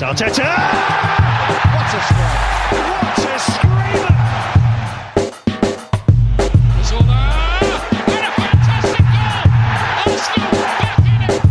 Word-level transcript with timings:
Arteta! 0.00 0.46
What 1.74 1.92
a 1.92 2.00
strike! 2.06 2.70
What 2.70 3.18
a 3.18 3.38
screamer! 3.38 4.14
Zola! 6.84 7.22
And 8.06 8.24
a 8.24 8.30
fantastic 8.30 9.04
goal! 9.10 9.42
Arsenal 10.06 10.50
back 10.62 10.98
in 11.02 11.22
it! 11.26 11.42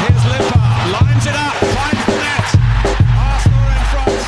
Here's 0.00 0.24
Limpar, 0.24 0.92
lines 0.92 1.26
it 1.26 1.36
up, 1.36 1.54
finds 1.76 2.04
the 2.06 2.16
net. 2.24 2.48
Arsenal 3.18 3.68
in 3.68 3.84
front. 3.92 4.24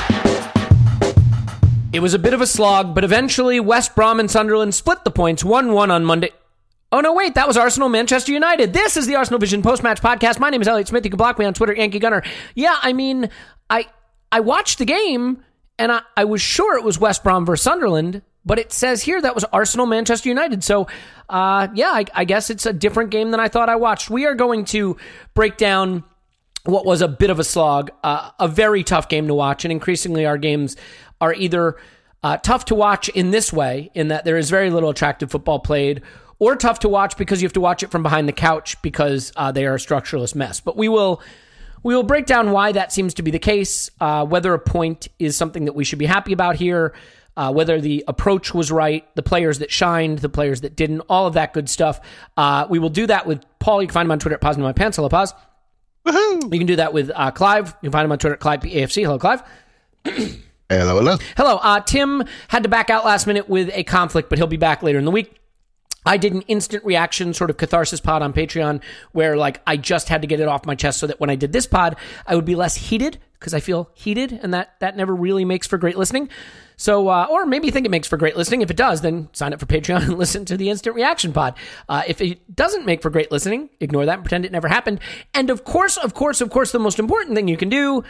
It 1.95 2.01
was 2.01 2.13
a 2.13 2.19
bit 2.19 2.35
of 2.35 2.43
a 2.43 2.47
slog, 2.47 2.95
but 2.95 3.03
eventually 3.03 3.61
West 3.61 3.95
Brom 3.97 4.21
and 4.21 4.31
Sunderland 4.31 4.75
split 4.75 5.05
the 5.05 5.11
points 5.11 5.43
1 5.43 5.73
1 5.73 5.91
on 5.91 6.05
Monday. 6.05 6.33
Oh, 6.93 7.01
no, 7.01 7.15
wait, 7.15 7.35
that 7.35 7.49
was 7.49 7.57
Arsenal 7.57 7.89
Manchester 7.89 8.33
United. 8.33 8.73
This 8.73 8.97
is 8.97 9.07
the 9.07 9.17
Arsenal 9.17 9.41
Vision 9.41 9.61
post 9.61 9.83
match 9.83 10.01
podcast. 10.01 10.39
My 10.39 10.51
name 10.51 10.63
is 10.63 10.69
Elliot 10.69 10.87
Smith. 10.87 11.05
You 11.05 11.11
can 11.11 11.19
block 11.19 11.39
me 11.39 11.45
on 11.45 11.53
Twitter, 11.53 11.75
Yankee 11.75 11.99
Gunner. 11.99 12.23
Yeah, 12.55 12.77
I 12.81 12.93
mean, 12.93 13.29
I 13.69 13.87
I 14.31 14.41
watched 14.41 14.79
the 14.79 14.85
game 14.85 15.43
and 15.79 15.91
I, 15.91 16.03
I 16.17 16.25
was 16.25 16.41
sure 16.41 16.79
it 16.79 16.85
was 16.85 16.99
West 16.99 17.25
Brom 17.25 17.45
versus 17.45 17.65
Sunderland, 17.65 18.23
but 18.45 18.61
it 18.61 18.73
says 18.73 19.03
here 19.03 19.21
that 19.21 19.35
was 19.35 19.45
Arsenal 19.45 19.87
Manchester 19.87 20.29
United. 20.29 20.63
So, 20.63 20.87
uh, 21.29 21.69
yeah, 21.75 21.91
I, 21.91 22.05
I 22.15 22.25
guess 22.25 22.51
it's 22.51 22.67
a 22.67 22.73
different 22.73 23.11
game 23.11 23.33
than 23.33 23.41
I 23.41 23.49
thought 23.49 23.69
I 23.69 23.77
watched. 23.77 24.09
We 24.09 24.25
are 24.27 24.35
going 24.35 24.65
to 24.67 24.97
break 25.35 25.57
down 25.57 26.05
what 26.65 26.87
was 26.87 27.03
a 27.03 27.09
bit 27.09 27.31
of 27.31 27.41
a 27.41 27.45
slog, 27.45 27.91
uh, 28.05 28.31
a 28.39 28.47
very 28.49 28.85
tough 28.85 29.09
game 29.09 29.27
to 29.27 29.35
watch, 29.35 29.65
and 29.65 29.73
increasingly 29.73 30.25
our 30.25 30.39
games 30.39 30.77
are 31.21 31.35
either 31.35 31.77
uh, 32.23 32.37
tough 32.39 32.67
to 32.67 32.75
watch 32.75 33.09
in 33.09 33.33
this 33.33 33.53
way, 33.53 33.91
in 33.95 34.09
that 34.09 34.25
there 34.25 34.37
is 34.37 34.51
very 34.51 34.71
little 34.71 34.91
attractive 34.91 35.31
football 35.31 35.59
played, 35.59 36.03
or 36.39 36.57
tough 36.57 36.81
to 36.81 36.89
watch 36.89 37.17
because 37.17 37.41
you 37.41 37.47
have 37.47 37.53
to 37.55 37.61
watch 37.61 37.83
it 37.83 37.91
from 37.91 38.03
behind 38.03 38.29
the 38.29 38.33
couch 38.33 38.81
because 38.83 39.33
uh, 39.37 39.53
they 39.53 39.67
are 39.67 39.75
a 39.75 39.79
structureless 39.79 40.35
mess. 40.35 40.61
But 40.61 40.77
we 40.77 40.89
will 40.89 41.23
we 41.83 41.95
will 41.95 42.03
break 42.03 42.27
down 42.27 42.51
why 42.51 42.73
that 42.73 42.93
seems 42.93 43.15
to 43.15 43.23
be 43.23 43.31
the 43.31 43.39
case, 43.39 43.91
uh, 44.01 44.25
whether 44.27 44.53
a 44.55 44.59
point 44.59 45.09
is 45.19 45.37
something 45.37 45.67
that 45.67 45.75
we 45.75 45.85
should 45.85 45.99
be 45.99 46.07
happy 46.07 46.33
about 46.33 46.57
here, 46.57 46.95
uh, 47.37 47.53
whether 47.53 47.81
the 47.81 48.05
approach 48.09 48.53
was 48.53 48.73
right, 48.73 49.07
the 49.15 49.23
players 49.23 49.61
that 49.61 49.71
shined, 49.71 50.19
the 50.19 50.29
players 50.29 50.63
that 50.63 50.75
didn't, 50.75 51.01
all 51.09 51.27
of 51.27 51.35
that 51.35 51.53
good 51.53 51.69
stuff. 51.69 52.01
Uh, 52.37 52.67
we 52.69 52.79
will 52.79 52.91
do 52.91 53.07
that 53.07 53.27
with 53.27 53.45
Paul. 53.59 53.83
You 53.83 53.89
can 53.89 53.95
find 53.95 54.07
him 54.07 54.13
on 54.13 54.19
Twitter 54.19 54.35
at 54.35 54.41
Pause 54.41 54.59
My 54.59 54.73
Pants. 54.73 54.97
Hello, 54.97 55.09
Pause. 55.09 55.35
You 56.07 56.59
can 56.59 56.67
do 56.67 56.77
that 56.77 56.93
with 56.93 57.11
uh, 57.15 57.31
Clive. 57.31 57.69
You 57.83 57.87
can 57.87 57.93
find 57.93 58.05
him 58.05 58.13
on 58.13 58.19
Twitter 58.19 58.35
at 58.35 58.41
Clive 58.41 58.61
AFC. 58.61 59.03
Hello, 59.03 59.19
Clive. 59.19 59.43
Hello, 60.69 60.99
hello. 60.99 61.17
Hello. 61.37 61.57
Uh, 61.63 61.81
Tim 61.81 62.25
had 62.49 62.65
to 62.65 62.69
back 62.69 62.91
out 62.91 63.05
last 63.05 63.27
minute 63.27 63.49
with 63.49 63.71
a 63.73 63.85
conflict, 63.85 64.29
but 64.29 64.39
he'll 64.39 64.49
be 64.49 64.57
back 64.57 64.83
later 64.83 64.99
in 64.99 65.05
the 65.05 65.11
week. 65.13 65.37
I 66.07 66.17
did 66.17 66.33
an 66.33 66.43
instant 66.43 66.85
reaction 66.85 67.35
sort 67.35 67.51
of 67.51 67.57
catharsis 67.57 68.01
pod 68.01 68.23
on 68.23 68.33
Patreon 68.33 68.83
where 69.13 69.37
like 69.37 69.61
I 69.67 69.77
just 69.77 70.09
had 70.09 70.23
to 70.23 70.29
get 70.29 70.41
it 70.41 70.49
off 70.49 70.65
my 70.65 70.75
chest 70.75 71.01
so 71.01 71.07
that 71.09 71.21
when 71.21 71.31
I 71.31 71.35
did 71.35 71.53
this 71.53 71.67
pod, 71.67 71.97
I 72.27 72.37
would 72.37 72.45
be 72.45 72.55
less 72.55 72.77
heated 72.77 73.19
because 73.39 73.53
I 73.53 73.61
feel 73.61 73.91
heated 73.93 74.33
and 74.33 74.55
that 74.55 74.79
that 74.81 74.97
never 74.97 75.15
really 75.15 75.45
makes 75.45 75.67
for 75.67 75.79
great 75.79 75.99
listening. 75.99 76.29
So, 76.79 77.09
uh, 77.09 77.27
or 77.31 77.47
maybe 77.47 77.67
you 77.67 77.73
think 77.73 77.87
it 77.87 77.91
makes 77.91 78.07
for 78.07 78.17
great 78.19 78.37
listening. 78.37 78.61
If 78.61 78.71
it 78.71 78.77
does, 78.77 79.01
then 79.01 79.29
sign 79.33 79.53
up 79.53 79.61
for 79.61 79.67
Patreon 79.67 80.03
and 80.03 80.19
listen 80.19 80.45
to 80.47 80.57
the 80.57 80.71
instant 80.71 80.95
reaction 80.95 81.33
pod. 81.33 81.57
Uh, 81.89 82.03
if 82.07 82.21
it 82.21 82.55
doesn't 82.55 82.87
make 82.87 83.03
for 83.03 83.11
great 83.11 83.33
listening, 83.33 83.71
ignore 83.81 84.07
that 84.07 84.15
and 84.15 84.23
pretend 84.23 84.45
it 84.45 84.53
never 84.53 84.69
happened. 84.69 85.01
And 85.35 85.51
of 85.51 85.65
course, 85.65 85.97
of 85.97 86.15
course, 86.15 86.41
of 86.41 86.51
course, 86.51 86.73
the 86.73 86.79
most 86.79 86.99
important 86.99 87.35
thing 87.35 87.49
you 87.49 87.57
can 87.57 87.69
do 87.69 88.05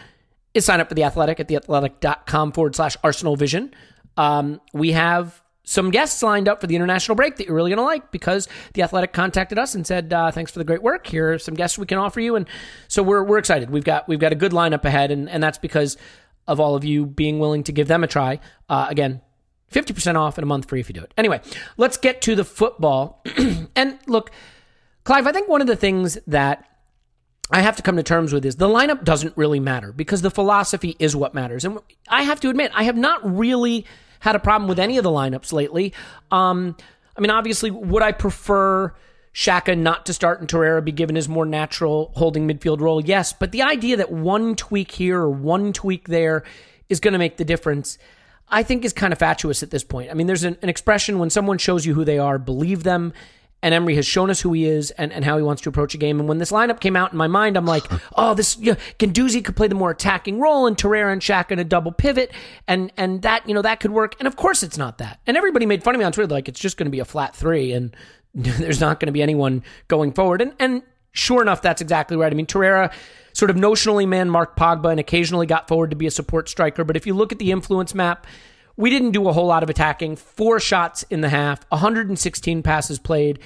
is 0.52 0.64
sign 0.64 0.80
up 0.80 0.88
for 0.88 0.94
the 0.94 1.04
athletic 1.04 1.38
at 1.38 1.48
theathletic.com 1.48 2.52
forward 2.52 2.74
slash 2.74 2.96
arsenal 3.04 3.36
vision. 3.36 3.72
Um, 4.16 4.60
we 4.72 4.92
have 4.92 5.42
some 5.68 5.90
guests 5.90 6.22
lined 6.22 6.48
up 6.48 6.60
for 6.60 6.68
the 6.68 6.76
international 6.76 7.16
break 7.16 7.36
that 7.36 7.46
you're 7.46 7.56
really 7.56 7.70
going 7.70 7.78
to 7.78 7.82
like 7.82 8.12
because 8.12 8.48
the 8.74 8.82
athletic 8.82 9.12
contacted 9.12 9.58
us 9.58 9.74
and 9.74 9.84
said 9.84 10.12
uh, 10.12 10.30
thanks 10.30 10.52
for 10.52 10.60
the 10.60 10.64
great 10.64 10.80
work. 10.80 11.08
Here 11.08 11.34
are 11.34 11.38
some 11.38 11.54
guests 11.54 11.76
we 11.76 11.86
can 11.86 11.98
offer 11.98 12.20
you. 12.20 12.36
And 12.36 12.48
so 12.86 13.02
we're, 13.02 13.24
we're 13.24 13.38
excited. 13.38 13.68
We've 13.68 13.84
got 13.84 14.06
we've 14.08 14.20
got 14.20 14.32
a 14.32 14.36
good 14.36 14.52
lineup 14.52 14.84
ahead 14.84 15.10
and, 15.10 15.28
and 15.28 15.42
that's 15.42 15.58
because 15.58 15.96
of 16.46 16.60
all 16.60 16.76
of 16.76 16.84
you 16.84 17.04
being 17.04 17.40
willing 17.40 17.64
to 17.64 17.72
give 17.72 17.88
them 17.88 18.04
a 18.04 18.06
try. 18.06 18.38
Uh, 18.68 18.86
again 18.88 19.20
50% 19.72 20.14
off 20.14 20.38
and 20.38 20.44
a 20.44 20.46
month 20.46 20.68
free 20.68 20.78
if 20.78 20.88
you 20.88 20.94
do 20.94 21.02
it. 21.02 21.12
Anyway 21.18 21.40
let's 21.76 21.96
get 21.96 22.22
to 22.22 22.36
the 22.36 22.44
football. 22.44 23.22
And 23.74 23.98
look 24.06 24.30
clive 25.04 25.26
i 25.26 25.32
think 25.32 25.48
one 25.48 25.60
of 25.60 25.66
the 25.66 25.76
things 25.76 26.18
that 26.26 26.64
I 27.50 27.60
have 27.60 27.76
to 27.76 27.82
come 27.82 27.96
to 27.96 28.02
terms 28.02 28.32
with 28.32 28.44
is 28.44 28.56
the 28.56 28.66
lineup 28.68 29.04
doesn't 29.04 29.36
really 29.36 29.60
matter 29.60 29.92
because 29.92 30.22
the 30.22 30.30
philosophy 30.30 30.96
is 30.98 31.14
what 31.14 31.32
matters. 31.32 31.64
And 31.64 31.78
I 32.08 32.22
have 32.22 32.40
to 32.40 32.48
admit, 32.48 32.72
I 32.74 32.82
have 32.84 32.96
not 32.96 33.20
really 33.36 33.86
had 34.20 34.36
a 34.36 34.38
problem 34.38 34.68
with 34.68 34.78
any 34.78 34.98
of 34.98 35.04
the 35.04 35.10
lineups 35.10 35.52
lately. 35.52 35.92
Um, 36.30 36.76
I 37.16 37.20
mean, 37.20 37.30
obviously, 37.30 37.70
would 37.70 38.02
I 38.02 38.12
prefer 38.12 38.94
Xhaka 39.34 39.76
not 39.76 40.06
to 40.06 40.12
start 40.12 40.40
and 40.40 40.48
Torreira 40.48 40.84
be 40.84 40.92
given 40.92 41.16
his 41.16 41.28
more 41.28 41.46
natural 41.46 42.12
holding 42.16 42.48
midfield 42.48 42.80
role? 42.80 43.00
Yes, 43.00 43.32
but 43.32 43.52
the 43.52 43.62
idea 43.62 43.96
that 43.96 44.10
one 44.10 44.56
tweak 44.56 44.92
here 44.92 45.20
or 45.20 45.30
one 45.30 45.72
tweak 45.72 46.08
there 46.08 46.44
is 46.88 47.00
going 47.00 47.12
to 47.12 47.18
make 47.18 47.36
the 47.36 47.44
difference. 47.44 47.98
I 48.48 48.62
think 48.62 48.84
is 48.84 48.92
kind 48.92 49.12
of 49.12 49.18
fatuous 49.18 49.64
at 49.64 49.70
this 49.70 49.82
point. 49.82 50.10
I 50.10 50.14
mean, 50.14 50.28
there's 50.28 50.44
an, 50.44 50.56
an 50.62 50.68
expression 50.68 51.18
when 51.18 51.30
someone 51.30 51.58
shows 51.58 51.84
you 51.84 51.94
who 51.94 52.04
they 52.04 52.18
are, 52.18 52.38
believe 52.38 52.84
them 52.84 53.12
and 53.66 53.74
Emery 53.74 53.96
has 53.96 54.06
shown 54.06 54.30
us 54.30 54.40
who 54.40 54.52
he 54.52 54.64
is 54.64 54.92
and, 54.92 55.12
and 55.12 55.24
how 55.24 55.36
he 55.36 55.42
wants 55.42 55.60
to 55.62 55.68
approach 55.68 55.92
a 55.92 55.98
game. 55.98 56.20
And 56.20 56.28
when 56.28 56.38
this 56.38 56.52
lineup 56.52 56.78
came 56.78 56.94
out 56.94 57.10
in 57.10 57.18
my 57.18 57.26
mind, 57.26 57.56
I'm 57.56 57.66
like, 57.66 57.82
oh, 58.14 58.32
this 58.32 58.56
you 58.58 58.72
know, 58.72 58.78
Guendouzi 59.00 59.44
could 59.44 59.56
play 59.56 59.66
the 59.66 59.74
more 59.74 59.90
attacking 59.90 60.38
role, 60.38 60.68
and 60.68 60.76
Torreira 60.76 61.12
and 61.12 61.20
Shaq 61.20 61.50
in 61.50 61.58
a 61.58 61.64
double 61.64 61.90
pivot, 61.90 62.30
and 62.68 62.92
and 62.96 63.22
that 63.22 63.46
you 63.48 63.54
know 63.54 63.62
that 63.62 63.80
could 63.80 63.90
work. 63.90 64.14
And 64.20 64.28
of 64.28 64.36
course, 64.36 64.62
it's 64.62 64.78
not 64.78 64.98
that. 64.98 65.18
And 65.26 65.36
everybody 65.36 65.66
made 65.66 65.82
fun 65.82 65.96
of 65.96 65.98
me 65.98 66.04
on 66.04 66.12
Twitter 66.12 66.32
like 66.32 66.48
it's 66.48 66.60
just 66.60 66.76
going 66.76 66.86
to 66.86 66.92
be 66.92 67.00
a 67.00 67.04
flat 67.04 67.34
three, 67.34 67.72
and 67.72 67.94
there's 68.34 68.80
not 68.80 69.00
going 69.00 69.06
to 69.06 69.12
be 69.12 69.20
anyone 69.20 69.64
going 69.88 70.12
forward. 70.12 70.42
And 70.42 70.52
and 70.60 70.82
sure 71.10 71.42
enough, 71.42 71.60
that's 71.60 71.82
exactly 71.82 72.16
right. 72.16 72.32
I 72.32 72.36
mean, 72.36 72.46
Torreira 72.46 72.92
sort 73.32 73.50
of 73.50 73.56
notionally 73.56 74.06
man 74.06 74.30
Mark 74.30 74.56
Pogba 74.56 74.92
and 74.92 75.00
occasionally 75.00 75.46
got 75.46 75.66
forward 75.66 75.90
to 75.90 75.96
be 75.96 76.06
a 76.06 76.10
support 76.12 76.48
striker, 76.48 76.84
but 76.84 76.96
if 76.96 77.04
you 77.04 77.14
look 77.14 77.32
at 77.32 77.40
the 77.40 77.50
influence 77.50 77.96
map 77.96 78.28
we 78.76 78.90
didn't 78.90 79.12
do 79.12 79.28
a 79.28 79.32
whole 79.32 79.46
lot 79.46 79.62
of 79.62 79.70
attacking. 79.70 80.16
Four 80.16 80.60
shots 80.60 81.04
in 81.04 81.20
the 81.20 81.28
half, 81.28 81.64
116 81.70 82.62
passes 82.62 82.98
played. 82.98 83.38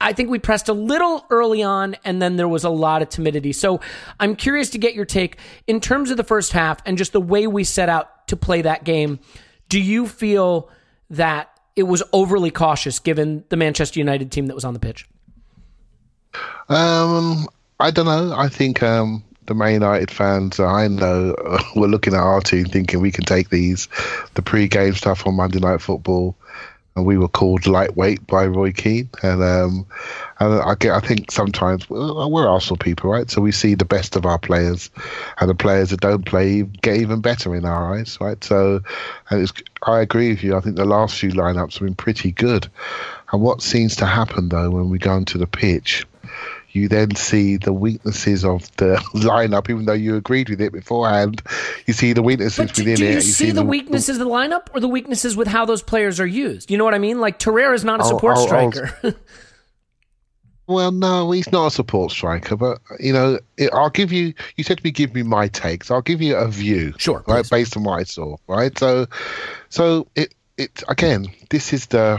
I 0.00 0.12
think 0.12 0.28
we 0.28 0.38
pressed 0.38 0.68
a 0.68 0.74
little 0.74 1.24
early 1.30 1.62
on, 1.62 1.96
and 2.04 2.20
then 2.20 2.36
there 2.36 2.48
was 2.48 2.64
a 2.64 2.70
lot 2.70 3.00
of 3.00 3.08
timidity. 3.08 3.52
So 3.52 3.80
I'm 4.20 4.36
curious 4.36 4.70
to 4.70 4.78
get 4.78 4.94
your 4.94 5.06
take 5.06 5.38
in 5.66 5.80
terms 5.80 6.10
of 6.10 6.18
the 6.18 6.24
first 6.24 6.52
half 6.52 6.80
and 6.84 6.98
just 6.98 7.12
the 7.12 7.20
way 7.20 7.46
we 7.46 7.64
set 7.64 7.88
out 7.88 8.28
to 8.28 8.36
play 8.36 8.62
that 8.62 8.84
game. 8.84 9.20
Do 9.68 9.80
you 9.80 10.06
feel 10.06 10.70
that 11.10 11.48
it 11.76 11.84
was 11.84 12.02
overly 12.12 12.50
cautious 12.50 12.98
given 12.98 13.44
the 13.48 13.56
Manchester 13.56 13.98
United 13.98 14.30
team 14.30 14.46
that 14.46 14.54
was 14.54 14.64
on 14.64 14.74
the 14.74 14.80
pitch? 14.80 15.08
Um, 16.68 17.48
I 17.80 17.90
don't 17.90 18.06
know. 18.06 18.34
I 18.36 18.48
think 18.48 18.82
um, 18.82 19.24
the 19.46 19.54
Man 19.54 19.74
United 19.74 20.10
fans 20.10 20.60
I 20.60 20.88
know 20.88 21.32
uh, 21.32 21.62
were 21.76 21.88
looking 21.88 22.14
at 22.14 22.20
our 22.20 22.40
team 22.40 22.66
thinking 22.66 23.00
we 23.00 23.12
can 23.12 23.24
take 23.24 23.50
these, 23.50 23.88
the 24.34 24.42
pre-game 24.42 24.94
stuff 24.94 25.26
on 25.26 25.34
Monday 25.34 25.60
Night 25.60 25.80
Football, 25.80 26.36
and 26.94 27.04
we 27.04 27.18
were 27.18 27.28
called 27.28 27.66
lightweight 27.66 28.26
by 28.26 28.46
Roy 28.46 28.72
Keane. 28.72 29.10
And 29.22 29.42
um, 29.42 29.86
and 30.40 30.60
I 30.62 30.74
get, 30.74 30.92
I 30.92 31.00
think 31.00 31.30
sometimes 31.30 31.88
we're 31.88 32.48
Arsenal 32.48 32.78
people, 32.78 33.10
right? 33.10 33.30
So 33.30 33.40
we 33.42 33.52
see 33.52 33.74
the 33.74 33.84
best 33.84 34.16
of 34.16 34.24
our 34.24 34.38
players, 34.38 34.90
and 35.38 35.50
the 35.50 35.54
players 35.54 35.90
that 35.90 36.00
don't 36.00 36.24
play 36.24 36.62
get 36.62 36.96
even 36.96 37.20
better 37.20 37.54
in 37.54 37.64
our 37.64 37.94
eyes, 37.94 38.18
right? 38.20 38.42
So, 38.42 38.80
and 39.30 39.52
I 39.82 40.00
agree 40.00 40.30
with 40.30 40.42
you. 40.42 40.56
I 40.56 40.60
think 40.60 40.76
the 40.76 40.84
last 40.84 41.18
few 41.18 41.30
lineups 41.30 41.74
have 41.74 41.86
been 41.86 41.94
pretty 41.94 42.32
good. 42.32 42.68
And 43.32 43.42
what 43.42 43.60
seems 43.60 43.96
to 43.96 44.06
happen 44.06 44.48
though 44.48 44.70
when 44.70 44.88
we 44.88 44.98
go 44.98 45.16
into 45.16 45.36
the 45.36 45.46
pitch 45.46 46.06
you 46.76 46.88
then 46.88 47.14
see 47.16 47.56
the 47.56 47.72
weaknesses 47.72 48.44
of 48.44 48.70
the 48.76 48.96
lineup, 49.14 49.68
even 49.70 49.86
though 49.86 49.92
you 49.94 50.16
agreed 50.16 50.48
with 50.50 50.60
it 50.60 50.72
beforehand. 50.72 51.42
You 51.86 51.94
see 51.94 52.12
the 52.12 52.22
weaknesses 52.22 52.58
But 52.68 52.76
within 52.78 52.96
do 52.96 53.04
it. 53.04 53.08
you 53.08 53.14
You 53.16 53.20
see 53.22 53.50
the 53.50 53.64
weaknesses 53.64 54.18
of 54.18 54.24
the 54.26 54.30
lineup 54.30 54.68
or 54.74 54.80
the 54.80 54.88
weaknesses 54.88 55.36
with 55.36 55.48
how 55.48 55.64
those 55.64 55.82
players 55.82 56.20
are 56.20 56.26
used? 56.26 56.70
You 56.70 56.78
know 56.78 56.84
what 56.84 56.94
I 56.94 56.98
mean? 56.98 57.20
Like 57.20 57.38
Torreira 57.38 57.74
is 57.74 57.84
not 57.84 58.00
a 58.00 58.02
I'll- 58.04 58.08
support 58.10 58.36
I'll- 58.36 58.42
I'll- 58.54 58.72
striker. 58.72 59.16
Well, 60.68 60.90
no, 60.90 61.30
he's 61.30 61.52
not 61.52 61.68
a 61.68 61.70
support 61.70 62.10
striker, 62.10 62.56
but 62.56 62.78
you 62.98 63.12
know, 63.12 63.38
it, 63.56 63.70
I'll 63.72 63.88
give 63.90 64.10
you. 64.10 64.34
You 64.56 64.64
said 64.64 64.78
to 64.78 64.82
me, 64.84 64.90
give 64.90 65.14
me 65.14 65.22
my 65.22 65.46
takes. 65.46 65.92
I'll 65.92 66.02
give 66.02 66.20
you 66.20 66.34
a 66.34 66.48
view, 66.48 66.92
Sure, 66.98 67.22
right, 67.28 67.42
please. 67.44 67.50
based 67.50 67.76
on 67.76 67.84
what 67.84 68.00
I 68.00 68.02
saw, 68.02 68.36
right. 68.48 68.76
So, 68.76 69.06
so 69.68 70.08
it 70.16 70.34
it 70.58 70.82
again, 70.88 71.28
this 71.50 71.72
is 71.72 71.86
the 71.86 72.18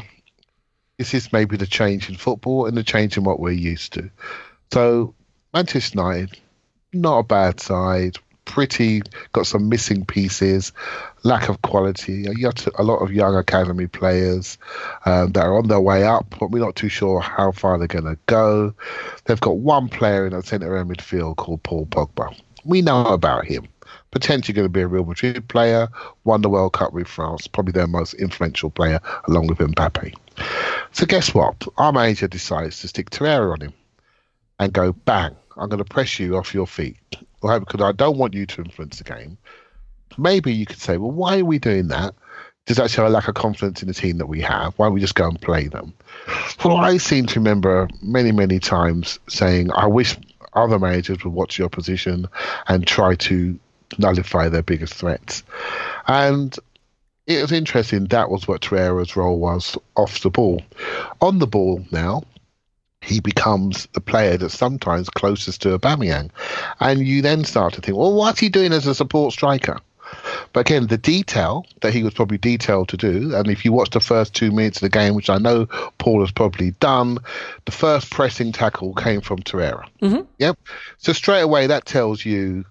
this 0.98 1.14
is 1.14 1.34
maybe 1.34 1.58
the 1.58 1.68
change 1.68 2.08
in 2.10 2.16
football 2.16 2.68
and 2.68 2.78
the 2.78 2.84
change 2.86 3.18
in 3.18 3.26
what 3.26 3.42
we're 3.42 3.52
used 3.52 3.92
to. 3.94 4.10
So, 4.72 5.14
Manchester 5.54 5.98
United, 5.98 6.38
not 6.94 7.20
a 7.20 7.24
bad 7.24 7.60
side. 7.60 8.18
Pretty 8.46 9.02
got 9.34 9.46
some 9.46 9.68
missing 9.68 10.06
pieces, 10.06 10.72
lack 11.24 11.50
of 11.50 11.62
quality. 11.62 12.26
You 12.36 12.50
a 12.78 12.84
lot 12.84 13.00
of 13.00 13.12
young 13.12 13.36
academy 13.36 13.88
players 13.88 14.58
um, 15.06 15.34
that 15.34 15.46
are 15.46 15.58
on 15.58 15.68
their 15.68 15.82
way 15.82 16.04
up, 16.04 16.34
but 16.40 16.52
we're 16.52 16.64
not 16.64 16.76
too 16.76 16.88
sure 16.88 17.20
how 17.20 17.52
far 17.52 17.78
they're 17.78 17.88
going 17.88 18.06
to 18.06 18.18
go. 18.28 18.74
They've 19.26 19.40
got 19.40 19.58
one 19.58 19.90
player 19.90 20.26
in 20.26 20.34
the 20.34 20.42
centre 20.44 20.78
of 20.78 20.88
midfield 20.88 21.36
called 21.36 21.64
Paul 21.64 21.88
Pogba. 21.88 22.40
We 22.64 22.82
know 22.82 23.06
about 23.06 23.46
him. 23.46 23.68
Potentially 24.12 24.54
going 24.54 24.66
to 24.66 24.70
be 24.70 24.82
a 24.82 24.88
Real 24.88 25.04
Madrid 25.04 25.48
player, 25.50 25.90
won 26.24 26.42
the 26.42 26.50
World 26.50 26.74
Cup 26.74 26.94
with 26.94 27.08
France, 27.08 27.48
probably 27.48 27.74
their 27.74 27.88
most 27.88 28.14
influential 28.14 28.70
player, 28.70 29.02
along 29.28 29.48
with 29.48 29.58
Mbappe. 29.58 30.14
So 30.94 31.06
guess 31.06 31.34
what? 31.34 31.68
Our 31.78 31.92
manager 31.92 32.28
decides 32.30 32.80
to 32.82 32.88
stick 32.88 33.10
Torreira 33.10 33.52
on 33.52 33.62
him 33.62 33.74
and 34.60 34.74
go 34.74 34.94
bang. 34.94 35.36
I'm 35.58 35.70
going 35.70 35.84
to 35.84 35.86
press 35.86 36.20
you 36.20 36.38
off 36.38 36.54
your 36.54 36.68
feet, 36.68 36.98
right? 37.42 37.60
Because 37.60 37.82
I 37.82 37.92
don't 37.92 38.18
want 38.18 38.34
you 38.34 38.46
to 38.46 38.62
influence 38.62 38.98
the 38.98 39.04
game. 39.04 39.38
Maybe 40.18 40.54
you 40.54 40.66
could 40.66 40.80
say, 40.80 40.98
well, 40.98 41.12
why 41.12 41.40
are 41.40 41.46
we 41.46 41.60
doing 41.60 41.88
that? 41.90 42.14
Does 42.66 42.78
that 42.78 42.92
show 42.92 43.08
a 43.08 43.10
lack 43.10 43.28
of 43.28 43.36
confidence 43.36 43.82
in 43.82 43.88
the 43.88 43.94
team 43.94 44.18
that 44.18 44.26
we 44.26 44.42
have? 44.42 44.74
Why 44.76 44.88
don't 44.88 44.94
we 44.94 45.00
just 45.00 45.16
go 45.16 45.28
and 45.28 45.40
play 45.40 45.68
them? 45.68 45.94
Well, 46.64 46.78
I 46.78 46.98
seem 46.98 47.26
to 47.28 47.40
remember 47.40 47.88
many, 48.02 48.32
many 48.32 48.60
times 48.60 49.20
saying, 49.30 49.72
I 49.72 49.88
wish 49.88 50.18
other 50.54 50.78
managers 50.78 51.24
would 51.24 51.34
watch 51.34 51.58
your 51.58 51.70
position 51.70 52.28
and 52.68 52.86
try 52.86 53.16
to 53.16 53.58
nullify 53.98 54.50
their 54.50 54.64
biggest 54.64 54.96
threats. 54.96 55.44
And 56.08 56.58
it 57.26 57.42
was 57.42 57.52
interesting. 57.52 58.06
That 58.06 58.30
was 58.30 58.48
what 58.48 58.62
Torreira's 58.62 59.16
role 59.16 59.40
was 59.40 59.78
off 59.96 60.22
the 60.22 60.30
ball. 60.30 60.62
On 61.22 61.40
the 61.40 61.48
ball 61.48 61.86
now, 61.92 62.24
he 63.02 63.20
becomes 63.20 63.88
the 63.94 64.02
player 64.02 64.38
that's 64.38 64.58
sometimes 64.58 65.10
closest 65.10 65.62
to 65.62 65.78
Aubameyang. 65.78 66.30
And 66.80 67.08
you 67.08 67.22
then 67.22 67.44
start 67.44 67.74
to 67.74 67.82
think, 67.82 67.98
well, 67.98 68.14
what's 68.14 68.40
he 68.40 68.50
doing 68.50 68.74
as 68.74 68.88
a 68.88 68.96
support 68.96 69.34
striker? 69.34 69.80
But 70.54 70.62
again, 70.62 70.88
the 70.88 70.98
detail 70.98 71.66
that 71.82 71.94
he 71.94 72.04
was 72.04 72.14
probably 72.14 72.38
detailed 72.38 72.90
to 72.90 72.98
do, 72.98 73.36
and 73.36 73.48
if 73.50 73.66
you 73.66 73.74
watch 73.74 73.90
the 73.90 74.00
first 74.00 74.34
two 74.34 74.52
minutes 74.52 74.78
of 74.78 74.82
the 74.82 74.90
game, 74.90 75.16
which 75.16 75.30
I 75.30 75.38
know 75.38 75.66
Paul 75.98 76.22
has 76.22 76.32
probably 76.32 76.72
done, 76.72 77.18
the 77.66 77.72
first 77.72 78.10
pressing 78.10 78.52
tackle 78.54 78.94
came 78.94 79.22
from 79.22 79.40
Torreira. 79.40 79.86
Mm-hmm. 80.02 80.22
Yep. 80.40 80.58
So 80.98 81.14
straight 81.14 81.42
away, 81.42 81.68
that 81.68 81.86
tells 81.86 82.24
you 82.24 82.64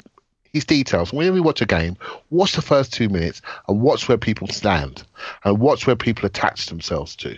his 0.53 0.65
details. 0.65 1.13
Whenever 1.13 1.37
you 1.37 1.43
watch 1.43 1.61
a 1.61 1.67
game, 1.67 1.97
watch 2.31 2.55
the 2.55 2.63
first 2.63 2.93
two 2.93 3.09
minutes 3.09 3.43
and 3.69 3.81
watch 3.81 4.09
where 4.09 4.19
people 4.19 4.49
stand 4.49 5.03
and 5.45 5.59
watch 5.59 5.87
where 5.87 5.97
people 5.97 6.25
attach 6.25 6.67
themselves 6.67 7.15
to. 7.17 7.37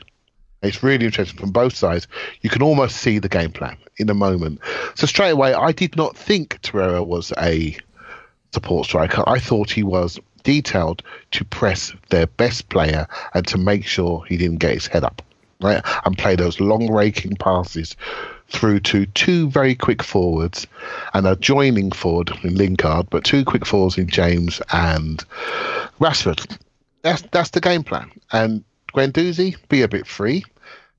It's 0.62 0.82
really 0.82 1.06
interesting 1.06 1.38
from 1.38 1.52
both 1.52 1.74
sides. 1.74 2.08
You 2.40 2.50
can 2.50 2.62
almost 2.62 2.96
see 2.96 3.18
the 3.18 3.28
game 3.28 3.52
plan 3.52 3.76
in 3.98 4.10
a 4.10 4.14
moment. 4.14 4.60
So 4.96 5.06
straight 5.06 5.30
away, 5.30 5.54
I 5.54 5.72
did 5.72 5.96
not 5.96 6.16
think 6.16 6.60
Torreira 6.62 7.06
was 7.06 7.32
a 7.38 7.76
support 8.52 8.86
striker. 8.86 9.22
I 9.26 9.38
thought 9.38 9.70
he 9.70 9.82
was 9.82 10.18
detailed 10.42 11.02
to 11.32 11.44
press 11.44 11.92
their 12.10 12.26
best 12.26 12.68
player 12.70 13.06
and 13.34 13.46
to 13.46 13.58
make 13.58 13.86
sure 13.86 14.24
he 14.24 14.36
didn't 14.36 14.58
get 14.58 14.74
his 14.74 14.86
head 14.86 15.04
up, 15.04 15.22
right? 15.60 15.82
And 16.04 16.16
play 16.16 16.36
those 16.36 16.60
long 16.60 16.90
raking 16.90 17.36
passes 17.36 17.94
through 18.48 18.80
to 18.80 19.06
two 19.06 19.50
very 19.50 19.74
quick 19.74 20.02
forwards 20.02 20.66
and 21.14 21.26
a 21.26 21.36
joining 21.36 21.92
forward 21.92 22.32
in 22.42 22.56
Lingard, 22.56 23.10
but 23.10 23.24
two 23.24 23.44
quick 23.44 23.66
forwards 23.66 23.98
in 23.98 24.08
James 24.08 24.62
and 24.72 25.24
Rashford. 26.00 26.58
That's 27.02 27.22
that's 27.30 27.50
the 27.50 27.60
game 27.60 27.84
plan. 27.84 28.10
And 28.32 28.64
Guendouzi, 28.94 29.56
be 29.68 29.82
a 29.82 29.88
bit 29.88 30.06
free. 30.06 30.44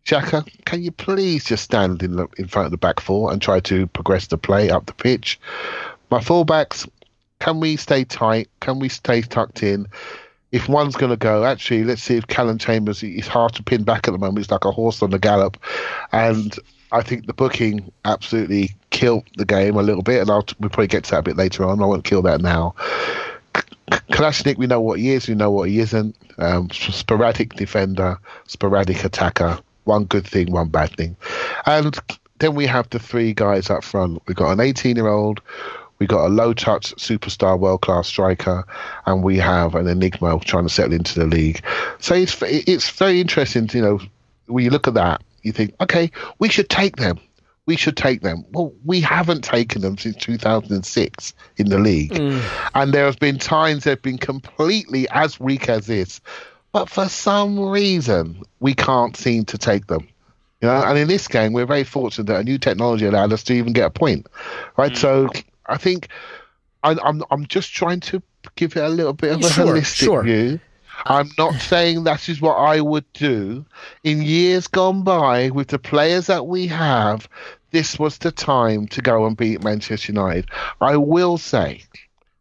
Xhaka, 0.05 0.47
can 0.65 0.81
you 0.81 0.91
please 0.91 1.43
just 1.43 1.63
stand 1.63 2.01
in, 2.01 2.15
the, 2.15 2.27
in 2.37 2.47
front 2.47 2.65
of 2.65 2.71
the 2.71 2.77
back 2.77 2.99
four 2.99 3.31
and 3.31 3.41
try 3.41 3.59
to 3.61 3.87
progress 3.87 4.27
the 4.27 4.37
play 4.37 4.69
up 4.69 4.85
the 4.85 4.93
pitch? 4.93 5.39
My 6.09 6.19
fullbacks, 6.19 6.89
can 7.39 7.59
we 7.59 7.75
stay 7.75 8.03
tight? 8.05 8.49
Can 8.59 8.79
we 8.79 8.89
stay 8.89 9.21
tucked 9.21 9.63
in? 9.63 9.87
If 10.51 10.67
one's 10.67 10.95
going 10.95 11.11
to 11.11 11.17
go, 11.17 11.45
actually, 11.45 11.83
let's 11.83 12.01
see 12.01 12.15
if 12.15 12.25
Callum 12.25 12.57
Chambers 12.57 13.03
is 13.03 13.27
hard 13.27 13.53
to 13.53 13.63
pin 13.63 13.83
back 13.83 14.07
at 14.07 14.11
the 14.11 14.17
moment. 14.17 14.39
He's 14.39 14.49
like 14.49 14.65
a 14.65 14.71
horse 14.71 15.03
on 15.03 15.11
the 15.11 15.19
gallop. 15.19 15.57
And 16.11 16.55
I 16.91 17.03
think 17.03 17.27
the 17.27 17.33
booking 17.33 17.91
absolutely 18.03 18.71
killed 18.89 19.25
the 19.37 19.45
game 19.45 19.75
a 19.75 19.83
little 19.83 20.01
bit. 20.01 20.21
And 20.21 20.31
I'll, 20.31 20.45
we'll 20.59 20.69
probably 20.69 20.87
get 20.87 21.03
to 21.05 21.11
that 21.11 21.19
a 21.19 21.23
bit 21.23 21.37
later 21.37 21.65
on. 21.65 21.83
I 21.83 21.85
won't 21.85 22.03
kill 22.03 22.23
that 22.23 22.41
now. 22.41 22.73
Kolasinac, 24.11 24.57
we 24.57 24.67
know 24.67 24.81
what 24.81 24.99
he 24.99 25.11
is, 25.11 25.27
we 25.27 25.35
know 25.35 25.51
what 25.51 25.69
he 25.69 25.79
isn't. 25.79 26.15
Um, 26.37 26.69
sporadic 26.71 27.53
defender, 27.55 28.17
sporadic 28.47 29.03
attacker. 29.03 29.59
One 29.85 30.05
good 30.05 30.27
thing, 30.27 30.51
one 30.51 30.69
bad 30.69 30.95
thing. 30.95 31.15
And 31.65 31.97
then 32.39 32.55
we 32.55 32.65
have 32.67 32.89
the 32.89 32.99
three 32.99 33.33
guys 33.33 33.69
up 33.69 33.83
front. 33.83 34.21
We've 34.27 34.37
got 34.37 34.51
an 34.51 34.59
18 34.59 34.95
year 34.95 35.07
old, 35.07 35.41
we 35.99 36.07
got 36.07 36.25
a 36.25 36.29
low 36.29 36.53
touch 36.53 36.95
superstar, 36.95 37.59
world 37.59 37.81
class 37.81 38.07
striker, 38.07 38.65
and 39.05 39.21
we 39.21 39.37
have 39.37 39.75
an 39.75 39.87
enigma 39.87 40.39
trying 40.39 40.63
to 40.63 40.73
settle 40.73 40.93
into 40.93 41.19
the 41.19 41.25
league. 41.25 41.61
So 41.99 42.15
it's 42.15 42.41
it's 42.41 42.89
very 42.89 43.19
interesting. 43.19 43.69
You 43.73 43.81
know, 43.81 43.99
when 44.47 44.63
you 44.63 44.71
look 44.71 44.87
at 44.87 44.93
that, 44.93 45.21
you 45.43 45.51
think, 45.51 45.75
okay, 45.81 46.11
we 46.39 46.49
should 46.49 46.69
take 46.69 46.95
them. 46.95 47.19
We 47.69 47.75
should 47.75 47.95
take 47.95 48.21
them. 48.21 48.43
Well, 48.51 48.73
we 48.83 48.99
haven't 48.99 49.43
taken 49.43 49.83
them 49.83 49.95
since 49.95 50.15
2006 50.15 51.33
in 51.57 51.69
the 51.69 51.77
league, 51.77 52.13
mm. 52.13 52.41
and 52.73 52.91
there 52.91 53.05
have 53.05 53.19
been 53.19 53.37
times 53.37 53.83
they've 53.83 54.01
been 54.01 54.17
completely 54.17 55.07
as 55.09 55.39
weak 55.39 55.69
as 55.69 55.85
this, 55.85 56.19
but 56.71 56.89
for 56.89 57.07
some 57.07 57.59
reason 57.59 58.41
we 58.59 58.73
can't 58.73 59.15
seem 59.15 59.45
to 59.45 59.57
take 59.59 59.85
them. 59.85 60.07
You 60.61 60.67
know, 60.67 60.81
and 60.83 60.97
in 60.97 61.07
this 61.07 61.27
game, 61.27 61.53
we're 61.53 61.67
very 61.67 61.83
fortunate 61.83 62.25
that 62.25 62.39
a 62.39 62.43
new 62.43 62.57
technology 62.57 63.05
allowed 63.05 63.33
us 63.33 63.43
to 63.43 63.53
even 63.53 63.71
get 63.71 63.85
a 63.85 63.91
point, 63.91 64.25
right? 64.75 64.93
Mm. 64.93 64.97
So 64.97 65.29
I 65.67 65.77
think 65.77 66.07
I, 66.81 66.97
I'm 67.03 67.21
I'm 67.29 67.45
just 67.45 67.71
trying 67.71 67.99
to 67.99 68.19
give 68.55 68.75
it 68.75 68.83
a 68.83 68.89
little 68.89 69.13
bit 69.13 69.33
of 69.33 69.43
a 69.43 69.49
Sure, 69.51 69.67
holistic 69.67 70.05
sure. 70.05 70.23
view. 70.23 70.59
I'm 71.05 71.29
not 71.37 71.53
saying 71.61 72.03
that 72.03 72.29
is 72.29 72.41
what 72.41 72.55
I 72.55 72.81
would 72.81 73.05
do. 73.13 73.65
In 74.03 74.21
years 74.21 74.67
gone 74.67 75.03
by, 75.03 75.49
with 75.49 75.69
the 75.69 75.79
players 75.79 76.27
that 76.27 76.47
we 76.47 76.67
have, 76.67 77.27
this 77.71 77.99
was 77.99 78.17
the 78.17 78.31
time 78.31 78.87
to 78.87 79.01
go 79.01 79.25
and 79.25 79.37
beat 79.37 79.63
Manchester 79.63 80.11
United. 80.11 80.49
I 80.81 80.97
will 80.97 81.37
say 81.37 81.83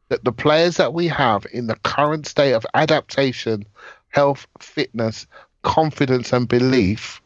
that 0.09 0.25
the 0.25 0.33
players 0.33 0.77
that 0.77 0.95
we 0.95 1.09
have 1.09 1.47
in 1.53 1.67
the 1.67 1.77
current 1.77 2.27
state 2.27 2.53
of 2.53 2.67
adaptation, 2.75 3.67
health, 4.09 4.47
fitness, 4.59 5.27
confidence, 5.63 6.33
and 6.33 6.49
belief, 6.49 7.21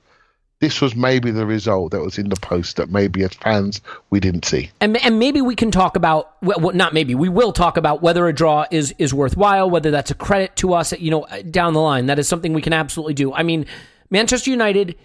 this 0.59 0.81
was 0.81 0.95
maybe 0.95 1.33
the 1.33 1.45
result 1.45 1.91
that 1.91 2.01
was 2.01 2.19
in 2.19 2.29
the 2.29 2.37
post 2.37 2.77
that 2.77 2.89
maybe 2.89 3.25
as 3.25 3.35
fans 3.35 3.81
we 4.11 4.21
didn't 4.21 4.45
see. 4.45 4.71
And, 4.81 4.97
and 5.05 5.19
maybe 5.19 5.41
we 5.41 5.57
can 5.57 5.73
talk 5.73 5.97
about 5.97 6.37
well, 6.41 6.73
not 6.73 6.95
maybe 6.95 7.17
we 7.17 7.29
will 7.29 7.53
talk 7.53 7.77
about 7.77 8.01
whether 8.01 8.29
a 8.29 8.33
draw 8.33 8.67
is 8.71 8.95
is 8.99 9.13
worthwhile, 9.13 9.69
whether 9.69 9.91
that's 9.91 10.13
a 10.13 10.15
credit 10.15 10.55
to 10.57 10.75
us, 10.75 10.93
you 10.93 11.11
know, 11.11 11.27
down 11.51 11.75
the 11.75 11.81
line. 11.81 12.07
That 12.07 12.21
is 12.21 12.29
something 12.29 12.53
we 12.53 12.63
can 12.63 12.73
absolutely 12.73 13.15
do. 13.15 13.33
I 13.33 13.43
mean, 13.43 13.67
Manchester 14.11 14.51
United. 14.51 14.97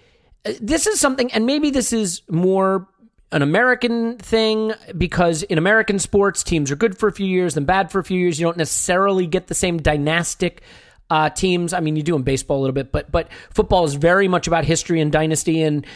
Uh, 0.44 0.52
This 0.60 0.86
is 0.86 1.00
something, 1.00 1.32
and 1.32 1.46
maybe 1.46 1.70
this 1.70 1.92
is 1.92 2.22
more 2.28 2.88
an 3.30 3.42
American 3.42 4.16
thing 4.16 4.72
because 4.96 5.42
in 5.42 5.58
American 5.58 5.98
sports, 5.98 6.42
teams 6.42 6.70
are 6.70 6.76
good 6.76 6.98
for 6.98 7.08
a 7.08 7.12
few 7.12 7.26
years, 7.26 7.54
then 7.54 7.64
bad 7.64 7.90
for 7.90 7.98
a 7.98 8.04
few 8.04 8.18
years. 8.18 8.40
You 8.40 8.46
don't 8.46 8.56
necessarily 8.56 9.26
get 9.26 9.48
the 9.48 9.54
same 9.54 9.78
dynastic 9.78 10.62
uh, 11.10 11.30
teams. 11.30 11.72
I 11.72 11.80
mean, 11.80 11.96
you 11.96 12.02
do 12.02 12.16
in 12.16 12.22
baseball 12.22 12.58
a 12.58 12.62
little 12.62 12.74
bit, 12.74 12.92
but 12.92 13.10
but 13.10 13.28
football 13.50 13.84
is 13.84 13.94
very 13.94 14.28
much 14.28 14.46
about 14.46 14.64
history 14.64 15.00
and 15.00 15.12
dynasty, 15.12 15.62
and 15.62 15.86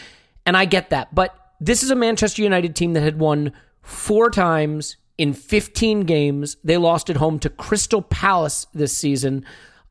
and 0.45 0.55
I 0.55 0.65
get 0.65 0.91
that. 0.91 1.13
But 1.13 1.35
this 1.59 1.83
is 1.83 1.91
a 1.91 1.95
Manchester 1.95 2.41
United 2.41 2.75
team 2.75 2.93
that 2.93 3.01
had 3.01 3.19
won 3.19 3.53
four 3.81 4.29
times 4.29 4.97
in 5.17 5.33
15 5.33 6.01
games. 6.01 6.57
They 6.63 6.77
lost 6.77 7.09
at 7.09 7.17
home 7.17 7.39
to 7.39 7.49
Crystal 7.49 8.01
Palace 8.01 8.67
this 8.73 8.95
season. 8.95 9.45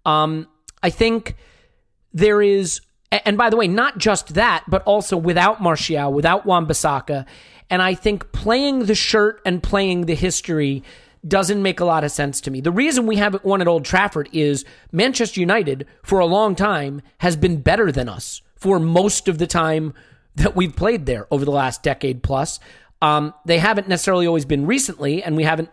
Um, 0.05 0.49
I 0.83 0.91
think 0.91 1.37
there 2.13 2.43
is, 2.43 2.81
and 3.25 3.37
by 3.37 3.51
the 3.51 3.57
way, 3.57 3.69
not 3.69 3.99
just 3.99 4.35
that, 4.35 4.65
but 4.69 4.83
also 4.85 5.17
without 5.17 5.61
Martial, 5.61 6.13
without 6.13 6.47
Wan-Bissaka, 6.47 7.27
and 7.69 7.83
I 7.83 7.95
think 7.95 8.33
playing 8.33 8.87
the 8.87 8.95
shirt 8.95 9.41
and 9.45 9.63
playing 9.63 10.07
the 10.07 10.15
history 10.15 10.83
doesn't 11.27 11.63
make 11.63 11.79
a 11.79 11.85
lot 11.85 12.05
of 12.05 12.11
sense 12.11 12.41
to 12.43 12.51
me. 12.51 12.61
The 12.61 12.73
reason 12.73 13.07
we 13.07 13.17
haven't 13.17 13.45
won 13.45 13.61
at 13.61 13.69
Old 13.69 13.85
Trafford 13.85 14.29
is 14.33 14.65
Manchester 14.91 15.41
United, 15.41 15.87
for 16.03 16.19
a 16.19 16.27
long 16.27 16.57
time, 16.57 17.01
has 17.19 17.37
been 17.37 17.61
better 17.61 17.93
than 17.93 18.09
us 18.09 18.43
for 18.57 18.81
most 18.81 19.29
of 19.29 19.39
the 19.39 19.47
time 19.47 19.95
that 20.35 20.57
we've 20.57 20.75
played 20.75 21.07
there 21.07 21.27
over 21.31 21.45
the 21.45 21.51
last 21.51 21.83
decade 21.83 22.23
plus. 22.23 22.59
Um, 23.01 23.35
they 23.45 23.59
haven't 23.59 23.89
necessarily 23.89 24.27
always 24.27 24.45
been 24.45 24.67
recently, 24.67 25.23
and 25.23 25.37
we 25.37 25.45
haven't 25.45 25.71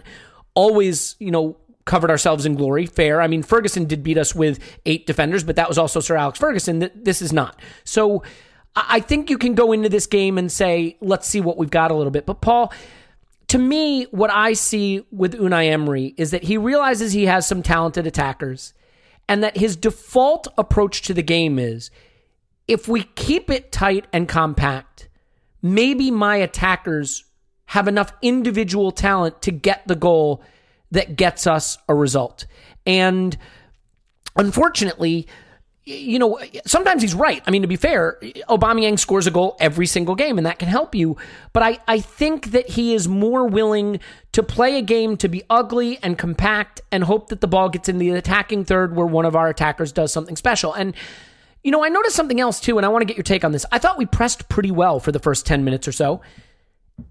always, 0.54 1.16
you 1.20 1.32
know, 1.32 1.58
covered 1.90 2.12
ourselves 2.12 2.46
in 2.46 2.54
glory. 2.54 2.86
Fair. 2.86 3.20
I 3.20 3.28
mean, 3.28 3.42
Ferguson 3.42 3.86
did 3.86 4.04
beat 4.04 4.18
us 4.18 4.36
with 4.36 4.60
eight 4.86 5.08
defenders, 5.08 5.44
but 5.44 5.56
that 5.56 5.68
was 5.68 5.80
also 5.80 6.00
Sir 6.00 6.16
Alex 6.16 6.38
Ferguson. 6.38 6.92
This 6.94 7.20
is 7.20 7.34
not. 7.34 7.60
So 7.84 8.24
I 8.76 9.00
think 9.00 9.32
you 9.32 9.40
can 9.40 9.56
go 9.56 9.72
into 9.72 9.90
this 9.90 10.06
game 10.06 10.38
and 10.38 10.52
say, 10.52 10.98
let's 11.02 11.28
see 11.28 11.42
what 11.42 11.58
we've 11.58 11.72
got 11.72 11.90
a 11.90 11.96
little 11.96 12.12
bit. 12.12 12.28
But 12.28 12.42
Paul, 12.42 12.72
to 13.48 13.58
me, 13.58 14.04
what 14.12 14.30
I 14.30 14.54
see 14.54 15.04
with 15.12 15.34
Unai 15.34 15.72
Emery 15.72 16.14
is 16.16 16.30
that 16.30 16.44
he 16.44 16.58
realizes 16.58 17.12
he 17.12 17.26
has 17.26 17.48
some 17.48 17.64
talented 17.64 18.06
attackers 18.06 18.76
and 19.28 19.44
that 19.44 19.58
his 19.58 19.76
default 19.76 20.48
approach 20.60 21.02
to 21.04 21.16
the 21.16 21.24
game 21.24 21.58
is 21.58 21.90
if 22.68 22.88
we 22.88 23.02
keep 23.16 23.50
it 23.50 23.72
tight 23.72 24.06
and 24.14 24.28
compact, 24.28 25.10
maybe 25.64 26.12
my 26.12 26.36
attackers 26.36 27.26
have 27.66 27.88
enough 27.88 28.14
individual 28.22 28.92
talent 28.92 29.42
to 29.42 29.52
get 29.52 29.88
the 29.88 29.96
goal 29.96 30.44
that 30.92 31.16
gets 31.16 31.48
us 31.48 31.78
a 31.88 31.96
result. 31.96 32.46
And 32.86 33.38
unfortunately, 34.36 35.28
you 35.90 36.20
know, 36.20 36.40
sometimes 36.66 37.02
he's 37.02 37.16
right. 37.16 37.42
I 37.48 37.52
mean, 37.52 37.64
to 37.64 37.68
be 37.68 37.76
fair, 37.76 38.20
Aubameyang 38.48 39.00
scores 39.00 39.26
a 39.26 39.32
goal 39.32 39.58
every 39.60 39.88
single 39.88 40.14
game, 40.14 40.38
and 40.38 40.46
that 40.46 40.60
can 40.60 40.68
help 40.68 40.94
you. 40.94 41.18
But 41.52 41.64
I, 41.64 41.80
I 41.88 42.00
think 42.00 42.52
that 42.52 42.70
he 42.70 42.94
is 42.94 43.08
more 43.08 43.48
willing 43.48 44.00
to 44.34 44.44
play 44.44 44.78
a 44.78 44.82
game 44.84 45.18
to 45.18 45.28
be 45.28 45.44
ugly 45.50 45.98
and 46.04 46.18
compact 46.18 46.82
and 46.92 47.04
hope 47.04 47.30
that 47.30 47.42
the 47.42 47.48
ball 47.48 47.70
gets 47.70 47.90
in 47.90 47.98
the 47.98 48.12
attacking 48.12 48.66
third 48.66 48.96
where 48.96 49.08
one 49.08 49.26
of 49.26 49.36
our 49.36 49.50
attackers 49.50 49.92
does 49.92 50.14
something 50.14 50.36
special. 50.36 50.74
And, 50.74 50.96
you 51.64 51.72
know, 51.72 51.84
I 51.84 51.90
noticed 51.90 52.16
something 52.16 52.40
else 52.40 52.60
too, 52.60 52.78
and 52.78 52.86
I 52.86 52.90
want 52.90 53.02
to 53.02 53.08
get 53.08 53.18
your 53.18 53.24
take 53.24 53.44
on 53.44 53.52
this. 53.52 53.66
I 53.72 53.80
thought 53.80 53.98
we 53.98 54.06
pressed 54.06 54.48
pretty 54.48 54.72
well 54.72 55.00
for 55.00 55.12
the 55.12 55.20
first 55.20 55.48
10 55.48 55.64
minutes 55.64 55.88
or 55.88 55.92
so 55.92 56.22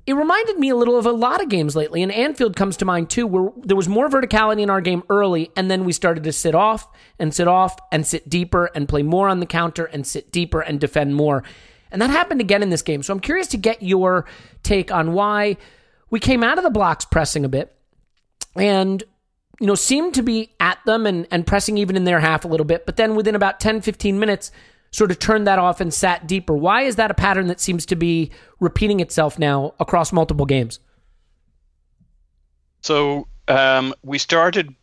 it 0.06 0.14
reminded 0.14 0.58
me 0.58 0.68
a 0.70 0.76
little 0.76 0.98
of 0.98 1.06
a 1.06 1.12
lot 1.12 1.42
of 1.42 1.48
games 1.48 1.76
lately, 1.76 2.02
and 2.02 2.12
Anfield 2.12 2.56
comes 2.56 2.76
to 2.78 2.84
mind 2.84 3.10
too, 3.10 3.26
where 3.26 3.50
there 3.56 3.76
was 3.76 3.88
more 3.88 4.08
verticality 4.08 4.60
in 4.60 4.70
our 4.70 4.80
game 4.80 5.02
early, 5.10 5.50
and 5.56 5.70
then 5.70 5.84
we 5.84 5.92
started 5.92 6.24
to 6.24 6.32
sit 6.32 6.54
off 6.54 6.88
and 7.18 7.34
sit 7.34 7.48
off 7.48 7.76
and 7.92 8.06
sit 8.06 8.28
deeper 8.28 8.66
and 8.74 8.88
play 8.88 9.02
more 9.02 9.28
on 9.28 9.40
the 9.40 9.46
counter 9.46 9.84
and 9.84 10.06
sit 10.06 10.32
deeper 10.32 10.60
and 10.60 10.80
defend 10.80 11.14
more. 11.14 11.42
And 11.90 12.02
that 12.02 12.10
happened 12.10 12.40
again 12.40 12.62
in 12.62 12.70
this 12.70 12.82
game. 12.82 13.02
So 13.02 13.12
I'm 13.12 13.20
curious 13.20 13.48
to 13.48 13.56
get 13.56 13.82
your 13.82 14.26
take 14.62 14.92
on 14.92 15.12
why 15.12 15.56
we 16.10 16.20
came 16.20 16.42
out 16.42 16.58
of 16.58 16.64
the 16.64 16.70
blocks 16.70 17.04
pressing 17.04 17.44
a 17.44 17.48
bit 17.48 17.74
and 18.56 19.02
you 19.60 19.66
know 19.66 19.74
seemed 19.74 20.14
to 20.14 20.22
be 20.22 20.54
at 20.60 20.78
them 20.86 21.06
and, 21.06 21.26
and 21.30 21.46
pressing 21.46 21.78
even 21.78 21.96
in 21.96 22.04
their 22.04 22.20
half 22.20 22.44
a 22.44 22.48
little 22.48 22.66
bit, 22.66 22.86
but 22.86 22.96
then 22.96 23.14
within 23.14 23.34
about 23.34 23.60
10, 23.60 23.80
15 23.80 24.18
minutes, 24.18 24.50
sort 24.90 25.10
of 25.10 25.18
turned 25.18 25.46
that 25.46 25.58
off 25.58 25.80
and 25.80 25.92
sat 25.92 26.26
deeper. 26.26 26.54
Why 26.54 26.82
is 26.82 26.96
that 26.96 27.10
a 27.10 27.14
pattern 27.14 27.46
that 27.48 27.60
seems 27.60 27.86
to 27.86 27.96
be 27.96 28.30
repeating 28.60 29.00
itself 29.00 29.38
now 29.38 29.74
across 29.78 30.12
multiple 30.12 30.46
games? 30.46 30.80
So 32.82 33.28
um, 33.48 33.94
we 34.02 34.18
started 34.18 34.74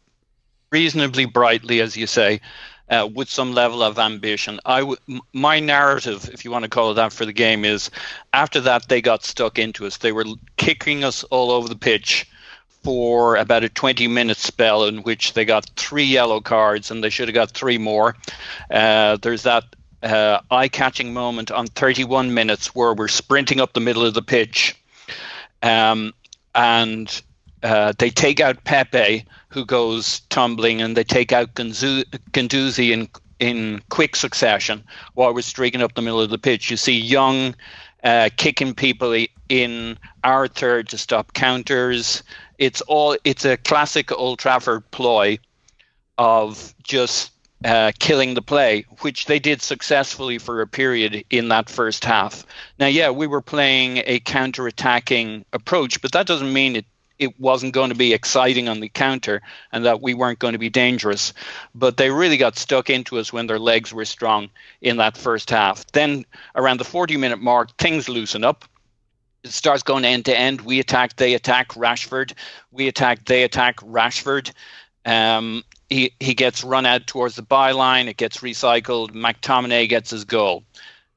reasonably 0.71 1.25
brightly, 1.25 1.81
as 1.81 1.95
you 1.95 2.07
say, 2.07 2.41
uh, 2.89 3.09
with 3.13 3.29
some 3.29 3.53
level 3.53 3.81
of 3.81 3.97
ambition. 3.97 4.59
I 4.65 4.81
w- 4.81 4.97
my 5.33 5.59
narrative, 5.59 6.29
if 6.33 6.45
you 6.45 6.51
want 6.51 6.63
to 6.63 6.69
call 6.69 6.91
it 6.91 6.95
that, 6.95 7.13
for 7.13 7.25
the 7.25 7.33
game 7.33 7.65
is 7.65 7.89
after 8.33 8.59
that 8.61 8.87
they 8.89 9.01
got 9.01 9.23
stuck 9.23 9.57
into 9.57 9.85
us. 9.85 9.97
They 9.97 10.11
were 10.11 10.25
kicking 10.57 11.03
us 11.03 11.23
all 11.25 11.51
over 11.51 11.67
the 11.67 11.75
pitch 11.75 12.27
for 12.83 13.35
about 13.37 13.63
a 13.63 13.69
20 13.69 14.07
minute 14.07 14.37
spell 14.37 14.85
in 14.85 14.99
which 14.99 15.33
they 15.33 15.45
got 15.45 15.65
three 15.75 16.03
yellow 16.03 16.39
cards 16.39 16.91
and 16.91 17.03
they 17.03 17.09
should 17.09 17.27
have 17.27 17.33
got 17.33 17.49
three 17.49 17.79
more. 17.79 18.15
Uh, 18.69 19.17
there's 19.17 19.43
that 19.43 19.63
uh, 20.05 20.39
eye 20.51 20.67
catching 20.67 21.13
moment 21.13 21.51
on 21.51 21.67
31 21.67 22.33
minutes 22.33 22.75
where 22.75 22.93
we're 22.93 23.07
sprinting 23.07 23.59
up 23.59 23.73
the 23.73 23.79
middle 23.79 24.05
of 24.05 24.13
the 24.13 24.21
pitch. 24.21 24.79
Um, 25.63 26.13
and 26.53 27.21
uh, 27.63 27.93
they 27.97 28.11
take 28.11 28.39
out 28.39 28.63
Pepe, 28.63 29.25
who 29.49 29.65
goes 29.65 30.19
tumbling, 30.29 30.81
and 30.81 30.95
they 30.95 31.03
take 31.03 31.31
out 31.31 31.55
Guendouzi 31.55 32.91
in 32.91 33.09
in 33.39 33.81
quick 33.89 34.15
succession 34.15 34.81
while 35.15 35.33
we're 35.33 35.41
streaking 35.41 35.81
up 35.81 35.93
the 35.95 36.01
middle 36.01 36.21
of 36.21 36.29
the 36.29 36.37
pitch. 36.37 36.71
You 36.71 36.77
see 36.77 36.97
Young 36.97 37.53
uh, 38.03 38.29
kicking 38.37 38.73
people 38.73 39.25
in 39.49 39.97
our 40.23 40.47
third 40.47 40.87
to 40.89 40.97
stop 40.97 41.33
counters. 41.33 42.23
It's 42.59 42.81
all 42.81 43.17
it's 43.23 43.43
a 43.43 43.57
classic 43.57 44.11
Old 44.11 44.39
Trafford 44.39 44.89
ploy 44.91 45.39
of 46.17 46.73
just 46.83 47.31
uh, 47.63 47.91
killing 47.99 48.33
the 48.33 48.41
play, 48.41 48.85
which 49.01 49.25
they 49.25 49.39
did 49.39 49.61
successfully 49.61 50.37
for 50.37 50.61
a 50.61 50.67
period 50.67 51.23
in 51.29 51.47
that 51.49 51.69
first 51.69 52.03
half. 52.03 52.45
Now, 52.79 52.87
yeah, 52.87 53.09
we 53.09 53.27
were 53.27 53.41
playing 53.41 54.03
a 54.05 54.19
counter-attacking 54.19 55.45
approach, 55.53 56.01
but 56.01 56.11
that 56.11 56.27
doesn't 56.27 56.51
mean 56.51 56.75
it 56.75 56.85
it 57.17 57.39
wasn't 57.39 57.73
going 57.73 57.89
to 57.89 57.95
be 57.95 58.13
exciting 58.13 58.67
on 58.67 58.79
the 58.79 58.89
counter 58.89 59.41
and 59.71 59.85
that 59.85 60.01
we 60.01 60.13
weren't 60.13 60.39
going 60.39 60.53
to 60.53 60.59
be 60.59 60.69
dangerous. 60.69 61.33
But 61.73 61.97
they 61.97 62.09
really 62.09 62.37
got 62.37 62.57
stuck 62.57 62.89
into 62.89 63.19
us 63.19 63.31
when 63.31 63.47
their 63.47 63.59
legs 63.59 63.93
were 63.93 64.05
strong 64.05 64.49
in 64.81 64.97
that 64.97 65.15
first 65.15 65.49
half. 65.49 65.85
Then 65.93 66.25
around 66.55 66.79
the 66.79 66.83
40 66.83 67.17
minute 67.17 67.39
mark, 67.39 67.75
things 67.77 68.09
loosen 68.09 68.43
up. 68.43 68.65
It 69.43 69.51
starts 69.51 69.83
going 69.83 70.05
end 70.05 70.25
to 70.25 70.37
end. 70.37 70.61
We 70.61 70.79
attack, 70.79 71.15
they 71.15 71.35
attack 71.35 71.69
Rashford. 71.69 72.33
We 72.71 72.87
attack, 72.87 73.25
they 73.25 73.43
attack 73.43 73.77
Rashford. 73.77 74.51
Um, 75.05 75.63
he, 75.89 76.13
he 76.19 76.33
gets 76.33 76.63
run 76.63 76.85
out 76.85 77.07
towards 77.07 77.35
the 77.35 77.43
byline. 77.43 78.07
It 78.07 78.17
gets 78.17 78.37
recycled. 78.37 79.11
McTominay 79.11 79.87
gets 79.87 80.11
his 80.11 80.25
goal. 80.25 80.63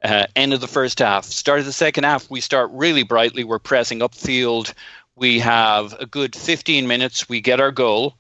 Uh, 0.03 0.27
end 0.37 0.53
of 0.53 0.61
the 0.61 0.69
first 0.69 1.01
half. 1.01 1.25
Start 1.25 1.61
of 1.61 1.67
the 1.67 1.73
second 1.73 2.05
half, 2.05 2.31
we 2.31 2.41
start 2.41 2.71
really 2.73 3.03
brightly. 3.03 3.43
We're 3.43 3.59
pressing 3.59 3.99
upfield. 4.01 4.73
We 5.17 5.41
have 5.41 5.95
a 5.95 6.07
good 6.07 6.37
15 6.37 6.87
minutes. 6.87 7.29
We 7.29 7.41
get 7.41 7.61
our 7.61 7.73
goal. 7.73 8.15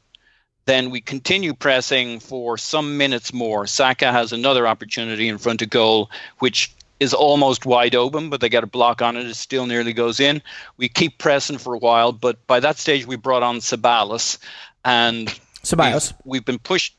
Then 0.65 0.91
we 0.91 1.01
continue 1.01 1.55
pressing 1.55 2.19
for 2.21 2.59
some 2.59 2.99
minutes 2.99 3.33
more. 3.33 3.67
Saka 3.67 4.11
has 4.11 4.33
another 4.33 4.67
opportunity 4.67 5.29
in 5.29 5.39
front 5.39 5.63
of 5.63 5.71
goal, 5.71 6.11
which 6.41 6.75
is 7.01 7.15
almost 7.15 7.65
wide 7.65 7.95
open, 7.95 8.29
but 8.29 8.41
they 8.41 8.49
get 8.49 8.65
a 8.65 8.67
block 8.67 9.01
on 9.01 9.17
it. 9.17 9.27
It 9.27 9.35
still 9.37 9.67
nearly 9.67 9.93
goes 9.93 10.19
in. 10.19 10.43
We 10.77 10.89
keep 10.89 11.19
pressing 11.19 11.59
for 11.59 11.75
a 11.75 11.79
while, 11.79 12.13
but 12.13 12.45
by 12.47 12.61
that 12.61 12.77
stage 12.77 13.07
we 13.07 13.17
brought 13.17 13.43
on 13.43 13.59
Sabalas, 13.59 14.39
and 14.85 15.33
Ceballos. 15.63 16.13
We've, 16.13 16.33
we've 16.33 16.45
been 16.45 16.59
pushed. 16.59 16.97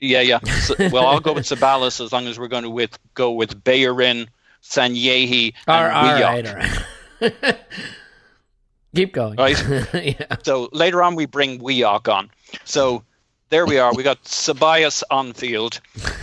Yeah, 0.00 0.20
yeah. 0.20 0.40
So, 0.40 0.74
well, 0.90 1.06
I'll 1.06 1.20
go 1.20 1.32
with 1.32 1.44
Sabalas 1.44 2.04
as 2.04 2.12
long 2.12 2.26
as 2.26 2.38
we're 2.38 2.48
going 2.48 2.64
to 2.64 2.70
with 2.70 2.98
go 3.14 3.32
with 3.32 3.62
Bayerin, 3.62 4.26
Sanyehi, 4.62 5.54
and 5.66 5.76
All, 5.76 5.84
right, 5.84 6.46
all 6.46 6.54
right. 6.54 7.58
Keep 8.94 9.12
going. 9.14 9.36
Right. 9.36 9.62
yeah. 9.94 10.36
So 10.42 10.68
later 10.72 11.02
on, 11.02 11.14
we 11.14 11.26
bring 11.26 11.60
Weok 11.60 12.12
on. 12.12 12.30
So 12.64 13.04
there 13.48 13.64
we 13.64 13.78
are. 13.78 13.94
We 13.94 14.02
got 14.02 14.22
Sabias 14.24 15.02
on 15.10 15.32
field, 15.32 15.80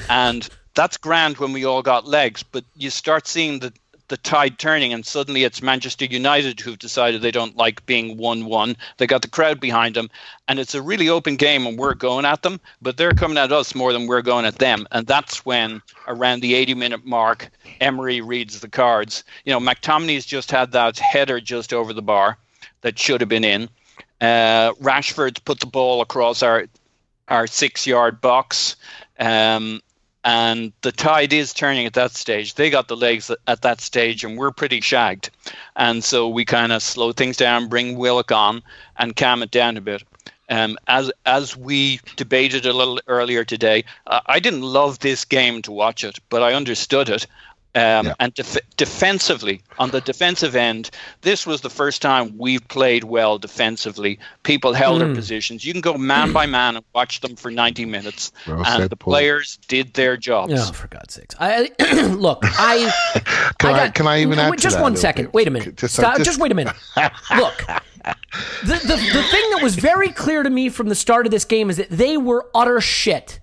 and 0.10 0.48
that's 0.76 0.98
grand 0.98 1.38
when 1.38 1.54
we 1.54 1.66
all 1.66 1.82
got 1.82 2.06
legs. 2.06 2.44
But 2.44 2.66
you 2.76 2.90
start 2.90 3.28
seeing 3.28 3.60
the 3.60 3.74
the 4.10 4.18
tide 4.18 4.60
turning, 4.60 4.92
and 4.92 5.06
suddenly 5.06 5.44
it's 5.44 5.62
Manchester 5.62 6.06
United 6.06 6.60
who've 6.60 6.78
decided 6.78 7.22
they 7.22 7.32
don't 7.32 7.56
like 7.56 7.86
being 7.86 8.18
1 8.18 8.46
1. 8.46 8.76
They 8.98 9.08
got 9.08 9.22
the 9.22 9.30
crowd 9.30 9.60
behind 9.60 9.96
them, 9.96 10.10
and 10.48 10.60
it's 10.60 10.76
a 10.76 10.82
really 10.82 11.10
open 11.10 11.36
game, 11.36 11.66
and 11.66 11.78
we're 11.78 11.94
going 11.94 12.26
at 12.26 12.42
them, 12.42 12.60
but 12.82 12.98
they're 12.98 13.14
coming 13.14 13.38
at 13.38 13.52
us 13.52 13.74
more 13.74 13.94
than 13.94 14.08
we're 14.08 14.22
going 14.22 14.46
at 14.46 14.58
them. 14.58 14.88
And 14.92 15.08
that's 15.08 15.46
when, 15.46 15.82
around 16.08 16.42
the 16.42 16.56
80 16.56 16.74
minute 16.74 17.06
mark, 17.06 17.50
Emery 17.80 18.22
reads 18.22 18.60
the 18.60 18.70
cards. 18.70 19.24
You 19.46 19.54
know, 19.54 19.60
McTominay's 19.60 20.26
just 20.26 20.52
had 20.52 20.72
that 20.74 21.00
header 21.00 21.40
just 21.40 21.74
over 21.74 21.94
the 21.94 22.02
bar 22.02 22.38
that 22.82 23.00
should 23.00 23.22
have 23.22 23.30
been 23.30 23.44
in. 23.44 23.70
Uh, 24.22 24.74
Rashford's 24.82 25.40
put 25.40 25.60
the 25.60 25.66
ball 25.66 26.02
across 26.02 26.44
our 26.44 26.68
our 27.30 27.48
six 27.48 27.86
yard 27.86 28.20
box. 28.22 28.76
Um, 29.20 29.82
and 30.24 30.74
the 30.82 30.92
tide 30.92 31.34
is 31.34 31.54
turning 31.54 31.86
at 31.86 31.94
that 31.94 32.12
stage. 32.12 32.56
They 32.56 32.70
got 32.70 32.88
the 32.88 32.98
legs 32.98 33.32
at 33.48 33.62
that 33.62 33.82
stage, 33.82 34.24
and 34.24 34.38
we're 34.38 34.52
pretty 34.52 34.82
shagged. 34.82 35.30
And 35.76 36.04
so 36.04 36.28
we 36.28 36.46
kind 36.46 36.72
of 36.72 36.84
slow 36.84 37.12
things 37.12 37.38
down, 37.38 37.70
bring 37.70 37.98
Willock 37.98 38.32
on, 38.32 38.62
and 38.98 39.16
calm 39.16 39.44
it 39.44 39.52
down 39.52 39.78
a 39.78 39.82
bit. 39.82 40.04
Um, 40.50 40.78
as 40.88 41.12
as 41.28 41.56
we 41.56 42.00
debated 42.16 42.66
a 42.66 42.74
little 42.74 43.00
earlier 43.08 43.46
today, 43.46 43.86
uh, 44.08 44.22
I 44.26 44.40
didn't 44.40 44.64
love 44.64 44.98
this 45.00 45.24
game 45.24 45.62
to 45.62 45.72
watch 45.72 46.04
it, 46.04 46.20
but 46.30 46.42
I 46.42 46.54
understood 46.54 47.08
it. 47.10 47.28
Um, 47.76 48.08
yeah. 48.08 48.14
And 48.20 48.34
def- 48.34 48.58
defensively, 48.78 49.62
on 49.78 49.92
the 49.92 50.02
defensive 50.02 50.56
end, 50.56 50.90
this 51.22 51.46
was 51.46 51.62
the 51.62 51.70
first 51.70 52.02
time 52.02 52.36
we've 52.36 52.68
played 52.68 53.04
well 53.04 53.38
defensively. 53.38 54.18
People 54.42 54.74
held 54.74 54.96
mm. 54.96 55.06
their 55.06 55.16
positions. 55.16 55.64
You 55.64 55.74
can 55.74 55.82
go 55.82 55.96
man 55.96 56.34
by 56.34 56.48
man 56.48 56.78
and 56.78 56.86
watch 56.96 57.22
them 57.22 57.36
for 57.36 57.52
90 57.52 57.86
minutes, 57.86 58.32
well 58.48 58.66
and 58.66 58.90
the 58.90 58.96
Paul. 58.96 59.14
players 59.14 59.58
did 59.68 59.94
their 59.94 60.18
jobs. 60.18 60.54
Oh, 60.56 60.72
for 60.74 60.88
God's 60.88 61.14
sakes! 61.14 61.36
I 61.40 61.70
look, 62.18 62.40
I 62.44 62.92
can 63.60 63.70
I, 63.70 63.78
got, 63.78 63.80
I, 63.80 63.90
can 63.90 64.08
I 64.08 64.22
even 64.22 64.40
add 64.40 64.58
just 64.58 64.82
one 64.82 64.96
second? 64.96 65.26
Bit? 65.26 65.34
Wait 65.36 65.48
a 65.48 65.52
minute. 65.52 65.76
Just, 65.76 65.94
Stop, 65.94 66.16
just, 66.18 66.26
just 66.26 66.40
wait 66.40 66.52
a 66.52 66.56
minute. 66.56 66.76
look. 67.38 67.66
The, 68.64 68.76
the, 68.76 69.12
the 69.14 69.24
thing 69.24 69.52
that 69.52 69.60
was 69.62 69.76
very 69.76 70.10
clear 70.10 70.42
to 70.42 70.50
me 70.50 70.70
from 70.70 70.90
the 70.90 70.96
start 70.96 71.28
of 71.28 71.32
this 71.32 71.46
game 71.46 71.70
is 71.70 71.78
that 71.78 71.90
they 71.90 72.18
were 72.18 72.50
utter 72.56 72.82
shit. 72.82 73.40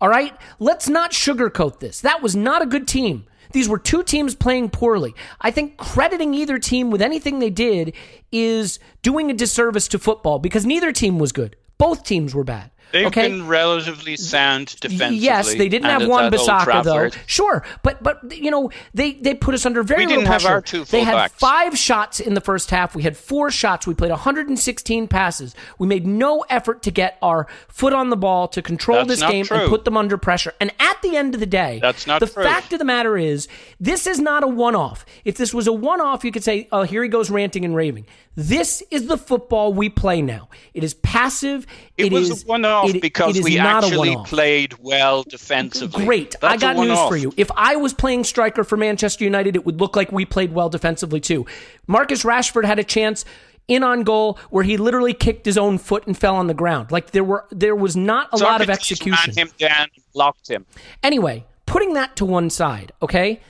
All 0.00 0.08
right? 0.08 0.34
Let's 0.58 0.88
not 0.88 1.12
sugarcoat 1.12 1.78
this. 1.78 2.00
That 2.00 2.22
was 2.22 2.34
not 2.34 2.60
a 2.62 2.66
good 2.66 2.88
team. 2.88 3.26
These 3.52 3.68
were 3.68 3.78
two 3.78 4.02
teams 4.02 4.34
playing 4.34 4.70
poorly. 4.70 5.14
I 5.40 5.50
think 5.50 5.76
crediting 5.76 6.34
either 6.34 6.58
team 6.58 6.90
with 6.90 7.02
anything 7.02 7.38
they 7.38 7.50
did 7.50 7.94
is 8.30 8.78
doing 9.02 9.30
a 9.30 9.34
disservice 9.34 9.88
to 9.88 9.98
football 9.98 10.38
because 10.38 10.64
neither 10.64 10.92
team 10.92 11.18
was 11.18 11.32
good. 11.32 11.56
Both 11.78 12.04
teams 12.04 12.34
were 12.34 12.44
bad. 12.44 12.70
They've 12.92 13.06
okay? 13.06 13.28
been 13.28 13.46
relatively 13.46 14.16
sound 14.16 14.78
defensively. 14.80 15.16
Yes, 15.18 15.54
they 15.54 15.68
didn't 15.68 15.88
have 15.90 16.06
Wan-Bissaka, 16.08 16.84
though. 16.84 17.10
Sure, 17.26 17.64
but 17.82 18.02
but 18.02 18.36
you 18.36 18.50
know 18.50 18.70
they 18.94 19.12
they 19.12 19.34
put 19.34 19.54
us 19.54 19.64
under 19.66 19.82
very 19.82 20.06
we 20.06 20.14
little 20.14 20.24
pressure. 20.26 20.48
Have 20.48 20.54
our 20.54 20.60
two 20.62 20.84
they 20.84 21.02
had 21.02 21.12
backs. 21.14 21.34
five 21.34 21.76
shots 21.78 22.20
in 22.20 22.34
the 22.34 22.40
first 22.40 22.70
half. 22.70 22.94
We 22.94 23.02
had 23.02 23.16
four 23.16 23.50
shots. 23.50 23.86
We 23.86 23.94
played 23.94 24.10
116 24.10 25.08
passes. 25.08 25.54
We 25.78 25.86
made 25.86 26.06
no 26.06 26.44
effort 26.50 26.82
to 26.82 26.90
get 26.90 27.18
our 27.22 27.46
foot 27.68 27.92
on 27.92 28.10
the 28.10 28.16
ball 28.16 28.48
to 28.48 28.62
control 28.62 29.04
That's 29.04 29.20
this 29.20 29.30
game 29.30 29.44
true. 29.44 29.58
and 29.58 29.68
put 29.68 29.84
them 29.84 29.96
under 29.96 30.18
pressure. 30.18 30.52
And 30.60 30.72
at 30.80 31.00
the 31.02 31.16
end 31.16 31.34
of 31.34 31.40
the 31.40 31.46
day, 31.46 31.78
That's 31.80 32.06
not 32.06 32.20
the 32.20 32.26
true. 32.26 32.42
fact 32.44 32.72
of 32.72 32.78
the 32.78 32.84
matter 32.84 33.16
is 33.16 33.48
this 33.78 34.06
is 34.06 34.18
not 34.18 34.42
a 34.42 34.48
one-off. 34.48 35.04
If 35.24 35.36
this 35.36 35.54
was 35.54 35.66
a 35.66 35.72
one-off, 35.72 36.24
you 36.24 36.32
could 36.32 36.44
say, 36.44 36.68
"Oh, 36.72 36.82
here 36.82 37.02
he 37.02 37.08
goes 37.08 37.30
ranting 37.30 37.64
and 37.64 37.74
raving." 37.74 38.06
This 38.36 38.82
is 38.90 39.06
the 39.06 39.18
football 39.18 39.72
we 39.72 39.88
play 39.88 40.22
now. 40.22 40.48
It 40.72 40.84
is 40.84 40.94
passive. 40.94 41.66
It, 41.96 42.06
it 42.06 42.12
was 42.12 42.30
is, 42.30 42.44
a 42.44 42.46
one-off 42.46 42.94
it, 42.94 43.02
because 43.02 43.36
it 43.36 43.44
we 43.44 43.58
actually 43.58 44.16
played 44.24 44.74
well 44.78 45.24
defensively. 45.24 46.04
Great. 46.04 46.36
That's 46.40 46.62
I 46.62 46.74
got 46.74 46.76
news 46.76 46.98
for 47.08 47.16
you. 47.16 47.32
If 47.36 47.50
I 47.56 47.76
was 47.76 47.92
playing 47.92 48.24
striker 48.24 48.62
for 48.62 48.76
Manchester 48.76 49.24
United, 49.24 49.56
it 49.56 49.66
would 49.66 49.80
look 49.80 49.96
like 49.96 50.12
we 50.12 50.24
played 50.24 50.52
well 50.52 50.68
defensively 50.68 51.20
too. 51.20 51.44
Marcus 51.88 52.22
Rashford 52.22 52.64
had 52.64 52.78
a 52.78 52.84
chance 52.84 53.24
in 53.66 53.82
on 53.82 54.04
goal 54.04 54.38
where 54.50 54.64
he 54.64 54.76
literally 54.76 55.12
kicked 55.12 55.44
his 55.44 55.58
own 55.58 55.78
foot 55.78 56.06
and 56.06 56.16
fell 56.16 56.36
on 56.36 56.46
the 56.46 56.54
ground. 56.54 56.92
Like 56.92 57.10
there 57.10 57.24
were 57.24 57.46
there 57.50 57.76
was 57.76 57.96
not 57.96 58.28
a 58.32 58.36
lot 58.36 58.60
of 58.60 58.70
execution. 58.70 59.34
him 59.34 59.50
down, 59.58 59.88
blocked 60.14 60.48
him. 60.48 60.66
Anyway, 61.02 61.46
putting 61.66 61.94
that 61.94 62.16
to 62.16 62.24
one 62.24 62.48
side, 62.50 62.92
okay? 63.02 63.40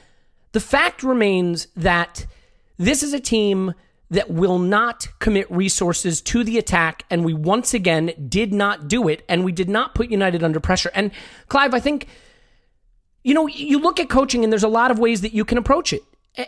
The 0.52 0.60
fact 0.60 1.02
remains 1.02 1.68
that 1.76 2.26
this 2.76 3.02
is 3.02 3.12
a 3.12 3.20
team 3.20 3.74
that 4.10 4.30
will 4.30 4.58
not 4.58 5.08
commit 5.20 5.50
resources 5.50 6.20
to 6.20 6.42
the 6.42 6.58
attack, 6.58 7.04
and 7.10 7.24
we 7.24 7.32
once 7.32 7.72
again 7.72 8.12
did 8.28 8.52
not 8.52 8.88
do 8.88 9.08
it, 9.08 9.24
and 9.28 9.44
we 9.44 9.52
did 9.52 9.68
not 9.68 9.94
put 9.94 10.10
United 10.10 10.42
under 10.42 10.58
pressure. 10.58 10.90
And 10.94 11.12
Clive, 11.48 11.74
I 11.74 11.80
think, 11.80 12.08
you 13.22 13.34
know, 13.34 13.46
you 13.46 13.78
look 13.78 14.00
at 14.00 14.08
coaching, 14.08 14.42
and 14.42 14.52
there's 14.52 14.64
a 14.64 14.68
lot 14.68 14.90
of 14.90 14.98
ways 14.98 15.20
that 15.20 15.32
you 15.32 15.44
can 15.44 15.58
approach 15.58 15.92
it. 15.92 16.02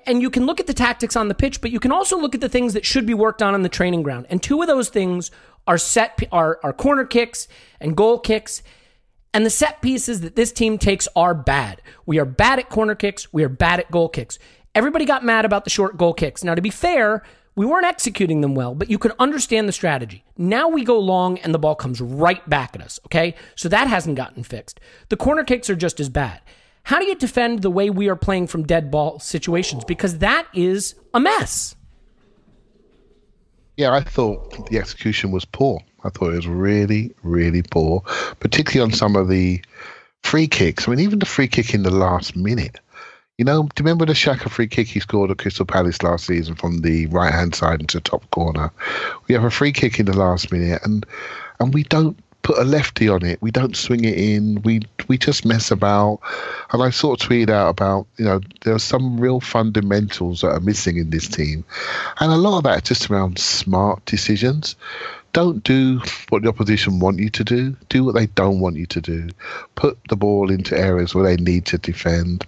And 0.07 0.23
you 0.23 0.31
can 0.31 0.47
look 0.47 0.61
at 0.61 0.67
the 0.67 0.75
tactics 0.75 1.17
on 1.17 1.29
the 1.29 1.35
pitch, 1.35 1.61
but 1.61 1.71
you 1.71 1.81
can 1.81 1.93
also 1.93 2.17
look 2.17 2.35
at 2.35 2.41
the 2.41 2.49
things 2.49 2.73
that 2.75 2.85
should 2.87 3.05
be 3.05 3.15
worked 3.15 3.43
on 3.43 3.55
on 3.55 3.63
the 3.63 3.69
training 3.69 4.03
ground. 4.03 4.27
And 4.31 4.43
two 4.43 4.61
of 4.63 4.69
those 4.69 4.89
things 4.89 5.31
are 5.67 5.79
set 5.79 6.21
are, 6.31 6.61
are 6.63 6.73
corner 6.73 7.05
kicks 7.05 7.49
and 7.81 7.97
goal 7.97 8.19
kicks. 8.19 8.63
And 9.35 9.45
the 9.45 9.51
set 9.51 9.83
pieces 9.83 10.21
that 10.21 10.37
this 10.37 10.53
team 10.53 10.79
takes 10.79 11.09
are 11.17 11.35
bad. 11.35 11.83
We 12.07 12.19
are 12.19 12.25
bad 12.25 12.59
at 12.61 12.69
corner 12.69 12.95
kicks. 12.95 13.33
We 13.33 13.43
are 13.43 13.49
bad 13.49 13.81
at 13.81 13.91
goal 13.91 14.09
kicks. 14.09 14.39
Everybody 14.75 15.05
got 15.05 15.25
mad 15.25 15.45
about 15.45 15.65
the 15.65 15.71
short 15.71 15.97
goal 15.97 16.15
kicks. 16.15 16.45
Now, 16.45 16.55
to 16.55 16.63
be 16.63 16.71
fair, 16.71 17.25
we 17.55 17.67
weren't 17.67 17.87
executing 17.87 18.41
them 18.41 18.55
well, 18.55 18.75
but 18.75 18.91
you 18.91 18.99
could 18.99 19.13
understand 19.19 19.69
the 19.69 19.73
strategy. 19.73 20.25
Now 20.39 20.69
we 20.69 20.85
go 20.85 20.99
long 20.99 21.39
and 21.39 21.55
the 21.55 21.59
ball 21.59 21.75
comes 21.75 22.01
right 22.01 22.47
back 22.49 22.75
at 22.75 22.81
us, 22.81 22.99
okay? 23.07 23.35
So 23.57 23.69
that 23.69 23.89
hasn't 23.89 24.17
gotten 24.17 24.43
fixed. 24.43 24.81
The 25.11 25.17
corner 25.17 25.45
kicks 25.45 25.69
are 25.69 25.77
just 25.77 26.01
as 26.01 26.09
bad. 26.09 26.41
How 26.85 26.99
do 26.99 27.05
you 27.05 27.15
defend 27.15 27.63
the 27.63 27.71
way 27.71 27.91
we 27.91 28.09
are 28.09 28.17
playing 28.17 28.47
from 28.49 28.65
dead 28.65 28.91
ball 28.91 29.21
situations? 29.21 29.85
Because 29.85 30.19
that 30.19 30.47
is 30.55 30.95
a 31.15 31.21
mess. 31.21 31.77
Yeah, 33.77 33.93
I 33.93 34.01
thought 34.01 34.69
the 34.69 34.79
execution 34.79 35.31
was 35.31 35.45
poor. 35.45 35.81
I 36.05 36.11
thought 36.11 36.33
it 36.33 36.37
was 36.37 36.47
really, 36.47 37.15
really 37.23 37.63
poor, 37.63 38.01
particularly 38.41 38.91
on 38.91 38.97
some 38.97 39.15
of 39.15 39.29
the 39.29 39.63
free 40.23 40.49
kicks. 40.49 40.87
I 40.87 40.91
mean, 40.91 41.01
even 41.01 41.19
the 41.19 41.27
free 41.27 41.49
kick 41.49 41.75
in 41.75 41.83
the 41.83 41.91
last 41.91 42.37
minute. 42.37 42.81
You 43.39 43.47
know, 43.47 43.63
do 43.63 43.69
you 43.81 43.85
remember 43.85 44.05
the 44.05 44.13
Xhaka 44.13 44.51
free 44.51 44.67
kick 44.67 44.89
he 44.89 45.01
scored 45.01 45.31
at 45.31 45.39
Crystal 45.39 45.65
Palace 45.65 46.03
last 46.03 46.27
season 46.27 46.55
from 46.55 46.81
the 46.81 47.07
right 47.07 47.33
hand 47.33 47.55
side 47.55 47.81
into 47.81 47.97
the 47.97 48.03
top 48.03 48.31
corner? 48.31 48.71
We 49.27 49.35
have 49.35 49.45
a 49.45 49.51
free 49.51 49.73
kick 49.73 49.99
in 49.99 50.07
the 50.07 50.17
last 50.17 50.53
minute, 50.53 50.83
and 50.85 51.07
and 51.59 51.73
we 51.73 51.83
don't 51.85 52.19
put 52.43 52.59
a 52.59 52.65
lefty 52.65 53.09
on 53.09 53.25
it. 53.25 53.41
We 53.41 53.51
don't 53.51 53.77
swing 53.77 54.05
it 54.05 54.19
in. 54.19 54.61
We 54.63 54.83
we 55.09 55.17
just 55.17 55.47
mess 55.47 55.71
about. 55.71 56.21
And 56.73 56.83
I 56.83 56.91
sort 56.91 57.23
of 57.23 57.29
tweeted 57.29 57.51
out 57.51 57.71
about 57.71 58.07
you 58.19 58.27
know 58.27 58.41
there 58.63 58.75
are 58.75 58.81
some 58.81 59.19
real 59.19 59.41
fundamentals 59.41 60.43
that 60.43 60.51
are 60.51 60.61
missing 60.61 60.99
in 60.99 61.11
this 61.11 61.29
team, 61.29 61.65
and 62.21 62.33
a 62.33 62.37
lot 62.37 62.59
of 62.59 62.65
that 62.65 62.85
just 62.85 63.11
around 63.11 63.39
smart 63.39 64.05
decisions. 64.05 64.77
Don't 65.33 65.63
do 65.65 66.01
what 66.29 66.43
the 66.43 66.49
opposition 66.49 67.01
want 67.01 67.19
you 67.19 67.31
to 67.31 67.45
do. 67.45 67.77
Do 67.89 68.05
what 68.05 68.15
they 68.15 68.27
don't 68.27 68.61
want 68.61 68.77
you 68.77 68.87
to 68.87 69.01
do. 69.01 69.29
Put 69.77 69.99
the 70.09 70.17
ball 70.17 70.51
into 70.51 70.79
areas 70.79 71.15
where 71.15 71.25
they 71.25 71.43
need 71.43 71.65
to 71.67 71.79
defend. 71.79 72.45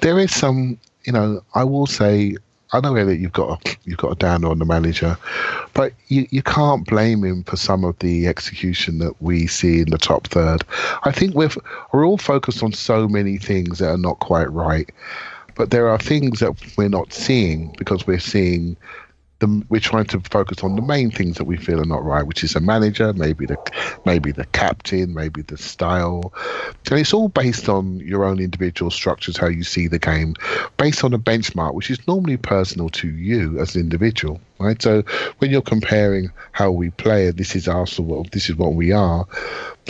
There 0.00 0.18
is 0.18 0.34
some, 0.34 0.78
you 1.04 1.12
know, 1.12 1.42
I 1.54 1.64
will 1.64 1.86
say 1.86 2.36
I 2.74 2.80
know 2.80 3.04
that 3.04 3.18
you've 3.18 3.32
got 3.32 3.64
a, 3.66 3.76
you've 3.84 3.98
got 3.98 4.12
a 4.12 4.16
down 4.16 4.44
on 4.44 4.58
the 4.58 4.64
manager, 4.64 5.16
but 5.74 5.92
you, 6.08 6.26
you 6.30 6.42
can't 6.42 6.84
blame 6.84 7.22
him 7.22 7.44
for 7.44 7.56
some 7.56 7.84
of 7.84 7.96
the 8.00 8.26
execution 8.26 8.98
that 8.98 9.14
we 9.22 9.46
see 9.46 9.80
in 9.80 9.90
the 9.90 9.98
top 9.98 10.26
third. 10.26 10.64
I 11.04 11.12
think 11.12 11.34
we're 11.36 11.50
we're 11.92 12.04
all 12.04 12.18
focused 12.18 12.64
on 12.64 12.72
so 12.72 13.06
many 13.06 13.38
things 13.38 13.78
that 13.78 13.90
are 13.90 13.96
not 13.96 14.18
quite 14.18 14.50
right, 14.50 14.90
but 15.54 15.70
there 15.70 15.88
are 15.88 15.98
things 15.98 16.40
that 16.40 16.52
we're 16.76 16.88
not 16.88 17.12
seeing 17.12 17.72
because 17.78 18.08
we're 18.08 18.18
seeing 18.18 18.76
the, 19.44 19.66
we're 19.68 19.80
trying 19.80 20.06
to 20.06 20.20
focus 20.20 20.62
on 20.62 20.76
the 20.76 20.82
main 20.82 21.10
things 21.10 21.36
that 21.36 21.44
we 21.44 21.56
feel 21.56 21.80
are 21.80 21.84
not 21.84 22.02
right, 22.02 22.26
which 22.26 22.42
is 22.42 22.56
a 22.56 22.60
manager, 22.60 23.12
maybe 23.12 23.44
the 23.46 23.58
maybe 24.06 24.32
the 24.32 24.46
captain, 24.46 25.12
maybe 25.12 25.42
the 25.42 25.58
style. 25.58 26.32
and 26.90 26.98
it's 26.98 27.12
all 27.12 27.28
based 27.28 27.68
on 27.68 28.00
your 28.00 28.24
own 28.24 28.40
individual 28.40 28.90
structures, 28.90 29.36
how 29.36 29.48
you 29.48 29.62
see 29.62 29.86
the 29.86 29.98
game, 29.98 30.34
based 30.78 31.04
on 31.04 31.12
a 31.12 31.18
benchmark, 31.18 31.74
which 31.74 31.90
is 31.90 32.06
normally 32.08 32.36
personal 32.36 32.88
to 32.90 33.08
you 33.08 33.58
as 33.58 33.74
an 33.74 33.82
individual, 33.82 34.40
right? 34.58 34.80
So 34.80 35.02
when 35.38 35.50
you're 35.50 35.62
comparing 35.62 36.30
how 36.52 36.70
we 36.70 36.90
play, 36.90 37.30
this 37.30 37.54
is 37.54 37.68
Arsenal, 37.68 38.26
this 38.32 38.48
is 38.48 38.56
what 38.56 38.74
we 38.74 38.92
are, 38.92 39.26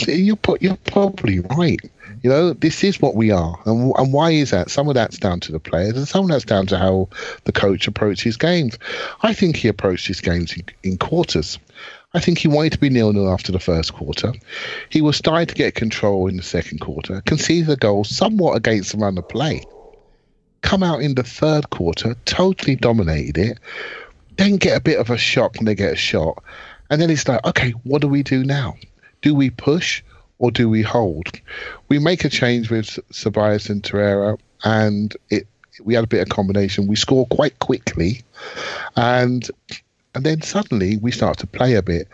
you're 0.07 0.37
you're 0.59 0.77
probably 0.87 1.39
right. 1.39 1.79
You 2.21 2.29
know, 2.29 2.53
this 2.53 2.83
is 2.83 3.01
what 3.01 3.15
we 3.15 3.31
are. 3.31 3.59
And, 3.65 3.93
and 3.97 4.13
why 4.13 4.31
is 4.31 4.51
that? 4.51 4.71
Some 4.71 4.87
of 4.87 4.95
that's 4.95 5.17
down 5.17 5.39
to 5.41 5.51
the 5.51 5.59
players, 5.59 5.95
and 5.95 6.07
some 6.07 6.25
of 6.25 6.29
that's 6.29 6.45
down 6.45 6.67
to 6.67 6.77
how 6.77 7.09
the 7.43 7.51
coach 7.51 7.87
approaches 7.87 8.37
games. 8.37 8.77
I 9.21 9.33
think 9.33 9.55
he 9.55 9.67
approached 9.67 10.07
his 10.07 10.21
games 10.21 10.53
in, 10.53 10.63
in 10.83 10.97
quarters. 10.97 11.59
I 12.13 12.19
think 12.19 12.37
he 12.37 12.47
wanted 12.47 12.71
to 12.71 12.79
be 12.79 12.89
nil 12.89 13.11
nil 13.11 13.29
after 13.29 13.51
the 13.51 13.59
first 13.59 13.93
quarter. 13.93 14.33
He 14.89 15.01
was 15.01 15.17
starting 15.17 15.47
to 15.47 15.55
get 15.55 15.75
control 15.75 16.27
in 16.27 16.37
the 16.37 16.43
second 16.43 16.79
quarter, 16.79 17.21
conceded 17.25 17.69
a 17.69 17.75
goal 17.75 18.05
somewhat 18.05 18.55
against 18.55 18.93
the 18.93 18.97
run 18.97 19.17
of 19.17 19.27
play. 19.27 19.63
Come 20.61 20.81
out 20.81 21.01
in 21.01 21.15
the 21.15 21.23
third 21.23 21.69
quarter, 21.69 22.15
totally 22.23 22.77
dominated 22.77 23.37
it, 23.37 23.59
then 24.37 24.55
get 24.55 24.77
a 24.77 24.81
bit 24.81 24.97
of 24.97 25.09
a 25.09 25.17
shock 25.17 25.55
when 25.55 25.65
they 25.65 25.75
get 25.75 25.93
a 25.93 25.97
shot. 25.97 26.41
And 26.89 27.01
then 27.01 27.09
it's 27.09 27.27
like, 27.27 27.45
okay, 27.45 27.71
what 27.83 28.01
do 28.01 28.07
we 28.07 28.23
do 28.23 28.43
now? 28.43 28.77
Do 29.21 29.35
we 29.35 29.49
push 29.49 30.01
or 30.37 30.51
do 30.51 30.69
we 30.69 30.81
hold? 30.81 31.27
We 31.89 31.99
make 31.99 32.25
a 32.25 32.29
change 32.29 32.69
with 32.69 32.99
Ceballos 33.11 33.69
and 33.69 33.81
Torreira, 33.83 34.37
and 34.63 35.15
it 35.29 35.47
We 35.83 35.93
had 35.95 36.03
a 36.03 36.07
bit 36.07 36.21
of 36.21 36.29
combination. 36.29 36.87
We 36.87 36.95
score 36.95 37.27
quite 37.27 37.59
quickly, 37.59 38.21
and 38.95 39.49
and 40.13 40.25
then 40.25 40.41
suddenly 40.41 40.97
we 40.97 41.11
start 41.11 41.37
to 41.39 41.47
play 41.47 41.75
a 41.75 41.81
bit. 41.81 42.07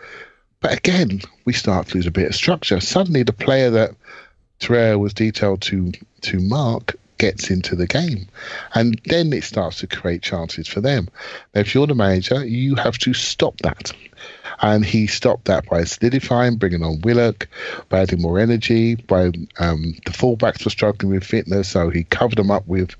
But 0.60 0.72
again, 0.72 1.20
we 1.44 1.52
start 1.52 1.88
to 1.88 1.96
lose 1.96 2.06
a 2.06 2.10
bit 2.10 2.28
of 2.28 2.34
structure. 2.34 2.80
Suddenly, 2.80 3.22
the 3.24 3.32
player 3.32 3.70
that 3.70 3.94
Torreira 4.60 4.98
was 4.98 5.14
detailed 5.14 5.62
to 5.62 5.92
to 6.22 6.40
mark 6.40 6.96
gets 7.18 7.50
into 7.50 7.76
the 7.76 7.86
game, 7.86 8.26
and 8.74 9.00
then 9.04 9.32
it 9.32 9.44
starts 9.44 9.78
to 9.78 9.86
create 9.86 10.22
chances 10.22 10.66
for 10.66 10.80
them. 10.80 11.08
Now, 11.54 11.60
if 11.60 11.74
you're 11.74 11.86
the 11.86 11.94
manager, 11.94 12.44
you 12.44 12.74
have 12.74 12.98
to 12.98 13.14
stop 13.14 13.56
that. 13.58 13.92
And 14.62 14.84
he 14.84 15.08
stopped 15.08 15.46
that 15.46 15.68
by 15.68 15.84
solidifying, 15.84 16.56
bringing 16.56 16.82
on 16.82 17.00
Willock, 17.00 17.48
by 17.88 18.00
adding 18.00 18.22
more 18.22 18.38
energy, 18.38 18.94
by 18.94 19.32
um, 19.58 19.94
the 20.04 20.12
fullbacks 20.12 20.64
were 20.64 20.70
struggling 20.70 21.12
with 21.12 21.24
fitness, 21.24 21.68
so 21.68 21.90
he 21.90 22.04
covered 22.04 22.38
them 22.38 22.50
up 22.50 22.66
with 22.66 22.94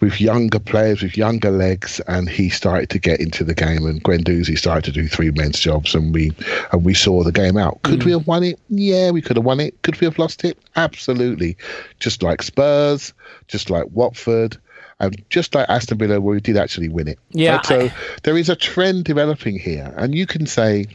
with 0.00 0.20
younger 0.20 0.60
players, 0.60 1.02
with 1.02 1.16
younger 1.16 1.50
legs, 1.50 2.00
and 2.06 2.28
he 2.28 2.48
started 2.48 2.88
to 2.90 2.98
get 2.98 3.20
into 3.20 3.42
the 3.44 3.54
game. 3.54 3.84
And 3.84 4.02
Guendouzi 4.02 4.56
started 4.56 4.84
to 4.84 4.92
do 4.92 5.08
three 5.08 5.30
men's 5.32 5.58
jobs, 5.58 5.94
and 5.94 6.14
we 6.14 6.32
and 6.72 6.84
we 6.84 6.94
saw 6.94 7.22
the 7.22 7.32
game 7.32 7.56
out. 7.56 7.82
Could 7.82 8.04
we 8.04 8.12
have 8.12 8.26
won 8.26 8.44
it? 8.44 8.60
Yeah, 8.68 9.10
we 9.10 9.22
could 9.22 9.36
have 9.36 9.44
won 9.44 9.60
it. 9.60 9.80
Could 9.82 10.00
we 10.00 10.04
have 10.04 10.18
lost 10.18 10.44
it? 10.44 10.58
Absolutely. 10.76 11.56
Just 11.98 12.22
like 12.22 12.42
Spurs, 12.42 13.12
just 13.48 13.70
like 13.70 13.86
Watford. 13.92 14.56
And 15.00 15.16
just 15.30 15.54
like 15.54 15.68
Aston 15.68 15.98
Villa, 15.98 16.20
where 16.20 16.34
we 16.34 16.40
did 16.40 16.56
actually 16.56 16.88
win 16.88 17.06
it. 17.08 17.18
Yeah, 17.30 17.56
Right? 17.56 17.66
So 17.66 17.80
I- 17.82 17.92
there 18.24 18.36
is 18.36 18.48
a 18.48 18.56
trend 18.56 19.04
developing 19.04 19.58
here, 19.58 19.94
and 19.96 20.14
you 20.14 20.26
can 20.26 20.46
say, 20.46 20.86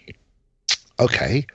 okay, 0.99 1.45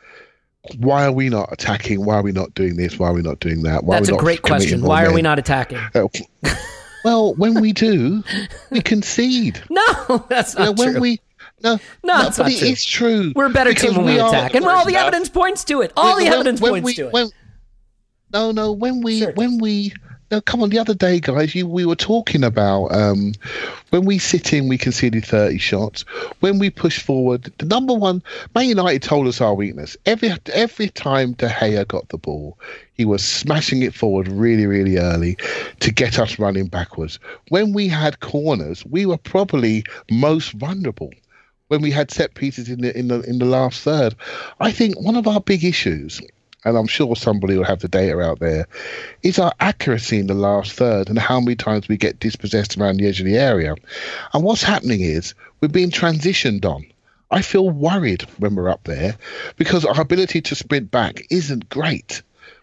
why 0.79 1.05
are 1.05 1.13
we 1.13 1.29
not 1.29 1.53
attacking? 1.53 2.05
Why 2.05 2.17
are 2.17 2.23
we 2.23 2.33
not 2.33 2.55
doing 2.55 2.77
this? 2.77 2.99
Why 2.99 3.09
are 3.09 3.13
we 3.13 3.23
not 3.23 3.41
doing 3.41 3.63
that? 3.63 3.85
Why 3.85 3.97
That's 3.97 4.09
are 4.09 4.13
a 4.13 4.15
we 4.15 4.17
not 4.19 4.25
great 4.25 4.43
question. 4.43 4.83
Why 4.83 5.05
are 5.05 5.13
we 5.13 5.23
not 5.23 5.39
attacking? 5.39 5.79
Uh, 5.95 6.09
well, 7.05 7.35
when 7.35 7.61
we 7.61 7.73
do, 7.73 8.23
we 8.71 8.81
concede. 8.81 9.63
No, 9.71 10.25
that's 10.29 10.55
You 10.55 10.61
know, 10.61 10.67
not 10.67 10.79
when 10.79 10.93
true. 10.93 11.01
we 11.01 11.21
no, 11.63 11.79
No, 12.05 12.19
no, 12.23 12.29
it's 12.29 12.37
but 12.39 12.45
not 12.45 12.53
it 12.53 12.59
true. 12.61 12.69
is 12.69 12.85
true. 12.85 13.33
We're 13.35 13.47
a 13.47 13.51
better 13.51 13.75
team 13.75 13.95
when 13.97 14.07
we, 14.07 14.19
are- 14.21 14.29
attack, 14.29 14.55
and 14.55 14.65
all 14.65 14.85
the 14.85 14.93
enough. 14.93 15.09
evidence 15.09 15.29
points 15.29 15.65
to 15.65 15.81
it. 15.83 15.93
All 15.97 16.17
the 16.17 16.27
evidence 16.27 16.61
when 16.61 16.73
points 16.73 16.87
we, 16.87 16.95
to 16.95 17.07
it. 17.09 17.13
When, 17.13 17.31
no, 18.33 18.53
no. 18.53 18.73
When 18.73 19.01
we, 19.03 19.21
Sure. 19.21 19.33
when 19.33 19.59
we, 19.59 19.93
no, 20.31 20.41
come 20.43 20.63
on. 20.63 20.69
The 20.69 20.79
other 20.79 20.95
day, 20.95 21.21
guys, 21.21 21.55
you 21.55 21.67
we 21.67 21.87
were 21.87 21.97
talking 21.97 22.45
about 22.45 22.89
um, 22.89 23.33
when 23.91 24.05
we 24.05 24.19
sit 24.19 24.53
in, 24.53 24.69
we 24.69 24.77
conceded 24.77 25.25
thirty 25.25 25.59
shots. 25.59 26.03
When 26.41 26.59
we 26.59 26.71
push 26.71 27.03
forward, 27.03 27.51
the 27.59 27.65
number 27.67 27.95
one, 27.95 28.23
Man 28.55 28.69
United 28.69 29.03
told 29.03 29.27
us 29.27 29.41
our 29.41 29.55
weakness. 29.55 29.97
Every 30.05 30.33
every 30.53 30.89
time 30.89 31.33
De 31.33 31.49
Gea 31.49 31.87
got 31.89 32.09
the 32.11 32.19
ball, 32.19 32.59
he 32.93 33.05
was 33.05 33.25
smashing 33.25 33.83
it 33.83 33.95
forward 33.95 34.29
really, 34.29 34.67
really 34.67 34.99
early 34.99 35.39
to 35.81 35.93
get 35.93 36.19
us 36.19 36.39
running 36.39 36.67
backwards. 36.67 37.19
When 37.49 37.73
we 37.73 37.89
had 37.89 38.21
corners, 38.21 38.85
we 38.85 39.07
were 39.07 39.19
probably 39.19 39.85
most 40.11 40.53
vulnerable 40.53 41.13
when 41.69 41.81
we 41.81 41.91
had 41.91 42.11
set 42.11 42.35
pieces 42.35 42.69
in 42.69 42.81
the 42.83 42.99
in 42.99 43.09
the 43.09 43.21
in 43.23 43.39
the 43.39 43.45
last 43.47 43.83
third. 43.83 44.15
I 44.61 44.73
think 44.73 45.01
one 45.01 45.17
of 45.17 45.27
our 45.27 45.41
big 45.41 45.65
issues, 45.65 46.21
and 46.65 46.77
I'm 46.77 46.87
sure 46.87 47.15
somebody 47.17 47.57
will 47.57 47.65
have 47.65 47.81
the 47.81 47.89
data 47.89 48.21
out 48.21 48.41
there, 48.41 48.67
is 49.23 49.39
our 49.39 49.53
accuracy 49.61 50.19
in 50.19 50.27
the 50.27 50.35
last 50.35 50.73
third 50.73 51.09
and 51.09 51.19
how 51.19 51.41
many 51.41 51.57
times 51.57 51.89
we 51.89 51.97
get 51.97 52.19
dispossessed 52.19 52.77
around 52.77 52.99
the 52.99 53.07
edge 53.07 53.21
of 53.21 53.27
the 53.27 53.37
area. 53.37 53.75
And 54.35 54.43
what's 54.43 54.63
happening 54.63 55.01
is 55.01 55.35
we're 55.61 55.69
being 55.69 55.91
transitioned 55.91 56.65
on. 56.65 56.85
I 57.31 57.43
feel 57.43 57.69
worried 57.69 58.23
when 58.39 58.55
we're 58.55 58.71
up 58.71 58.85
there 58.85 59.17
because 59.57 59.85
our 59.85 60.01
ability 60.01 60.41
to 60.43 60.55
sprint 60.55 60.91
back 60.91 61.27
isn't 61.31 61.69
great. 61.69 62.23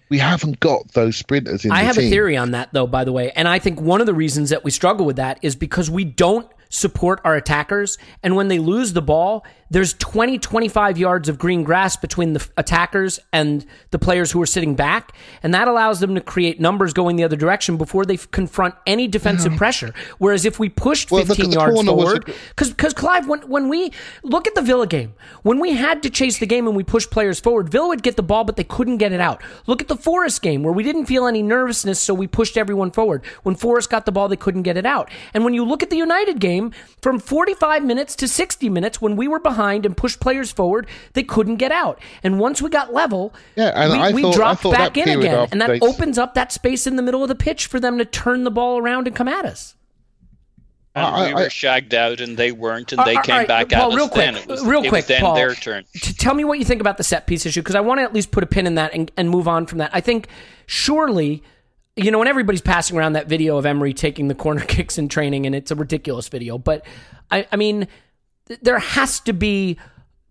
We 0.09 0.17
haven't 0.19 0.59
got 0.59 0.89
those 0.89 1.17
sprinters 1.17 1.65
in 1.65 1.71
I 1.71 1.81
have 1.81 1.95
team. 1.95 2.07
a 2.07 2.09
theory 2.09 2.37
on 2.37 2.51
that, 2.51 2.73
though, 2.73 2.87
by 2.87 3.03
the 3.03 3.11
way. 3.11 3.31
And 3.31 3.47
I 3.47 3.59
think 3.59 3.81
one 3.81 4.01
of 4.01 4.07
the 4.07 4.13
reasons 4.13 4.49
that 4.49 4.63
we 4.63 4.71
struggle 4.71 5.05
with 5.05 5.15
that 5.15 5.39
is 5.41 5.55
because 5.55 5.89
we 5.89 6.03
don't 6.03 6.47
support 6.69 7.21
our 7.23 7.35
attackers. 7.35 7.97
And 8.21 8.35
when 8.35 8.47
they 8.47 8.59
lose 8.59 8.93
the 8.93 9.01
ball, 9.01 9.45
there's 9.69 9.93
20, 9.95 10.37
25 10.37 10.97
yards 10.97 11.27
of 11.27 11.39
green 11.39 11.63
grass 11.63 11.95
between 11.97 12.33
the 12.33 12.47
attackers 12.55 13.19
and 13.33 13.65
the 13.91 13.97
players 13.97 14.31
who 14.31 14.41
are 14.41 14.45
sitting 14.45 14.75
back. 14.75 15.15
And 15.41 15.53
that 15.53 15.67
allows 15.67 15.99
them 15.99 16.13
to 16.15 16.21
create 16.21 16.59
numbers 16.59 16.93
going 16.93 17.15
the 17.15 17.23
other 17.23 17.35
direction 17.35 17.77
before 17.77 18.05
they 18.05 18.17
confront 18.17 18.75
any 18.85 19.07
defensive 19.07 19.55
pressure. 19.57 19.93
Whereas 20.19 20.45
if 20.45 20.59
we 20.59 20.69
pushed 20.69 21.09
Well, 21.09 21.25
15 21.25 21.49
the 21.49 21.55
yards 21.55 21.83
forward, 21.83 22.25
because 22.25 22.69
because 22.69 22.93
Clive, 22.93 23.27
when 23.27 23.41
when 23.49 23.67
we 23.67 23.91
look 24.23 24.47
at 24.47 24.53
the 24.55 24.61
Villa 24.61 24.85
game, 24.85 25.13
when 25.41 25.59
we 25.59 25.73
had 25.73 26.03
to 26.03 26.09
chase 26.09 26.37
the 26.37 26.45
game 26.45 26.67
and 26.67 26.75
we 26.75 26.83
pushed 26.83 27.09
players 27.09 27.39
forward, 27.39 27.69
Villa 27.69 27.87
would 27.87 28.03
get 28.03 28.17
the 28.17 28.23
ball, 28.23 28.43
but 28.43 28.57
they 28.57 28.63
couldn't 28.63 28.97
get 28.97 29.11
it 29.11 29.19
out. 29.19 29.41
Look 29.65 29.81
at 29.81 29.87
the 29.87 29.97
Forest 29.97 30.41
game 30.41 30.61
where 30.61 30.73
we 30.73 30.83
didn't 30.83 31.05
feel 31.05 31.25
any 31.25 31.41
nervousness, 31.41 31.99
so 31.99 32.13
we 32.13 32.27
pushed 32.27 32.55
everyone 32.55 32.91
forward. 32.91 33.25
When 33.43 33.55
Forest 33.55 33.89
got 33.89 34.05
the 34.05 34.11
ball, 34.11 34.27
they 34.27 34.35
couldn't 34.35 34.63
get 34.63 34.77
it 34.77 34.85
out. 34.85 35.09
And 35.33 35.43
when 35.43 35.53
you 35.53 35.65
look 35.65 35.81
at 35.81 35.89
the 35.89 35.97
United 35.97 36.39
game, 36.39 36.71
from 37.01 37.19
45 37.19 37.83
minutes 37.83 38.15
to 38.17 38.27
60 38.27 38.69
minutes, 38.69 39.01
when 39.01 39.15
we 39.15 39.27
were 39.27 39.39
behind 39.39 39.54
and 39.85 39.95
pushed 39.95 40.19
players 40.19 40.51
forward, 40.51 40.87
they 41.13 41.23
couldn't 41.23 41.55
get 41.57 41.71
out. 41.71 41.99
And 42.23 42.39
once 42.39 42.61
we 42.61 42.69
got 42.69 42.93
level, 42.93 43.33
Yeah, 43.55 43.71
and 43.75 43.91
we, 43.93 43.97
I 43.99 44.11
we 44.11 44.21
thought- 44.21 44.33
I 44.33 44.37
dropped 44.37 44.61
thought 44.61 44.73
back 44.73 44.97
in 44.97 45.09
again, 45.09 45.33
after 45.35 45.53
and 45.53 45.61
that 45.61 45.67
they- 45.67 45.79
opens 45.79 46.17
up 46.17 46.33
that 46.35 46.51
space 46.51 46.85
in 46.87 46.95
the 46.95 47.01
middle 47.01 47.21
of 47.23 47.29
the 47.29 47.35
pitch 47.35 47.67
for 47.67 47.79
them 47.79 47.97
to 47.97 48.05
turn 48.05 48.43
the 48.43 48.51
ball 48.51 48.77
around 48.77 49.07
and 49.07 49.15
come 49.15 49.27
at 49.27 49.45
us. 49.45 49.75
And 50.93 51.05
I- 51.05 51.27
we 51.27 51.33
were 51.33 51.49
shagged 51.49 51.93
out, 51.93 52.21
and 52.21 52.37
they 52.37 52.51
weren't, 52.53 52.93
and 52.93 53.01
they 53.05 53.15
came 53.17 53.35
right, 53.35 53.47
back 53.47 53.69
Paul, 53.69 53.91
at 53.91 53.95
real 53.95 54.05
us. 54.05 54.11
quick, 54.11 54.25
then 54.25 54.35
it 54.37 54.47
was, 54.47 54.63
real 54.65 54.81
it 54.83 54.87
quick, 54.89 54.99
was 55.03 55.07
then 55.07 55.21
Paul, 55.21 55.35
their 55.35 55.53
turn. 55.53 55.83
T- 55.93 56.13
tell 56.13 56.33
me 56.33 56.45
what 56.45 56.57
you 56.57 56.63
think 56.63 56.79
about 56.79 56.95
the 56.97 57.03
set 57.03 57.27
piece 57.27 57.45
issue 57.45 57.61
because 57.61 57.75
I 57.75 57.81
want 57.81 57.99
to 57.99 58.03
at 58.03 58.13
least 58.13 58.31
put 58.31 58.43
a 58.43 58.47
pin 58.47 58.65
in 58.65 58.75
that 58.75 58.93
and, 58.93 59.11
and 59.17 59.29
move 59.29 59.47
on 59.47 59.65
from 59.65 59.79
that. 59.79 59.89
I 59.93 59.99
think 59.99 60.29
surely, 60.67 61.43
you 61.97 62.11
know, 62.11 62.19
when 62.19 62.29
everybody's 62.29 62.61
passing 62.61 62.97
around 62.97 63.13
that 63.13 63.27
video 63.27 63.57
of 63.57 63.65
Emery 63.65 63.93
taking 63.93 64.29
the 64.29 64.35
corner 64.35 64.61
kicks 64.65 64.97
in 64.97 65.09
training, 65.09 65.45
and 65.45 65.53
it's 65.53 65.69
a 65.69 65.75
ridiculous 65.75 66.29
video, 66.29 66.57
but 66.57 66.85
I, 67.29 67.45
I 67.51 67.57
mean, 67.57 67.89
th- 68.47 68.59
there 68.61 68.79
has 68.79 69.19
to 69.21 69.33
be 69.33 69.77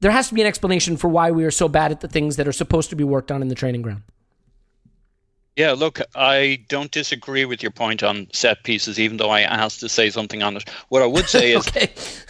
there 0.00 0.10
has 0.10 0.28
to 0.28 0.34
be 0.34 0.42
an 0.42 0.46
explanation 0.46 0.96
for 0.96 1.08
why 1.08 1.30
we 1.30 1.44
are 1.44 1.50
so 1.50 1.66
bad 1.68 1.90
at 1.90 2.00
the 2.00 2.08
things 2.08 2.36
that 2.36 2.46
are 2.46 2.52
supposed 2.52 2.90
to 2.90 2.96
be 2.96 3.04
worked 3.04 3.32
on 3.32 3.40
in 3.40 3.48
the 3.48 3.54
training 3.54 3.80
ground. 3.80 4.02
Yeah, 5.56 5.70
look, 5.72 6.00
I 6.16 6.64
don't 6.68 6.90
disagree 6.90 7.44
with 7.44 7.62
your 7.62 7.70
point 7.70 8.02
on 8.02 8.26
set 8.32 8.64
pieces, 8.64 8.98
even 8.98 9.18
though 9.18 9.30
I 9.30 9.42
asked 9.42 9.78
to 9.80 9.88
say 9.88 10.10
something 10.10 10.42
on 10.42 10.56
it. 10.56 10.68
What 10.88 11.00
I 11.02 11.06
would 11.06 11.28
say 11.28 11.52
is, 11.56 11.64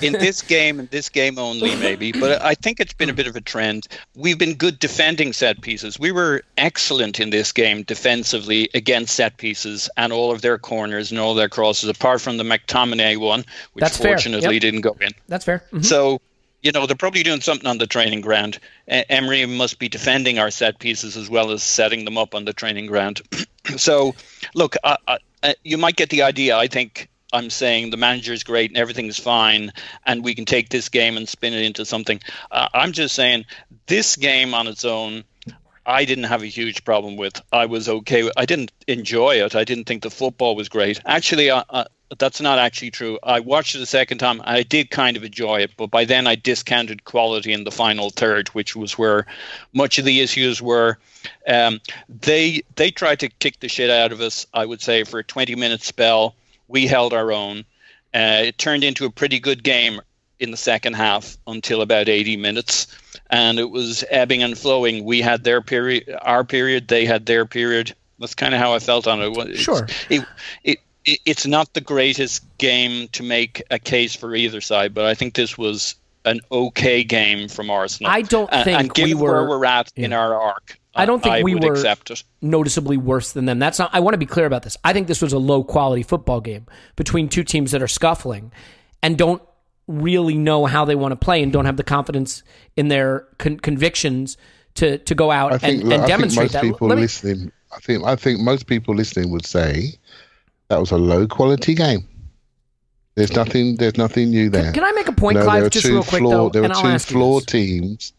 in 0.02 0.12
this 0.12 0.42
game, 0.42 0.78
in 0.78 0.88
this 0.90 1.08
game 1.08 1.38
only, 1.38 1.74
maybe, 1.76 2.12
but 2.12 2.42
I 2.42 2.54
think 2.54 2.80
it's 2.80 2.92
been 2.92 3.08
a 3.08 3.14
bit 3.14 3.26
of 3.26 3.34
a 3.34 3.40
trend. 3.40 3.86
We've 4.14 4.38
been 4.38 4.54
good 4.54 4.78
defending 4.78 5.32
set 5.32 5.62
pieces. 5.62 5.98
We 5.98 6.12
were 6.12 6.42
excellent 6.58 7.18
in 7.18 7.30
this 7.30 7.50
game 7.50 7.82
defensively 7.84 8.68
against 8.74 9.14
set 9.14 9.38
pieces 9.38 9.88
and 9.96 10.12
all 10.12 10.30
of 10.30 10.42
their 10.42 10.58
corners 10.58 11.10
and 11.10 11.18
all 11.18 11.32
their 11.34 11.48
crosses, 11.48 11.88
apart 11.88 12.20
from 12.20 12.36
the 12.36 12.44
McTominay 12.44 13.16
one, 13.16 13.46
which 13.72 13.82
That's 13.84 13.96
fortunately 13.96 14.54
Yep. 14.56 14.60
didn't 14.60 14.80
go 14.82 14.96
in. 15.00 15.12
That's 15.28 15.46
fair. 15.46 15.64
Mhm. 15.72 15.82
So, 15.82 16.20
you 16.64 16.72
know, 16.72 16.86
they're 16.86 16.96
probably 16.96 17.22
doing 17.22 17.42
something 17.42 17.68
on 17.68 17.76
the 17.76 17.86
training 17.86 18.22
ground. 18.22 18.58
Emery 18.88 19.44
must 19.44 19.78
be 19.78 19.90
defending 19.90 20.38
our 20.38 20.50
set 20.50 20.78
pieces 20.78 21.14
as 21.14 21.28
well 21.28 21.50
as 21.50 21.62
setting 21.62 22.06
them 22.06 22.16
up 22.16 22.34
on 22.34 22.46
the 22.46 22.54
training 22.54 22.86
ground. 22.86 23.20
so, 23.76 24.14
look, 24.54 24.74
I, 24.82 24.96
I, 25.42 25.54
you 25.62 25.76
might 25.76 25.96
get 25.96 26.08
the 26.08 26.22
idea. 26.22 26.56
I 26.56 26.68
think 26.68 27.10
I'm 27.34 27.50
saying 27.50 27.90
the 27.90 27.98
manager's 27.98 28.44
great 28.44 28.70
and 28.70 28.78
everything's 28.78 29.20
fine, 29.20 29.74
and 30.06 30.24
we 30.24 30.34
can 30.34 30.46
take 30.46 30.70
this 30.70 30.88
game 30.88 31.18
and 31.18 31.28
spin 31.28 31.52
it 31.52 31.66
into 31.66 31.84
something. 31.84 32.18
Uh, 32.50 32.68
I'm 32.72 32.92
just 32.92 33.14
saying 33.14 33.44
this 33.86 34.16
game 34.16 34.54
on 34.54 34.66
its 34.66 34.86
own. 34.86 35.24
I 35.84 36.06
didn't 36.06 36.24
have 36.24 36.42
a 36.42 36.46
huge 36.46 36.82
problem 36.86 37.18
with. 37.18 37.42
I 37.52 37.66
was 37.66 37.90
okay. 37.90 38.30
I 38.38 38.46
didn't 38.46 38.72
enjoy 38.88 39.44
it. 39.44 39.54
I 39.54 39.64
didn't 39.64 39.84
think 39.84 40.02
the 40.02 40.10
football 40.10 40.56
was 40.56 40.70
great. 40.70 40.98
Actually, 41.04 41.50
I, 41.50 41.62
that's 42.18 42.40
not 42.40 42.58
actually 42.58 42.90
true. 42.90 43.18
I 43.22 43.40
watched 43.40 43.74
it 43.74 43.80
a 43.82 43.86
second 43.86 44.18
time. 44.18 44.40
I 44.44 44.62
did 44.62 44.90
kind 44.90 45.16
of 45.16 45.24
enjoy 45.24 45.60
it, 45.60 45.72
but 45.76 45.90
by 45.90 46.04
then 46.04 46.26
I 46.26 46.34
discounted 46.34 47.04
quality 47.04 47.52
in 47.52 47.64
the 47.64 47.70
final 47.70 48.10
third, 48.10 48.48
which 48.48 48.74
was 48.76 48.98
where 48.98 49.26
much 49.72 49.98
of 49.98 50.04
the 50.04 50.20
issues 50.20 50.60
were. 50.62 50.98
Um, 51.48 51.80
they 52.08 52.62
they 52.76 52.90
tried 52.90 53.20
to 53.20 53.28
kick 53.28 53.60
the 53.60 53.68
shit 53.68 53.90
out 53.90 54.12
of 54.12 54.20
us. 54.20 54.46
I 54.54 54.66
would 54.66 54.80
say 54.82 55.04
for 55.04 55.18
a 55.18 55.24
20 55.24 55.54
minute 55.56 55.82
spell, 55.82 56.34
we 56.68 56.86
held 56.86 57.12
our 57.12 57.32
own. 57.32 57.64
Uh, 58.14 58.42
it 58.44 58.58
turned 58.58 58.84
into 58.84 59.04
a 59.06 59.10
pretty 59.10 59.40
good 59.40 59.62
game 59.64 60.00
in 60.40 60.50
the 60.50 60.56
second 60.56 60.94
half 60.94 61.36
until 61.46 61.80
about 61.80 62.08
80 62.08 62.36
minutes 62.36 62.86
and 63.30 63.58
it 63.58 63.70
was 63.70 64.04
ebbing 64.10 64.42
and 64.42 64.58
flowing 64.58 65.04
we 65.04 65.20
had 65.20 65.44
their 65.44 65.62
period 65.62 66.12
our 66.22 66.42
period 66.44 66.88
they 66.88 67.06
had 67.06 67.24
their 67.24 67.46
period 67.46 67.94
that's 68.18 68.34
kind 68.34 68.52
of 68.52 68.58
how 68.60 68.74
i 68.74 68.80
felt 68.80 69.06
on 69.06 69.22
it 69.22 69.28
It's- 69.30 69.58
Sure. 69.58 69.86
it, 70.10 70.20
it, 70.20 70.26
it 70.64 70.78
it's 71.04 71.46
not 71.46 71.72
the 71.74 71.80
greatest 71.80 72.44
game 72.58 73.08
to 73.08 73.22
make 73.22 73.62
a 73.70 73.78
case 73.78 74.14
for 74.16 74.34
either 74.34 74.60
side 74.60 74.94
but 74.94 75.04
i 75.04 75.14
think 75.14 75.34
this 75.34 75.58
was 75.58 75.94
an 76.24 76.40
okay 76.50 77.04
game 77.04 77.48
from 77.48 77.68
arsenal 77.68 78.10
I 78.10 78.22
don't 78.22 78.48
and, 78.50 78.64
think 78.64 78.80
and 78.80 78.94
given 78.94 79.18
we 79.18 79.22
were- 79.22 79.46
where 79.46 79.58
we're 79.58 79.64
at 79.66 79.92
in 79.96 80.12
our 80.12 80.40
arc 80.40 80.78
I 80.96 81.06
don't 81.06 81.20
think 81.22 81.34
I 81.34 81.42
we 81.42 81.56
were 81.56 81.72
accept 81.72 82.12
it 82.12 82.22
noticeably 82.40 82.96
worse 82.96 83.32
than 83.32 83.46
them. 83.46 83.58
That's 83.58 83.80
not. 83.80 83.90
I 83.92 83.98
want 83.98 84.14
to 84.14 84.18
be 84.18 84.26
clear 84.26 84.46
about 84.46 84.62
this. 84.62 84.76
I 84.84 84.92
think 84.92 85.08
this 85.08 85.20
was 85.20 85.32
a 85.32 85.40
low 85.40 85.64
quality 85.64 86.04
football 86.04 86.40
game 86.40 86.66
between 86.94 87.28
two 87.28 87.42
teams 87.42 87.72
that 87.72 87.82
are 87.82 87.88
scuffling 87.88 88.52
and 89.02 89.18
don't 89.18 89.42
really 89.88 90.36
know 90.36 90.66
how 90.66 90.84
they 90.84 90.94
want 90.94 91.10
to 91.10 91.16
play 91.16 91.42
and 91.42 91.52
don't 91.52 91.64
have 91.64 91.76
the 91.76 91.82
confidence 91.82 92.44
in 92.76 92.86
their 92.86 93.26
con- 93.38 93.58
convictions 93.58 94.36
to 94.74 94.98
to 94.98 95.16
go 95.16 95.32
out 95.32 95.52
I 95.54 95.58
think, 95.58 95.82
and, 95.82 95.92
and 95.92 96.02
I 96.04 96.06
think 96.06 96.08
demonstrate 96.16 96.44
most 96.44 96.52
that. 96.52 96.62
people 96.62 96.88
me- 96.90 96.94
listening. 96.94 97.50
I 97.74 97.80
think 97.80 98.04
I 98.04 98.14
think 98.14 98.38
most 98.38 98.68
people 98.68 98.94
listening 98.94 99.32
would 99.32 99.46
say 99.46 99.94
That 100.68 100.80
was 100.80 100.90
a 100.90 100.96
low 100.98 101.26
quality 101.26 101.74
game. 101.74 102.06
There's 103.16 103.32
nothing. 103.32 103.76
There's 103.76 103.96
nothing 103.96 104.30
new 104.30 104.50
there. 104.50 104.72
Can 104.72 104.82
I 104.84 104.90
make 104.92 105.06
a 105.08 105.12
point, 105.12 105.34
You 105.36 105.40
know, 105.40 105.44
Clive, 105.44 105.60
there 105.62 105.70
just 105.70 105.86
real 105.86 106.02
quick 106.02 106.20
flawed- 106.22 106.32
though, 106.32 106.48
There 106.60 106.62
were 106.62 106.74
I'll 106.74 106.82
two 106.82 106.88
ask 106.88 107.10
you 107.10 107.16
flawed 107.16 107.46
teams 107.46 108.12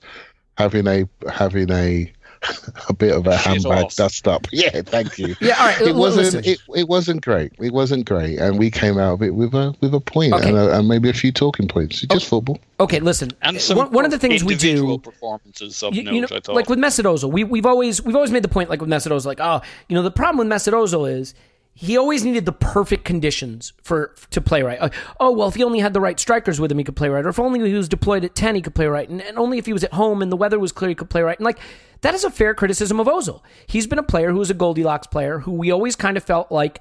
having 0.58 0.88
a 0.88 1.08
having 1.29 1.69
a 1.71 2.12
a 2.89 2.93
bit 2.93 3.12
of 3.13 3.25
a 3.27 3.36
handbag 3.36 3.86
off. 3.86 3.95
dust 3.95 4.25
up. 4.27 4.47
Yeah, 4.53 4.81
thank 4.84 5.17
you. 5.17 5.36
Yeah, 5.41 5.55
all 5.60 5.65
right. 5.65 5.81
It 5.81 5.88
l- 5.89 5.95
wasn't. 5.99 6.25
listen. 6.36 6.43
It, 6.45 6.60
it 6.79 6.88
wasn't 6.88 7.25
great. 7.25 7.51
It 7.60 7.73
wasn't 7.73 8.05
great, 8.05 8.38
and 8.39 8.58
we 8.58 8.71
came 8.71 8.97
out 8.97 9.13
of 9.15 9.21
it 9.23 9.36
with 9.36 9.53
a 9.53 9.75
with 9.81 9.93
a 9.93 9.99
point 9.99 10.31
Okay. 10.34 10.47
and, 10.47 10.58
a, 10.58 10.77
and 10.77 10.88
maybe 10.88 11.10
a 11.10 11.13
few 11.13 11.34
talking 11.34 11.67
points. 11.67 12.03
It's 12.03 12.13
just 12.13 12.27
football. 12.27 12.60
Okay, 12.79 12.99
listen. 13.01 13.31
And 13.41 13.58
uh, 13.58 13.60
some 13.60 13.77
one, 13.79 13.91
one 13.91 14.05
of 14.05 14.12
the 14.12 14.19
things 14.19 14.45
we 14.45 14.55
do, 14.55 14.97
performances 14.99 15.81
of 15.84 15.93
you, 15.93 16.03
note, 16.03 16.31
know, 16.31 16.39
I 16.47 16.51
like 16.53 16.69
with 16.69 16.79
Mesut 16.79 17.03
Ozil, 17.03 17.31
we 17.34 17.43
we've 17.43 17.65
always 17.65 18.01
we've 18.01 18.15
always 18.15 18.31
made 18.31 18.43
the 18.45 18.49
point, 18.49 18.69
like 18.69 18.79
with 18.79 18.89
Mesut 18.89 19.12
Ozil, 19.12 19.25
like 19.25 19.41
oh, 19.41 19.62
you 19.89 19.95
know, 19.95 20.03
the 20.03 20.12
problem 20.12 20.47
with 20.47 20.55
Mesut 20.55 20.71
Ozil 20.71 21.12
is 21.12 21.34
he 21.77 21.97
always 21.97 22.23
needed 22.23 22.45
the 22.45 22.53
perfect 22.53 23.03
conditions 23.03 23.73
for 23.83 24.15
to 24.31 24.39
play 24.39 24.63
right. 24.63 24.79
Like, 24.79 24.93
oh 25.19 25.31
well, 25.31 25.49
if 25.49 25.55
he 25.55 25.63
only 25.63 25.79
had 25.79 25.93
the 25.93 25.99
right 25.99 26.17
strikers 26.17 26.59
with 26.59 26.71
him, 26.71 26.77
he 26.77 26.85
could 26.85 26.95
play 26.95 27.09
right. 27.09 27.25
Or 27.25 27.29
if 27.29 27.39
only 27.39 27.69
he 27.69 27.75
was 27.75 27.89
deployed 27.89 28.23
at 28.23 28.33
ten, 28.33 28.55
he 28.55 28.61
could 28.61 28.73
play 28.73 28.88
right. 28.88 29.07
And, 29.07 29.21
and 29.21 29.38
only 29.38 29.57
if 29.57 29.65
he 29.65 29.73
was 29.73 29.83
at 29.83 29.93
home 29.93 30.21
and 30.21 30.31
the 30.31 30.38
weather 30.38 30.57
was 30.57 30.71
clear, 30.71 30.89
he 30.89 30.95
could 30.95 31.09
play 31.09 31.21
right. 31.21 31.38
And 31.38 31.45
like 31.45 31.59
that 31.99 32.13
is 32.13 32.23
a 32.23 32.31
fair 32.31 32.53
criticism 32.53 32.99
of 32.99 33.07
Ozil. 33.07 33.41
He's 33.67 33.88
been 33.88 33.99
a 33.99 34.03
player 34.03 34.31
who 34.31 34.39
was 34.39 34.49
a 34.49 34.53
Goldilocks 34.53 35.07
player 35.07 35.39
who 35.39 35.51
we 35.51 35.69
always 35.69 35.97
kind 35.97 36.15
of 36.15 36.23
felt 36.23 36.49
like 36.49 36.79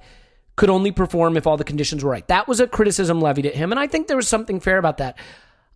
could 0.55 0.69
only 0.69 0.93
perform 0.93 1.35
if 1.35 1.45
all 1.45 1.57
the 1.57 1.65
conditions 1.65 2.01
were 2.01 2.11
right. 2.11 2.25
That 2.29 2.47
was 2.47 2.61
a 2.61 2.67
criticism 2.67 3.19
levied 3.19 3.45
at 3.45 3.55
him, 3.55 3.73
and 3.73 3.79
I 3.79 3.87
think 3.87 4.07
there 4.07 4.15
was 4.15 4.29
something 4.29 4.61
fair 4.61 4.77
about 4.77 4.97
that. 4.97 5.19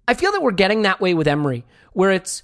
I 0.08 0.14
feel 0.14 0.32
that 0.32 0.42
we're 0.42 0.52
getting 0.52 0.84
that 0.84 1.02
way 1.02 1.14
with 1.14 1.28
Emery, 1.28 1.66
where 1.92 2.12
it's, 2.12 2.42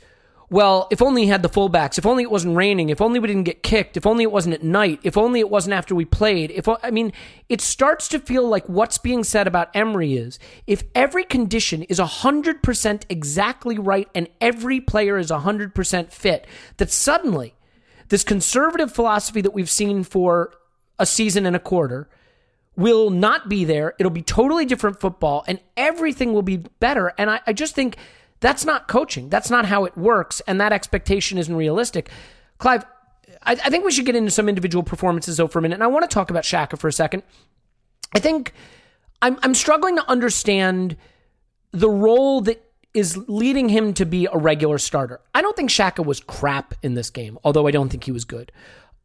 well, 0.49 0.87
if 0.91 1.01
only 1.01 1.23
he 1.23 1.27
had 1.27 1.41
the 1.41 1.49
fullbacks, 1.49 1.97
if 1.97 2.05
only 2.05 2.23
it 2.23 2.29
wasn't 2.29 2.55
raining, 2.55 2.89
if 2.89 3.01
only 3.01 3.19
we 3.19 3.27
didn't 3.27 3.43
get 3.43 3.63
kicked, 3.63 3.97
if 3.97 4.05
only 4.05 4.23
it 4.23 4.31
wasn't 4.31 4.53
at 4.53 4.63
night, 4.63 4.99
if 5.03 5.17
only 5.17 5.39
it 5.39 5.49
wasn't 5.49 5.73
after 5.73 5.95
we 5.95 6.05
played. 6.05 6.51
If 6.51 6.67
I 6.67 6.91
mean, 6.91 7.13
it 7.49 7.61
starts 7.61 8.07
to 8.09 8.19
feel 8.19 8.47
like 8.47 8.67
what's 8.69 8.99
being 8.99 9.23
said 9.23 9.47
about 9.47 9.75
Emery 9.75 10.15
is 10.15 10.37
if 10.67 10.83
every 10.93 11.23
condition 11.23 11.83
is 11.83 11.99
100% 11.99 13.03
exactly 13.09 13.79
right 13.79 14.07
and 14.13 14.27
every 14.39 14.79
player 14.79 15.17
is 15.17 15.31
100% 15.31 16.11
fit, 16.11 16.45
that 16.77 16.91
suddenly 16.91 17.55
this 18.09 18.23
conservative 18.23 18.91
philosophy 18.93 19.41
that 19.41 19.53
we've 19.53 19.69
seen 19.69 20.03
for 20.03 20.53
a 20.99 21.05
season 21.05 21.45
and 21.45 21.55
a 21.55 21.59
quarter 21.59 22.07
will 22.75 23.09
not 23.09 23.49
be 23.49 23.65
there. 23.65 23.95
It'll 23.99 24.11
be 24.11 24.21
totally 24.21 24.65
different 24.65 24.99
football 24.99 25.43
and 25.47 25.59
everything 25.75 26.33
will 26.33 26.43
be 26.43 26.57
better. 26.57 27.13
And 27.17 27.29
I, 27.31 27.41
I 27.47 27.53
just 27.53 27.73
think 27.73 27.97
that's 28.39 28.65
not 28.65 28.87
coaching. 28.87 29.29
That's 29.29 29.49
not 29.49 29.65
how 29.65 29.85
it 29.85 29.97
works. 29.97 30.41
And 30.41 30.59
that 30.61 30.73
expectation 30.73 31.37
isn't 31.37 31.55
realistic. 31.55 32.09
Clive, 32.57 32.85
I, 33.43 33.53
I 33.53 33.69
think 33.69 33.85
we 33.85 33.91
should 33.91 34.05
get 34.05 34.15
into 34.15 34.31
some 34.31 34.49
individual 34.49 34.83
performances 34.83 35.37
though 35.37 35.47
for 35.47 35.59
a 35.59 35.61
minute. 35.61 35.75
And 35.75 35.83
I 35.83 35.87
want 35.87 36.09
to 36.09 36.13
talk 36.13 36.29
about 36.29 36.43
Xhaka 36.43 36.77
for 36.77 36.87
a 36.87 36.93
second. 36.93 37.23
I 38.13 38.19
think 38.19 38.53
I'm, 39.21 39.37
I'm 39.41 39.53
struggling 39.53 39.95
to 39.95 40.09
understand 40.09 40.97
the 41.71 41.89
role 41.89 42.41
that 42.41 42.61
is 42.93 43.17
leading 43.27 43.67
him 43.69 43.93
to 43.93 44.05
be 44.05 44.27
a 44.31 44.37
regular 44.37 44.77
starter. 44.77 45.19
I 45.33 45.41
don't 45.41 45.55
think 45.55 45.69
Xhaka 45.69 46.05
was 46.05 46.21
crap 46.21 46.73
in 46.81 46.93
this 46.93 47.09
game, 47.09 47.37
although 47.43 47.67
I 47.67 47.71
don't 47.71 47.89
think 47.89 48.05
he 48.05 48.11
was 48.11 48.23
good. 48.23 48.51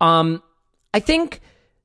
Um, 0.01 0.43
I 0.95 1.01
think 1.01 1.41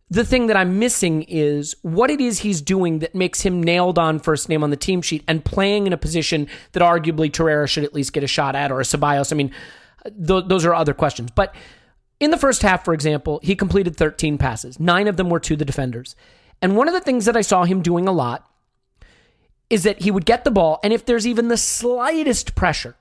the 0.09 0.23
thing 0.23 0.47
that 0.47 0.57
I'm 0.57 0.77
missing 0.77 1.23
is 1.23 1.75
what 1.81 2.11
it 2.11 2.21
is 2.21 2.39
he's 2.39 2.61
doing 2.61 2.99
that 2.99 3.15
makes 3.15 3.41
him 3.41 3.61
nailed 3.61 3.97
on 3.97 4.19
first 4.19 4.49
name 4.49 4.63
on 4.63 4.69
the 4.69 4.77
team 4.77 5.01
sheet 5.01 5.23
and 5.27 5.43
playing 5.43 5.87
in 5.87 5.93
a 5.93 5.97
position 5.97 6.47
that 6.73 6.83
arguably 6.83 7.31
Torreira 7.31 7.67
should 7.67 7.83
at 7.83 7.93
least 7.93 8.13
get 8.13 8.23
a 8.23 8.27
shot 8.27 8.55
at 8.55 8.71
or 8.71 8.79
a 8.79 8.83
Ceballos. 8.83 9.31
I 9.31 9.35
mean, 9.35 9.51
th- 10.05 10.45
those 10.47 10.63
are 10.65 10.75
other 10.75 10.93
questions. 10.93 11.31
But 11.33 11.55
in 12.19 12.31
the 12.31 12.37
first 12.37 12.61
half, 12.61 12.85
for 12.85 12.93
example, 12.93 13.39
he 13.41 13.55
completed 13.55 13.97
13 13.97 14.37
passes. 14.37 14.79
Nine 14.79 15.07
of 15.07 15.17
them 15.17 15.29
were 15.29 15.39
to 15.41 15.55
the 15.55 15.65
defenders. 15.65 16.15
And 16.61 16.77
one 16.77 16.87
of 16.87 16.93
the 16.93 17.01
things 17.01 17.25
that 17.25 17.35
I 17.35 17.41
saw 17.41 17.65
him 17.65 17.81
doing 17.81 18.07
a 18.07 18.11
lot 18.11 18.49
is 19.69 19.83
that 19.83 20.01
he 20.01 20.11
would 20.11 20.25
get 20.25 20.43
the 20.43 20.51
ball, 20.51 20.79
and 20.83 20.93
if 20.93 21.05
there's 21.05 21.25
even 21.25 21.47
the 21.47 21.57
slightest 21.57 22.53
pressure, 22.53 22.95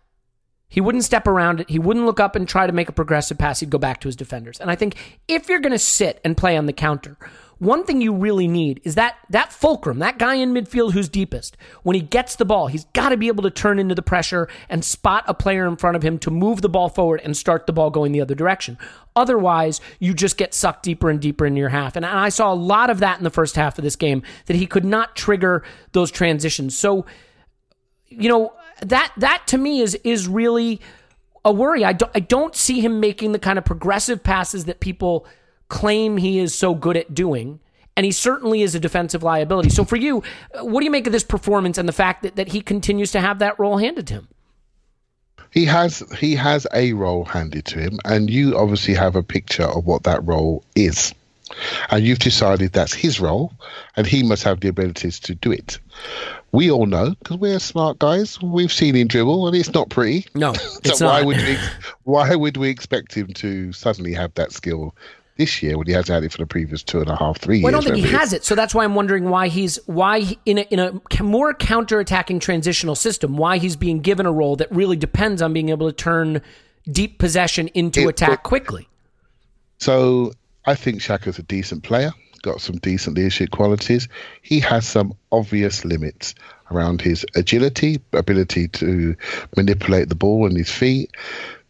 he 0.69 0.81
wouldn't 0.81 1.05
step 1.05 1.27
around 1.27 1.61
it. 1.61 1.71
He 1.71 1.79
wouldn't 1.79 2.07
look 2.07 2.21
up 2.21 2.35
and 2.35 2.49
try 2.49 2.67
to 2.67 2.73
make 2.73 2.89
a 2.89 2.93
progressive 2.93 3.39
pass. 3.39 3.61
He'd 3.61 3.71
go 3.71 3.79
back 3.79 4.01
to 4.01 4.09
his 4.09 4.17
defenders. 4.17 4.61
And 4.61 4.71
I 4.71 4.75
think 4.75 4.97
if 5.29 5.49
you're 5.49 5.61
going 5.61 5.73
to 5.73 5.79
sit 5.79 6.21
and 6.25 6.37
play 6.37 6.57
on 6.57 6.67
the 6.67 6.73
counter, 6.73 7.17
one 7.59 7.85
thing 7.85 8.01
you 8.01 8.13
really 8.13 8.49
need 8.49 8.81
is 8.85 8.97
that 8.97 9.17
that 9.31 9.53
fulcrum, 9.53 10.01
that 10.01 10.19
guy 10.19 10.35
in 10.35 10.53
midfield 10.53 10.93
who's 10.93 11.09
deepest. 11.09 11.57
When 11.83 11.95
he 11.95 12.03
gets 12.03 12.37
the 12.37 12.45
ball, 12.45 12.67
he's 12.67 12.85
got 12.87 13.11
to 13.11 13.17
be 13.17 13.29
able 13.29 13.45
to 13.45 13.51
turn 13.51 13.79
into 13.79 13.95
the 13.95 14.03
pressure 14.03 14.49
and 14.69 14.85
spot 14.85 15.25
a 15.29 15.35
player 15.35 15.67
in 15.67 15.77
front 15.77 15.97
of 15.97 16.03
him 16.03 16.19
to 16.19 16.31
move 16.31 16.63
the 16.63 16.69
ball 16.69 16.89
forward 16.89 17.21
and 17.23 17.37
start 17.37 17.67
the 17.67 17.73
ball 17.73 17.91
going 17.91 18.13
the 18.13 18.21
other 18.21 18.35
direction. 18.35 18.77
Otherwise, 19.15 19.81
you 20.01 20.13
just 20.13 20.37
get 20.37 20.53
sucked 20.53 20.83
deeper 20.83 21.09
and 21.09 21.21
deeper 21.21 21.47
in 21.47 21.57
your 21.57 21.69
half. 21.69 21.95
And 21.95 22.05
I 22.05 22.29
saw 22.31 22.53
a 22.53 22.55
lot 22.55 22.91
of 22.91 22.99
that 22.99 23.19
in 23.19 23.25
the 23.25 23.31
first 23.31 23.55
half 23.55 23.79
of 23.79 23.85
this 23.85 23.97
game 23.97 24.23
that 24.47 24.57
he 24.57 24.67
could 24.67 24.85
not 24.85 25.15
trigger 25.15 25.63
those 25.93 26.11
transitions. 26.11 26.77
So, 26.77 27.07
you 28.09 28.29
know 28.29 28.53
that 28.81 29.13
that 29.17 29.47
to 29.49 29.59
me 29.59 29.81
is 29.81 29.95
is 30.05 30.29
really 30.29 30.81
a 31.45 31.53
worry. 31.53 31.85
I 31.85 31.93
don't 31.93 32.13
I 32.15 32.21
don't 32.21 32.55
see 32.55 32.81
him 32.81 33.01
making 33.01 33.33
the 33.33 33.39
kind 33.39 33.59
of 33.59 33.65
progressive 33.65 34.23
passes 34.23 34.65
that 34.67 34.81
people 34.81 35.27
claim 35.69 36.17
he 36.17 36.39
is 36.39 36.55
so 36.55 36.75
good 36.75 36.97
at 36.97 37.15
doing. 37.15 37.61
And 37.97 38.05
he 38.05 38.11
certainly 38.11 38.63
is 38.63 38.75
a 38.75 38.81
defensive 38.81 39.23
liability. 39.23 39.71
So 39.71 39.85
for 39.85 39.95
you, 39.95 40.25
what 40.61 40.81
do 40.81 40.85
you 40.85 40.91
make 40.91 41.07
of 41.07 41.13
this 41.13 41.23
performance 41.23 41.79
and 41.79 41.89
the 41.89 41.93
fact 41.93 42.25
that, 42.25 42.35
that 42.35 42.49
he 42.49 42.61
continues 42.61 43.13
to 43.13 43.21
have 43.21 43.39
that 43.39 43.57
role 43.61 43.77
handed 43.79 44.09
to 44.09 44.15
him? 44.15 44.29
He 45.55 45.65
has 45.67 46.03
he 46.19 46.35
has 46.35 46.67
a 46.75 46.93
role 46.95 47.25
handed 47.25 47.67
to 47.67 47.79
him, 47.79 48.01
and 48.05 48.29
you 48.29 48.59
obviously 48.59 48.95
have 48.95 49.15
a 49.15 49.23
picture 49.23 49.63
of 49.63 49.87
what 49.87 50.03
that 50.03 50.27
role 50.27 50.65
is, 50.75 51.15
and 51.91 52.05
you've 52.05 52.19
decided 52.19 52.73
that's 52.73 52.95
his 52.95 53.21
role, 53.21 53.53
and 53.97 54.07
he 54.07 54.23
must 54.23 54.43
have 54.45 54.61
the 54.61 54.69
abilities 54.69 55.19
to 55.21 55.35
do 55.35 55.53
it. 55.53 55.79
We 56.53 56.71
all 56.71 56.87
know 56.87 57.15
because 57.19 57.37
we're 57.39 57.59
smart 57.59 57.99
guys. 57.99 58.41
We've 58.41 58.73
seen 58.73 58.95
him 58.95 59.09
dribble, 59.09 59.47
and 59.49 59.57
it's 59.57 59.73
not 59.75 59.89
pretty. 59.91 60.27
No, 60.35 60.53
So 60.55 60.79
it's 60.85 61.01
why 61.01 61.19
not. 61.21 61.27
would 61.27 61.37
we 61.39 61.57
why 62.05 62.35
would 62.35 62.57
we 62.57 62.69
expect 62.69 63.15
him 63.15 63.29
to 63.35 63.73
suddenly 63.73 64.13
have 64.15 64.33
that 64.35 64.53
skill 64.53 64.95
this 65.37 65.61
year 65.65 65.77
when 65.77 65.87
he 65.89 65.93
hasn't 65.93 66.15
had 66.15 66.23
it 66.23 66.31
for 66.31 66.39
the 66.39 66.47
previous 66.47 66.83
two 66.85 67.01
and 67.01 67.11
a 67.11 67.17
half, 67.17 67.39
three 67.39 67.59
years? 67.59 67.67
I 67.67 67.71
don't 67.73 67.83
think 67.83 67.97
he 67.97 68.03
has 68.13 68.33
it, 68.33 68.45
so 68.45 68.55
that's 68.55 68.73
why 68.75 68.85
I'm 68.85 68.95
wondering 68.95 69.29
why 69.31 69.49
he's 69.49 69.77
why 69.87 70.21
he- 70.21 70.39
in 70.47 70.59
a, 70.59 70.63
in 70.71 70.79
a 70.79 71.23
more 71.23 71.53
counter-attacking 71.55 72.39
transitional 72.39 72.95
system, 72.95 73.37
why 73.37 73.59
he's 73.59 73.75
being 73.75 73.99
given 74.01 74.27
a 74.27 74.33
role 74.33 74.55
that 74.57 74.71
really 74.71 74.97
depends 74.97 75.43
on 75.43 75.53
being 75.53 75.71
able 75.71 75.89
to 75.89 75.93
turn 75.97 76.41
deep 76.91 77.19
possession 77.19 77.67
into 77.69 78.03
It- 78.03 78.11
attack 78.11 78.45
quickly. 78.45 78.89
So 79.79 80.33
I 80.67 80.75
think 80.75 81.01
Xhaka's 81.01 81.39
a 81.39 81.43
decent 81.43 81.83
player, 81.83 82.13
got 82.43 82.61
some 82.61 82.77
decent 82.77 83.17
leadership 83.17 83.51
qualities. 83.51 84.09
He 84.43 84.61
has 84.61 84.87
some 84.87 85.15
obvious 85.33 85.85
limits 85.85 86.35
around 86.71 87.01
his 87.01 87.27
agility, 87.35 88.01
ability 88.13 88.69
to 88.69 89.17
manipulate 89.57 90.09
the 90.09 90.15
ball 90.15 90.47
and 90.47 90.57
his 90.57 90.71
feet, 90.71 91.11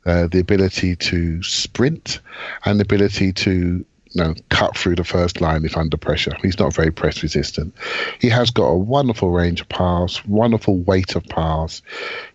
uh, 0.07 0.27
the 0.27 0.41
ability 0.41 0.97
to 0.97 1.43
sprint, 1.43 2.21
and 2.65 2.79
the 2.79 2.85
ability 2.85 3.33
to 3.33 3.85
you 4.15 4.23
know, 4.23 4.35
cut 4.49 4.77
through 4.77 4.95
the 4.95 5.05
first 5.05 5.41
line 5.41 5.65
if 5.65 5.77
under 5.77 5.97
pressure. 5.97 6.37
He's 6.41 6.59
not 6.59 6.73
very 6.73 6.93
press 6.93 7.23
resistant. 7.23 7.75
He 8.21 8.29
has 8.29 8.51
got 8.51 8.67
a 8.67 8.79
wonderful 8.79 9.31
range 9.31 9.61
of 9.61 9.69
pass, 9.69 10.25
wonderful 10.25 10.79
weight 10.79 11.17
of 11.17 11.25
pass. 11.25 11.83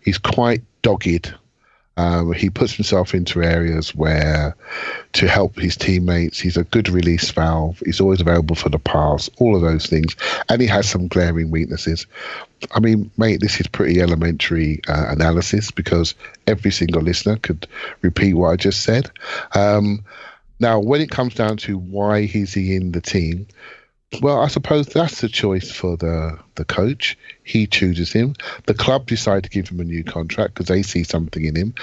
He's 0.04 0.18
quite 0.18 0.62
dogged 0.82 1.34
um, 2.00 2.32
he 2.32 2.48
puts 2.48 2.72
himself 2.72 3.12
into 3.12 3.42
areas 3.42 3.94
where 3.94 4.56
to 5.12 5.28
help 5.28 5.56
his 5.56 5.76
teammates. 5.76 6.40
He's 6.40 6.56
a 6.56 6.64
good 6.64 6.88
release 6.88 7.30
valve. 7.30 7.82
He's 7.84 8.00
always 8.00 8.22
available 8.22 8.56
for 8.56 8.70
the 8.70 8.78
pass, 8.78 9.28
all 9.36 9.54
of 9.54 9.60
those 9.60 9.84
things. 9.84 10.16
And 10.48 10.62
he 10.62 10.66
has 10.68 10.88
some 10.88 11.08
glaring 11.08 11.50
weaknesses. 11.50 12.06
I 12.72 12.80
mean, 12.80 13.10
mate, 13.18 13.40
this 13.40 13.60
is 13.60 13.66
pretty 13.66 14.00
elementary 14.00 14.80
uh, 14.88 15.06
analysis 15.10 15.70
because 15.70 16.14
every 16.46 16.70
single 16.70 17.02
listener 17.02 17.36
could 17.36 17.66
repeat 18.00 18.32
what 18.32 18.48
I 18.48 18.56
just 18.56 18.82
said. 18.82 19.10
Um, 19.54 20.02
now, 20.58 20.80
when 20.80 21.02
it 21.02 21.10
comes 21.10 21.34
down 21.34 21.58
to 21.58 21.76
why 21.76 22.20
is 22.20 22.54
he 22.54 22.76
in 22.76 22.92
the 22.92 23.02
team, 23.02 23.46
well, 24.20 24.40
I 24.40 24.48
suppose 24.48 24.86
that's 24.88 25.20
the 25.20 25.28
choice 25.28 25.70
for 25.70 25.96
the 25.96 26.36
the 26.56 26.64
coach. 26.64 27.16
He 27.44 27.66
chooses 27.66 28.12
him. 28.12 28.34
The 28.66 28.74
club 28.74 29.06
decide 29.06 29.44
to 29.44 29.50
give 29.50 29.68
him 29.68 29.78
a 29.78 29.84
new 29.84 30.02
contract 30.02 30.54
because 30.54 30.66
they 30.66 30.82
see 30.82 31.04
something 31.04 31.44
in 31.44 31.54
him. 31.54 31.74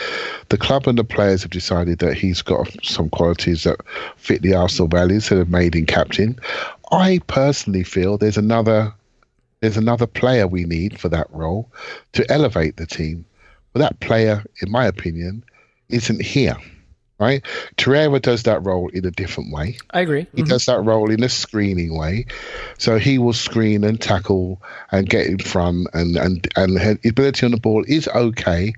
The 0.49 0.57
club 0.57 0.87
and 0.87 0.97
the 0.97 1.05
players 1.05 1.41
have 1.43 1.51
decided 1.51 1.99
that 1.99 2.15
he's 2.15 2.41
got 2.41 2.69
some 2.83 3.09
qualities 3.09 3.63
that 3.63 3.79
fit 4.17 4.41
the 4.41 4.53
Arsenal 4.53 4.89
values 4.89 5.29
that 5.29 5.37
have 5.37 5.49
made 5.49 5.75
him 5.75 5.85
captain. 5.85 6.37
I 6.91 7.19
personally 7.27 7.83
feel 7.83 8.17
there's 8.17 8.37
another 8.37 8.93
there's 9.61 9.77
another 9.77 10.05
player 10.05 10.47
we 10.47 10.65
need 10.65 10.99
for 10.99 11.09
that 11.09 11.27
role 11.31 11.71
to 12.13 12.29
elevate 12.31 12.75
the 12.75 12.85
team. 12.85 13.25
But 13.73 13.79
that 13.79 13.99
player, 14.01 14.43
in 14.61 14.69
my 14.69 14.85
opinion, 14.85 15.43
isn't 15.89 16.21
here. 16.21 16.57
Right? 17.19 17.43
Torreira 17.77 18.21
does 18.21 18.43
that 18.43 18.63
role 18.63 18.89
in 18.89 19.05
a 19.05 19.11
different 19.11 19.51
way. 19.51 19.77
I 19.89 20.01
agree. 20.01 20.27
He 20.35 20.43
mm-hmm. 20.43 20.49
does 20.49 20.65
that 20.67 20.83
role 20.83 21.09
in 21.09 21.23
a 21.23 21.29
screening 21.29 21.97
way. 21.97 22.27
So 22.77 22.99
he 22.99 23.17
will 23.17 23.33
screen 23.33 23.83
and 23.83 23.99
tackle 23.99 24.61
and 24.91 25.09
get 25.09 25.25
in 25.25 25.39
front 25.39 25.87
and 25.93 26.15
and 26.15 26.47
and 26.55 26.79
his 26.79 26.97
ability 27.05 27.45
on 27.45 27.51
the 27.51 27.57
ball 27.57 27.83
is 27.87 28.07
okay, 28.07 28.73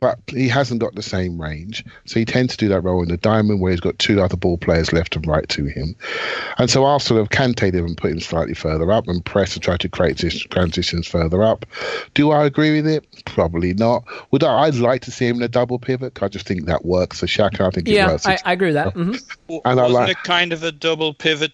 but 0.00 0.18
he 0.28 0.48
hasn't 0.48 0.80
got 0.80 0.94
the 0.94 1.02
same 1.02 1.40
range. 1.40 1.84
So 2.06 2.18
he 2.18 2.24
tends 2.24 2.56
to 2.56 2.64
do 2.64 2.68
that 2.70 2.80
role 2.80 3.02
in 3.02 3.10
the 3.10 3.18
diamond 3.18 3.60
where 3.60 3.70
he's 3.70 3.80
got 3.80 3.98
two 3.98 4.22
other 4.22 4.36
ball 4.36 4.56
players 4.56 4.94
left 4.94 5.14
and 5.14 5.26
right 5.26 5.46
to 5.50 5.66
him. 5.66 5.94
And 6.56 6.70
so 6.70 6.86
Arsenal 6.86 7.22
have 7.22 7.30
canted 7.30 7.74
him 7.74 7.84
and 7.84 7.96
put 7.98 8.10
him 8.10 8.20
slightly 8.20 8.54
further 8.54 8.90
up 8.90 9.08
and 9.08 9.22
press 9.22 9.52
to 9.52 9.60
try 9.60 9.76
to 9.76 9.88
create 9.90 10.16
this 10.16 10.40
transitions 10.44 11.06
further 11.06 11.42
up. 11.42 11.66
Do 12.14 12.30
I 12.30 12.46
agree 12.46 12.80
with 12.80 12.86
it? 12.90 13.04
Probably 13.26 13.74
not. 13.74 14.04
Would 14.30 14.42
I? 14.42 14.60
I'd 14.62 14.76
like 14.76 15.02
to 15.02 15.10
see 15.10 15.26
him 15.26 15.36
in 15.36 15.42
a 15.42 15.48
double 15.48 15.78
pivot? 15.78 16.22
I 16.22 16.28
just 16.28 16.46
think 16.46 16.64
that 16.64 16.84
works 16.86 17.20
for 17.20 17.26
Xhaka. 17.26 17.60
I 17.66 17.70
think 17.70 17.86
it 17.86 17.92
Yeah, 17.92 18.08
works. 18.08 18.26
I, 18.26 18.38
I 18.44 18.54
agree 18.54 18.68
with 18.68 18.76
that. 18.76 18.94
hmm 18.94 19.12
W- 19.48 19.60
And 19.66 19.78
I 19.78 19.82
Wasn't 19.82 19.92
like- 19.92 20.10
it 20.12 20.22
kind 20.24 20.54
of 20.54 20.62
a 20.62 20.72
double 20.72 21.12
pivot 21.12 21.52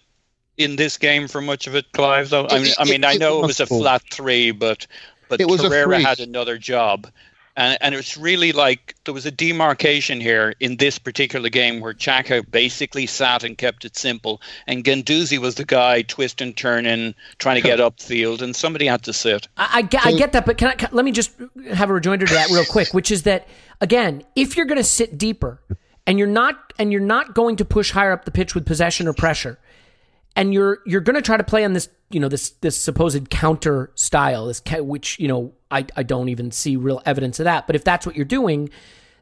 in 0.56 0.76
this 0.76 0.98
game 0.98 1.26
for 1.26 1.40
much 1.40 1.66
of 1.66 1.74
it, 1.74 1.90
Clive? 1.92 2.30
Though 2.30 2.46
I 2.48 2.60
mean, 2.60 2.72
I 2.78 2.82
It- 2.82 2.88
mean, 2.88 3.04
I 3.04 3.14
know 3.14 3.40
it 3.40 3.44
it 3.44 3.46
was 3.48 3.60
a 3.60 3.66
flat 3.66 4.02
three, 4.12 4.52
but 4.52 4.86
but 5.28 5.40
It 5.40 5.48
was 5.48 5.64
a 5.64 5.98
had 6.00 6.20
another 6.20 6.56
job, 6.56 7.08
and 7.56 7.78
and 7.80 7.94
it's 7.94 8.16
really 8.16 8.52
like 8.52 8.94
there 9.04 9.14
was 9.14 9.26
a 9.26 9.30
demarcation 9.30 10.20
here 10.20 10.54
in 10.60 10.76
this 10.76 10.98
particular 10.98 11.48
game 11.48 11.80
where 11.80 11.94
Xhaka 11.94 12.48
basically 12.50 13.06
sat 13.06 13.44
and 13.44 13.56
kept 13.56 13.84
it 13.84 13.96
simple, 13.96 14.40
and 14.66 14.84
Guendouzi 14.84 15.38
was 15.38 15.54
the 15.54 15.64
guy 15.64 16.02
twisting, 16.02 16.52
turning, 16.52 17.14
trying 17.38 17.56
to 17.56 17.62
get 17.62 17.78
upfield, 17.80 18.42
and 18.42 18.54
somebody 18.54 18.86
had 18.86 19.02
to 19.04 19.12
sit. 19.12 19.48
I, 19.56 19.68
I, 19.74 19.82
get, 19.82 20.06
I 20.06 20.12
get 20.12 20.32
that, 20.32 20.46
but 20.46 20.58
can 20.58 20.68
I, 20.68 20.74
can- 20.74 20.90
let 20.92 21.04
me 21.04 21.12
just 21.12 21.32
have 21.72 21.90
a 21.90 21.94
rejoinder 21.94 22.26
to 22.26 22.34
that 22.34 22.50
real 22.50 22.64
quick, 22.64 22.92
which 22.92 23.10
is 23.10 23.22
that 23.24 23.48
again, 23.80 24.22
if 24.34 24.56
you're 24.56 24.66
going 24.66 24.76
to 24.78 24.84
sit 24.84 25.16
deeper 25.18 25.60
and 26.06 26.18
you're 26.18 26.28
not 26.28 26.72
and 26.78 26.92
you're 26.92 27.00
not 27.00 27.34
going 27.34 27.56
to 27.56 27.64
push 27.64 27.90
higher 27.90 28.12
up 28.12 28.24
the 28.24 28.30
pitch 28.30 28.54
with 28.54 28.66
possession 28.66 29.08
or 29.08 29.12
pressure, 29.12 29.58
and 30.36 30.52
you're 30.54 30.80
you're 30.86 31.00
going 31.00 31.16
to 31.16 31.22
try 31.22 31.36
to 31.36 31.44
play 31.44 31.64
on 31.64 31.72
this 31.72 31.88
you 32.10 32.20
know 32.20 32.28
this 32.28 32.50
this 32.60 32.76
supposed 32.76 33.30
counter 33.30 33.90
style, 33.94 34.46
this 34.46 34.62
which 34.78 35.18
you 35.18 35.26
know 35.26 35.52
I 35.70 35.86
I 35.96 36.02
don't 36.02 36.28
even 36.28 36.52
see 36.52 36.76
real 36.76 37.02
evidence 37.04 37.40
of 37.40 37.44
that, 37.44 37.66
but 37.66 37.74
if 37.74 37.82
that's 37.82 38.06
what 38.06 38.14
you're 38.14 38.24
doing, 38.24 38.70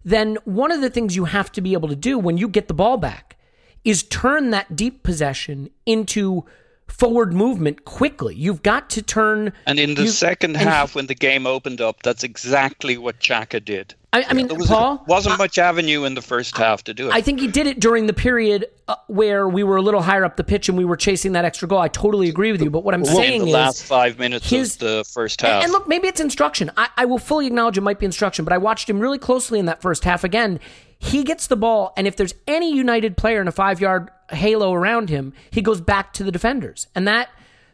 then 0.05 0.37
one 0.44 0.70
of 0.70 0.81
the 0.81 0.90
things 0.90 1.16
you 1.16 1.24
have 1.24 1.50
to 1.53 1.61
be 1.61 1.72
able 1.72 1.88
to 1.88 1.96
do 1.96 2.18
when 2.18 2.37
you 2.37 2.48
get 2.48 2.68
the 2.68 2.74
ball 2.74 2.98
back 2.98 3.38
is 3.85 4.03
turn 4.03 4.50
that 4.50 4.77
deep 4.77 5.03
possession 5.03 5.70
into 5.87 6.44
forward 6.88 7.33
movement 7.33 7.85
quickly. 7.85 8.35
You've 8.35 8.62
got 8.62 8.90
to 8.90 9.03
turn 9.03 9.53
And 9.66 9.79
in 9.79 9.94
the 9.94 10.03
you- 10.03 10.09
second 10.09 10.57
and- 10.57 10.68
half, 10.68 10.94
when 10.94 11.07
the 11.07 11.14
game 11.14 11.47
opened 11.47 11.81
up, 11.81 12.03
that's 12.03 12.23
exactly 12.25 12.97
what 12.99 13.18
Xhaka 13.20 13.64
did. 13.64 13.94
I, 14.12 14.25
I 14.29 14.33
mean, 14.33 14.47
There 14.47 14.57
was, 14.57 14.68
Paul, 14.68 15.03
wasn't 15.09 15.38
much 15.38 15.59
avenue 15.59 16.05
in 16.05 16.14
the 16.14 16.23
first 16.23 16.57
half 16.57 16.85
to 16.85 16.94
do 16.94 17.09
it. 17.09 17.12
I 17.12 17.20
think 17.20 17.40
he 17.40 17.49
did 17.49 17.66
it 17.66 17.81
during 17.81 18.07
the 18.07 18.12
period 18.12 18.66
uh, 18.87 18.94
where 19.09 19.49
we 19.49 19.64
were 19.64 19.75
a 19.77 19.83
little 19.83 20.03
higher 20.03 20.25
up 20.25 20.37
the 20.37 20.44
pitch 20.44 20.68
and 20.68 20.79
we 20.79 20.85
were 20.85 20.97
chasing 20.97 21.33
that 21.33 21.44
extra 21.44 21.66
goal. 21.66 21.81
I 21.81 21.88
totally 21.88 22.29
agree 22.29 22.53
with 22.53 22.62
you. 22.62 22.70
But 22.70 22.85
what 22.85 22.94
I'm 22.94 23.01
in 23.01 23.07
saying 23.07 23.40
the 23.40 23.49
is, 23.49 23.53
last 23.53 23.83
five 23.83 24.20
minutes 24.20 24.49
his- 24.49 24.75
of 24.75 24.79
the 24.79 25.05
first 25.12 25.42
and, 25.42 25.53
half. 25.53 25.64
and 25.64 25.73
look, 25.73 25.88
maybe 25.88 26.07
it's 26.07 26.20
instruction. 26.20 26.70
I, 26.77 26.90
I 26.97 27.07
will 27.07 27.18
fully 27.18 27.49
acknowledge 27.49 27.77
it 27.77 27.81
might 27.81 27.99
be 27.99 28.07
instruction, 28.07 28.44
but 28.44 28.53
I 28.55 28.59
watched 28.59 28.88
him 28.88 29.01
really 29.01 29.18
closely 29.18 29.59
in 29.59 29.66
that 29.66 29.83
first 29.83 30.05
half. 30.05 30.23
Again, 30.23 30.61
he 31.05 31.23
gets 31.25 31.47
the 31.47 31.57
ball, 31.57 31.93
and 31.97 32.07
if 32.07 32.17
there's 32.17 32.35
any 32.47 32.75
United 32.75 33.17
player 33.17 33.40
in 33.40 33.49
a 33.49 33.53
five 33.53 33.81
yard 33.81 34.09
halo 34.31 34.73
around 34.73 35.11
him, 35.11 35.33
he 35.51 35.61
goes 35.62 35.81
back 35.81 36.12
to 36.14 36.25
the 36.25 36.33
defenders, 36.33 36.87
and 36.95 37.07
that 37.07 37.29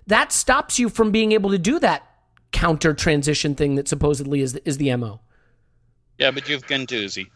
that 0.06 0.32
stops 0.32 0.78
you 0.78 0.88
from 0.88 1.10
being 1.12 1.32
able 1.32 1.50
to 1.50 1.58
do 1.58 1.78
that 1.78 2.02
counter 2.52 2.92
transition 2.92 3.54
thing 3.54 3.76
that 3.76 3.86
supposedly 3.86 4.40
is 4.40 4.54
the, 4.54 4.68
is 4.68 4.78
the 4.78 4.94
mo. 4.96 5.20
yeah, 6.18 6.30
but 6.32 6.48
you've 6.48 6.66
Guendouzi. 6.66 7.26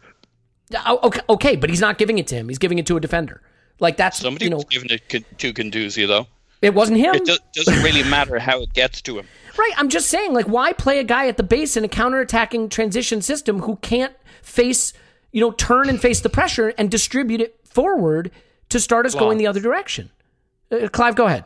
Oh, 0.85 0.99
Okay, 1.03 1.21
okay, 1.29 1.55
but 1.55 1.69
he's 1.69 1.79
not 1.79 1.97
giving 1.97 2.17
it 2.17 2.27
to 2.27 2.35
him. 2.35 2.49
He's 2.49 2.57
giving 2.57 2.79
it 2.79 2.85
to 2.87 2.97
a 2.97 2.99
defender. 2.99 3.41
Like 3.79 3.97
that's 3.97 4.17
Somebody 4.19 4.45
you 4.45 4.51
know, 4.51 4.57
was 4.57 4.65
giving 4.65 4.89
it 4.89 5.07
to 5.09 5.53
Guendouzi, 5.53 6.07
though. 6.07 6.27
it 6.61 6.73
wasn't 6.73 6.97
him. 6.97 7.15
It 7.15 7.25
do- 7.25 7.37
doesn't 7.53 7.83
really 7.83 8.03
matter 8.09 8.39
how 8.39 8.61
it 8.63 8.73
gets 8.73 9.01
to 9.03 9.19
him. 9.19 9.27
Right. 9.57 9.71
I'm 9.77 9.87
just 9.89 10.07
saying, 10.09 10.33
like, 10.33 10.47
why 10.47 10.73
play 10.73 10.99
a 10.99 11.03
guy 11.05 11.27
at 11.27 11.37
the 11.37 11.43
base 11.43 11.77
in 11.77 11.85
a 11.85 11.87
counterattacking 11.87 12.69
transition 12.71 13.21
system 13.21 13.59
who 13.59 13.77
can't 13.77 14.13
face, 14.41 14.91
you 15.35 15.41
know, 15.41 15.51
turn 15.51 15.89
and 15.89 15.99
face 15.99 16.21
the 16.21 16.29
pressure 16.29 16.69
and 16.77 16.89
distribute 16.89 17.41
it 17.41 17.59
forward 17.65 18.31
to 18.69 18.79
start 18.79 19.05
us 19.05 19.13
going 19.13 19.37
the 19.37 19.45
other 19.45 19.59
direction? 19.59 20.09
Uh, 20.71 20.87
Clive, 20.87 21.17
go 21.17 21.25
ahead. 21.25 21.43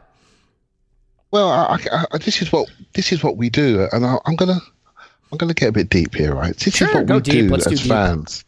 Well, 1.31 1.49
I, 1.49 1.79
I, 1.91 2.05
I, 2.11 2.17
this 2.19 2.39
is 2.43 2.51
what 2.51 2.69
this 2.93 3.11
is 3.11 3.23
what 3.23 3.35
we 3.35 3.49
do, 3.49 3.87
and 3.91 4.05
I, 4.05 4.17
I'm 4.27 4.35
gonna 4.35 4.59
I'm 5.31 5.39
gonna 5.39 5.55
get 5.55 5.69
a 5.69 5.71
bit 5.71 5.89
deep 5.89 6.13
here, 6.13 6.35
right? 6.35 6.55
This 6.55 6.75
Sure, 6.75 6.87
is 6.89 6.93
what 6.93 7.05
go 7.07 7.15
we 7.15 7.21
deep. 7.21 7.33
do 7.33 7.49
Let's 7.49 7.65
as 7.65 7.81
deep. 7.81 7.89
fans. 7.89 8.45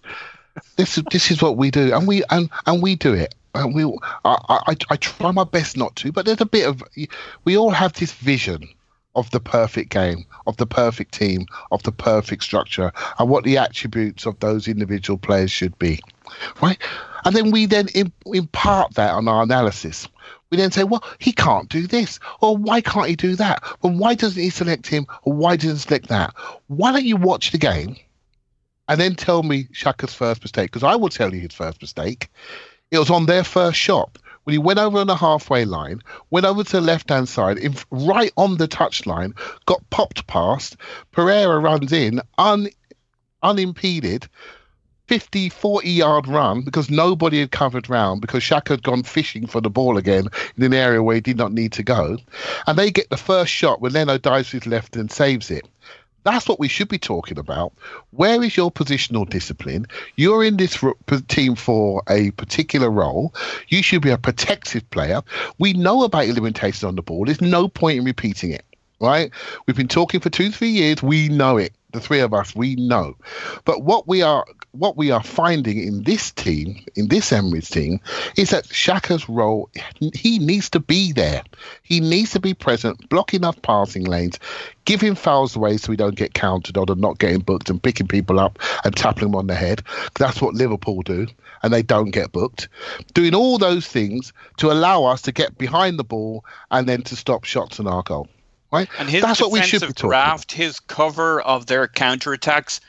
This 0.75 0.99
is 0.99 1.03
this 1.11 1.31
is 1.31 1.41
what 1.41 1.57
we 1.57 1.71
do, 1.71 1.91
and 1.91 2.07
we 2.07 2.23
and 2.29 2.47
and 2.67 2.79
we 2.79 2.95
do 2.95 3.13
it. 3.13 3.33
And 3.55 3.73
we, 3.73 3.83
I, 4.23 4.61
I, 4.67 4.75
I 4.91 4.95
try 4.95 5.31
my 5.31 5.43
best 5.43 5.75
not 5.75 5.95
to, 5.97 6.11
but 6.11 6.25
there's 6.25 6.39
a 6.39 6.45
bit 6.45 6.65
of, 6.67 6.81
we 7.43 7.57
all 7.57 7.71
have 7.71 7.91
this 7.91 8.13
vision 8.13 8.69
of 9.15 9.29
the 9.31 9.39
perfect 9.39 9.89
game, 9.89 10.25
of 10.47 10.57
the 10.57 10.65
perfect 10.65 11.13
team, 11.13 11.45
of 11.71 11.83
the 11.83 11.91
perfect 11.91 12.43
structure, 12.43 12.91
and 13.19 13.29
what 13.29 13.43
the 13.43 13.57
attributes 13.57 14.25
of 14.25 14.39
those 14.39 14.67
individual 14.67 15.17
players 15.17 15.51
should 15.51 15.77
be, 15.79 15.99
right? 16.61 16.77
And 17.25 17.35
then 17.35 17.51
we 17.51 17.65
then 17.65 17.87
impart 18.25 18.95
that 18.95 19.11
on 19.11 19.27
our 19.27 19.43
analysis. 19.43 20.07
We 20.49 20.57
then 20.57 20.71
say, 20.71 20.83
well, 20.83 21.03
he 21.19 21.31
can't 21.31 21.69
do 21.69 21.87
this, 21.87 22.19
or 22.41 22.57
why 22.57 22.81
can't 22.81 23.07
he 23.07 23.15
do 23.15 23.35
that? 23.35 23.63
Well, 23.81 23.93
why 23.93 24.15
doesn't 24.15 24.41
he 24.41 24.49
select 24.49 24.87
him, 24.87 25.05
or 25.23 25.33
why 25.33 25.55
doesn't 25.55 25.77
he 25.77 25.79
select 25.79 26.07
that? 26.07 26.33
Why 26.67 26.91
don't 26.91 27.05
you 27.05 27.17
watch 27.17 27.51
the 27.51 27.57
game 27.57 27.95
and 28.87 28.99
then 28.99 29.15
tell 29.15 29.43
me 29.43 29.65
Xhaka's 29.65 30.13
first 30.13 30.41
mistake? 30.41 30.71
Because 30.71 30.83
I 30.83 30.95
will 30.95 31.09
tell 31.09 31.33
you 31.33 31.41
his 31.41 31.53
first 31.53 31.81
mistake. 31.81 32.29
It 32.91 32.97
was 32.97 33.09
on 33.09 33.25
their 33.25 33.43
first 33.43 33.77
shot 33.77 34.17
when 34.43 34.53
he 34.53 34.57
went 34.57 34.79
over 34.79 34.99
on 34.99 35.07
the 35.07 35.15
halfway 35.15 35.65
line, 35.65 36.01
went 36.29 36.45
over 36.45 36.63
to 36.63 36.71
the 36.71 36.81
left 36.81 37.09
hand 37.09 37.29
side, 37.29 37.57
in, 37.57 37.75
right 37.91 38.31
on 38.37 38.57
the 38.57 38.67
touchline, 38.67 39.33
got 39.65 39.87
popped 39.89 40.25
past. 40.27 40.77
Pereira 41.11 41.59
runs 41.59 41.91
in 41.91 42.21
un, 42.37 42.69
unimpeded. 43.43 44.27
50, 45.07 45.49
40 45.49 45.89
yard 45.89 46.27
run 46.29 46.61
because 46.61 46.89
nobody 46.89 47.41
had 47.41 47.51
covered 47.51 47.89
round 47.89 48.21
because 48.21 48.41
Xhaka 48.43 48.69
had 48.69 48.83
gone 48.83 49.03
fishing 49.03 49.45
for 49.45 49.59
the 49.59 49.69
ball 49.69 49.97
again 49.97 50.27
in 50.55 50.63
an 50.63 50.73
area 50.73 51.03
where 51.03 51.15
he 51.15 51.21
did 51.21 51.35
not 51.35 51.51
need 51.51 51.73
to 51.73 51.83
go. 51.83 52.17
And 52.65 52.79
they 52.79 52.91
get 52.91 53.09
the 53.09 53.17
first 53.17 53.51
shot 53.51 53.81
when 53.81 53.91
Leno 53.91 54.17
dives 54.17 54.51
to 54.51 54.59
his 54.59 54.67
left 54.67 54.95
and 54.95 55.11
saves 55.11 55.51
it. 55.51 55.67
That's 56.23 56.47
what 56.47 56.59
we 56.59 56.67
should 56.67 56.87
be 56.87 56.99
talking 56.99 57.39
about. 57.39 57.73
Where 58.11 58.43
is 58.43 58.55
your 58.55 58.71
positional 58.71 59.27
discipline? 59.27 59.87
You're 60.15 60.43
in 60.43 60.57
this 60.57 60.83
team 61.27 61.55
for 61.55 62.03
a 62.09 62.31
particular 62.31 62.89
role. 62.91 63.33
You 63.69 63.81
should 63.81 64.01
be 64.01 64.11
a 64.11 64.17
protective 64.17 64.87
player. 64.91 65.21
We 65.57 65.73
know 65.73 66.03
about 66.03 66.27
your 66.27 66.35
limitations 66.35 66.83
on 66.83 66.95
the 66.95 67.01
ball. 67.01 67.25
There's 67.25 67.41
no 67.41 67.67
point 67.67 67.99
in 67.99 68.05
repeating 68.05 68.51
it, 68.51 68.65
right? 68.99 69.31
We've 69.65 69.75
been 69.75 69.87
talking 69.87 70.19
for 70.19 70.29
two, 70.29 70.51
three 70.51 70.69
years. 70.69 71.01
We 71.01 71.29
know 71.29 71.57
it. 71.57 71.73
The 71.91 71.99
three 71.99 72.19
of 72.19 72.33
us, 72.33 72.55
we 72.55 72.75
know. 72.75 73.17
But 73.65 73.83
what 73.83 74.07
we 74.07 74.21
are 74.21 74.45
what 74.71 74.95
we 74.95 75.11
are 75.11 75.23
finding 75.23 75.77
in 75.77 76.03
this 76.03 76.31
team, 76.31 76.83
in 76.95 77.09
this 77.09 77.31
Emirates 77.31 77.69
team, 77.69 77.99
is 78.37 78.51
that 78.51 78.65
Xhaka's 78.65 79.27
role, 79.27 79.69
he 80.13 80.39
needs 80.39 80.69
to 80.69 80.79
be 80.79 81.11
there. 81.11 81.43
He 81.83 81.99
needs 81.99 82.31
to 82.31 82.39
be 82.39 82.53
present, 82.53 83.09
block 83.09 83.33
enough 83.33 83.61
passing 83.61 84.05
lanes, 84.05 84.39
giving 84.85 85.15
fouls 85.15 85.55
away 85.55 85.77
so 85.77 85.89
we 85.89 85.97
don't 85.97 86.15
get 86.15 86.33
counted 86.33 86.77
on 86.77 86.89
and 86.89 87.01
not 87.01 87.19
getting 87.19 87.39
booked 87.39 87.69
and 87.69 87.83
picking 87.83 88.07
people 88.07 88.39
up 88.39 88.59
and 88.85 88.95
tapping 88.95 89.23
them 89.23 89.35
on 89.35 89.47
the 89.47 89.55
head. 89.55 89.83
That's 90.17 90.41
what 90.41 90.53
Liverpool 90.53 91.01
do, 91.01 91.27
and 91.63 91.73
they 91.73 91.83
don't 91.83 92.11
get 92.11 92.31
booked. 92.31 92.69
Doing 93.13 93.35
all 93.35 93.57
those 93.57 93.87
things 93.87 94.31
to 94.57 94.71
allow 94.71 95.03
us 95.03 95.21
to 95.23 95.31
get 95.33 95.57
behind 95.57 95.99
the 95.99 96.05
ball 96.05 96.45
and 96.71 96.87
then 96.87 97.01
to 97.03 97.15
stop 97.15 97.43
shots 97.43 97.79
on 97.79 97.87
our 97.87 98.03
goal. 98.03 98.29
Right? 98.71 98.87
And 98.99 99.09
his 99.09 99.21
That's 99.21 99.41
what 99.41 99.51
we 99.51 99.61
should 99.63 99.81
be 99.81 99.87
talking 99.87 100.09
about. 100.09 100.25
draft, 100.27 100.51
his 100.53 100.79
cover 100.79 101.41
of 101.41 101.65
their 101.65 101.89
counterattacks, 101.89 102.79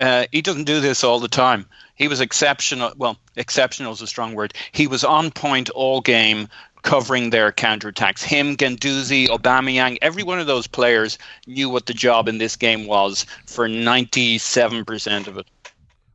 uh, 0.00 0.26
he 0.32 0.42
doesn't 0.42 0.64
do 0.64 0.80
this 0.80 1.04
all 1.04 1.20
the 1.20 1.28
time. 1.28 1.66
He 1.94 2.08
was 2.08 2.20
exceptional. 2.20 2.92
Well, 2.96 3.16
exceptional 3.36 3.92
is 3.92 4.02
a 4.02 4.06
strong 4.06 4.34
word. 4.34 4.54
He 4.72 4.86
was 4.86 5.04
on 5.04 5.30
point 5.30 5.70
all 5.70 6.00
game 6.00 6.48
covering 6.82 7.30
their 7.30 7.50
counterattacks. 7.50 8.22
Him, 8.22 8.56
Guendouzi, 8.56 9.26
Aubameyang, 9.28 9.98
every 10.02 10.22
one 10.22 10.38
of 10.38 10.46
those 10.46 10.66
players 10.66 11.18
knew 11.46 11.68
what 11.70 11.86
the 11.86 11.94
job 11.94 12.28
in 12.28 12.38
this 12.38 12.56
game 12.56 12.86
was 12.86 13.24
for 13.46 13.68
97% 13.68 15.26
of 15.26 15.38
it. 15.38 15.46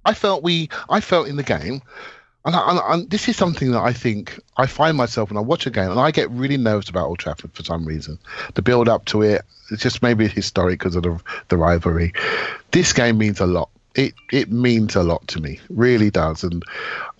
I 0.05 0.13
felt 0.13 0.43
we, 0.43 0.69
I 0.89 1.01
felt 1.01 1.27
in 1.27 1.35
the 1.35 1.43
game, 1.43 1.81
and, 2.49 2.55
I, 2.55 2.69
and, 2.69 3.01
and 3.01 3.09
this 3.09 3.29
is 3.29 3.37
something 3.37 3.71
that 3.71 3.81
I 3.81 3.93
think 3.93 4.39
I 4.57 4.65
find 4.65 4.97
myself 4.97 5.29
when 5.29 5.37
I 5.37 5.41
watch 5.41 5.67
a 5.67 5.69
game, 5.69 5.91
and 5.91 5.99
I 5.99 6.11
get 6.11 6.29
really 6.31 6.57
nervous 6.57 6.89
about 6.89 7.07
Old 7.07 7.19
Trafford 7.19 7.53
for 7.53 7.63
some 7.63 7.85
reason. 7.85 8.17
The 8.55 8.61
build 8.61 8.89
up 8.89 9.05
to 9.05 9.21
it, 9.21 9.43
it's 9.71 9.83
just 9.83 10.01
maybe 10.01 10.27
historic 10.27 10.79
because 10.79 10.95
of 10.95 11.03
the, 11.03 11.21
the 11.49 11.57
rivalry. 11.57 12.13
This 12.71 12.93
game 12.93 13.17
means 13.17 13.39
a 13.39 13.45
lot. 13.45 13.69
It 13.95 14.13
it 14.31 14.51
means 14.51 14.95
a 14.95 15.03
lot 15.03 15.27
to 15.29 15.41
me, 15.41 15.59
really 15.69 16.09
does, 16.09 16.43
and 16.43 16.63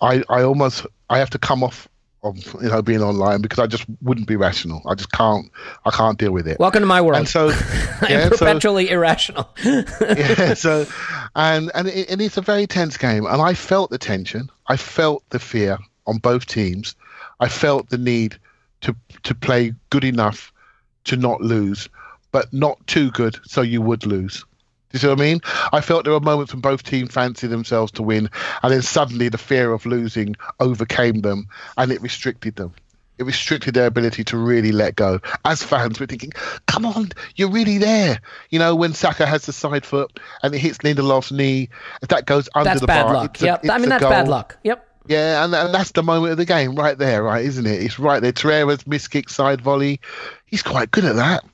I 0.00 0.22
I 0.28 0.42
almost 0.42 0.86
I 1.08 1.18
have 1.18 1.30
to 1.30 1.38
come 1.38 1.62
off 1.62 1.88
of 2.22 2.36
you 2.62 2.68
know 2.68 2.82
being 2.82 3.02
online 3.02 3.40
because 3.40 3.58
I 3.58 3.66
just 3.66 3.86
wouldn't 4.02 4.26
be 4.28 4.36
rational. 4.36 4.82
I 4.86 4.94
just 4.94 5.12
can't 5.12 5.50
I 5.84 5.90
can't 5.90 6.18
deal 6.18 6.32
with 6.32 6.46
it. 6.46 6.58
Welcome 6.60 6.82
to 6.82 6.86
my 6.86 7.00
world. 7.00 7.16
and 7.18 7.28
so 7.28 7.48
I 8.02 8.06
yeah, 8.08 8.18
am 8.20 8.30
so- 8.30 8.38
perpetually 8.38 8.90
irrational. 8.90 9.48
yeah, 9.64 10.54
so 10.54 10.86
and 11.36 11.70
and, 11.74 11.88
it, 11.88 12.10
and 12.10 12.20
it's 12.20 12.36
a 12.36 12.42
very 12.42 12.66
tense 12.66 12.96
game 12.96 13.24
and 13.26 13.40
i 13.40 13.54
felt 13.54 13.90
the 13.90 13.98
tension 13.98 14.50
i 14.68 14.76
felt 14.76 15.22
the 15.30 15.38
fear 15.38 15.78
on 16.06 16.18
both 16.18 16.46
teams 16.46 16.94
i 17.38 17.48
felt 17.48 17.88
the 17.90 17.98
need 17.98 18.36
to 18.80 18.94
to 19.22 19.34
play 19.34 19.72
good 19.90 20.04
enough 20.04 20.52
to 21.04 21.16
not 21.16 21.40
lose 21.40 21.88
but 22.32 22.52
not 22.52 22.84
too 22.86 23.10
good 23.12 23.38
so 23.44 23.62
you 23.62 23.80
would 23.80 24.04
lose 24.06 24.44
Do 24.90 24.96
you 24.96 24.98
see 24.98 25.06
what 25.08 25.18
I 25.20 25.22
mean? 25.22 25.40
I 25.72 25.80
felt 25.80 26.02
there 26.04 26.12
were 26.12 26.20
moments 26.20 26.52
when 26.52 26.60
both 26.60 26.82
teams 26.82 27.12
fancied 27.12 27.46
themselves 27.50 27.92
to 27.92 28.02
win, 28.02 28.28
and 28.62 28.72
then 28.72 28.82
suddenly 28.82 29.28
the 29.28 29.38
fear 29.38 29.72
of 29.72 29.86
losing 29.86 30.34
overcame 30.58 31.20
them, 31.20 31.46
and 31.78 31.92
it 31.92 32.02
restricted 32.02 32.56
them. 32.56 32.72
It 33.18 33.24
restricted 33.24 33.74
their 33.74 33.86
ability 33.86 34.24
to 34.24 34.36
really 34.36 34.72
let 34.72 34.96
go. 34.96 35.20
As 35.44 35.62
fans, 35.62 36.00
we're 36.00 36.06
thinking, 36.06 36.32
"Come 36.66 36.84
on, 36.86 37.10
you're 37.36 37.50
really 37.50 37.78
there." 37.78 38.18
You 38.48 38.58
know, 38.58 38.74
when 38.74 38.92
Saka 38.94 39.26
has 39.26 39.44
the 39.46 39.52
side 39.52 39.84
foot 39.86 40.18
and 40.42 40.52
it 40.54 40.58
hits 40.58 40.78
Lindelof's 40.78 41.30
knee, 41.30 41.68
if 42.02 42.08
that 42.08 42.26
goes 42.26 42.48
under 42.54 42.64
That's 42.70 42.80
the 42.80 42.86
bad 42.88 43.04
bar, 43.04 43.14
luck. 43.14 43.34
it's 43.34 43.42
a- 43.42 43.46
Yep. 43.46 43.66
I 43.70 43.76
mean, 43.78 43.86
a 43.86 43.88
that's 43.90 44.02
bad 44.04 44.26
luck. 44.28 44.56
Yep. 44.64 44.86
Yeah, 45.06 45.44
and, 45.44 45.54
and 45.54 45.72
that's 45.74 45.92
the 45.92 46.02
moment 46.02 46.32
of 46.32 46.38
the 46.38 46.44
game 46.46 46.74
right 46.74 46.96
there, 46.98 47.22
right, 47.22 47.44
isn't 47.44 47.66
it? 47.66 47.82
It's 47.82 47.98
right 47.98 48.20
there. 48.22 48.32
Torreira's 48.32 48.86
miss 48.86 49.06
kick 49.06 49.28
side 49.28 49.60
volley. 49.60 50.00
He's 50.46 50.62
quite 50.62 50.90
good 50.90 51.04
at 51.04 51.16
that. 51.16 51.44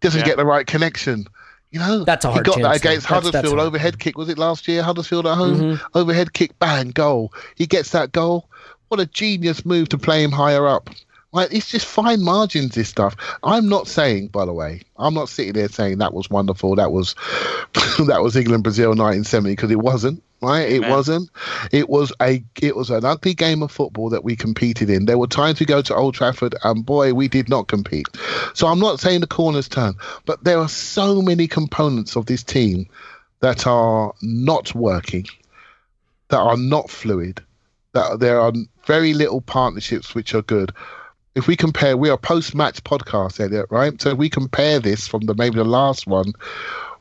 Doesn't 0.00 0.20
Yeah. 0.20 0.26
get 0.26 0.36
the 0.36 0.44
right 0.46 0.66
connection. 0.66 1.26
You 1.74 1.80
know, 1.80 2.04
That's 2.04 2.24
a 2.24 2.30
hard 2.30 2.46
He 2.46 2.52
got 2.52 2.56
that 2.58 2.62
though. 2.62 2.68
against 2.70 2.82
That's- 3.08 3.24
that's 3.24 3.34
Huddersfield 3.34 3.58
hard. 3.58 3.66
overhead 3.66 3.98
kick. 3.98 4.16
Was 4.16 4.28
it 4.28 4.38
last 4.38 4.68
year? 4.68 4.80
Huddersfield 4.84 5.26
at 5.26 5.36
home 5.36 5.56
Mm-hmm. 5.60 5.98
overhead 5.98 6.32
kick, 6.32 6.56
bang, 6.60 6.90
goal. 6.92 7.32
He 7.56 7.66
gets 7.66 7.90
that 7.90 8.12
goal. 8.12 8.48
What 8.88 9.00
a 9.00 9.06
genius 9.06 9.66
move 9.66 9.88
to 9.88 9.98
play 9.98 10.22
him 10.22 10.30
higher 10.30 10.68
up. 10.68 10.88
Like 11.34 11.52
it's 11.52 11.68
just 11.68 11.84
fine 11.84 12.22
margins. 12.22 12.76
This 12.76 12.88
stuff. 12.88 13.16
I'm 13.42 13.68
not 13.68 13.88
saying, 13.88 14.28
by 14.28 14.46
the 14.46 14.52
way, 14.52 14.82
I'm 14.96 15.14
not 15.14 15.28
sitting 15.28 15.52
there 15.52 15.68
saying 15.68 15.98
that 15.98 16.14
was 16.14 16.30
wonderful. 16.30 16.76
That 16.76 16.92
was 16.92 17.14
that 18.06 18.20
was 18.22 18.36
England 18.36 18.62
Brazil 18.62 18.90
1970 18.90 19.52
because 19.52 19.70
it 19.72 19.80
wasn't. 19.80 20.22
Right, 20.40 20.68
it 20.68 20.76
Amen. 20.76 20.90
wasn't. 20.90 21.30
It 21.72 21.88
was 21.88 22.12
a 22.22 22.44
it 22.62 22.76
was 22.76 22.90
an 22.90 23.04
ugly 23.04 23.34
game 23.34 23.62
of 23.62 23.72
football 23.72 24.10
that 24.10 24.22
we 24.22 24.36
competed 24.36 24.90
in. 24.90 25.06
There 25.06 25.18
were 25.18 25.26
times 25.26 25.58
we 25.58 25.66
go 25.66 25.82
to 25.82 25.94
Old 25.94 26.14
Trafford 26.14 26.54
and 26.62 26.86
boy, 26.86 27.14
we 27.14 27.26
did 27.28 27.48
not 27.48 27.66
compete. 27.66 28.06
So 28.52 28.68
I'm 28.68 28.78
not 28.78 29.00
saying 29.00 29.20
the 29.20 29.26
corners 29.26 29.68
turn, 29.68 29.94
but 30.26 30.44
there 30.44 30.58
are 30.58 30.68
so 30.68 31.20
many 31.20 31.48
components 31.48 32.14
of 32.14 32.26
this 32.26 32.44
team 32.44 32.86
that 33.40 33.66
are 33.66 34.12
not 34.22 34.72
working, 34.74 35.26
that 36.28 36.38
are 36.38 36.58
not 36.58 36.90
fluid, 36.90 37.42
that 37.92 38.20
there 38.20 38.38
are 38.40 38.52
very 38.86 39.14
little 39.14 39.40
partnerships 39.40 40.14
which 40.14 40.34
are 40.34 40.42
good. 40.42 40.72
If 41.34 41.46
we 41.48 41.56
compare, 41.56 41.96
we 41.96 42.10
are 42.10 42.16
post-match 42.16 42.84
podcast, 42.84 43.40
Elliot, 43.40 43.66
right? 43.70 44.00
So 44.00 44.10
if 44.10 44.18
we 44.18 44.30
compare 44.30 44.78
this 44.78 45.08
from 45.08 45.22
the 45.22 45.34
maybe 45.34 45.56
the 45.56 45.64
last 45.64 46.06
one, 46.06 46.32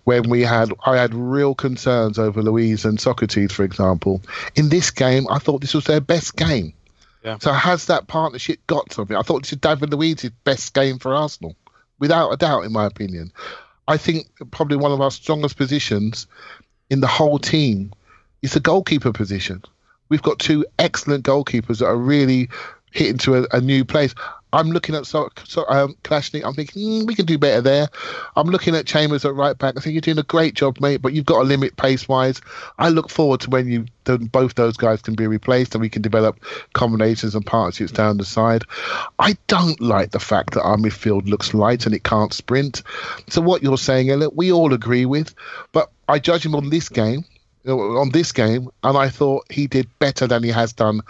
when 0.03 0.29
we 0.29 0.41
had 0.41 0.73
I 0.85 0.97
had 0.97 1.13
real 1.13 1.55
concerns 1.55 2.19
over 2.19 2.41
Luiz 2.41 2.85
and 2.85 2.97
Sokratis, 2.97 3.51
for 3.51 3.63
example. 3.63 4.21
In 4.55 4.69
this 4.69 4.91
game, 4.91 5.27
I 5.29 5.39
thought 5.39 5.61
this 5.61 5.73
was 5.73 5.85
their 5.85 6.01
best 6.01 6.35
game. 6.35 6.73
Yeah. 7.23 7.37
So 7.39 7.53
has 7.53 7.85
that 7.85 8.07
partnership 8.07 8.59
got 8.67 8.91
something? 8.91 9.15
I 9.15 9.21
thought 9.21 9.43
this 9.43 9.53
is 9.53 9.59
David 9.59 9.91
Luiz's 9.91 10.31
best 10.43 10.73
game 10.73 10.99
for 10.99 11.13
Arsenal, 11.13 11.55
without 11.99 12.31
a 12.31 12.37
doubt, 12.37 12.65
in 12.65 12.73
my 12.73 12.85
opinion. 12.85 13.31
I 13.87 13.97
think 13.97 14.27
probably 14.51 14.77
one 14.77 14.91
of 14.91 14.99
our 14.99 15.11
strongest 15.11 15.57
positions 15.57 16.27
in 16.89 16.99
the 16.99 17.07
whole 17.07 17.39
team 17.39 17.93
is 18.41 18.53
the 18.53 18.59
goalkeeper 18.59 19.13
position. 19.13 19.63
We've 20.09 20.21
got 20.21 20.39
two 20.39 20.65
excellent 20.77 21.23
goalkeepers 21.23 21.79
that 21.79 21.85
are 21.85 21.95
really 21.95 22.49
hitting 22.93 23.17
to 23.19 23.35
a, 23.35 23.47
a 23.51 23.61
new 23.61 23.83
place. 23.83 24.15
I'm 24.53 24.69
looking 24.69 24.93
at 24.93 25.07
so, 25.07 25.29
so, 25.45 25.65
um, 25.67 25.95
Kolasinac. 26.03 26.45
I'm 26.45 26.53
thinking 26.53 26.83
mm, 26.83 27.07
we 27.07 27.15
can 27.15 27.25
do 27.25 27.39
better 27.39 27.59
there. 27.59 27.87
I'm 28.35 28.47
looking 28.47 28.75
at 28.75 28.85
Chambers 28.85 29.25
at 29.25 29.33
right 29.33 29.57
back. 29.57 29.73
I 29.75 29.81
think 29.81 29.93
you're 29.93 30.01
doing 30.01 30.19
a 30.19 30.23
great 30.23 30.53
job, 30.53 30.79
mate. 30.79 31.01
But 31.01 31.13
you've 31.13 31.25
got 31.25 31.41
a 31.41 31.43
limit 31.43 31.75
pace 31.75 32.07
wise. 32.07 32.39
I 32.77 32.89
look 32.89 33.09
forward 33.09 33.41
to 33.41 33.49
when 33.49 33.67
you 33.67 33.85
both 34.05 34.53
those 34.53 34.77
guys 34.77 35.01
can 35.01 35.15
be 35.15 35.25
replaced 35.25 35.73
and 35.73 35.81
we 35.81 35.89
can 35.89 36.03
develop 36.03 36.39
combinations 36.73 37.33
and 37.33 37.43
partnerships 37.45 37.91
down 37.91 38.17
the 38.17 38.25
side. 38.25 38.63
I 39.17 39.35
don't 39.47 39.81
like 39.81 40.11
the 40.11 40.19
fact 40.19 40.53
that 40.53 40.61
our 40.61 40.77
midfield 40.77 41.27
looks 41.27 41.55
light 41.55 41.87
and 41.87 41.95
it 41.95 42.03
can't 42.03 42.33
sprint. 42.33 42.83
So 43.29 43.41
what 43.41 43.63
you're 43.63 43.77
saying, 43.77 44.11
Elliot, 44.11 44.35
we 44.35 44.51
all 44.51 44.71
agree 44.71 45.07
with. 45.07 45.33
But 45.71 45.89
I 46.07 46.19
judge 46.19 46.45
him 46.45 46.53
on 46.53 46.69
this 46.69 46.89
game, 46.89 47.25
on 47.65 48.11
this 48.11 48.31
game, 48.31 48.69
and 48.83 48.97
I 48.97 49.09
thought 49.09 49.51
he 49.51 49.65
did 49.65 49.87
better 49.97 50.27
than 50.27 50.43
he 50.43 50.49
has 50.49 50.73
done 50.73 51.01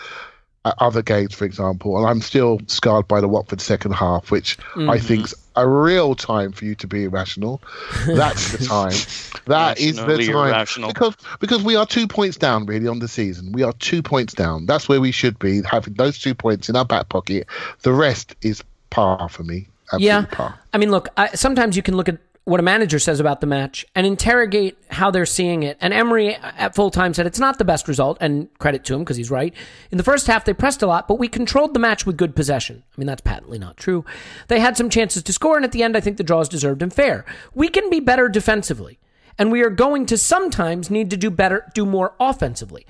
other 0.66 1.02
games, 1.02 1.34
for 1.36 1.46
example. 1.46 1.98
And 1.98 2.08
I'm 2.08 2.22
still 2.22 2.60
scarred 2.68 3.08
by 3.08 3.22
the 3.22 3.28
Watford 3.28 3.62
second 3.62 3.92
half, 3.94 4.32
which 4.32 4.58
I 4.76 4.98
mm. 4.98 5.02
think's 5.02 5.34
a 5.56 5.68
real 5.68 6.16
time 6.16 6.52
for 6.52 6.66
you 6.66 6.76
to 6.76 6.88
be 6.88 7.04
irrational. 7.04 7.62
That's 8.08 8.52
the 8.52 8.66
time. 8.66 8.94
That 9.46 9.78
is 9.78 9.98
the 9.98 10.06
time 10.06 10.30
irrational. 10.30 10.94
because 10.94 11.18
because 11.42 11.64
we 11.64 11.76
are 11.76 11.86
two 11.86 12.08
points 12.08 12.38
down 12.38 12.66
really 12.66 12.88
on 12.88 13.00
the 13.00 13.10
season. 13.10 13.52
We 13.52 13.64
are 13.64 13.74
two 13.74 14.02
points 14.02 14.34
down. 14.34 14.68
That's 14.68 14.88
where 14.88 15.02
we 15.02 15.12
should 15.12 15.38
be 15.38 15.62
having 15.64 15.96
those 15.96 16.18
two 16.18 16.34
points 16.34 16.70
in 16.70 16.78
our 16.78 16.86
back 16.86 17.10
pocket. 17.10 17.46
The 17.82 17.92
rest 17.92 18.38
is 18.42 18.64
par 18.90 19.28
for 19.28 19.44
me. 19.44 19.68
Absolute 19.92 20.06
Yeah. 20.06 20.26
par. 20.32 20.58
I 20.72 20.78
mean, 20.78 20.92
look, 20.92 21.10
I, 21.18 21.28
sometimes 21.36 21.76
you 21.76 21.84
can 21.84 21.98
look 21.98 22.08
at 22.08 22.20
what 22.46 22.60
a 22.60 22.64
manager 22.64 23.00
says 23.00 23.22
about 23.22 23.40
the 23.40 23.48
match 23.48 23.86
and 23.96 24.06
interrogate 24.06 24.78
how 24.90 25.10
they're 25.10 25.26
seeing 25.26 25.64
it. 25.64 25.78
And 25.80 25.94
Emery 25.94 26.36
at 26.36 26.76
full 26.76 26.92
time 26.92 27.14
said 27.14 27.26
it's 27.26 27.40
not 27.40 27.58
the 27.58 27.66
best 27.66 27.88
result, 27.88 28.18
and 28.20 28.54
credit 28.60 28.84
to 28.86 28.94
him 28.94 29.00
because 29.00 29.16
he's 29.16 29.32
right. 29.32 29.54
In 29.92 29.98
the 29.98 30.04
first 30.04 30.28
half, 30.28 30.44
they 30.44 30.54
pressed 30.54 30.82
a 30.82 30.88
lot, 30.88 31.08
but 31.08 31.20
we 31.20 31.28
controlled 31.28 31.74
the 31.74 31.80
match 31.80 32.06
with 32.06 32.18
good 32.18 32.36
possession. 32.36 32.84
I 32.96 33.00
mean, 33.00 33.08
that's 33.08 33.22
patently 33.22 33.60
not 33.60 33.78
true. 33.78 34.04
They 34.50 34.60
had 34.60 34.76
some 34.76 34.90
chances 34.90 35.24
to 35.24 35.34
score, 35.34 35.56
and 35.56 35.64
at 35.64 35.72
the 35.72 35.84
end, 35.84 35.96
I 35.96 36.02
think 36.02 36.18
the 36.18 36.24
draw 36.24 36.42
is 36.42 36.50
deserved 36.50 36.82
and 36.82 36.94
fair. 36.94 37.26
We 37.54 37.70
can 37.70 37.90
be 37.90 38.02
better 38.02 38.28
defensively, 38.28 39.00
and 39.38 39.52
we 39.52 39.62
are 39.62 39.70
going 39.70 40.06
to 40.08 40.18
sometimes 40.18 40.90
need 40.90 41.10
to 41.12 41.18
do 41.18 41.30
better, 41.30 41.72
do 41.74 41.86
more 41.86 42.14
offensively. 42.20 42.86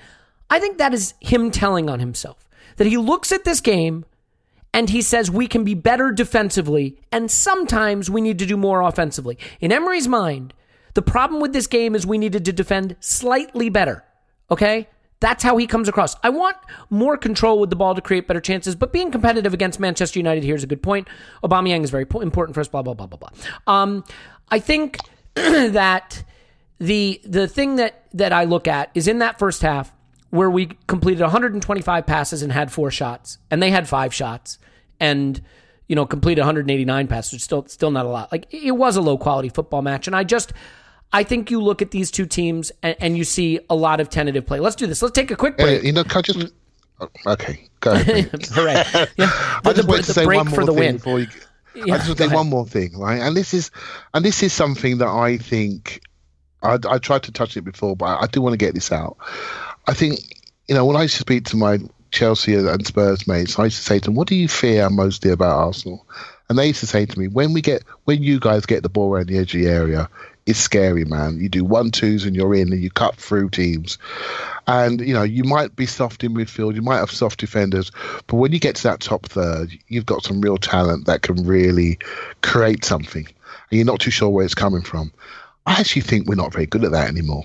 I 0.50 0.58
think 0.58 0.78
that 0.78 0.92
is 0.92 1.14
him 1.20 1.50
telling 1.50 1.88
on 1.88 2.00
himself 2.00 2.48
that 2.76 2.86
he 2.86 2.96
looks 2.96 3.30
at 3.30 3.44
this 3.44 3.60
game 3.60 4.04
and 4.74 4.90
he 4.90 5.00
says 5.00 5.30
we 5.30 5.46
can 5.46 5.62
be 5.62 5.72
better 5.72 6.10
defensively, 6.10 6.98
and 7.12 7.30
sometimes 7.30 8.10
we 8.10 8.20
need 8.20 8.40
to 8.40 8.44
do 8.44 8.56
more 8.56 8.82
offensively. 8.82 9.38
In 9.60 9.72
Emery's 9.72 10.08
mind, 10.08 10.52
the 10.94 11.00
problem 11.00 11.40
with 11.40 11.52
this 11.52 11.68
game 11.68 11.94
is 11.94 12.04
we 12.04 12.18
needed 12.18 12.44
to 12.44 12.52
defend 12.52 12.96
slightly 12.98 13.68
better. 13.70 14.04
Okay? 14.50 14.88
That's 15.20 15.44
how 15.44 15.56
he 15.56 15.68
comes 15.68 15.88
across. 15.88 16.16
I 16.24 16.30
want 16.30 16.56
more 16.90 17.16
control 17.16 17.60
with 17.60 17.70
the 17.70 17.76
ball 17.76 17.94
to 17.94 18.00
create 18.00 18.26
better 18.26 18.40
chances, 18.40 18.74
but 18.74 18.92
being 18.92 19.12
competitive 19.12 19.54
against 19.54 19.78
Manchester 19.78 20.18
United 20.18 20.42
here 20.42 20.56
is 20.56 20.64
a 20.64 20.66
good 20.66 20.82
point. 20.82 21.08
Aubameyang 21.42 21.84
is 21.84 21.90
very 21.90 22.02
important 22.02 22.54
for 22.54 22.60
us. 22.60 22.68
Blah 22.68 22.82
blah 22.82 22.94
blah 22.94 23.06
blah 23.06 23.18
blah. 23.18 23.30
Um, 23.66 24.04
I 24.50 24.58
think 24.58 24.98
that 25.34 26.24
the 26.78 27.22
the 27.24 27.48
thing 27.48 27.76
that 27.76 28.04
that 28.12 28.34
I 28.34 28.44
look 28.44 28.68
at 28.68 28.90
is 28.94 29.08
in 29.08 29.20
that 29.20 29.38
first 29.38 29.62
half 29.62 29.93
where 30.34 30.50
we 30.50 30.66
completed 30.88 31.22
125 31.22 32.06
passes 32.06 32.42
and 32.42 32.50
had 32.50 32.72
four 32.72 32.90
shots, 32.90 33.38
and 33.52 33.62
they 33.62 33.70
had 33.70 33.88
five 33.88 34.12
shots, 34.12 34.58
and 34.98 35.40
you 35.86 35.94
know 35.94 36.04
completed 36.04 36.40
189 36.40 37.06
passes, 37.06 37.32
which 37.32 37.40
is 37.40 37.44
still 37.44 37.64
still 37.66 37.92
not 37.92 38.04
a 38.04 38.08
lot. 38.08 38.32
Like 38.32 38.52
it 38.52 38.72
was 38.72 38.96
a 38.96 39.00
low 39.00 39.16
quality 39.16 39.48
football 39.48 39.80
match, 39.80 40.08
and 40.08 40.16
I 40.16 40.24
just 40.24 40.52
I 41.12 41.22
think 41.22 41.52
you 41.52 41.62
look 41.62 41.82
at 41.82 41.92
these 41.92 42.10
two 42.10 42.26
teams 42.26 42.72
and, 42.82 42.96
and 42.98 43.16
you 43.16 43.22
see 43.22 43.60
a 43.70 43.76
lot 43.76 44.00
of 44.00 44.08
tentative 44.08 44.44
play. 44.44 44.58
Let's 44.58 44.74
do 44.74 44.88
this. 44.88 45.00
Let's 45.02 45.14
take 45.14 45.30
a 45.30 45.36
quick 45.36 45.56
break. 45.56 45.84
you 45.84 45.92
know, 45.92 46.02
can 46.02 46.18
I 46.18 46.22
just. 46.22 46.52
oh, 47.00 47.08
Okay, 47.26 47.68
go 47.78 47.92
ahead. 47.92 48.30
please. 48.32 48.52
Hooray! 48.52 48.82
Yeah, 49.16 49.30
I 49.64 49.72
just 49.72 49.76
the, 49.76 49.84
wanted 49.86 50.04
to 50.06 50.12
say 50.12 50.26
one 50.26 50.48
more 50.48 50.66
thing 50.66 50.96
before 50.96 51.20
you. 51.20 51.28
Yeah, 51.76 51.94
I 51.94 51.98
just 51.98 52.08
want 52.08 52.18
to 52.18 52.28
say 52.28 52.34
one 52.34 52.48
more 52.48 52.66
thing, 52.66 52.98
right? 52.98 53.20
And 53.20 53.36
this 53.36 53.54
is, 53.54 53.70
and 54.12 54.24
this 54.24 54.42
is 54.42 54.52
something 54.52 54.98
that 54.98 55.08
I 55.08 55.38
think 55.38 56.00
I, 56.60 56.78
I 56.88 56.98
tried 56.98 57.22
to 57.24 57.32
touch 57.32 57.56
it 57.56 57.62
before, 57.62 57.94
but 57.94 58.20
I 58.20 58.26
do 58.26 58.42
want 58.42 58.54
to 58.54 58.56
get 58.56 58.74
this 58.74 58.90
out. 58.90 59.16
I 59.86 59.94
think 59.94 60.20
you 60.68 60.74
know 60.74 60.84
when 60.84 60.96
I 60.96 61.02
used 61.02 61.14
to 61.14 61.20
speak 61.20 61.44
to 61.46 61.56
my 61.56 61.78
Chelsea 62.10 62.54
and 62.54 62.86
Spurs 62.86 63.26
mates, 63.26 63.58
I 63.58 63.64
used 63.64 63.78
to 63.78 63.82
say 63.82 63.98
to 63.98 64.06
them, 64.06 64.14
"What 64.14 64.28
do 64.28 64.34
you 64.34 64.48
fear 64.48 64.88
mostly 64.88 65.30
about 65.30 65.58
Arsenal?" 65.58 66.06
And 66.48 66.58
they 66.58 66.68
used 66.68 66.80
to 66.80 66.86
say 66.86 67.06
to 67.06 67.18
me, 67.18 67.26
"When 67.26 67.52
we 67.52 67.60
get, 67.60 67.82
when 68.04 68.22
you 68.22 68.38
guys 68.38 68.66
get 68.66 68.82
the 68.82 68.88
ball 68.88 69.12
around 69.12 69.28
the 69.28 69.38
edge 69.38 69.54
of 69.54 69.60
the 69.60 69.68
area, 69.68 70.08
it's 70.46 70.58
scary, 70.58 71.04
man. 71.04 71.38
You 71.38 71.48
do 71.48 71.64
one 71.64 71.90
twos 71.90 72.24
and 72.24 72.36
you're 72.36 72.54
in, 72.54 72.72
and 72.72 72.82
you 72.82 72.90
cut 72.90 73.16
through 73.16 73.50
teams." 73.50 73.98
And 74.66 75.00
you 75.00 75.12
know, 75.12 75.22
you 75.22 75.44
might 75.44 75.76
be 75.76 75.86
soft 75.86 76.24
in 76.24 76.34
midfield, 76.34 76.74
you 76.74 76.82
might 76.82 76.98
have 76.98 77.10
soft 77.10 77.40
defenders, 77.40 77.92
but 78.26 78.36
when 78.36 78.52
you 78.52 78.60
get 78.60 78.76
to 78.76 78.82
that 78.84 79.00
top 79.00 79.26
third, 79.26 79.76
you've 79.88 80.06
got 80.06 80.24
some 80.24 80.40
real 80.40 80.56
talent 80.56 81.06
that 81.06 81.22
can 81.22 81.44
really 81.44 81.98
create 82.40 82.84
something, 82.84 83.26
and 83.26 83.78
you're 83.78 83.84
not 83.84 84.00
too 84.00 84.10
sure 84.10 84.30
where 84.30 84.44
it's 84.44 84.54
coming 84.54 84.82
from. 84.82 85.12
I 85.66 85.80
actually 85.80 86.02
think 86.02 86.26
we're 86.26 86.34
not 86.34 86.52
very 86.52 86.66
good 86.66 86.84
at 86.84 86.92
that 86.92 87.08
anymore. 87.08 87.44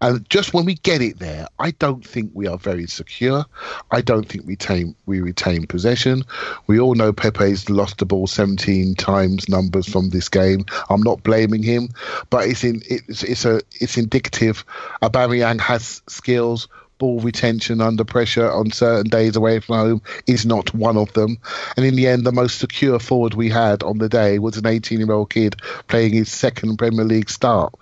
And 0.00 0.28
just 0.30 0.54
when 0.54 0.64
we 0.64 0.74
get 0.74 1.02
it 1.02 1.18
there, 1.18 1.48
I 1.58 1.72
don't 1.72 2.06
think 2.06 2.30
we 2.32 2.46
are 2.46 2.56
very 2.56 2.86
secure. 2.86 3.44
I 3.90 4.00
don't 4.00 4.28
think 4.28 4.44
we 4.44 4.52
retain 4.52 4.94
we 5.06 5.20
retain 5.20 5.66
possession. 5.66 6.22
We 6.68 6.78
all 6.78 6.94
know 6.94 7.12
Pepe's 7.12 7.68
lost 7.68 7.98
the 7.98 8.06
ball 8.06 8.28
17 8.28 8.94
times 8.94 9.48
numbers 9.48 9.88
from 9.88 10.10
this 10.10 10.28
game. 10.28 10.66
I'm 10.88 11.02
not 11.02 11.24
blaming 11.24 11.64
him, 11.64 11.88
but 12.30 12.46
it's 12.48 12.62
in 12.62 12.82
it's 12.86 13.24
it's 13.24 13.44
a 13.44 13.60
it's 13.80 13.96
indicative. 13.96 14.64
Aubameyang 15.02 15.60
has 15.60 16.02
skills. 16.08 16.68
Ball 16.98 17.20
retention 17.20 17.80
under 17.80 18.02
pressure 18.02 18.50
on 18.50 18.72
certain 18.72 19.08
days 19.08 19.36
away 19.36 19.60
from 19.60 19.76
home 19.76 20.02
is 20.26 20.44
not 20.44 20.74
one 20.74 20.96
of 20.96 21.12
them. 21.12 21.38
And 21.76 21.86
in 21.86 21.94
the 21.94 22.08
end, 22.08 22.24
the 22.24 22.32
most 22.32 22.58
secure 22.58 22.98
forward 22.98 23.34
we 23.34 23.48
had 23.48 23.84
on 23.84 23.98
the 23.98 24.08
day 24.08 24.40
was 24.40 24.56
an 24.56 24.66
18 24.66 24.98
year 24.98 25.12
old 25.12 25.30
kid 25.30 25.54
playing 25.86 26.12
his 26.12 26.28
second 26.28 26.76
Premier 26.76 27.04
League 27.04 27.30
start 27.30 27.72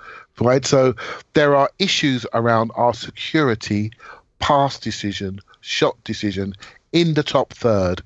right? 0.40 0.64
So 0.64 0.94
there 1.34 1.54
are 1.56 1.70
issues 1.78 2.26
around 2.32 2.70
our 2.74 2.94
security, 2.94 3.92
pass 4.38 4.78
decision, 4.78 5.40
shot 5.60 6.02
decision 6.04 6.54
in 6.92 7.14
the 7.14 7.22
top 7.22 7.52
third, 7.52 8.02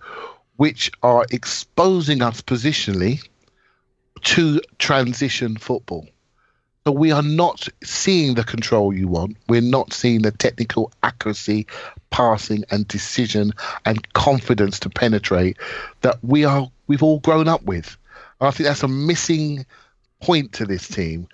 which 0.56 0.90
are 1.02 1.26
exposing 1.30 2.22
us 2.22 2.40
positionally 2.40 3.26
to 4.22 4.60
transition 4.78 5.56
football. 5.56 6.06
So 6.86 6.92
we 6.92 7.12
are 7.12 7.22
not 7.22 7.68
seeing 7.84 8.34
the 8.34 8.44
control 8.44 8.94
you 8.94 9.06
want. 9.06 9.36
We're 9.48 9.60
not 9.60 9.92
seeing 9.92 10.22
the 10.22 10.30
technical 10.30 10.92
accuracy, 11.02 11.66
passing 12.10 12.64
and 12.70 12.88
decision 12.88 13.52
and 13.84 14.12
confidence 14.14 14.80
to 14.80 14.90
penetrate 14.90 15.58
that 16.00 16.18
we 16.22 16.44
are 16.44 16.70
we've 16.86 17.02
all 17.02 17.20
grown 17.20 17.48
up 17.48 17.62
with. 17.64 17.96
I 18.40 18.50
think 18.50 18.66
that's 18.66 18.82
a 18.82 18.88
missing 18.88 19.66
point 20.20 20.52
to 20.54 20.64
this 20.64 20.88
team. 20.88 21.28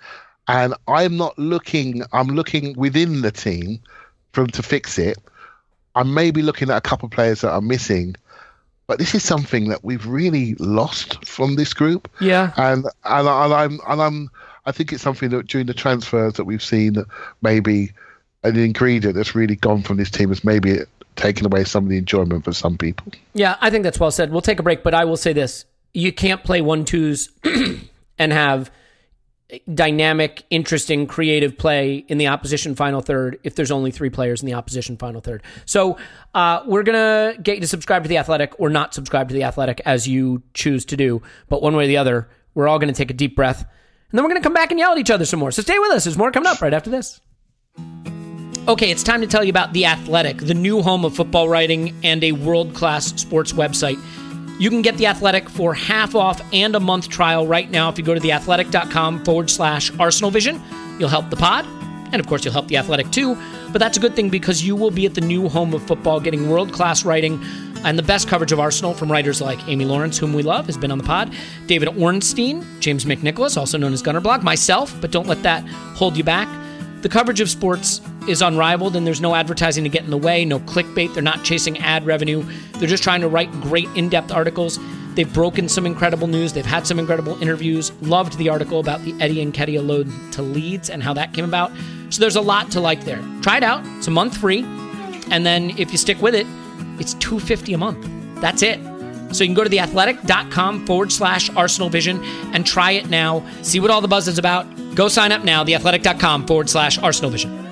And 0.47 0.73
I'm 0.87 1.17
not 1.17 1.37
looking 1.37 2.03
I'm 2.13 2.27
looking 2.27 2.73
within 2.77 3.21
the 3.21 3.31
team 3.31 3.79
them 4.37 4.47
to 4.47 4.63
fix 4.63 4.97
it. 4.97 5.17
I 5.95 6.03
may 6.03 6.31
be 6.31 6.41
looking 6.41 6.69
at 6.69 6.77
a 6.77 6.81
couple 6.81 7.07
of 7.07 7.11
players 7.11 7.41
that 7.41 7.51
are 7.51 7.61
missing. 7.61 8.15
But 8.85 8.99
this 8.99 9.13
is 9.13 9.23
something 9.23 9.67
that 9.67 9.83
we've 9.83 10.05
really 10.05 10.55
lost 10.55 11.25
from 11.25 11.55
this 11.55 11.73
group. 11.73 12.09
Yeah. 12.21 12.53
And 12.55 12.85
and, 13.03 13.27
and 13.27 13.53
I'm 13.53 13.79
and 13.87 14.01
I'm 14.01 14.29
I 14.65 14.71
think 14.71 14.93
it's 14.93 15.03
something 15.03 15.29
that 15.29 15.47
during 15.47 15.67
the 15.67 15.73
transfers 15.73 16.33
that 16.33 16.45
we've 16.45 16.63
seen 16.63 16.93
that 16.93 17.07
maybe 17.41 17.91
an 18.43 18.57
ingredient 18.57 19.15
that's 19.15 19.35
really 19.35 19.55
gone 19.55 19.81
from 19.81 19.97
this 19.97 20.11
team 20.11 20.29
has 20.29 20.43
maybe 20.43 20.79
taken 21.15 21.45
away 21.45 21.63
some 21.63 21.83
of 21.85 21.89
the 21.89 21.97
enjoyment 21.97 22.45
for 22.45 22.53
some 22.53 22.77
people. 22.77 23.11
Yeah, 23.33 23.57
I 23.59 23.69
think 23.69 23.83
that's 23.83 23.99
well 23.99 24.11
said. 24.11 24.31
We'll 24.31 24.41
take 24.41 24.59
a 24.59 24.63
break, 24.63 24.83
but 24.83 24.93
I 24.93 25.03
will 25.05 25.17
say 25.17 25.33
this. 25.33 25.65
You 25.93 26.13
can't 26.13 26.43
play 26.43 26.61
one 26.61 26.85
twos 26.85 27.29
and 28.19 28.31
have 28.31 28.71
dynamic, 29.73 30.43
interesting, 30.49 31.07
creative 31.07 31.57
play 31.57 32.05
in 32.07 32.17
the 32.17 32.27
opposition 32.27 32.75
final 32.75 33.01
third 33.01 33.39
if 33.43 33.55
there's 33.55 33.71
only 33.71 33.91
three 33.91 34.09
players 34.09 34.41
in 34.41 34.45
the 34.45 34.53
opposition 34.53 34.97
final 34.97 35.21
third. 35.21 35.41
So 35.65 35.97
uh, 36.33 36.63
we're 36.65 36.83
gonna 36.83 37.35
get 37.41 37.55
you 37.55 37.61
to 37.61 37.67
subscribe 37.67 38.03
to 38.03 38.09
the 38.09 38.17
Athletic 38.17 38.53
or 38.59 38.69
not 38.69 38.93
subscribe 38.93 39.29
to 39.29 39.33
the 39.33 39.43
Athletic 39.43 39.81
as 39.85 40.07
you 40.07 40.43
choose 40.53 40.83
to 40.85 40.97
do. 40.97 41.21
But 41.47 41.61
one 41.61 41.75
way 41.75 41.85
or 41.85 41.87
the 41.87 41.97
other, 41.97 42.29
we're 42.55 42.67
all 42.67 42.79
gonna 42.79 42.93
take 42.93 43.11
a 43.11 43.13
deep 43.13 43.35
breath, 43.35 43.61
and 43.61 44.17
then 44.17 44.23
we're 44.23 44.29
gonna 44.29 44.41
come 44.41 44.53
back 44.53 44.71
and 44.71 44.79
yell 44.79 44.91
at 44.91 44.97
each 44.97 45.11
other 45.11 45.25
some 45.25 45.39
more. 45.39 45.51
So 45.51 45.61
stay 45.61 45.79
with 45.79 45.91
us. 45.91 46.03
There's 46.03 46.17
more 46.17 46.31
coming 46.31 46.47
up 46.47 46.61
right 46.61 46.73
after 46.73 46.89
this. 46.89 47.21
Okay, 48.67 48.91
it's 48.91 49.03
time 49.03 49.21
to 49.21 49.27
tell 49.27 49.45
you 49.45 49.49
about 49.49 49.71
The 49.71 49.85
Athletic, 49.85 50.39
the 50.39 50.53
new 50.53 50.81
home 50.81 51.05
of 51.05 51.15
football 51.15 51.47
writing 51.47 51.95
and 52.03 52.21
a 52.21 52.33
world 52.33 52.73
class 52.73 53.13
sports 53.19 53.53
website. 53.53 53.97
You 54.59 54.71
can 54.71 54.81
get 54.81 54.97
The 54.97 55.05
Athletic 55.05 55.49
for 55.49 55.73
half 55.73 56.15
off 56.15 56.41
and 56.51 56.75
a 56.75 56.79
month 56.79 57.09
trial 57.09 57.45
right 57.45 57.69
now 57.69 57.89
if 57.89 57.97
you 57.97 58.03
go 58.03 58.15
to 58.15 58.19
theathletic.com 58.19 59.23
forward 59.23 59.49
slash 59.51 59.91
Arsenal 59.99 60.31
Vision. 60.31 60.61
You'll 60.97 61.09
help 61.09 61.29
the 61.29 61.35
pod, 61.35 61.63
and 62.11 62.15
of 62.15 62.25
course, 62.25 62.43
you'll 62.43 62.55
help 62.55 62.67
The 62.67 62.77
Athletic 62.77 63.11
too. 63.11 63.37
But 63.71 63.79
that's 63.79 63.97
a 63.97 63.99
good 63.99 64.15
thing 64.15 64.29
because 64.29 64.65
you 64.65 64.75
will 64.75 64.89
be 64.89 65.05
at 65.05 65.13
the 65.13 65.21
new 65.21 65.47
home 65.47 65.75
of 65.75 65.83
football 65.83 66.19
getting 66.19 66.49
world 66.49 66.73
class 66.73 67.05
writing 67.05 67.39
and 67.83 67.99
the 67.99 68.03
best 68.03 68.27
coverage 68.27 68.51
of 68.51 68.59
Arsenal 68.59 68.95
from 68.95 69.11
writers 69.11 69.41
like 69.41 69.59
Amy 69.67 69.85
Lawrence, 69.85 70.17
whom 70.17 70.33
we 70.33 70.41
love, 70.41 70.65
has 70.65 70.77
been 70.77 70.91
on 70.91 70.97
the 70.97 71.03
pod, 71.03 71.31
David 71.67 71.89
Ornstein, 71.89 72.65
James 72.79 73.05
McNicholas, 73.05 73.57
also 73.57 73.77
known 73.77 73.93
as 73.93 74.01
Gunnerblog, 74.01 74.41
myself, 74.41 74.99
but 74.99 75.11
don't 75.11 75.27
let 75.27 75.43
that 75.43 75.63
hold 75.95 76.17
you 76.17 76.23
back. 76.23 76.47
The 77.03 77.09
coverage 77.09 77.41
of 77.41 77.49
sports 77.49 78.01
is 78.27 78.41
unrivaled 78.41 78.95
and 78.95 79.05
there's 79.05 79.21
no 79.21 79.35
advertising 79.35 79.83
to 79.83 79.89
get 79.89 80.03
in 80.03 80.09
the 80.09 80.17
way, 80.17 80.45
no 80.45 80.59
clickbait. 80.59 81.13
They're 81.13 81.23
not 81.23 81.43
chasing 81.43 81.77
ad 81.79 82.05
revenue. 82.05 82.43
They're 82.73 82.87
just 82.87 83.03
trying 83.03 83.21
to 83.21 83.27
write 83.27 83.51
great 83.61 83.87
in 83.95 84.09
depth 84.09 84.31
articles. 84.31 84.79
They've 85.15 85.31
broken 85.33 85.67
some 85.67 85.85
incredible 85.85 86.27
news. 86.27 86.53
They've 86.53 86.65
had 86.65 86.85
some 86.85 86.99
incredible 86.99 87.41
interviews. 87.41 87.91
Loved 88.01 88.37
the 88.37 88.49
article 88.49 88.79
about 88.79 89.01
the 89.03 89.15
Eddie 89.19 89.43
Nketiah 89.43 89.85
load 89.85 90.11
to 90.33 90.41
Leeds 90.41 90.89
and 90.89 91.01
how 91.01 91.13
that 91.13 91.33
came 91.33 91.45
about. 91.45 91.71
So 92.09 92.19
there's 92.19 92.35
a 92.35 92.41
lot 92.41 92.71
to 92.71 92.79
like 92.79 93.03
there. 93.03 93.23
Try 93.41 93.57
it 93.57 93.63
out. 93.63 93.81
It's 93.97 94.07
a 94.07 94.11
month 94.11 94.37
free. 94.37 94.63
And 95.31 95.45
then 95.45 95.71
if 95.71 95.91
you 95.91 95.97
stick 95.97 96.21
with 96.21 96.35
it, 96.35 96.45
it's 96.99 97.15
250 97.15 97.73
a 97.73 97.77
month. 97.77 98.07
That's 98.41 98.61
it. 98.61 98.79
So 99.33 99.43
you 99.43 99.47
can 99.49 99.55
go 99.55 99.63
to 99.63 99.69
theathletic.com 99.69 100.85
forward 100.85 101.11
slash 101.11 101.49
Arsenal 101.55 101.89
Vision 101.89 102.23
and 102.53 102.65
try 102.65 102.91
it 102.91 103.09
now. 103.09 103.45
See 103.61 103.79
what 103.79 103.91
all 103.91 104.01
the 104.01 104.07
buzz 104.07 104.27
is 104.27 104.37
about. 104.37 104.65
Go 104.95 105.07
sign 105.07 105.31
up 105.31 105.43
now, 105.43 105.63
theathletic.com 105.63 106.47
forward 106.47 106.69
slash 106.69 106.97
Arsenal 106.97 107.31
Vision. 107.31 107.66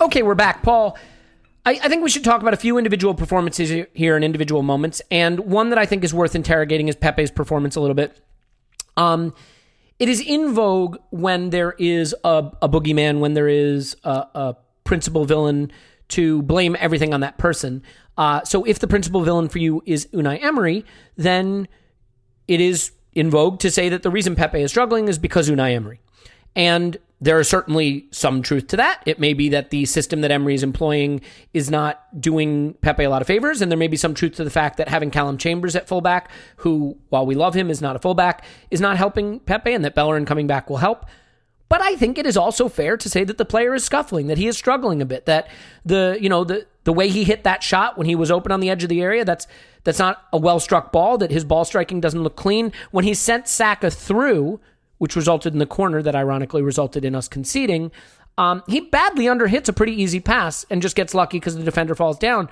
Okay, 0.00 0.22
we're 0.22 0.34
back. 0.34 0.62
Paul, 0.62 0.96
I, 1.66 1.72
I, 1.72 1.88
think 1.88 2.02
we 2.02 2.08
should 2.08 2.24
talk 2.24 2.40
about 2.40 2.54
a 2.54 2.56
few 2.56 2.78
individual 2.78 3.14
performances 3.14 3.86
here 3.92 4.16
and 4.16 4.24
individual 4.24 4.62
moments. 4.62 5.02
And 5.10 5.40
one 5.40 5.68
that 5.70 5.78
I 5.78 5.84
think 5.84 6.04
is 6.04 6.14
worth 6.14 6.34
interrogating 6.34 6.88
is 6.88 6.96
Pepe's 6.96 7.30
performance 7.30 7.76
a 7.76 7.82
little 7.82 7.94
bit. 7.94 8.18
Um, 8.96 9.34
it 9.98 10.08
is 10.08 10.22
in 10.22 10.54
vogue 10.54 10.96
when 11.10 11.50
there 11.50 11.74
is 11.78 12.14
a, 12.24 12.50
a 12.62 12.68
boogeyman, 12.68 13.18
when 13.20 13.34
there 13.34 13.46
is 13.46 13.94
a, 14.02 14.26
a 14.34 14.56
principal 14.84 15.26
villain 15.26 15.70
to 16.08 16.40
blame 16.42 16.76
everything 16.80 17.12
on 17.12 17.20
that 17.20 17.36
person. 17.36 17.82
Uh, 18.16 18.42
so 18.44 18.64
if 18.64 18.78
the 18.78 18.88
principal 18.88 19.20
villain 19.20 19.50
for 19.50 19.58
you 19.58 19.82
is 19.84 20.06
Unai 20.14 20.42
Emery, 20.42 20.86
then 21.16 21.68
it 22.48 22.62
is 22.62 22.92
in 23.12 23.28
vogue 23.28 23.58
to 23.60 23.70
say 23.70 23.90
that 23.90 24.02
the 24.02 24.10
reason 24.10 24.34
Pepe 24.34 24.62
is 24.62 24.70
struggling 24.70 25.08
is 25.08 25.18
because 25.18 25.50
Unai 25.50 25.74
Emery. 25.74 26.00
And 26.56 26.96
there 27.20 27.38
is 27.38 27.48
certainly 27.48 28.08
some 28.10 28.42
truth 28.42 28.68
to 28.68 28.76
that. 28.78 29.02
It 29.04 29.18
may 29.18 29.34
be 29.34 29.50
that 29.50 29.70
the 29.70 29.84
system 29.84 30.22
that 30.22 30.30
Emery 30.30 30.54
is 30.54 30.62
employing 30.62 31.20
is 31.52 31.70
not 31.70 32.20
doing 32.20 32.74
Pepe 32.80 33.04
a 33.04 33.10
lot 33.10 33.20
of 33.20 33.26
favors, 33.26 33.60
and 33.60 33.70
there 33.70 33.78
may 33.78 33.88
be 33.88 33.96
some 33.96 34.14
truth 34.14 34.36
to 34.36 34.44
the 34.44 34.50
fact 34.50 34.78
that 34.78 34.88
having 34.88 35.10
Callum 35.10 35.36
Chambers 35.36 35.76
at 35.76 35.86
fullback, 35.86 36.30
who, 36.56 36.96
while 37.10 37.26
we 37.26 37.34
love 37.34 37.54
him, 37.54 37.70
is 37.70 37.82
not 37.82 37.94
a 37.94 37.98
fullback, 37.98 38.44
is 38.70 38.80
not 38.80 38.96
helping 38.96 39.40
Pepe, 39.40 39.72
and 39.72 39.84
that 39.84 39.94
Bellerin 39.94 40.24
coming 40.24 40.46
back 40.46 40.70
will 40.70 40.78
help. 40.78 41.04
But 41.68 41.82
I 41.82 41.94
think 41.94 42.18
it 42.18 42.26
is 42.26 42.36
also 42.36 42.68
fair 42.68 42.96
to 42.96 43.08
say 43.08 43.22
that 43.22 43.38
the 43.38 43.44
player 43.44 43.74
is 43.74 43.84
scuffling, 43.84 44.26
that 44.26 44.38
he 44.38 44.48
is 44.48 44.56
struggling 44.56 45.00
a 45.00 45.06
bit, 45.06 45.26
that 45.26 45.48
the 45.84 46.18
you 46.20 46.28
know 46.28 46.42
the 46.42 46.66
the 46.84 46.92
way 46.92 47.08
he 47.08 47.22
hit 47.22 47.44
that 47.44 47.62
shot 47.62 47.96
when 47.96 48.06
he 48.06 48.16
was 48.16 48.30
open 48.30 48.50
on 48.50 48.60
the 48.60 48.70
edge 48.70 48.82
of 48.82 48.88
the 48.88 49.02
area, 49.02 49.24
that's 49.24 49.46
that's 49.84 49.98
not 49.98 50.24
a 50.32 50.38
well 50.38 50.58
struck 50.58 50.90
ball, 50.90 51.18
that 51.18 51.30
his 51.30 51.44
ball 51.44 51.64
striking 51.64 52.00
doesn't 52.00 52.22
look 52.22 52.34
clean. 52.34 52.72
When 52.90 53.04
he 53.04 53.14
sent 53.14 53.46
Saka 53.46 53.90
through, 53.90 54.58
which 55.00 55.16
resulted 55.16 55.54
in 55.54 55.58
the 55.58 55.66
corner 55.66 56.02
that 56.02 56.14
ironically 56.14 56.60
resulted 56.60 57.06
in 57.06 57.14
us 57.14 57.26
conceding. 57.26 57.90
Um, 58.36 58.62
he 58.68 58.80
badly 58.80 59.24
underhits 59.24 59.66
a 59.66 59.72
pretty 59.72 59.94
easy 60.00 60.20
pass 60.20 60.66
and 60.68 60.82
just 60.82 60.94
gets 60.94 61.14
lucky 61.14 61.38
because 61.38 61.56
the 61.56 61.64
defender 61.64 61.94
falls 61.94 62.18
down. 62.18 62.50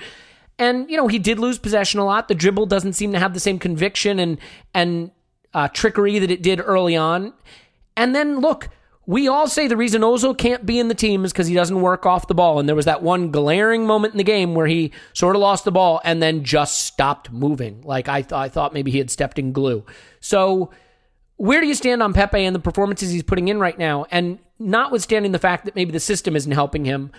And 0.59 0.90
you 0.90 0.96
know 0.96 1.09
he 1.09 1.18
did 1.18 1.38
lose 1.38 1.59
possession 1.59 2.01
a 2.01 2.07
lot. 2.07 2.26
The 2.26 2.34
dribble 2.34 2.64
doesn't 2.64 2.94
seem 2.94 3.12
to 3.12 3.18
have 3.18 3.34
the 3.34 3.40
same 3.40 3.59
conviction 3.59 4.18
and 4.18 4.38
and 4.72 5.11
uh, 5.53 5.68
trickery 5.68 6.18
that 6.18 6.30
it 6.30 6.42
did 6.42 6.61
early 6.64 6.96
on. 6.96 7.34
And 7.99 8.14
then 8.14 8.40
look, 8.40 8.70
we 9.05 9.28
all 9.28 9.46
say 9.46 9.68
the 9.68 9.76
reason 9.76 10.01
Ozil 10.01 10.36
can't 10.36 10.64
be 10.64 10.78
in 10.78 10.88
the 10.88 10.94
team 10.94 11.24
is 11.26 11.32
because 11.32 11.49
he 11.49 11.55
doesn't 11.55 11.82
work 11.82 12.07
off 12.07 12.28
the 12.28 12.34
ball. 12.34 12.59
And 12.59 12.66
there 12.66 12.76
was 12.76 12.86
that 12.86 13.03
one 13.03 13.30
glaring 13.30 13.86
moment 13.86 14.14
in 14.14 14.18
the 14.18 14.24
game 14.24 14.55
where 14.55 14.66
he 14.66 14.92
sort 15.12 15.36
of 15.36 15.40
lost 15.40 15.64
the 15.64 15.72
ball 15.72 16.01
and 16.03 16.22
then 16.22 16.44
just 16.44 16.80
stopped 16.80 17.30
moving. 17.30 17.82
Like 17.82 18.09
I, 18.09 18.22
th- 18.22 18.32
I 18.32 18.49
thought 18.49 18.74
maybe 18.74 18.90
he 18.90 18.99
had 18.99 19.11
stepped 19.11 19.38
in 19.38 19.53
glue. 19.53 19.84
So 20.20 20.70
where 21.39 21.61
do 21.61 21.66
you 21.66 21.74
stand 21.74 22.03
on 22.03 22.12
Pepe 22.12 22.45
and 22.45 22.55
the 22.55 22.61
performances 22.61 23.11
he's 23.11 23.22
putting 23.22 23.49
in 23.49 23.59
right 23.59 23.78
now? 23.78 24.07
And 24.11 24.39
notwithstanding 24.59 25.32
the 25.32 25.39
fact 25.39 25.64
that 25.64 25.74
maybe 25.74 25.93
the 25.93 26.01
system 26.01 26.36
isn't 26.36 26.53
helping 26.53 26.84
him, 26.84 27.12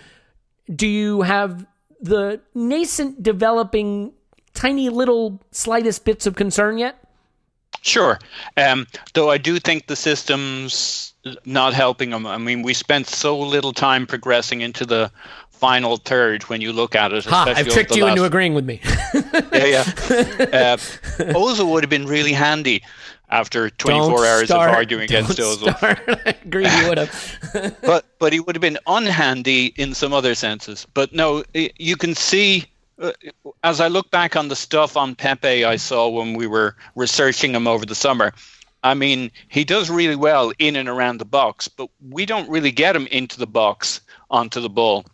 do 0.72 0.86
you 0.86 1.22
have 1.22 1.66
the 2.00 2.40
nascent 2.54 3.22
developing 3.22 4.12
tiny 4.54 4.90
little 4.90 5.40
slightest 5.50 6.04
bits 6.04 6.26
of 6.26 6.36
concern 6.36 6.78
yet? 6.78 7.02
Sure. 7.80 8.18
Um, 8.58 8.86
though 9.14 9.30
I 9.30 9.38
do 9.38 9.58
think 9.58 9.86
the 9.86 9.96
system's 9.96 11.14
not 11.46 11.72
helping 11.72 12.12
him. 12.12 12.26
I 12.26 12.36
mean, 12.36 12.62
we 12.62 12.74
spent 12.74 13.06
so 13.06 13.38
little 13.38 13.72
time 13.72 14.06
progressing 14.06 14.60
into 14.60 14.84
the 14.84 15.10
final 15.48 15.96
third 15.96 16.42
when 16.44 16.60
you 16.60 16.72
look 16.72 16.94
at 16.94 17.12
it. 17.12 17.24
Ha, 17.24 17.54
I've 17.56 17.68
tricked 17.68 17.96
you 17.96 18.04
last... 18.04 18.12
into 18.12 18.24
agreeing 18.24 18.52
with 18.52 18.66
me. 18.66 18.80
yeah, 19.52 19.84
yeah. 20.52 20.76
Uh, 21.22 21.64
would 21.64 21.84
have 21.84 21.90
been 21.90 22.06
really 22.06 22.32
handy 22.32 22.82
after 23.30 23.70
24 23.70 24.08
don't 24.08 24.26
hours 24.26 24.44
start, 24.46 24.70
of 24.70 24.76
arguing 24.76 25.04
against 25.04 25.38
Ozil. 25.38 25.74
I 26.26 26.34
agree, 26.44 26.64
would 26.88 26.98
have. 26.98 27.76
but 27.82 28.06
but 28.18 28.32
he 28.32 28.40
would 28.40 28.56
have 28.56 28.60
been 28.60 28.78
unhandy 28.86 29.72
in 29.76 29.94
some 29.94 30.12
other 30.12 30.34
senses. 30.34 30.86
But 30.94 31.12
no, 31.12 31.44
you 31.54 31.96
can 31.96 32.14
see 32.14 32.66
uh, 33.00 33.12
as 33.64 33.80
I 33.80 33.88
look 33.88 34.10
back 34.10 34.36
on 34.36 34.48
the 34.48 34.56
stuff 34.56 34.96
on 34.96 35.14
Pepe 35.14 35.64
I 35.64 35.76
saw 35.76 36.08
when 36.08 36.34
we 36.34 36.46
were 36.46 36.76
researching 36.96 37.54
him 37.54 37.66
over 37.66 37.86
the 37.86 37.94
summer. 37.94 38.32
I 38.82 38.94
mean, 38.94 39.30
he 39.48 39.64
does 39.64 39.90
really 39.90 40.16
well 40.16 40.52
in 40.58 40.74
and 40.74 40.88
around 40.88 41.18
the 41.18 41.26
box, 41.26 41.68
but 41.68 41.90
we 42.08 42.24
don't 42.24 42.48
really 42.48 42.70
get 42.70 42.96
him 42.96 43.06
into 43.08 43.38
the 43.38 43.46
box 43.46 44.00
onto 44.30 44.60
the 44.60 44.70
ball. 44.70 45.04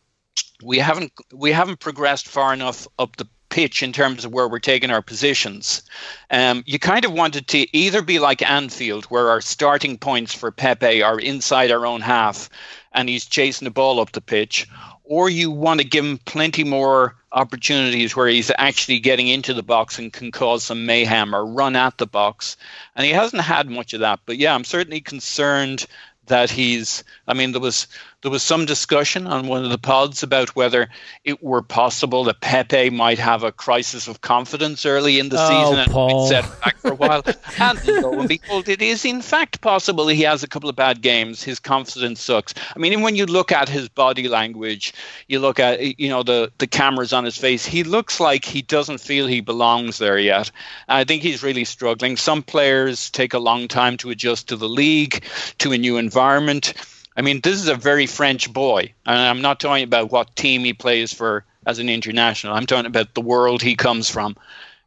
We 0.62 0.78
haven't 0.78 1.12
we 1.32 1.52
haven't 1.52 1.80
progressed 1.80 2.28
far 2.28 2.54
enough 2.54 2.88
up 2.98 3.16
the 3.16 3.28
pitch 3.56 3.82
in 3.82 3.90
terms 3.90 4.22
of 4.22 4.34
where 4.34 4.46
we're 4.46 4.58
taking 4.58 4.90
our 4.90 5.00
positions. 5.00 5.82
Um, 6.30 6.62
you 6.66 6.78
kind 6.78 7.06
of 7.06 7.12
wanted 7.12 7.46
to 7.48 7.74
either 7.74 8.02
be 8.02 8.18
like 8.18 8.42
Anfield, 8.42 9.06
where 9.06 9.30
our 9.30 9.40
starting 9.40 9.96
points 9.96 10.34
for 10.34 10.50
Pepe 10.50 11.02
are 11.02 11.18
inside 11.18 11.70
our 11.70 11.86
own 11.86 12.02
half 12.02 12.50
and 12.92 13.08
he's 13.08 13.24
chasing 13.24 13.64
the 13.64 13.70
ball 13.70 13.98
up 13.98 14.12
the 14.12 14.20
pitch, 14.20 14.68
or 15.04 15.30
you 15.30 15.50
want 15.50 15.80
to 15.80 15.86
give 15.86 16.04
him 16.04 16.18
plenty 16.26 16.64
more 16.64 17.16
opportunities 17.32 18.14
where 18.14 18.28
he's 18.28 18.52
actually 18.58 18.98
getting 18.98 19.28
into 19.28 19.54
the 19.54 19.62
box 19.62 19.98
and 19.98 20.12
can 20.12 20.30
cause 20.30 20.62
some 20.62 20.84
mayhem 20.84 21.34
or 21.34 21.46
run 21.46 21.76
at 21.76 21.96
the 21.96 22.06
box. 22.06 22.58
And 22.94 23.06
he 23.06 23.12
hasn't 23.12 23.40
had 23.40 23.70
much 23.70 23.94
of 23.94 24.00
that. 24.00 24.20
But 24.26 24.36
yeah, 24.36 24.54
I'm 24.54 24.64
certainly 24.64 25.00
concerned 25.00 25.86
that 26.26 26.50
he's. 26.50 27.04
I 27.26 27.32
mean, 27.32 27.52
there 27.52 27.60
was 27.60 27.86
there 28.22 28.30
was 28.30 28.42
some 28.42 28.64
discussion 28.64 29.26
on 29.26 29.46
one 29.46 29.62
of 29.64 29.70
the 29.70 29.78
pods 29.78 30.22
about 30.22 30.56
whether 30.56 30.88
it 31.22 31.42
were 31.42 31.62
possible 31.62 32.24
that 32.24 32.40
Pepe 32.40 32.90
might 32.90 33.18
have 33.18 33.44
a 33.44 33.52
crisis 33.52 34.08
of 34.08 34.20
confidence 34.20 34.84
early 34.86 35.18
in 35.20 35.28
the 35.28 35.36
Oh, 35.38 35.48
season 35.48 35.78
and 35.80 35.92
Paul. 35.92 36.26
set 36.26 36.60
back 36.60 36.78
for 36.78 36.92
a 36.92 36.94
while. 36.94 37.22
and 37.60 37.86
lo 37.86 38.18
and 38.20 38.28
behold, 38.28 38.68
it 38.68 38.80
is 38.82 39.04
in 39.04 39.20
fact 39.22 39.60
possible 39.60 40.08
he 40.08 40.22
has 40.22 40.42
a 40.42 40.48
couple 40.48 40.68
of 40.70 40.74
bad 40.76 41.02
games. 41.02 41.42
His 41.42 41.60
confidence 41.60 42.20
sucks. 42.22 42.54
I 42.74 42.78
mean, 42.78 43.02
when 43.02 43.16
you 43.16 43.26
look 43.26 43.52
at 43.52 43.68
his 43.68 43.88
body 43.88 44.28
language, 44.28 44.92
you 45.28 45.38
look 45.38 45.60
at 45.60 46.00
you 46.00 46.08
know 46.08 46.22
the 46.22 46.50
the 46.58 46.66
cameras 46.66 47.12
on 47.12 47.24
his 47.24 47.36
face. 47.36 47.66
He 47.66 47.84
looks 47.84 48.18
like 48.18 48.44
he 48.44 48.62
doesn't 48.62 48.98
feel 48.98 49.26
he 49.26 49.40
belongs 49.42 49.98
there 49.98 50.18
yet. 50.18 50.50
I 50.88 51.04
think 51.04 51.22
he's 51.22 51.42
really 51.42 51.64
struggling. 51.64 52.16
Some 52.16 52.42
players 52.42 53.10
take 53.10 53.34
a 53.34 53.38
long 53.38 53.68
time 53.68 53.98
to 53.98 54.10
adjust 54.10 54.48
to 54.48 54.56
the 54.56 54.68
league, 54.68 55.22
to 55.58 55.72
a 55.72 55.78
new 55.78 55.98
environment. 55.98 56.72
I 57.16 57.22
mean, 57.22 57.40
this 57.40 57.56
is 57.56 57.68
a 57.68 57.74
very 57.74 58.06
French 58.06 58.52
boy, 58.52 58.92
and 59.06 59.18
I'm 59.18 59.40
not 59.40 59.58
talking 59.58 59.84
about 59.84 60.10
what 60.10 60.36
team 60.36 60.64
he 60.64 60.72
plays 60.72 61.12
for 61.12 61.44
as 61.66 61.78
an 61.78 61.88
international. 61.88 62.54
I'm 62.54 62.66
talking 62.66 62.86
about 62.86 63.14
the 63.14 63.22
world 63.22 63.62
he 63.62 63.74
comes 63.74 64.10
from. 64.10 64.36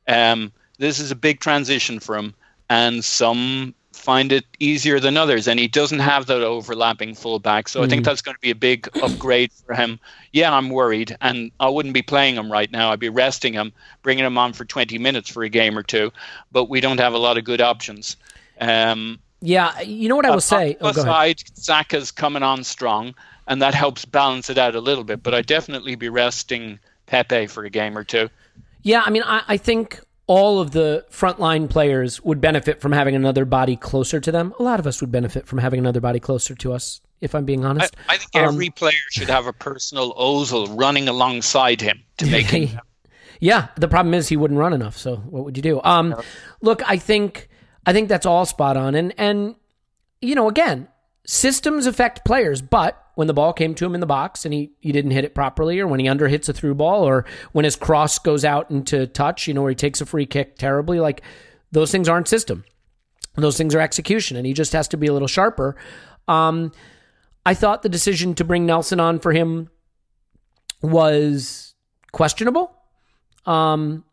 Um, 0.08 0.52
this 0.78 1.00
is 1.00 1.12
a 1.12 1.16
big 1.16 1.40
transition 1.40 2.00
for 2.00 2.16
him, 2.16 2.34
and 2.70 3.04
some 3.04 3.74
find 4.00 4.32
it 4.32 4.46
easier 4.60 5.00
than 5.00 5.18
others. 5.18 5.48
And 5.48 5.60
he 5.60 5.68
doesn't 5.68 6.00
have 6.00 6.28
that 6.28 6.42
overlapping 6.42 7.16
fullback, 7.16 7.68
so 7.68 7.84
I 7.84 7.88
think 7.88 8.06
that's 8.06 8.22
going 8.22 8.36
to 8.36 8.42
be 8.42 8.52
a 8.52 8.56
big 8.56 8.88
upgrade 9.04 9.52
for 9.52 9.76
him. 9.76 10.00
Yeah, 10.32 10.54
I'm 10.54 10.70
worried, 10.70 11.18
and 11.22 11.52
I 11.60 11.68
wouldn't 11.70 11.94
be 11.94 12.02
playing 12.02 12.36
him 12.36 12.52
right 12.52 12.72
now. 12.72 12.92
I'd 12.92 13.00
be 13.00 13.10
resting 13.10 13.54
him, 13.54 13.74
bringing 14.02 14.26
him 14.26 14.38
on 14.38 14.54
for 14.54 14.66
20 14.66 14.98
minutes 15.00 15.30
for 15.30 15.44
a 15.44 15.50
game 15.50 15.78
or 15.78 15.84
two. 15.84 16.12
But 16.52 16.70
we 16.70 16.80
don't 16.80 17.00
have 17.00 17.14
a 17.14 17.18
lot 17.18 17.38
of 17.38 17.44
good 17.44 17.62
options. 17.62 18.16
Um, 18.62 19.20
Yeah, 19.42 19.80
you 19.82 20.10
know 20.10 20.16
what 20.16 20.26
I 20.26 20.32
will 20.32 20.42
say. 20.42 20.78
Oh, 20.82 20.88
on 20.90 20.94
the 20.94 21.02
ahead. 21.02 21.40
side, 21.40 21.44
Saka's 21.54 22.12
coming 22.12 22.44
on 22.44 22.64
strong, 22.64 23.16
and 23.48 23.62
that 23.62 23.74
helps 23.74 24.06
balance 24.06 24.50
it 24.50 24.58
out 24.58 24.76
a 24.76 24.82
little 24.82 25.04
bit. 25.04 25.24
But 25.24 25.34
I'd 25.34 25.46
definitely 25.46 25.96
be 25.96 26.10
resting 26.10 26.80
Pepe 27.06 27.48
for 27.48 27.64
a 27.64 27.70
game 27.70 27.98
or 27.98 28.04
two. 28.04 28.30
Yeah, 28.84 29.04
I 29.06 29.10
mean, 29.10 29.24
I, 29.24 29.44
I 29.48 29.58
think 29.58 30.00
all 30.28 30.60
of 30.60 30.72
the 30.72 31.06
frontline 31.12 31.70
players 31.70 32.22
would 32.24 32.40
benefit 32.40 32.82
from 32.82 32.92
having 32.92 33.16
another 33.16 33.46
body 33.46 33.76
closer 33.76 34.20
to 34.20 34.32
them. 34.32 34.54
A 34.60 34.64
lot 34.64 34.80
of 34.80 34.86
us 34.86 35.02
would 35.02 35.12
benefit 35.12 35.48
from 35.48 35.58
having 35.58 35.80
another 35.80 36.00
body 36.00 36.20
closer 36.20 36.54
to 36.56 36.72
us, 36.74 37.02
if 37.20 37.34
I'm 37.34 37.46
being 37.46 37.66
I, 37.66 37.70
honest. 37.70 37.96
I 38.08 38.18
think 38.18 38.36
Um, 38.36 38.54
every 38.54 38.70
player 38.70 38.94
should 39.10 39.30
have 39.30 39.48
a 39.48 39.54
personal 39.54 40.14
Ozil 40.14 40.80
running 40.80 41.08
alongside 41.10 41.82
him 41.82 42.04
to 42.18 42.26
make 42.28 42.48
him. 42.48 42.80
Yeah, 43.42 43.70
the 43.78 43.88
problem 43.88 44.14
is 44.14 44.28
he 44.28 44.36
wouldn't 44.36 44.60
run 44.60 44.74
enough. 44.74 44.98
So 44.98 45.16
what 45.16 45.46
would 45.46 45.56
you 45.56 45.64
do? 45.64 45.82
Um, 45.84 46.14
look, 46.62 46.82
I 46.86 46.98
think 46.98 47.49
I 47.90 47.94
think 47.94 48.08
that's 48.08 48.28
all 48.28 48.46
spot 48.46 48.78
on, 48.78 48.94
and 48.94 49.16
and 49.18 49.56
you 50.22 50.36
know, 50.36 50.48
again, 50.48 50.90
systems 51.26 51.88
affect 51.88 52.24
players, 52.24 52.62
but 52.62 53.04
when 53.16 53.28
the 53.28 53.34
ball 53.34 53.52
came 53.52 53.74
to 53.74 53.84
him 53.84 53.96
in 53.96 54.00
the 54.00 54.06
box 54.06 54.46
and 54.46 54.54
he, 54.54 54.74
he 54.80 54.92
didn't 54.92 55.10
hit 55.10 55.26
it 55.26 55.34
properly, 55.34 55.80
or 55.80 55.88
when 55.88 56.00
he 56.00 56.06
underhits 56.06 56.48
a 56.48 56.54
through 56.54 56.76
ball, 56.76 57.04
or 57.04 57.26
when 57.52 57.66
his 57.66 57.76
cross 57.76 58.20
goes 58.20 58.46
out 58.46 58.70
into 58.70 59.08
touch, 59.08 59.48
you 59.48 59.56
know, 59.56 59.64
where 59.64 59.72
he 59.72 59.76
takes 59.76 60.02
a 60.02 60.06
free 60.06 60.28
kick 60.28 60.56
terribly, 60.56 61.00
like 61.00 61.24
those 61.72 61.92
things 61.92 62.08
aren't 62.08 62.28
system. 62.28 62.64
Those 63.38 63.58
things 63.58 63.74
are 63.74 63.80
execution, 63.80 64.38
and 64.38 64.46
he 64.46 64.54
just 64.54 64.74
has 64.74 64.88
to 64.90 64.98
be 64.98 65.08
a 65.08 65.14
little 65.14 65.28
sharper. 65.28 65.76
Um, 66.28 66.72
I 67.44 67.56
thought 67.56 67.82
the 67.82 67.90
decision 67.90 68.36
to 68.36 68.44
bring 68.44 68.68
Nelson 68.68 69.00
on 69.00 69.18
for 69.18 69.34
him 69.34 69.72
was 70.84 71.74
questionable. 72.12 72.72
Um, 73.48 74.06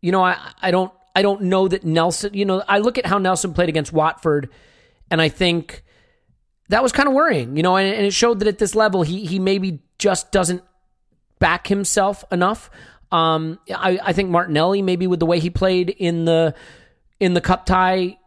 you 0.00 0.12
know, 0.12 0.22
I, 0.22 0.36
I 0.62 0.70
don't 0.70 0.92
I 1.16 1.22
don't 1.22 1.44
know 1.44 1.66
that 1.66 1.82
Nelson. 1.82 2.34
You 2.34 2.44
know, 2.44 2.62
I 2.68 2.78
look 2.78 2.98
at 2.98 3.06
how 3.06 3.16
Nelson 3.16 3.54
played 3.54 3.70
against 3.70 3.90
Watford, 3.90 4.50
and 5.10 5.20
I 5.20 5.30
think 5.30 5.82
that 6.68 6.82
was 6.82 6.92
kind 6.92 7.08
of 7.08 7.14
worrying. 7.14 7.56
You 7.56 7.62
know, 7.62 7.76
and, 7.76 7.92
and 7.92 8.04
it 8.04 8.12
showed 8.12 8.40
that 8.40 8.48
at 8.48 8.58
this 8.58 8.74
level, 8.74 9.02
he 9.02 9.24
he 9.24 9.38
maybe 9.38 9.80
just 9.98 10.30
doesn't 10.30 10.62
back 11.38 11.68
himself 11.68 12.22
enough. 12.30 12.70
Um, 13.10 13.58
I 13.74 13.98
I 14.02 14.12
think 14.12 14.28
Martinelli 14.28 14.82
maybe 14.82 15.06
with 15.06 15.18
the 15.18 15.26
way 15.26 15.40
he 15.40 15.48
played 15.48 15.88
in 15.88 16.26
the 16.26 16.54
in 17.18 17.32
the 17.32 17.40
cup 17.40 17.64
tie 17.64 18.18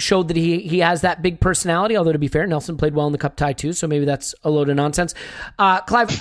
showed 0.00 0.28
that 0.28 0.36
he 0.36 0.60
he 0.60 0.80
has 0.80 1.02
that 1.02 1.22
big 1.22 1.40
personality. 1.40 1.96
Although 1.96 2.12
to 2.12 2.18
be 2.18 2.28
fair, 2.28 2.46
Nelson 2.46 2.76
played 2.76 2.94
well 2.94 3.06
in 3.06 3.12
the 3.12 3.18
cup 3.18 3.36
tie 3.36 3.52
too, 3.52 3.72
so 3.72 3.86
maybe 3.86 4.04
that's 4.04 4.34
a 4.42 4.50
load 4.50 4.68
of 4.68 4.76
nonsense. 4.76 5.14
Uh, 5.58 5.80
Clive, 5.82 6.20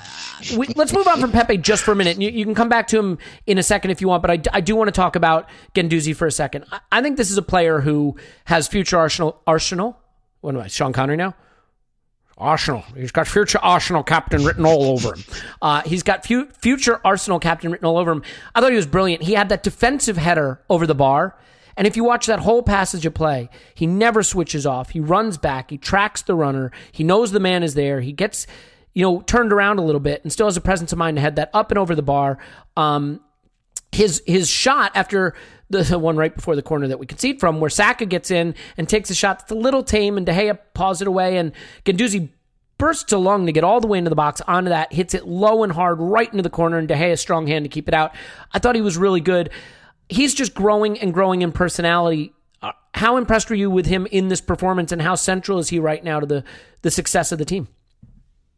we, 0.58 0.68
let's 0.76 0.94
move 0.94 1.08
on 1.08 1.20
from 1.20 1.32
Pepe 1.32 1.58
just 1.58 1.84
for 1.84 1.92
a 1.92 1.96
minute. 1.96 2.22
You, 2.22 2.30
you 2.30 2.46
can 2.46 2.56
come 2.56 2.70
back 2.70 2.88
to 2.90 3.00
him 3.00 3.18
in 3.48 3.58
a 3.58 3.64
second 3.64 3.92
if 3.92 4.02
you 4.02 4.08
want, 4.08 4.22
but 4.22 4.48
I 4.54 4.62
do 4.62 4.76
want 4.76 4.88
to 4.88 4.92
talk 4.92 5.16
about 5.16 5.50
Guendouzi 5.74 6.16
for 6.16 6.28
a 6.28 6.32
second. 6.32 6.66
I, 6.72 6.80
I 6.92 7.02
think 7.02 7.18
this 7.18 7.32
is 7.32 7.38
a 7.38 7.42
player 7.42 7.80
who 7.80 8.16
has 8.46 8.68
future 8.68 8.98
Arsenal. 8.98 9.42
Arsenal. 9.48 9.98
What 10.42 10.56
am 10.56 10.62
I? 10.62 10.68
Sean 10.68 10.94
Connery 10.94 11.18
now. 11.18 11.36
Arsenal. 12.38 12.84
He's 12.96 13.12
got 13.12 13.28
future 13.28 13.60
Arsenal 13.62 14.02
captain 14.02 14.46
written 14.46 14.66
all 14.66 14.84
over 14.92 15.16
him. 15.16 15.24
Uh, 15.62 15.82
he's 15.82 16.04
got 16.04 16.26
fu- 16.26 16.48
future 16.48 17.02
Arsenal 17.04 17.40
captain 17.40 17.72
written 17.72 17.86
all 17.86 17.98
over 17.98 18.12
him. 18.12 18.24
I 18.56 18.62
thought 18.62 18.72
he 18.72 18.78
was 18.78 18.88
brilliant. 18.88 19.24
He 19.24 19.34
had 19.34 19.50
that 19.50 19.62
defensive 19.62 20.16
header 20.16 20.62
over 20.70 20.88
the 20.88 20.96
bar. 20.96 21.36
And 21.80 21.88
if 21.88 21.96
you 21.96 22.04
watch 22.04 22.26
that 22.26 22.40
whole 22.40 22.62
passage 22.62 23.06
of 23.06 23.14
play, 23.14 23.50
he 23.74 23.88
never 23.88 24.22
switches 24.22 24.66
off. 24.66 24.90
He 24.90 25.00
runs 25.00 25.38
back. 25.38 25.70
He 25.70 25.78
tracks 25.78 26.22
the 26.22 26.36
runner. 26.36 26.74
He 26.92 27.06
knows 27.06 27.32
the 27.32 27.40
man 27.40 27.64
is 27.64 27.74
there. 27.74 28.02
He 28.02 28.12
gets, 28.12 28.48
you 28.94 29.02
know, 29.02 29.22
turned 29.22 29.54
around 29.54 29.80
a 29.80 29.82
little 29.82 30.02
bit 30.02 30.22
and 30.24 30.32
still 30.32 30.48
has 30.48 30.58
a 30.58 30.62
presence 30.62 30.92
of 30.92 30.98
mind 30.98 31.16
to 31.16 31.22
head 31.22 31.38
that 31.38 31.50
up 31.54 31.72
and 31.72 31.78
over 31.78 31.96
the 31.96 32.02
bar. 32.02 32.38
Um, 32.76 33.22
his 33.94 34.22
his 34.28 34.50
shot 34.50 34.92
after 34.94 35.36
the, 35.70 35.98
one 35.98 36.18
right 36.18 36.36
before 36.36 36.58
the 36.58 36.62
corner 36.62 36.90
that 36.90 37.00
we 37.00 37.06
concede 37.06 37.40
from, 37.40 37.62
where 37.62 37.70
Saka 37.70 38.06
gets 38.06 38.30
in 38.30 38.56
and 38.76 38.90
takes 38.90 39.10
a 39.10 39.16
shot 39.16 39.40
that's 39.40 39.52
a 39.52 39.56
little 39.56 39.82
tame, 39.82 40.18
and 40.18 40.26
De 40.26 40.34
Gea 40.34 40.60
paws 40.74 41.02
it 41.02 41.08
away, 41.08 41.38
and 41.38 41.54
Guendouzi 41.86 42.28
bursts 42.78 43.14
along 43.14 43.46
to 43.46 43.54
get 43.54 43.64
all 43.64 43.80
the 43.80 43.88
way 43.88 43.98
into 43.98 44.10
the 44.10 44.16
box 44.18 44.42
onto 44.42 44.70
that, 44.70 44.92
hits 44.92 45.14
it 45.14 45.26
low 45.26 45.64
and 45.64 45.72
hard 45.72 46.00
right 46.02 46.30
into 46.30 46.44
the 46.44 46.50
corner, 46.50 46.78
and 46.78 46.90
De 46.90 46.96
Gea's 46.96 47.22
strong 47.22 47.48
hand 47.48 47.64
to 47.64 47.70
keep 47.70 47.88
it 47.88 47.94
out. 47.94 48.14
I 48.52 48.60
thought 48.60 48.76
he 48.76 48.82
was 48.82 48.98
really 48.98 49.22
good. 49.22 49.50
He's 50.10 50.34
just 50.34 50.54
growing 50.54 51.00
and 51.00 51.14
growing 51.14 51.42
in 51.42 51.52
personality. 51.52 52.34
Uh, 52.62 52.72
How 52.96 53.18
impressed 53.18 53.50
were 53.50 53.56
you 53.56 53.70
with 53.70 53.86
him 53.86 54.08
in 54.12 54.28
this 54.28 54.42
performance, 54.42 54.92
and 54.92 55.02
how 55.02 55.16
central 55.16 55.60
is 55.60 55.70
he 55.70 55.80
right 55.80 56.04
now 56.04 56.20
to 56.20 56.26
the 56.26 56.44
the 56.82 56.92
success 56.92 57.32
of 57.32 57.38
the 57.38 57.46
team? 57.46 57.68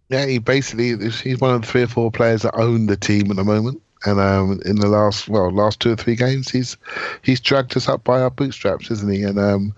Yeah, 0.10 0.26
he 0.26 0.40
basically 0.40 0.96
he's 1.10 1.40
one 1.40 1.56
of 1.56 1.62
the 1.62 1.68
three 1.68 1.84
or 1.84 1.88
four 1.88 2.12
players 2.12 2.42
that 2.42 2.56
own 2.56 2.88
the 2.88 2.98
team 2.98 3.30
at 3.32 3.38
the 3.38 3.44
moment. 3.44 3.82
And 4.04 4.20
um, 4.20 4.60
in 4.66 4.78
the 4.78 4.88
last 4.88 5.30
well, 5.30 5.52
last 5.52 5.80
two 5.80 5.92
or 5.92 5.96
three 5.96 6.16
games, 6.16 6.50
he's 6.50 6.76
he's 7.22 7.40
dragged 7.40 7.78
us 7.78 7.88
up 7.88 8.04
by 8.04 8.20
our 8.20 8.32
bootstraps, 8.32 8.90
isn't 8.90 9.12
he? 9.14 9.24
And 9.24 9.38
um, 9.38 9.76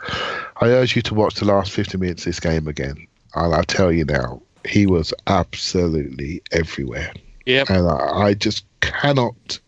I 0.61 0.67
urge 0.67 0.95
you 0.95 1.01
to 1.01 1.13
watch 1.13 1.35
the 1.35 1.45
last 1.45 1.71
fifty 1.71 1.97
minutes 1.97 2.21
of 2.21 2.27
this 2.27 2.39
game 2.39 2.67
again. 2.67 3.05
And 3.35 3.53
I'll 3.53 3.63
tell 3.63 3.91
you 3.91 4.05
now, 4.05 4.41
he 4.65 4.87
was 4.87 5.13
absolutely 5.27 6.41
everywhere. 6.51 7.11
Yep. 7.45 7.69
And 7.69 7.89
I, 7.89 8.27
I 8.27 8.33
just 8.33 8.63
cannot 8.79 9.59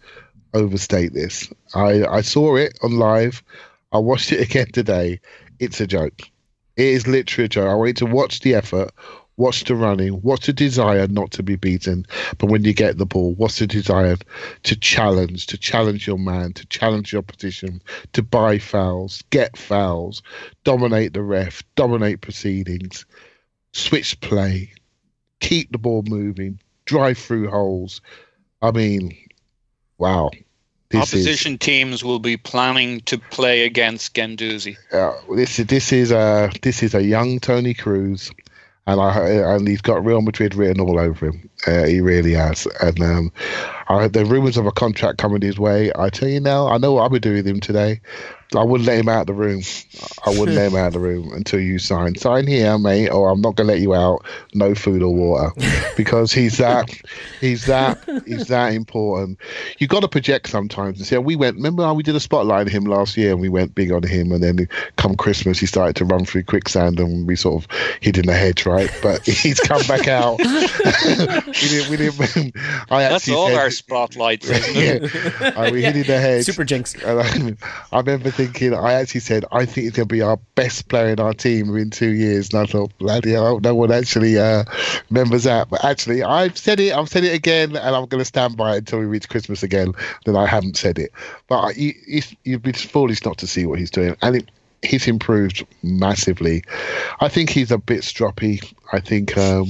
overstate 0.55 1.13
this. 1.13 1.51
I, 1.73 2.05
I 2.05 2.21
saw 2.21 2.55
it 2.55 2.77
on 2.81 2.97
live. 2.97 3.43
I 3.91 3.99
watched 3.99 4.31
it 4.31 4.41
again 4.41 4.71
today. 4.71 5.19
It's 5.59 5.79
a 5.79 5.87
joke. 5.87 6.21
It 6.77 6.85
is 6.85 7.07
literally 7.07 7.45
a 7.45 7.49
joke. 7.49 7.69
I 7.69 7.75
wanted 7.75 7.97
to 7.97 8.05
watch 8.05 8.39
the 8.41 8.55
effort, 8.55 8.91
watch 9.37 9.63
the 9.63 9.75
running, 9.75 10.21
watch 10.21 10.47
the 10.47 10.53
desire 10.53 11.07
not 11.07 11.31
to 11.31 11.43
be 11.43 11.55
beaten. 11.55 12.05
But 12.37 12.49
when 12.49 12.63
you 12.63 12.73
get 12.73 12.97
the 12.97 13.05
ball, 13.05 13.33
what's 13.35 13.59
the 13.59 13.67
desire 13.67 14.17
to 14.63 14.75
challenge, 14.75 15.47
to 15.47 15.57
challenge 15.57 16.07
your 16.07 16.19
man, 16.19 16.53
to 16.53 16.65
challenge 16.67 17.13
your 17.13 17.21
position, 17.21 17.81
to 18.13 18.23
buy 18.23 18.57
fouls, 18.57 19.23
get 19.29 19.57
fouls, 19.57 20.21
dominate 20.63 21.13
the 21.13 21.21
ref, 21.21 21.63
dominate 21.75 22.21
proceedings, 22.21 23.05
switch 23.73 24.19
play, 24.21 24.71
keep 25.39 25.71
the 25.71 25.77
ball 25.77 26.03
moving, 26.05 26.59
drive 26.85 27.17
through 27.17 27.49
holes. 27.49 28.01
I 28.61 28.71
mean, 28.71 29.15
wow. 29.97 30.31
This 30.95 31.13
is 31.13 31.25
Opposition 31.25 31.57
teams 31.57 32.03
will 32.03 32.19
be 32.19 32.37
planning 32.37 33.01
to 33.01 33.17
play 33.17 33.65
against 33.65 34.13
Guendouzi. 34.13 34.77
uh, 34.91 35.13
this 35.35 35.59
is 35.59 35.65
this 35.67 35.91
is 35.91 36.11
a 36.11 36.51
this 36.61 36.83
is 36.83 36.95
a 36.95 37.03
young 37.03 37.39
Toni 37.39 37.73
Kroos, 37.73 38.33
and 38.87 39.01
I 39.01 39.29
and 39.55 39.67
he's 39.67 39.81
got 39.81 40.05
Real 40.05 40.21
Madrid 40.21 40.55
written 40.55 40.81
all 40.81 40.99
over 40.99 41.27
him. 41.27 41.49
Uh, 41.67 41.85
he 41.85 42.01
really 42.01 42.33
has. 42.33 42.67
And 42.81 43.01
um, 43.01 43.31
I 43.87 44.01
heard 44.01 44.13
the 44.13 44.25
rumours 44.25 44.57
of 44.57 44.65
a 44.65 44.71
contract 44.71 45.17
coming 45.17 45.41
his 45.41 45.59
way. 45.59 45.91
I 45.95 46.09
tell 46.09 46.27
you 46.29 46.39
now, 46.39 46.67
I 46.67 46.77
know 46.77 46.93
what 46.93 47.03
I'll 47.03 47.09
be 47.09 47.19
doing 47.19 47.37
with 47.37 47.47
him 47.47 47.59
today. 47.59 48.01
I 48.55 48.63
wouldn't 48.63 48.87
let 48.87 48.99
him 48.99 49.09
out 49.09 49.21
of 49.21 49.27
the 49.27 49.33
room. 49.33 49.63
I 50.25 50.29
wouldn't 50.29 50.55
let 50.55 50.71
him 50.71 50.75
out 50.75 50.87
of 50.87 50.93
the 50.93 50.99
room 50.99 51.31
until 51.35 51.59
you 51.59 51.79
sign. 51.79 52.15
Sign 52.15 52.45
here, 52.47 52.77
mate, 52.77 53.09
or 53.09 53.29
I'm 53.29 53.41
not 53.41 53.55
gonna 53.55 53.69
let 53.69 53.79
you 53.79 53.93
out. 53.95 54.23
No 54.53 54.75
food 54.75 55.01
or 55.01 55.13
water, 55.13 55.51
because 55.97 56.31
he's 56.31 56.57
that, 56.59 56.89
he's 57.41 57.65
that, 57.65 57.99
he's 58.25 58.47
that 58.47 58.73
important. 58.73 59.39
You 59.79 59.87
got 59.87 60.01
to 60.01 60.07
project 60.07 60.49
sometimes 60.49 60.99
and 60.99 61.07
say, 61.07 61.17
we 61.17 61.35
went. 61.35 61.55
Remember 61.57 61.83
how 61.83 61.95
we 61.95 62.03
did 62.03 62.15
a 62.15 62.19
spotlight 62.19 62.67
on 62.67 62.67
him 62.67 62.85
last 62.85 63.17
year, 63.17 63.31
and 63.31 63.41
we 63.41 63.49
went 63.49 63.73
big 63.75 63.91
on 63.91 64.03
him, 64.03 64.31
and 64.31 64.43
then 64.43 64.69
come 64.95 65.15
Christmas, 65.15 65.59
he 65.59 65.65
started 65.65 65.95
to 65.97 66.05
run 66.05 66.23
through 66.23 66.43
quicksand, 66.43 66.99
and 66.99 67.27
we 67.27 67.35
sort 67.35 67.63
of 67.63 67.69
hid 67.99 68.17
in 68.17 68.27
the 68.27 68.33
hedge, 68.33 68.65
right? 68.65 68.91
But 69.01 69.25
he's 69.25 69.59
come 69.59 69.81
back 69.87 70.07
out. 70.07 70.37
we 70.37 70.45
didn't. 70.45 71.89
We 71.89 71.97
didn't. 71.97 72.55
I 72.91 73.01
That's 73.01 73.23
actually 73.27 73.33
all 73.33 73.47
said- 73.47 73.57
our 73.57 73.71
spotlights. 73.77 74.49
isn't 74.49 74.75
yeah, 74.75 75.53
I 75.55 75.71
we 75.71 75.83
hit 75.83 75.95
in 75.95 76.03
the 76.03 76.19
head. 76.19 76.45
Super 76.45 76.63
jinx. 76.63 76.95
And 77.05 77.19
I, 77.19 77.95
I 77.95 77.99
remember 77.99 78.31
thinking, 78.31 78.73
I 78.73 78.93
actually 78.93 79.21
said, 79.21 79.45
I 79.51 79.65
think 79.65 79.85
he's 79.85 79.91
going 79.91 80.07
to 80.07 80.13
be 80.13 80.21
our 80.21 80.37
best 80.55 80.87
player 80.87 81.09
in 81.09 81.19
our 81.19 81.33
team 81.33 81.75
in 81.75 81.89
two 81.89 82.11
years. 82.11 82.51
And 82.51 82.61
I 82.61 82.65
thought, 82.65 82.97
bloody 82.97 83.31
hell, 83.31 83.59
no 83.59 83.75
one 83.75 83.91
actually 83.91 84.39
uh, 84.39 84.63
remembers 85.09 85.43
that. 85.43 85.69
But 85.69 85.85
actually, 85.85 86.23
I've 86.23 86.57
said 86.57 86.79
it, 86.79 86.93
I've 86.93 87.09
said 87.09 87.23
it 87.23 87.33
again, 87.33 87.75
and 87.75 87.95
I'm 87.95 88.05
going 88.05 88.21
to 88.21 88.25
stand 88.25 88.57
by 88.57 88.75
it 88.75 88.79
until 88.79 88.99
we 88.99 89.05
reach 89.05 89.29
Christmas 89.29 89.61
again. 89.61 89.93
Then 90.25 90.35
I 90.35 90.47
haven't 90.47 90.77
said 90.77 90.97
it. 90.97 91.11
But 91.47 91.77
you, 91.77 91.93
you'd 92.43 92.63
be 92.63 92.71
foolish 92.71 93.23
not 93.23 93.37
to 93.39 93.47
see 93.47 93.65
what 93.65 93.79
he's 93.79 93.91
doing. 93.91 94.15
And 94.21 94.37
it, 94.37 94.51
he's 94.85 95.07
improved 95.07 95.65
massively. 95.83 96.63
I 97.19 97.27
think 97.27 97.49
he's 97.49 97.71
a 97.71 97.77
bit 97.77 98.01
stroppy. 98.01 98.73
I 98.95 98.99
think 99.01 99.37
um, 99.37 99.67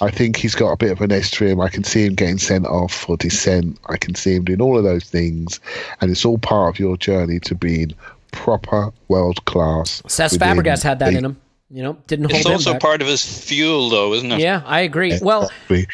I 0.00 0.10
think 0.10 0.36
he's 0.36 0.54
got 0.54 0.70
a 0.72 0.76
bit 0.76 0.90
of 0.92 1.00
an 1.00 1.12
edge 1.12 1.30
to 1.32 1.44
him. 1.46 1.60
I 1.60 1.68
can 1.68 1.84
see 1.84 2.06
him 2.06 2.14
getting 2.14 2.38
sent 2.38 2.64
off 2.66 2.92
for 2.94 3.16
dissent. 3.16 3.78
I 3.88 3.96
can 3.96 4.14
see 4.14 4.34
him 4.36 4.44
doing 4.44 4.60
all 4.62 4.78
of 4.78 4.84
those 4.84 5.04
things, 5.04 5.60
and 6.00 6.10
it's 6.10 6.24
all 6.24 6.38
part 6.38 6.74
of 6.74 6.78
your 6.80 6.96
journey 6.96 7.40
to 7.40 7.54
being 7.54 7.92
proper 8.30 8.92
world 9.08 9.44
class. 9.44 10.00
Cesc 10.06 10.32
within 10.32 10.48
Fabregas 10.56 10.82
had 10.82 10.98
that 11.00 11.12
a- 11.12 11.18
in 11.18 11.24
him. 11.24 11.36
You 11.70 11.82
know, 11.82 11.96
didn't 12.06 12.26
hold 12.30 12.36
It's 12.40 12.46
also 12.46 12.72
back. 12.72 12.82
part 12.82 13.00
of 13.02 13.08
his 13.08 13.24
fuel, 13.24 13.88
though, 13.88 14.12
isn't 14.14 14.30
it? 14.30 14.40
Yeah, 14.40 14.62
I 14.66 14.80
agree. 14.80 15.18
Well, 15.22 15.50
Exactly. 15.70 15.86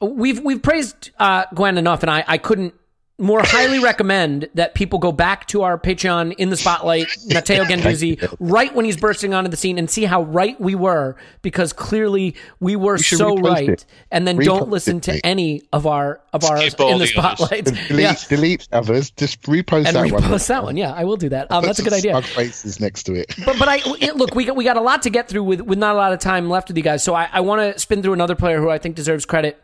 we've 0.00 0.40
we've 0.40 0.60
praised 0.62 1.10
uh, 1.18 1.44
Gwen 1.54 1.78
enough, 1.78 2.02
and 2.02 2.10
I, 2.10 2.24
I 2.26 2.38
couldn't 2.38 2.74
more 3.18 3.40
highly 3.44 3.78
recommend 3.78 4.48
that 4.54 4.74
people 4.74 4.98
go 4.98 5.12
back 5.12 5.46
to 5.48 5.62
our 5.62 5.78
Patreon 5.78 6.34
in 6.38 6.48
the 6.48 6.56
spotlight, 6.56 7.06
Matteo 7.28 7.62
Guendouzi, 7.68 8.34
right 8.40 8.74
when 8.74 8.84
he's 8.84 8.96
bursting 8.96 9.32
onto 9.32 9.48
the 9.50 9.56
scene, 9.56 9.78
and 9.78 9.88
see 9.88 10.04
how 10.04 10.22
right 10.22 10.60
we 10.60 10.74
were 10.74 11.14
because 11.42 11.72
clearly 11.72 12.34
we 12.58 12.74
were 12.74 12.98
should 12.98 13.18
so 13.18 13.36
right. 13.36 13.68
it. 13.68 13.84
And 14.10 14.26
then 14.26 14.38
Repost 14.38 14.44
don't 14.44 14.62
it, 14.62 14.68
listen 14.70 15.00
to 15.02 15.12
mate. 15.12 15.20
any 15.24 15.62
of 15.72 15.86
our 15.86 16.20
of 16.32 16.42
our 16.44 16.56
in 16.56 16.70
the 16.70 16.96
the 16.98 17.06
spotlight. 17.06 17.64
delete, 17.88 17.90
yeah. 17.90 18.14
delete 18.28 18.66
others. 18.72 19.10
Just 19.10 19.42
repost 19.42 19.86
And 19.86 19.96
that 19.96 20.10
one. 20.10 20.22
repost 20.22 20.48
that 20.48 20.64
one. 20.64 20.76
Yeah, 20.76 20.92
I 20.92 21.04
will 21.04 21.16
do 21.18 21.28
that. 21.28 21.52
Um, 21.52 21.62
that's 21.64 21.78
a 21.78 21.82
good 21.82 21.92
idea. 21.92 22.12
Smug 22.12 22.24
faces 22.24 22.80
next 22.80 23.04
to 23.04 23.14
it. 23.14 23.34
but 23.44 23.58
but 23.58 23.68
I 23.68 23.80
it- 24.00 24.16
look, 24.16 24.34
we 24.34 24.46
got, 24.46 24.56
we 24.56 24.64
got 24.64 24.76
a 24.76 24.80
lot 24.80 25.02
to 25.02 25.10
get 25.10 25.28
through 25.28 25.44
with 25.44 25.60
with 25.60 25.78
not 25.78 25.94
a 25.94 25.98
lot 25.98 26.12
of 26.12 26.18
time 26.18 26.48
left 26.48 26.68
with 26.68 26.76
you 26.76 26.82
guys. 26.82 27.04
So 27.04 27.14
I, 27.14 27.28
I 27.32 27.40
want 27.40 27.60
to 27.60 27.78
spin 27.78 28.02
through 28.02 28.14
another 28.14 28.34
player 28.34 28.58
who 28.60 28.70
I 28.70 28.78
think 28.78 28.96
deserves 28.96 29.26
credit. 29.26 29.62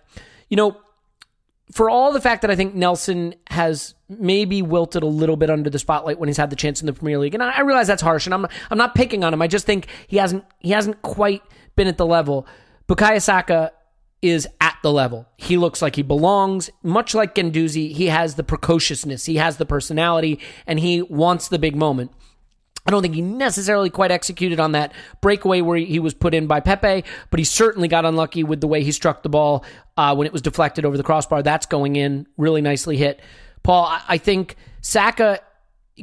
You 0.48 0.56
know, 0.56 0.76
for 1.72 1.90
all 1.90 2.12
the 2.12 2.20
fact 2.20 2.42
that 2.42 2.50
I 2.50 2.56
think 2.56 2.74
Nelson 2.74 3.34
has 3.50 3.94
maybe 4.08 4.62
wilted 4.62 5.02
a 5.02 5.06
little 5.06 5.36
bit 5.36 5.50
under 5.50 5.68
the 5.68 5.78
spotlight 5.78 6.18
when 6.18 6.28
he's 6.28 6.36
had 6.36 6.50
the 6.50 6.56
chance 6.56 6.80
in 6.80 6.86
the 6.86 6.92
Premier 6.92 7.18
League, 7.18 7.34
and 7.34 7.42
I, 7.42 7.58
I 7.58 7.60
realize 7.60 7.86
that's 7.86 8.02
harsh, 8.02 8.26
and 8.26 8.34
I'm 8.34 8.46
I'm 8.70 8.78
not 8.78 8.94
picking 8.94 9.24
on 9.24 9.34
him. 9.34 9.42
I 9.42 9.46
just 9.46 9.66
think 9.66 9.86
he 10.06 10.16
hasn't 10.16 10.44
he 10.60 10.70
hasn't 10.70 11.02
quite 11.02 11.42
been 11.76 11.86
at 11.86 11.98
the 11.98 12.06
level. 12.06 12.46
Bukayo 12.88 13.20
Saka 13.20 13.72
is 14.22 14.48
at 14.60 14.76
the 14.82 14.92
level. 14.92 15.28
He 15.36 15.56
looks 15.56 15.80
like 15.80 15.96
he 15.96 16.02
belongs. 16.02 16.70
Much 16.82 17.14
like 17.14 17.34
Guendouzi, 17.34 17.92
he 17.92 18.06
has 18.06 18.34
the 18.34 18.42
precociousness, 18.42 19.26
he 19.26 19.36
has 19.36 19.58
the 19.58 19.66
personality, 19.66 20.40
and 20.66 20.80
he 20.80 21.02
wants 21.02 21.48
the 21.48 21.58
big 21.58 21.76
moment. 21.76 22.12
I 22.88 22.90
don't 22.90 23.02
think 23.02 23.14
he 23.14 23.20
necessarily 23.20 23.90
quite 23.90 24.10
executed 24.10 24.58
on 24.58 24.72
that 24.72 24.94
breakaway 25.20 25.60
where 25.60 25.76
he 25.76 25.98
was 25.98 26.14
put 26.14 26.32
in 26.32 26.46
by 26.46 26.60
Pepe, 26.60 27.04
but 27.30 27.38
he 27.38 27.44
certainly 27.44 27.86
got 27.86 28.06
unlucky 28.06 28.44
with 28.44 28.62
the 28.62 28.66
way 28.66 28.82
he 28.82 28.92
struck 28.92 29.22
the 29.22 29.28
ball 29.28 29.62
uh, 29.98 30.14
when 30.14 30.26
it 30.26 30.32
was 30.32 30.40
deflected 30.40 30.86
over 30.86 30.96
the 30.96 31.02
crossbar. 31.02 31.42
That's 31.42 31.66
going 31.66 31.96
in, 31.96 32.26
really 32.38 32.62
nicely 32.62 32.96
hit. 32.96 33.20
Paul, 33.62 33.84
I, 33.84 34.02
I 34.08 34.16
think 34.16 34.56
Saka 34.80 35.40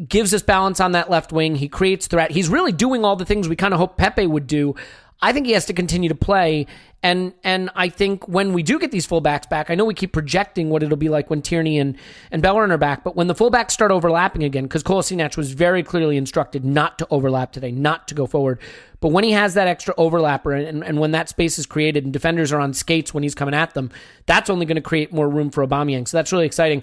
gives 0.07 0.31
us 0.31 0.43
balance 0.43 0.79
on 0.79 0.91
that 0.91 1.09
left 1.09 1.31
wing. 1.31 1.55
He 1.55 1.69
creates 1.69 2.05
threat. 2.05 2.29
He's 2.29 2.49
really 2.49 2.71
doing 2.71 3.03
all 3.03 3.15
the 3.15 3.25
things 3.25 3.49
we 3.49 3.55
kind 3.55 3.73
of 3.73 3.79
hope 3.79 3.97
Pepe 3.97 4.27
would 4.27 4.45
do. 4.45 4.75
I 5.22 5.34
think 5.34 5.45
he 5.45 5.53
has 5.53 5.66
to 5.66 5.74
continue 5.74 6.09
to 6.09 6.16
play. 6.16 6.68
And 7.01 7.34
and 7.43 7.70
I 7.76 7.89
think 7.89 8.28
when 8.28 8.53
we 8.53 8.63
do 8.63 8.80
get 8.80 8.91
these 8.91 9.05
fullbacks 9.07 9.47
back, 9.47 9.70
I 9.70 9.76
know 9.76 9.86
we 9.86 9.93
keep 9.93 10.11
projecting 10.11 10.72
what 10.72 10.82
it'll 10.82 10.97
be 10.97 11.09
like 11.09 11.30
when 11.30 11.41
Tierney 11.43 11.78
and, 11.78 11.97
and 12.32 12.41
Bellerin 12.41 12.72
are 12.72 12.80
back, 12.80 13.03
but 13.03 13.16
when 13.16 13.28
the 13.28 13.36
fullbacks 13.36 13.72
start 13.72 13.91
overlapping 13.91 14.43
again, 14.43 14.63
because 14.63 14.82
Kolasinac 14.82 15.38
was 15.38 15.51
very 15.51 15.84
clearly 15.84 16.18
instructed 16.18 16.66
not 16.66 16.97
to 16.97 17.07
overlap 17.11 17.51
today, 17.51 17.72
not 17.72 18.07
to 18.07 18.16
go 18.16 18.26
forward. 18.26 18.59
But 19.01 19.09
when 19.09 19.24
he 19.24 19.34
has 19.34 19.53
that 19.53 19.68
extra 19.68 19.93
overlapper 19.95 20.68
and, 20.68 20.84
and 20.84 20.99
when 20.99 21.11
that 21.11 21.30
space 21.30 21.59
is 21.59 21.68
created 21.68 22.05
and 22.05 22.11
defenders 22.11 22.51
are 22.51 22.59
on 22.59 22.74
skates 22.74 23.13
when 23.13 23.22
he's 23.22 23.36
coming 23.36 23.53
at 23.53 23.76
them, 23.76 23.91
that's 24.26 24.49
only 24.49 24.66
going 24.66 24.76
to 24.76 24.82
create 24.82 25.13
more 25.13 25.30
room 25.30 25.51
for 25.51 25.66
Aubameyang. 25.66 26.07
So 26.07 26.18
that's 26.18 26.32
really 26.32 26.47
exciting. 26.47 26.82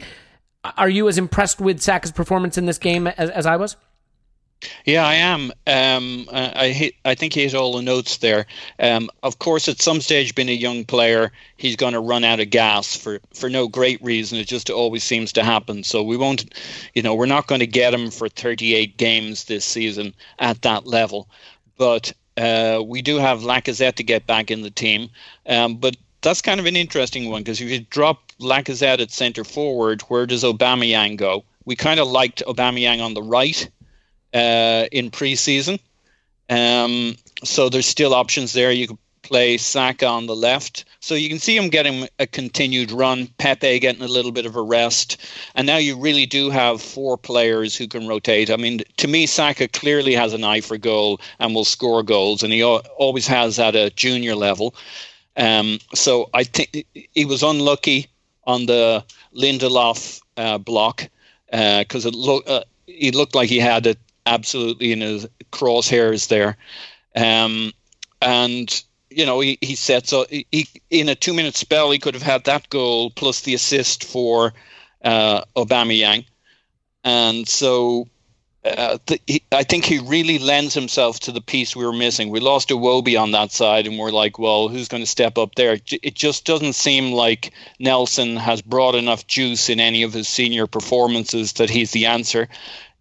Are 0.76 0.88
you 0.88 1.08
as 1.08 1.18
impressed 1.18 1.60
with 1.60 1.80
Saka's 1.80 2.12
performance 2.12 2.56
in 2.56 2.66
this 2.66 2.78
game 2.78 3.08
as, 3.08 3.28
as 3.30 3.44
I 3.44 3.56
was? 3.56 3.76
Yeah, 4.84 5.06
I 5.06 5.14
am. 5.14 5.52
Um, 5.66 6.28
I 6.32 6.68
hit, 6.68 6.94
I 7.04 7.14
think 7.14 7.32
he 7.32 7.42
hit 7.42 7.54
all 7.54 7.76
the 7.76 7.82
notes 7.82 8.18
there. 8.18 8.46
Um, 8.78 9.10
of 9.22 9.38
course, 9.38 9.68
at 9.68 9.80
some 9.80 10.00
stage, 10.00 10.34
being 10.34 10.48
a 10.48 10.52
young 10.52 10.84
player, 10.84 11.32
he's 11.56 11.76
going 11.76 11.94
to 11.94 12.00
run 12.00 12.24
out 12.24 12.40
of 12.40 12.50
gas 12.50 12.96
for, 12.96 13.20
for 13.34 13.48
no 13.48 13.68
great 13.68 14.02
reason. 14.02 14.38
It 14.38 14.46
just 14.46 14.70
always 14.70 15.04
seems 15.04 15.32
to 15.32 15.44
happen. 15.44 15.82
So 15.84 16.02
we 16.02 16.16
won't, 16.16 16.54
you 16.94 17.02
know, 17.02 17.14
we're 17.14 17.26
not 17.26 17.46
going 17.46 17.60
to 17.60 17.66
get 17.66 17.94
him 17.94 18.10
for 18.10 18.28
38 18.28 18.96
games 18.96 19.44
this 19.44 19.64
season 19.64 20.14
at 20.38 20.62
that 20.62 20.86
level. 20.86 21.28
But 21.76 22.12
uh, 22.36 22.82
we 22.84 23.02
do 23.02 23.18
have 23.18 23.40
Lacazette 23.40 23.94
to 23.94 24.04
get 24.04 24.26
back 24.26 24.50
in 24.50 24.62
the 24.62 24.70
team. 24.70 25.10
Um, 25.46 25.76
but 25.76 25.96
that's 26.22 26.40
kind 26.40 26.60
of 26.60 26.66
an 26.66 26.76
interesting 26.76 27.30
one 27.30 27.42
because 27.42 27.60
if 27.60 27.68
you 27.68 27.80
drop 27.90 28.32
Lacazette 28.40 29.00
at 29.00 29.10
centre 29.10 29.44
forward, 29.44 30.02
where 30.02 30.26
does 30.26 30.44
Aubameyang 30.44 31.16
go? 31.16 31.44
We 31.64 31.76
kind 31.76 32.00
of 32.00 32.08
liked 32.08 32.42
Aubameyang 32.46 33.02
on 33.02 33.14
the 33.14 33.22
right 33.22 33.68
uh, 34.32 34.86
in 34.92 35.10
preseason. 35.10 35.78
Um, 36.48 37.16
so 37.44 37.68
there's 37.68 37.86
still 37.86 38.14
options 38.14 38.52
there. 38.52 38.72
You 38.72 38.88
could 38.88 38.98
play 39.22 39.56
Saka 39.56 40.06
on 40.06 40.26
the 40.26 40.36
left. 40.36 40.84
So 41.00 41.14
you 41.14 41.28
can 41.28 41.38
see 41.38 41.56
him 41.56 41.68
getting 41.68 42.08
a 42.18 42.26
continued 42.26 42.92
run, 42.92 43.28
Pepe 43.38 43.78
getting 43.78 44.02
a 44.02 44.08
little 44.08 44.32
bit 44.32 44.46
of 44.46 44.56
a 44.56 44.62
rest. 44.62 45.16
And 45.54 45.66
now 45.66 45.78
you 45.78 45.98
really 45.98 46.26
do 46.26 46.50
have 46.50 46.82
four 46.82 47.16
players 47.16 47.76
who 47.76 47.86
can 47.88 48.06
rotate. 48.06 48.50
I 48.50 48.56
mean, 48.56 48.82
to 48.98 49.08
me, 49.08 49.26
Saka 49.26 49.68
clearly 49.68 50.14
has 50.14 50.32
an 50.32 50.44
eye 50.44 50.60
for 50.60 50.76
goal 50.76 51.20
and 51.38 51.54
will 51.54 51.64
score 51.64 52.02
goals, 52.02 52.42
and 52.42 52.52
he 52.52 52.62
always 52.62 53.26
has 53.26 53.58
at 53.58 53.74
a 53.74 53.90
junior 53.90 54.34
level. 54.34 54.74
Um, 55.36 55.78
so 55.94 56.28
I 56.34 56.44
think 56.44 56.86
he 56.92 57.24
was 57.24 57.42
unlucky 57.42 58.08
on 58.44 58.66
the 58.66 59.04
Lindelof 59.34 60.20
uh, 60.36 60.58
block 60.58 61.08
because 61.50 62.06
it 62.06 62.14
looked 62.14 62.48
uh, 62.48 62.64
he 62.86 63.10
looked 63.10 63.34
like 63.34 63.48
he 63.48 63.58
had 63.58 63.86
it 63.86 63.98
absolutely 64.26 64.92
in 64.92 65.00
his 65.00 65.26
crosshairs 65.50 66.28
there, 66.28 66.56
um, 67.14 67.72
and 68.20 68.82
you 69.10 69.26
know 69.26 69.40
he, 69.40 69.58
he 69.60 69.74
sets 69.74 70.12
up 70.12 70.28
he, 70.30 70.46
he 70.50 70.68
in 70.90 71.08
a 71.08 71.14
two 71.14 71.34
minute 71.34 71.56
spell 71.56 71.90
he 71.90 71.98
could 71.98 72.14
have 72.14 72.22
had 72.22 72.44
that 72.44 72.68
goal 72.70 73.10
plus 73.10 73.42
the 73.42 73.54
assist 73.54 74.04
for 74.04 74.52
uh, 75.04 75.42
Aubameyang, 75.56 76.24
and 77.04 77.48
so 77.48 78.08
uh, 78.64 78.96
th- 79.06 79.20
he, 79.26 79.42
I 79.50 79.64
think 79.64 79.84
he 79.84 79.98
really 79.98 80.38
lends 80.38 80.74
himself 80.74 81.18
to 81.20 81.32
the 81.32 81.40
piece 81.40 81.74
we 81.74 81.84
were 81.84 81.92
missing. 81.92 82.30
We 82.30 82.40
lost 82.40 82.68
Iwobi 82.68 83.20
on 83.20 83.32
that 83.32 83.50
side, 83.50 83.86
and 83.86 83.98
we're 83.98 84.12
like, 84.12 84.38
well, 84.38 84.68
who's 84.68 84.88
going 84.88 85.02
to 85.02 85.08
step 85.08 85.36
up 85.36 85.56
there? 85.56 85.78
It 86.02 86.14
just 86.14 86.44
doesn't 86.44 86.74
seem 86.74 87.12
like 87.12 87.52
Nelson 87.80 88.36
has 88.36 88.62
brought 88.62 88.94
enough 88.94 89.26
juice 89.26 89.68
in 89.68 89.80
any 89.80 90.04
of 90.04 90.12
his 90.12 90.28
senior 90.28 90.68
performances 90.68 91.54
that 91.54 91.70
he's 91.70 91.90
the 91.90 92.06
answer. 92.06 92.48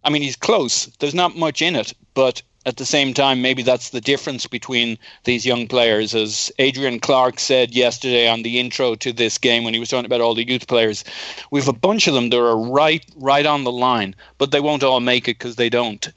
I 0.04 0.10
mean, 0.10 0.22
he's 0.22 0.36
close. 0.36 0.86
There's 0.98 1.14
not 1.14 1.36
much 1.36 1.62
in 1.62 1.76
it, 1.76 1.94
but 2.14 2.42
at 2.64 2.76
the 2.76 2.86
same 2.86 3.12
time, 3.12 3.42
maybe 3.42 3.62
that's 3.62 3.90
the 3.90 4.00
difference 4.00 4.46
between 4.46 4.98
these 5.24 5.44
young 5.44 5.66
players. 5.66 6.14
As 6.14 6.52
Adrian 6.58 7.00
Clarke 7.00 7.40
said 7.40 7.74
yesterday 7.74 8.28
on 8.28 8.42
the 8.42 8.60
intro 8.60 8.94
to 8.96 9.12
this 9.12 9.38
game 9.38 9.64
when 9.64 9.74
he 9.74 9.80
was 9.80 9.88
talking 9.88 10.06
about 10.06 10.20
all 10.20 10.34
the 10.34 10.46
youth 10.46 10.68
players, 10.68 11.04
we 11.50 11.60
have 11.60 11.68
a 11.68 11.72
bunch 11.72 12.06
of 12.06 12.14
them 12.14 12.30
that 12.30 12.38
are 12.38 12.56
right, 12.56 13.04
right 13.16 13.46
on 13.46 13.64
the 13.64 13.72
line, 13.72 14.14
but 14.38 14.52
they 14.52 14.60
won't 14.60 14.84
all 14.84 15.00
make 15.00 15.26
it 15.26 15.38
because 15.38 15.56
they 15.56 15.70
don't. 15.70 16.08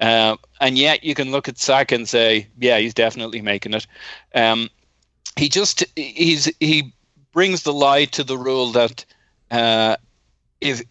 Uh, 0.00 0.36
and 0.60 0.76
yet, 0.76 1.04
you 1.04 1.14
can 1.14 1.30
look 1.30 1.48
at 1.48 1.58
Saka 1.58 1.94
and 1.94 2.08
say, 2.08 2.48
"Yeah, 2.58 2.78
he's 2.78 2.94
definitely 2.94 3.40
making 3.40 3.74
it." 3.74 3.86
Um, 4.34 4.68
he 5.36 5.48
just 5.48 5.84
he's 5.96 6.50
he 6.60 6.92
brings 7.32 7.62
the 7.62 7.72
lie 7.72 8.06
to 8.06 8.24
the 8.24 8.36
rule 8.36 8.72
that 8.72 9.04
uh, 9.50 9.96
if 10.60 10.82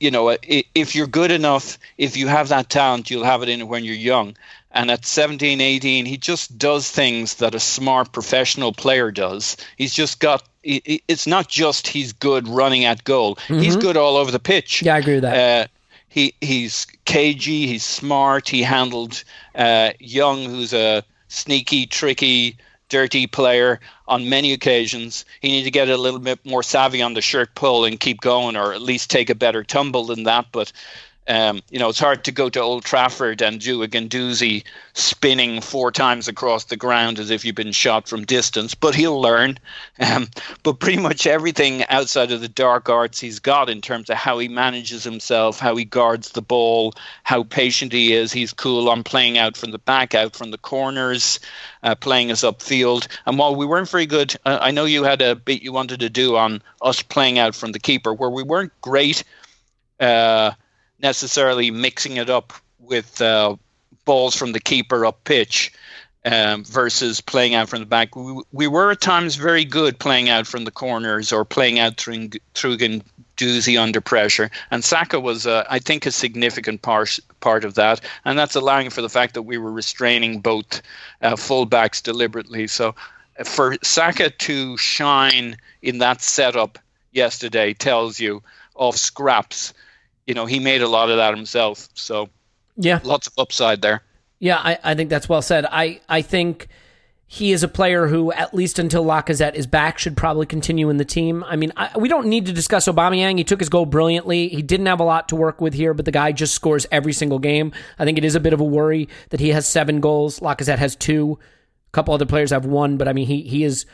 you 0.00 0.10
know 0.10 0.36
if 0.42 0.94
you're 0.94 1.06
good 1.06 1.30
enough 1.30 1.78
if 1.98 2.16
you 2.16 2.28
have 2.28 2.48
that 2.48 2.68
talent 2.70 3.10
you'll 3.10 3.24
have 3.24 3.42
it 3.42 3.48
in 3.48 3.66
when 3.68 3.84
you're 3.84 3.94
young 3.94 4.36
and 4.70 4.90
at 4.90 5.04
17 5.04 5.60
18 5.60 6.06
he 6.06 6.16
just 6.16 6.56
does 6.58 6.90
things 6.90 7.34
that 7.36 7.54
a 7.54 7.60
smart 7.60 8.12
professional 8.12 8.72
player 8.72 9.10
does 9.10 9.56
he's 9.76 9.94
just 9.94 10.20
got 10.20 10.42
it's 10.62 11.26
not 11.26 11.48
just 11.48 11.86
he's 11.88 12.12
good 12.12 12.48
running 12.48 12.84
at 12.84 13.04
goal 13.04 13.36
he's 13.48 13.76
good 13.76 13.96
all 13.96 14.16
over 14.16 14.30
the 14.30 14.38
pitch 14.38 14.82
Yeah, 14.82 14.94
I 14.94 14.98
agree 14.98 15.14
with 15.14 15.22
that. 15.24 15.64
uh, 15.64 15.68
he 16.08 16.32
he's 16.40 16.86
cagey. 17.06 17.66
He's 17.66 17.84
smart. 17.84 18.48
He 18.48 18.62
handled 18.62 19.24
uh, 19.56 19.90
Young, 19.98 20.44
who's 20.44 20.72
a 20.72 21.02
sneaky, 21.26 21.86
tricky, 21.86 22.56
dirty 22.88 23.26
player 23.26 23.80
on 24.06 24.28
many 24.28 24.52
occasions. 24.52 25.24
He 25.40 25.48
needed 25.48 25.64
to 25.64 25.70
get 25.70 25.88
a 25.88 25.96
little 25.96 26.20
bit 26.20 26.44
more 26.44 26.62
savvy 26.62 27.02
on 27.02 27.14
the 27.14 27.22
shirt 27.22 27.54
pull 27.54 27.84
and 27.84 27.98
keep 27.98 28.20
going, 28.20 28.56
or 28.56 28.72
at 28.72 28.82
least 28.82 29.10
take 29.10 29.30
a 29.30 29.34
better 29.34 29.64
tumble 29.64 30.04
than 30.04 30.24
that. 30.24 30.46
But 30.52 30.72
Um, 31.26 31.62
you 31.70 31.78
know, 31.78 31.88
it's 31.88 31.98
hard 31.98 32.24
to 32.24 32.32
go 32.32 32.50
to 32.50 32.60
Old 32.60 32.84
Trafford 32.84 33.40
and 33.40 33.58
do 33.58 33.82
a 33.82 33.88
Guendouzi 33.88 34.64
spinning 34.92 35.62
four 35.62 35.90
times 35.90 36.28
across 36.28 36.64
the 36.64 36.76
ground 36.76 37.18
as 37.18 37.30
if 37.30 37.44
you've 37.44 37.54
been 37.54 37.72
shot 37.72 38.08
from 38.08 38.26
distance, 38.26 38.74
but 38.74 38.94
he'll 38.94 39.20
learn. 39.20 39.58
Um, 39.98 40.28
but 40.62 40.80
pretty 40.80 41.00
much 41.00 41.26
everything 41.26 41.84
outside 41.86 42.30
of 42.30 42.40
the 42.42 42.48
dark 42.48 42.90
arts 42.90 43.20
he's 43.20 43.38
got 43.38 43.70
in 43.70 43.80
terms 43.80 44.10
of 44.10 44.16
how 44.16 44.38
he 44.38 44.48
manages 44.48 45.02
himself, 45.02 45.58
how 45.58 45.76
he 45.76 45.84
guards 45.84 46.30
the 46.30 46.42
ball, 46.42 46.92
how 47.22 47.42
patient 47.42 47.92
he 47.92 48.12
is. 48.12 48.32
He's 48.32 48.52
cool 48.52 48.90
on 48.90 49.02
playing 49.02 49.38
out 49.38 49.56
from 49.56 49.70
the 49.70 49.78
back, 49.78 50.14
out 50.14 50.36
from 50.36 50.50
the 50.50 50.58
corners, 50.58 51.40
uh, 51.82 51.94
playing 51.94 52.32
us 52.32 52.42
upfield. 52.42 53.06
And 53.24 53.38
while 53.38 53.56
we 53.56 53.64
weren't 53.64 53.88
very 53.88 54.06
good, 54.06 54.36
uh, 54.44 54.58
I 54.60 54.72
know 54.72 54.84
you 54.84 55.04
had 55.04 55.22
a 55.22 55.34
bit 55.34 55.62
you 55.62 55.72
wanted 55.72 56.00
to 56.00 56.10
do 56.10 56.36
on 56.36 56.60
us 56.82 57.02
playing 57.02 57.38
out 57.38 57.54
from 57.54 57.72
the 57.72 57.78
keeper, 57.78 58.12
where 58.12 58.30
we 58.30 58.42
weren't 58.42 58.72
great. 58.82 59.24
Uh, 59.98 60.50
necessarily 61.04 61.70
mixing 61.70 62.16
it 62.16 62.30
up 62.30 62.54
with 62.80 63.20
uh, 63.20 63.54
balls 64.06 64.34
from 64.34 64.52
the 64.52 64.58
keeper 64.58 65.04
up 65.04 65.22
pitch 65.24 65.70
um, 66.24 66.64
versus 66.64 67.20
playing 67.20 67.54
out 67.54 67.68
from 67.68 67.80
the 67.80 67.86
back. 67.86 68.16
We, 68.16 68.42
we 68.52 68.66
were 68.66 68.90
at 68.90 69.02
times 69.02 69.36
very 69.36 69.66
good 69.66 69.98
playing 69.98 70.30
out 70.30 70.46
from 70.46 70.64
the 70.64 70.70
corners 70.70 71.30
or 71.30 71.44
playing 71.44 71.78
out 71.78 71.98
through 71.98 72.30
through 72.54 72.78
Guendouzi 72.78 73.78
under 73.78 74.00
pressure, 74.00 74.50
and 74.70 74.82
Saka 74.82 75.20
was, 75.20 75.46
uh, 75.46 75.64
I 75.68 75.78
think, 75.78 76.06
a 76.06 76.10
significant 76.10 76.80
part 76.80 77.18
part 77.40 77.66
of 77.66 77.74
that, 77.74 78.00
and 78.24 78.38
that's 78.38 78.56
allowing 78.56 78.88
for 78.88 79.02
the 79.02 79.10
fact 79.10 79.34
that 79.34 79.42
we 79.42 79.58
were 79.58 79.72
restraining 79.72 80.40
both 80.40 80.80
uh, 81.20 81.34
fullbacks 81.34 82.02
deliberately. 82.02 82.66
So, 82.66 82.94
uh, 83.38 83.44
for 83.44 83.76
Saka 83.82 84.30
to 84.30 84.78
shine 84.78 85.58
in 85.82 85.98
that 85.98 86.22
setup 86.22 86.78
yesterday 87.12 87.74
tells 87.74 88.18
you 88.18 88.42
of 88.76 88.96
scraps 88.96 89.74
you 90.26 90.34
know, 90.34 90.46
he 90.46 90.58
made 90.58 90.82
a 90.82 90.88
lot 90.88 91.10
of 91.10 91.16
that 91.16 91.34
himself. 91.34 91.88
So 91.94 92.28
yeah, 92.76 93.00
lots 93.02 93.26
of 93.26 93.34
upside 93.38 93.82
there. 93.82 94.02
Yeah, 94.38 94.58
I, 94.58 94.78
I 94.82 94.94
think 94.94 95.10
that's 95.10 95.28
well 95.28 95.42
said. 95.42 95.64
I, 95.70 96.00
I 96.08 96.22
think 96.22 96.68
he 97.26 97.52
is 97.52 97.62
a 97.62 97.68
player 97.68 98.06
who, 98.08 98.30
at 98.32 98.52
least 98.52 98.78
until 98.78 99.04
Lacazette 99.04 99.54
is 99.54 99.66
back, 99.66 99.98
should 99.98 100.16
probably 100.16 100.44
continue 100.44 100.90
in 100.90 100.98
the 100.98 101.04
team. 101.04 101.42
I 101.44 101.56
mean, 101.56 101.72
I, 101.76 101.90
we 101.96 102.08
don't 102.08 102.26
need 102.26 102.46
to 102.46 102.52
discuss 102.52 102.86
Aubameyang. 102.86 103.38
He 103.38 103.44
took 103.44 103.60
his 103.60 103.68
goal 103.68 103.86
brilliantly. 103.86 104.48
He 104.48 104.60
didn't 104.60 104.86
have 104.86 105.00
a 105.00 105.04
lot 105.04 105.28
to 105.30 105.36
work 105.36 105.60
with 105.60 105.72
here, 105.72 105.94
but 105.94 106.04
the 106.04 106.10
guy 106.10 106.32
just 106.32 106.54
scores 106.54 106.86
every 106.92 107.12
single 107.12 107.38
game. 107.38 107.72
I 107.98 108.04
think 108.04 108.18
it 108.18 108.24
is 108.24 108.34
a 108.34 108.40
bit 108.40 108.52
of 108.52 108.60
a 108.60 108.64
worry 108.64 109.08
that 109.30 109.40
he 109.40 109.48
has 109.50 109.66
seven 109.66 110.00
goals. 110.00 110.40
Lacazette 110.40 110.78
has 110.78 110.94
two. 110.94 111.38
A 111.88 111.92
couple 111.92 112.12
other 112.12 112.26
players 112.26 112.50
have 112.50 112.66
one, 112.66 112.98
but 112.98 113.08
I 113.08 113.12
mean, 113.12 113.26
he 113.26 113.42
he 113.42 113.64
is 113.64 113.86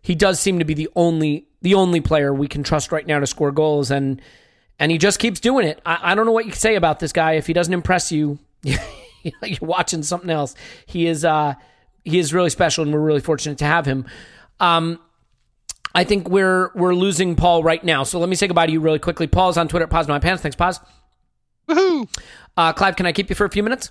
he 0.00 0.14
does 0.14 0.40
seem 0.40 0.58
to 0.58 0.64
be 0.64 0.74
the 0.74 0.88
only 0.96 1.48
the 1.60 1.74
only 1.74 2.00
player 2.00 2.32
we 2.32 2.48
can 2.48 2.62
trust 2.62 2.92
right 2.92 3.06
now 3.06 3.18
to 3.18 3.26
score 3.26 3.52
goals 3.52 3.90
and 3.90 4.22
and 4.78 4.92
he 4.92 4.98
just 4.98 5.18
keeps 5.18 5.40
doing 5.40 5.66
it. 5.66 5.80
I, 5.84 6.12
I 6.12 6.14
don't 6.14 6.26
know 6.26 6.32
what 6.32 6.44
you 6.44 6.52
can 6.52 6.60
say 6.60 6.76
about 6.76 7.00
this 7.00 7.12
guy. 7.12 7.32
If 7.32 7.46
he 7.46 7.52
doesn't 7.52 7.72
impress 7.72 8.12
you, 8.12 8.38
you're 8.62 9.58
watching 9.60 10.02
something 10.02 10.30
else. 10.30 10.54
He 10.86 11.06
is 11.06 11.24
uh, 11.24 11.54
he 12.04 12.18
is 12.18 12.32
really 12.32 12.50
special, 12.50 12.84
and 12.84 12.92
we're 12.92 13.00
really 13.00 13.20
fortunate 13.20 13.58
to 13.58 13.64
have 13.64 13.86
him. 13.86 14.06
Um, 14.60 15.00
I 15.94 16.04
think 16.04 16.28
we're 16.28 16.70
we're 16.74 16.94
losing 16.94 17.34
Paul 17.36 17.62
right 17.62 17.82
now. 17.82 18.02
So 18.04 18.18
let 18.18 18.28
me 18.28 18.36
say 18.36 18.46
goodbye 18.46 18.66
to 18.66 18.72
you 18.72 18.80
really 18.80 18.98
quickly. 18.98 19.26
Paul's 19.26 19.56
on 19.56 19.68
Twitter 19.68 19.84
at 19.84 19.90
Pause 19.90 20.08
My 20.08 20.18
Pants. 20.18 20.42
Thanks, 20.42 20.56
Pause. 20.56 20.80
Woohoo! 21.68 22.08
Uh, 22.56 22.72
Clive, 22.72 22.96
can 22.96 23.06
I 23.06 23.12
keep 23.12 23.28
you 23.28 23.34
for 23.34 23.44
a 23.44 23.50
few 23.50 23.62
minutes? 23.62 23.90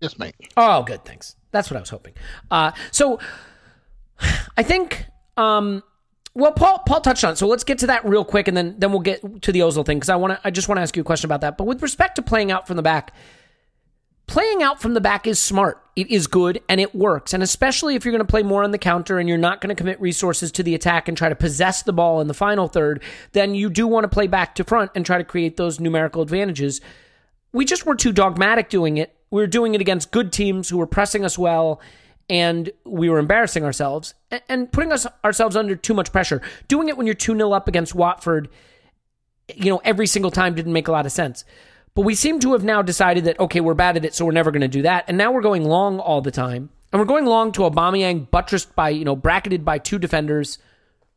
Yes, 0.00 0.18
mate. 0.18 0.34
Oh, 0.56 0.82
good. 0.82 1.04
Thanks. 1.04 1.36
That's 1.52 1.70
what 1.70 1.76
I 1.76 1.80
was 1.80 1.90
hoping. 1.90 2.14
Uh, 2.50 2.72
so 2.90 3.18
I 4.56 4.62
think 4.62 5.06
um, 5.36 5.82
well, 6.36 6.52
Paul 6.52 6.80
Paul 6.80 7.00
touched 7.00 7.24
on 7.24 7.32
it, 7.32 7.36
so 7.36 7.46
let's 7.46 7.64
get 7.64 7.78
to 7.78 7.86
that 7.86 8.04
real 8.04 8.24
quick, 8.24 8.46
and 8.46 8.54
then 8.54 8.74
then 8.78 8.90
we'll 8.90 9.00
get 9.00 9.42
to 9.42 9.52
the 9.52 9.60
Ozil 9.60 9.86
thing 9.86 9.96
because 9.96 10.10
I 10.10 10.16
want 10.16 10.34
to 10.34 10.40
I 10.46 10.50
just 10.50 10.68
want 10.68 10.76
to 10.76 10.82
ask 10.82 10.94
you 10.94 11.00
a 11.00 11.04
question 11.04 11.26
about 11.26 11.40
that. 11.40 11.56
But 11.56 11.64
with 11.64 11.80
respect 11.80 12.16
to 12.16 12.22
playing 12.22 12.52
out 12.52 12.66
from 12.66 12.76
the 12.76 12.82
back, 12.82 13.14
playing 14.26 14.62
out 14.62 14.82
from 14.82 14.92
the 14.92 15.00
back 15.00 15.26
is 15.26 15.40
smart. 15.40 15.82
It 15.96 16.10
is 16.10 16.26
good 16.26 16.60
and 16.68 16.78
it 16.78 16.94
works, 16.94 17.32
and 17.32 17.42
especially 17.42 17.94
if 17.94 18.04
you're 18.04 18.12
going 18.12 18.24
to 18.24 18.30
play 18.30 18.42
more 18.42 18.62
on 18.62 18.70
the 18.70 18.76
counter 18.76 19.18
and 19.18 19.30
you're 19.30 19.38
not 19.38 19.62
going 19.62 19.74
to 19.74 19.74
commit 19.74 19.98
resources 19.98 20.52
to 20.52 20.62
the 20.62 20.74
attack 20.74 21.08
and 21.08 21.16
try 21.16 21.30
to 21.30 21.34
possess 21.34 21.82
the 21.82 21.94
ball 21.94 22.20
in 22.20 22.28
the 22.28 22.34
final 22.34 22.68
third, 22.68 23.02
then 23.32 23.54
you 23.54 23.70
do 23.70 23.86
want 23.86 24.04
to 24.04 24.08
play 24.08 24.26
back 24.26 24.54
to 24.56 24.64
front 24.64 24.90
and 24.94 25.06
try 25.06 25.16
to 25.16 25.24
create 25.24 25.56
those 25.56 25.80
numerical 25.80 26.20
advantages. 26.20 26.82
We 27.52 27.64
just 27.64 27.86
were 27.86 27.94
too 27.94 28.12
dogmatic 28.12 28.68
doing 28.68 28.98
it. 28.98 29.16
We 29.30 29.40
were 29.40 29.46
doing 29.46 29.74
it 29.74 29.80
against 29.80 30.10
good 30.10 30.34
teams 30.34 30.68
who 30.68 30.76
were 30.76 30.86
pressing 30.86 31.24
us 31.24 31.38
well 31.38 31.80
and 32.28 32.70
we 32.84 33.08
were 33.08 33.18
embarrassing 33.18 33.64
ourselves 33.64 34.14
and 34.48 34.70
putting 34.72 34.92
us 34.92 35.06
ourselves 35.24 35.56
under 35.56 35.76
too 35.76 35.94
much 35.94 36.12
pressure. 36.12 36.42
Doing 36.68 36.88
it 36.88 36.96
when 36.96 37.06
you're 37.06 37.14
2 37.14 37.36
0 37.36 37.52
up 37.52 37.68
against 37.68 37.94
Watford, 37.94 38.48
you 39.54 39.70
know, 39.70 39.80
every 39.84 40.06
single 40.06 40.30
time 40.30 40.54
didn't 40.54 40.72
make 40.72 40.88
a 40.88 40.92
lot 40.92 41.06
of 41.06 41.12
sense. 41.12 41.44
But 41.94 42.02
we 42.02 42.14
seem 42.14 42.40
to 42.40 42.52
have 42.52 42.64
now 42.64 42.82
decided 42.82 43.24
that, 43.24 43.40
okay, 43.40 43.60
we're 43.60 43.74
bad 43.74 43.96
at 43.96 44.04
it, 44.04 44.14
so 44.14 44.24
we're 44.26 44.32
never 44.32 44.50
going 44.50 44.60
to 44.60 44.68
do 44.68 44.82
that. 44.82 45.04
And 45.08 45.16
now 45.16 45.32
we're 45.32 45.40
going 45.40 45.64
long 45.64 45.98
all 45.98 46.20
the 46.20 46.30
time. 46.30 46.68
And 46.92 47.00
we're 47.00 47.06
going 47.06 47.24
long 47.24 47.52
to 47.52 47.62
Aubameyang, 47.62 48.30
buttressed 48.30 48.76
by, 48.76 48.90
you 48.90 49.04
know, 49.04 49.16
bracketed 49.16 49.64
by 49.64 49.78
two 49.78 49.98
defenders 49.98 50.58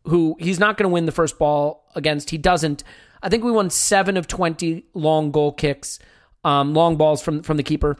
who 0.05 0.37
he's 0.39 0.59
not 0.59 0.77
going 0.77 0.89
to 0.89 0.93
win 0.93 1.05
the 1.05 1.11
first 1.11 1.37
ball 1.37 1.85
against. 1.95 2.29
He 2.29 2.37
doesn't. 2.37 2.83
I 3.21 3.29
think 3.29 3.43
we 3.43 3.51
won 3.51 3.69
seven 3.69 4.15
of 4.15 4.27
20 4.27 4.85
long 4.93 5.31
goal 5.31 5.51
kicks, 5.51 5.99
um, 6.45 6.73
long 6.73 6.95
balls 6.95 7.21
from, 7.21 7.43
from 7.43 7.57
the 7.57 7.63
keeper. 7.63 7.97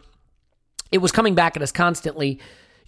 It 0.92 1.00
was 1.00 1.12
coming 1.12 1.36
back 1.36 1.58
at 1.58 1.62
us 1.62 1.74
constantly 1.74 2.40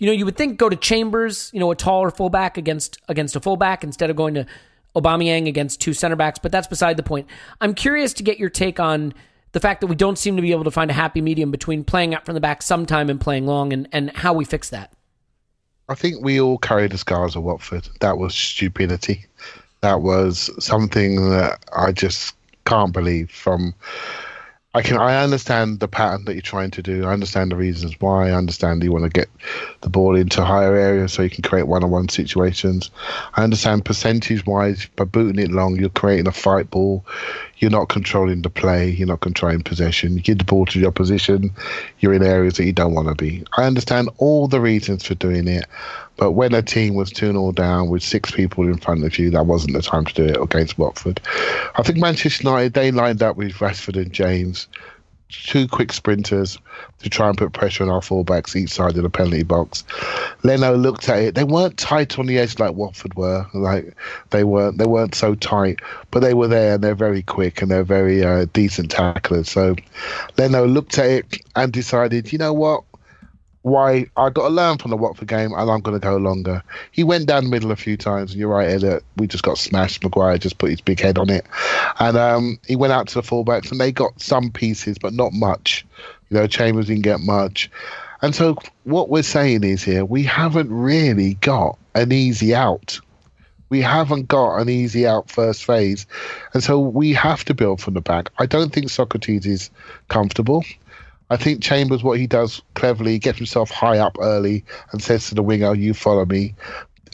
you 0.02 0.08
know, 0.08 0.14
you 0.14 0.26
would 0.26 0.36
think 0.36 0.58
go 0.58 0.68
to 0.68 0.76
Chambers, 0.76 1.52
you 1.54 1.60
know, 1.60 1.70
a 1.70 1.76
taller 1.76 2.10
fullback 2.10 2.58
against 2.58 2.97
against 3.08 3.36
a 3.36 3.39
fullback 3.39 3.84
instead 3.84 4.10
of 4.10 4.16
going 4.16 4.34
to 4.34 4.47
Aubameyang 4.95 5.47
against 5.47 5.80
two 5.80 5.93
center 5.93 6.16
backs, 6.16 6.39
but 6.39 6.52
that's 6.52 6.66
beside 6.66 6.97
the 6.97 7.04
point. 7.04 7.28
I'm 7.62 7.76
curious 7.76 8.12
to 8.14 8.24
get 8.24 8.39
your 8.39 8.49
take 8.49 8.80
on 8.80 9.14
the 9.52 9.60
fact 9.60 9.80
that 9.82 9.88
we 9.88 9.95
don't 9.95 10.18
seem 10.18 10.38
to 10.38 10.41
be 10.41 10.54
able 10.54 10.64
to 10.64 10.72
find 10.72 10.89
a 10.89 10.93
happy 10.95 11.22
medium 11.22 11.52
between 11.52 11.84
playing 11.84 12.16
out 12.16 12.26
from 12.26 12.34
the 12.34 12.41
back 12.41 12.64
sometime 12.64 13.12
and 13.12 13.22
playing 13.22 13.45
long 13.45 13.72
and, 13.72 13.88
and 13.91 14.10
how 14.18 14.34
we 14.34 14.43
fix 14.43 14.72
that. 14.72 14.91
I 15.88 15.93
think 15.93 16.26
we 16.26 16.41
all 16.41 16.58
carry 16.58 16.88
the 16.88 16.97
scars 16.97 17.36
of 17.36 17.43
Watford. 17.43 17.88
That 17.99 18.18
was 18.18 18.34
stupidity. 18.34 19.28
That 19.82 20.02
was 20.02 20.49
something 20.58 21.30
that 21.30 21.64
I 21.78 21.91
just 21.91 22.34
can't 22.66 22.91
believe 22.91 23.30
from 23.30 23.76
I 24.74 24.82
can 24.82 24.97
I 24.97 25.22
understand 25.22 25.82
the 25.82 25.89
pattern 25.89 26.24
that 26.26 26.34
you're 26.34 26.41
trying 26.41 26.72
to 26.72 26.82
do. 26.82 27.05
I 27.05 27.11
understand 27.11 27.51
the 27.51 27.57
reasons 27.57 27.93
why. 27.99 28.30
I 28.30 28.34
understand 28.34 28.82
you 28.84 28.93
want 28.93 29.03
to 29.03 29.09
get 29.09 29.28
the 29.82 29.89
ball 29.89 30.15
into 30.15 30.45
higher 30.45 30.76
areas 30.76 31.11
so 31.11 31.24
you 31.24 31.30
can 31.30 31.41
create 31.41 31.67
one-on-one 31.67 32.07
situations. 32.07 32.89
I 33.34 33.43
understand 33.43 33.84
percentage-wise 33.84 34.88
by 34.95 35.03
booting 35.03 35.43
it 35.43 35.51
long, 35.51 35.76
you're 35.76 35.89
creating 35.89 36.28
a 36.28 36.32
fight 36.32 36.69
ball. 36.69 37.05
You're 37.57 37.69
not 37.69 37.89
controlling 37.89 38.43
the 38.43 38.49
play. 38.49 38.89
You're 38.89 39.09
not 39.09 39.19
controlling 39.19 39.61
possession. 39.61 40.13
You 40.13 40.22
give 40.22 40.38
the 40.38 40.45
ball 40.45 40.65
to 40.67 40.80
your 40.80 40.91
position. 40.91 41.51
You're 41.99 42.13
in 42.13 42.24
areas 42.24 42.55
that 42.55 42.65
you 42.65 42.74
don't 42.74 42.95
want 42.95 43.09
to 43.09 43.15
be. 43.15 43.43
I 43.57 43.65
understand 43.65 44.09
all 44.17 44.47
the 44.47 44.61
reasons 44.61 45.05
for 45.05 45.15
doing 45.15 45.47
it, 45.47 45.65
but 46.22 46.34
when 46.34 46.53
a 46.53 46.61
team 46.61 46.93
was 46.93 47.09
2 47.09 47.32
0 47.32 47.51
down 47.53 47.89
with 47.89 48.03
six 48.03 48.30
people 48.30 48.65
in 48.65 48.78
front 48.78 49.03
of 49.03 49.17
you, 49.17 49.32
that 49.32 49.47
wasn't 49.47 49.74
the 49.74 49.82
time 49.82 50.05
to 50.05 50.13
do 50.13 50.26
it 50.26 50.39
against 50.39 50.78
Watford. 50.78 51.19
I 51.74 51.82
think 51.82 51.97
Manchester 51.97 52.43
United, 52.43 52.76
they 52.76 52.91
lined 52.91 53.24
up 53.24 53.38
with 53.38 53.53
Rashford 53.53 53.99
and 53.99 54.13
James 54.13 54.67
two 55.30 55.67
quick 55.67 55.91
sprinters 55.93 56.59
to 56.99 57.09
try 57.09 57.28
and 57.30 57.38
put 57.38 57.53
pressure 57.53 57.84
on 57.84 57.89
our 57.89 58.01
fullbacks 58.01 58.55
each 58.55 58.69
side 58.69 58.97
of 58.97 59.01
the 59.01 59.09
penalty 59.09 59.41
box. 59.41 59.84
Leno 60.43 60.76
looked 60.76 61.09
at 61.09 61.19
it. 61.19 61.36
They 61.36 61.43
weren't 61.43 61.78
tight 61.78 62.19
on 62.19 62.28
the 62.28 62.38
edge 62.38 62.59
like 62.59 62.76
Watford 62.76 63.15
were. 63.15 63.47
Like 63.55 63.95
they 64.30 64.43
weren't. 64.43 64.78
They 64.78 64.86
weren't 64.86 65.15
so 65.15 65.34
tight, 65.34 65.80
but 66.11 66.19
they 66.19 66.36
were 66.36 66.47
there 66.47 66.76
and 66.76 66.84
they're 66.84 66.93
very 66.93 67.24
quick 67.24 67.63
and 67.63 67.72
they're 67.72 67.84
very 67.84 68.24
uh, 68.24 68.45
decent 68.53 68.91
tacklers. 68.91 69.49
So 69.49 69.76
Leno 70.38 70.67
looked 70.67 70.99
at 70.99 71.09
it 71.09 71.41
and 71.55 71.74
decided, 71.74 72.32
you 72.32 72.38
know 72.38 72.53
what? 72.53 72.84
Why 73.64 74.07
I 74.18 74.30
got 74.30 74.47
to 74.47 74.53
learn 74.53 74.78
from 74.78 74.91
the 74.91 74.97
Watford 74.97 75.28
game 75.28 75.53
and 75.53 75.70
I'm 75.70 75.82
going 75.82 75.99
to 75.99 76.03
go 76.03 76.18
longer. 76.18 76.64
He 76.91 77.03
went 77.03 77.28
down 77.28 77.43
the 77.43 77.49
middle 77.49 77.72
a 77.72 77.76
few 77.76 77.95
times, 77.95 78.32
and 78.32 78.39
you're 78.39 78.49
right, 78.49 78.70
Elliot. 78.70 79.03
We 79.18 79.28
just 79.28 79.43
got 79.43 79.57
smashed. 79.57 80.03
Maguire 80.03 80.38
just 80.38 80.57
put 80.57 80.72
his 80.72 80.82
big 80.82 80.99
head 80.99 81.18
on 81.18 81.30
it. 81.30 81.45
And 81.99 82.18
um, 82.18 82.59
he 82.68 82.76
went 82.76 82.93
out 82.93 83.07
to 83.09 83.16
the 83.16 83.22
fullbacks 83.22 83.72
and 83.72 83.80
they 83.80 83.91
got 83.91 84.20
some 84.20 84.49
pieces, 84.49 84.97
but 84.97 85.14
not 85.14 85.34
much. 85.34 85.86
You 86.30 86.38
know, 86.38 86.47
Chambers 86.47 86.88
didn't 86.88 87.03
get 87.03 87.20
much. 87.20 87.70
And 88.22 88.36
so 88.36 88.57
what 88.84 89.09
we're 89.09 89.24
saying 89.24 89.64
is 89.64 89.84
here, 89.84 90.05
we 90.05 90.24
haven't 90.24 90.72
really 90.72 91.36
got 91.36 91.78
an 91.95 92.12
easy 92.12 92.55
out. 92.55 92.99
We 93.70 93.82
haven't 93.82 94.28
got 94.28 94.57
an 94.57 94.70
easy 94.70 95.07
out 95.07 95.30
first 95.30 95.66
phase. 95.66 96.05
And 96.53 96.64
so 96.64 96.80
we 96.80 97.14
have 97.14 97.45
to 97.45 97.53
build 97.53 97.82
from 97.82 97.93
the 97.93 98.01
back. 98.01 98.30
I 98.38 98.45
don't 98.45 98.74
think 98.74 98.89
Socrates 98.89 99.45
is 99.45 99.70
comfortable. 100.09 100.64
I 101.32 101.38
think 101.38 101.63
Chambers, 101.63 102.03
what 102.03 102.19
he 102.19 102.27
does 102.27 102.61
cleverly, 102.73 103.17
gets 103.17 103.38
himself 103.38 103.71
high 103.71 103.97
up 103.97 104.17
early 104.19 104.65
and 104.91 105.01
says 105.01 105.29
to 105.29 105.36
the 105.36 105.41
winger, 105.41 105.73
"You 105.73 105.93
follow 105.93 106.25
me." 106.25 106.53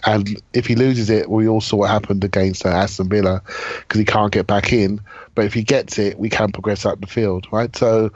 And 0.08 0.42
if 0.54 0.66
he 0.66 0.76
loses 0.76 1.10
it, 1.12 1.30
we 1.30 1.48
all 1.48 1.62
saw 1.62 1.78
what 1.78 1.92
happened 1.92 2.24
against 2.24 2.66
uh, 2.66 2.70
Aston 2.70 3.10
Villa 3.10 3.42
because 3.80 4.00
he 4.00 4.06
can't 4.06 4.32
get 4.32 4.48
back 4.48 4.74
in. 4.74 5.00
But 5.36 5.46
if 5.46 5.54
he 5.54 5.62
gets 5.64 6.00
it, 6.00 6.18
we 6.18 6.30
can 6.30 6.52
progress 6.52 6.84
up 6.84 7.00
the 7.00 7.08
field, 7.08 7.48
right? 7.52 7.76
So 7.76 8.12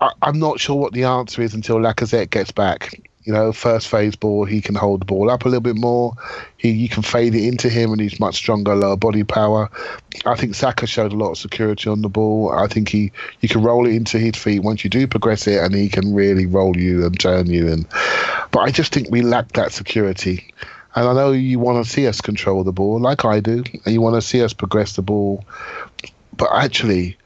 I, 0.00 0.12
am 0.22 0.38
not 0.38 0.60
sure 0.60 0.76
what 0.76 0.94
the 0.94 1.04
answer 1.04 1.42
is 1.42 1.52
until 1.52 1.76
Lacazette 1.76 2.30
gets 2.30 2.50
back. 2.50 3.00
You 3.28 3.34
know, 3.34 3.52
first 3.52 3.88
phase 3.88 4.16
ball, 4.16 4.46
he 4.46 4.62
can 4.62 4.74
hold 4.74 5.02
the 5.02 5.04
ball 5.04 5.30
up 5.30 5.44
a 5.44 5.48
little 5.50 5.60
bit 5.60 5.76
more. 5.76 6.14
He 6.56 6.70
you 6.70 6.88
can 6.88 7.02
fade 7.02 7.34
it 7.34 7.46
into 7.46 7.68
him, 7.68 7.92
and 7.92 8.00
he's 8.00 8.18
much 8.18 8.36
stronger, 8.36 8.74
lower 8.74 8.96
body 8.96 9.22
power. 9.22 9.68
I 10.24 10.34
think 10.34 10.54
Saka 10.54 10.86
showed 10.86 11.12
a 11.12 11.16
lot 11.16 11.32
of 11.32 11.36
security 11.36 11.90
on 11.90 12.00
the 12.00 12.08
ball. 12.08 12.50
I 12.50 12.68
think 12.68 12.88
he 12.88 13.12
you 13.42 13.50
can 13.50 13.62
roll 13.62 13.86
it 13.86 13.94
into 13.94 14.18
his 14.18 14.34
feet 14.34 14.60
once 14.60 14.82
you 14.82 14.88
do 14.88 15.06
progress 15.06 15.46
it, 15.46 15.62
and 15.62 15.74
he 15.74 15.90
can 15.90 16.14
really 16.14 16.46
roll 16.46 16.74
you 16.74 17.04
and 17.04 17.20
turn 17.20 17.48
you. 17.50 17.70
And 17.70 17.86
but 18.50 18.60
I 18.60 18.70
just 18.70 18.94
think 18.94 19.10
we 19.10 19.20
lack 19.20 19.52
that 19.52 19.72
security. 19.72 20.50
And 20.94 21.06
I 21.06 21.12
know 21.12 21.32
you 21.32 21.58
want 21.58 21.84
to 21.84 21.90
see 21.90 22.06
us 22.06 22.22
control 22.22 22.64
the 22.64 22.72
ball, 22.72 22.98
like 22.98 23.26
I 23.26 23.40
do, 23.40 23.62
and 23.84 23.92
you 23.92 24.00
want 24.00 24.14
to 24.14 24.22
see 24.22 24.42
us 24.42 24.54
progress 24.54 24.96
the 24.96 25.02
ball, 25.02 25.44
but 26.34 26.48
actually, 26.50 27.18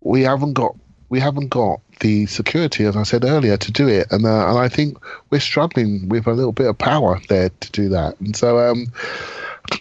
we 0.00 0.22
haven't 0.22 0.54
got 0.54 0.74
we 1.12 1.20
haven't 1.20 1.48
got 1.48 1.78
the 2.00 2.24
security, 2.24 2.86
as 2.86 2.96
I 2.96 3.02
said 3.02 3.22
earlier, 3.22 3.58
to 3.58 3.70
do 3.70 3.86
it. 3.86 4.10
And 4.10 4.24
uh, 4.24 4.48
and 4.48 4.58
I 4.58 4.66
think 4.66 4.96
we're 5.28 5.40
struggling 5.40 6.08
with 6.08 6.26
a 6.26 6.32
little 6.32 6.52
bit 6.52 6.68
of 6.68 6.78
power 6.78 7.20
there 7.28 7.50
to 7.50 7.70
do 7.70 7.90
that. 7.90 8.18
And 8.18 8.34
so 8.34 8.58
um, 8.58 8.86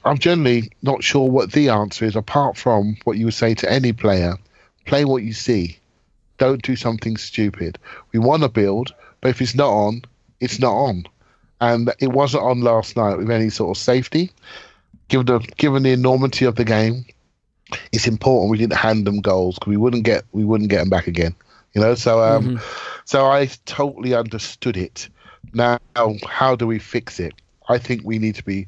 I'm 0.03 0.17
generally 0.17 0.71
not 0.81 1.05
sure 1.05 1.29
what 1.29 1.53
the 1.53 1.69
answer 1.69 2.03
is, 2.03 2.17
apart 2.17 2.57
from 2.57 2.97
what 3.05 3.17
you 3.17 3.25
would 3.27 3.33
say 3.33 3.53
to 3.55 3.71
any 3.71 3.93
player: 3.93 4.35
play 4.85 5.05
what 5.05 5.23
you 5.23 5.31
see. 5.31 5.79
Don't 6.37 6.61
do 6.63 6.75
something 6.75 7.15
stupid. 7.15 7.79
We 8.11 8.19
want 8.19 8.43
to 8.43 8.49
build, 8.49 8.93
but 9.21 9.29
if 9.29 9.41
it's 9.41 9.55
not 9.55 9.69
on, 9.69 10.01
it's 10.41 10.59
not 10.59 10.73
on. 10.73 11.05
And 11.61 11.93
it 11.99 12.11
wasn't 12.11 12.43
on 12.43 12.59
last 12.59 12.97
night 12.97 13.15
with 13.15 13.31
any 13.31 13.49
sort 13.49 13.77
of 13.77 13.81
safety. 13.81 14.31
Given 15.07 15.27
the 15.27 15.39
given 15.55 15.83
the 15.83 15.93
enormity 15.93 16.43
of 16.43 16.57
the 16.57 16.65
game, 16.65 17.05
it's 17.91 18.07
important 18.07 18.51
we 18.51 18.57
didn't 18.57 18.77
hand 18.77 19.05
them 19.05 19.21
goals 19.21 19.55
because 19.55 19.69
we 19.69 19.77
wouldn't 19.77 20.03
get 20.03 20.23
we 20.31 20.43
wouldn't 20.43 20.69
get 20.69 20.79
them 20.79 20.89
back 20.89 21.07
again. 21.07 21.35
You 21.73 21.81
know, 21.81 21.95
so 21.95 22.21
um, 22.21 22.59
so 23.05 23.25
I 23.25 23.47
totally 23.65 24.13
understood 24.13 24.77
it. 24.77 25.07
Now, 25.53 25.79
how 26.27 26.55
do 26.55 26.67
we 26.67 26.79
fix 26.79 27.19
it? 27.19 27.33
I 27.69 27.77
think 27.77 28.01
we 28.03 28.19
need 28.19 28.35
to 28.35 28.43
be 28.43 28.67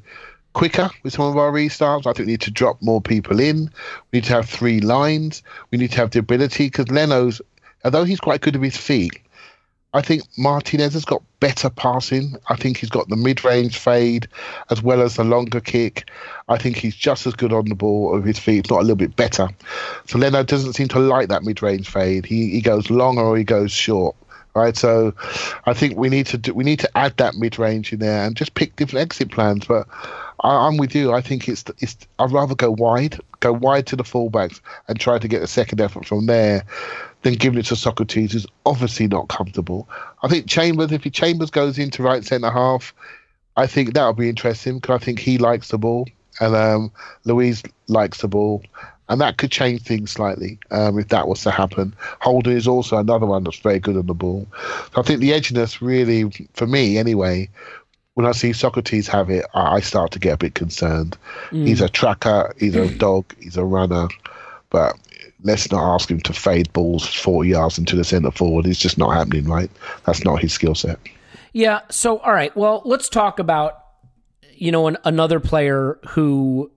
quicker 0.54 0.88
with 1.02 1.12
some 1.12 1.26
of 1.26 1.36
our 1.36 1.52
restarts. 1.52 2.06
I 2.06 2.12
think 2.12 2.26
we 2.26 2.32
need 2.32 2.40
to 2.42 2.50
drop 2.50 2.80
more 2.80 3.02
people 3.02 3.40
in. 3.40 3.70
We 4.10 4.18
need 4.18 4.24
to 4.24 4.32
have 4.34 4.48
three 4.48 4.80
lines. 4.80 5.42
We 5.70 5.78
need 5.78 5.90
to 5.92 5.96
have 5.98 6.10
the 6.10 6.20
ability 6.20 6.66
because 6.66 6.88
Leno's, 6.90 7.42
although 7.84 8.04
he's 8.04 8.20
quite 8.20 8.40
good 8.40 8.56
with 8.56 8.72
his 8.72 8.80
feet, 8.80 9.20
I 9.94 10.02
think 10.02 10.24
Martinez 10.36 10.94
has 10.94 11.04
got 11.04 11.22
better 11.38 11.70
passing. 11.70 12.36
I 12.48 12.56
think 12.56 12.78
he's 12.78 12.90
got 12.90 13.08
the 13.08 13.16
mid-range 13.16 13.78
fade 13.78 14.26
as 14.70 14.82
well 14.82 15.00
as 15.00 15.14
the 15.14 15.22
longer 15.22 15.60
kick. 15.60 16.10
I 16.48 16.58
think 16.58 16.76
he's 16.76 16.96
just 16.96 17.28
as 17.28 17.34
good 17.34 17.52
on 17.52 17.66
the 17.66 17.76
ball 17.76 18.12
with 18.12 18.26
his 18.26 18.40
feet, 18.40 18.64
if 18.64 18.70
not 18.70 18.80
a 18.80 18.82
little 18.82 18.96
bit 18.96 19.14
better. 19.14 19.48
So 20.06 20.18
Leno 20.18 20.42
doesn't 20.42 20.72
seem 20.72 20.88
to 20.88 20.98
like 20.98 21.28
that 21.28 21.44
mid-range 21.44 21.88
fade. 21.88 22.26
He 22.26 22.50
he 22.50 22.60
goes 22.60 22.90
long 22.90 23.18
or 23.18 23.38
he 23.38 23.44
goes 23.44 23.70
short. 23.70 24.16
Right, 24.56 24.76
so 24.76 25.12
I 25.66 25.74
think 25.74 25.96
we 25.96 26.08
need 26.08 26.26
to 26.26 26.38
do, 26.38 26.54
we 26.54 26.62
need 26.62 26.78
to 26.78 26.96
add 26.96 27.16
that 27.16 27.34
mid 27.34 27.58
range 27.58 27.92
in 27.92 27.98
there 27.98 28.24
and 28.24 28.36
just 28.36 28.54
pick 28.54 28.76
different 28.76 29.02
exit 29.02 29.32
plans. 29.32 29.66
But 29.66 29.88
I, 30.44 30.68
I'm 30.68 30.76
with 30.76 30.94
you. 30.94 31.12
I 31.12 31.22
think 31.22 31.48
it's 31.48 31.64
it's. 31.80 31.96
I'd 32.20 32.30
rather 32.30 32.54
go 32.54 32.70
wide, 32.70 33.18
go 33.40 33.52
wide 33.52 33.88
to 33.88 33.96
the 33.96 34.04
fullbacks 34.04 34.60
and 34.86 34.98
try 35.00 35.18
to 35.18 35.26
get 35.26 35.42
a 35.42 35.48
second 35.48 35.80
effort 35.80 36.06
from 36.06 36.26
there 36.26 36.64
than 37.24 37.34
giving 37.34 37.58
it 37.58 37.66
to 37.66 37.74
Sokratis, 37.74 38.34
is 38.34 38.46
obviously 38.66 39.08
not 39.08 39.28
comfortable. 39.28 39.88
I 40.22 40.28
think 40.28 40.46
Chambers, 40.46 40.92
if 40.92 41.02
he 41.02 41.10
Chambers 41.10 41.50
goes 41.50 41.78
into 41.78 42.02
right 42.02 42.22
centre 42.22 42.50
half, 42.50 42.94
I 43.56 43.66
think 43.66 43.94
that'll 43.94 44.12
be 44.12 44.28
interesting 44.28 44.78
because 44.78 45.00
I 45.00 45.04
think 45.04 45.18
he 45.18 45.38
likes 45.38 45.68
the 45.68 45.78
ball 45.78 46.06
and 46.40 46.54
um, 46.54 46.92
Luiz 47.24 47.62
likes 47.88 48.20
the 48.20 48.28
ball. 48.28 48.62
And 49.08 49.20
that 49.20 49.36
could 49.36 49.50
change 49.50 49.82
things 49.82 50.12
slightly 50.12 50.58
um, 50.70 50.98
if 50.98 51.08
that 51.08 51.28
was 51.28 51.42
to 51.42 51.50
happen. 51.50 51.94
Holding 52.20 52.56
is 52.56 52.68
also 52.68 52.96
another 52.96 53.26
one 53.26 53.44
that's 53.44 53.58
very 53.58 53.78
good 53.78 53.96
on 53.96 54.06
the 54.06 54.14
ball. 54.14 54.46
So 54.94 55.00
I 55.00 55.02
think 55.02 55.20
the 55.20 55.32
edginess 55.32 55.80
really, 55.80 56.30
for 56.54 56.66
me 56.66 56.96
anyway, 56.96 57.50
when 58.14 58.26
I 58.26 58.32
see 58.32 58.50
Sokratis 58.50 59.06
have 59.08 59.28
it, 59.28 59.44
I 59.54 59.76
I 59.76 59.80
start 59.80 60.12
to 60.12 60.18
get 60.18 60.34
a 60.34 60.38
bit 60.38 60.54
concerned. 60.54 61.18
He's 61.50 61.80
a 61.80 61.88
tracker, 61.88 62.54
he's 62.58 62.76
a 62.76 62.88
dog, 62.98 63.34
he's 63.40 63.58
a 63.58 63.64
runner, 63.64 64.08
but 64.70 64.96
let's 65.44 65.70
not 65.70 65.94
ask 65.94 66.10
him 66.10 66.20
to 66.20 66.32
fade 66.32 66.72
balls 66.72 67.06
40 67.06 67.50
yards 67.50 67.78
into 67.78 67.94
the 67.94 68.02
centre 68.02 68.30
forward. 68.30 68.66
It's 68.66 68.80
just 68.80 68.98
not 68.98 69.10
happening, 69.10 69.44
right? 69.44 69.70
That's 70.06 70.24
not 70.24 70.40
his 70.40 70.52
skill 70.52 70.74
set. 70.74 70.98
Yeah. 71.52 71.80
So, 71.90 72.18
all 72.18 72.32
right. 72.32 72.54
Well, 72.56 72.82
let's 72.84 73.08
talk 73.08 73.38
about 73.38 73.80
you 74.56 74.72
know 74.72 74.86
an, 74.86 74.96
another 75.04 75.40
player 75.40 75.98
who 76.08 76.70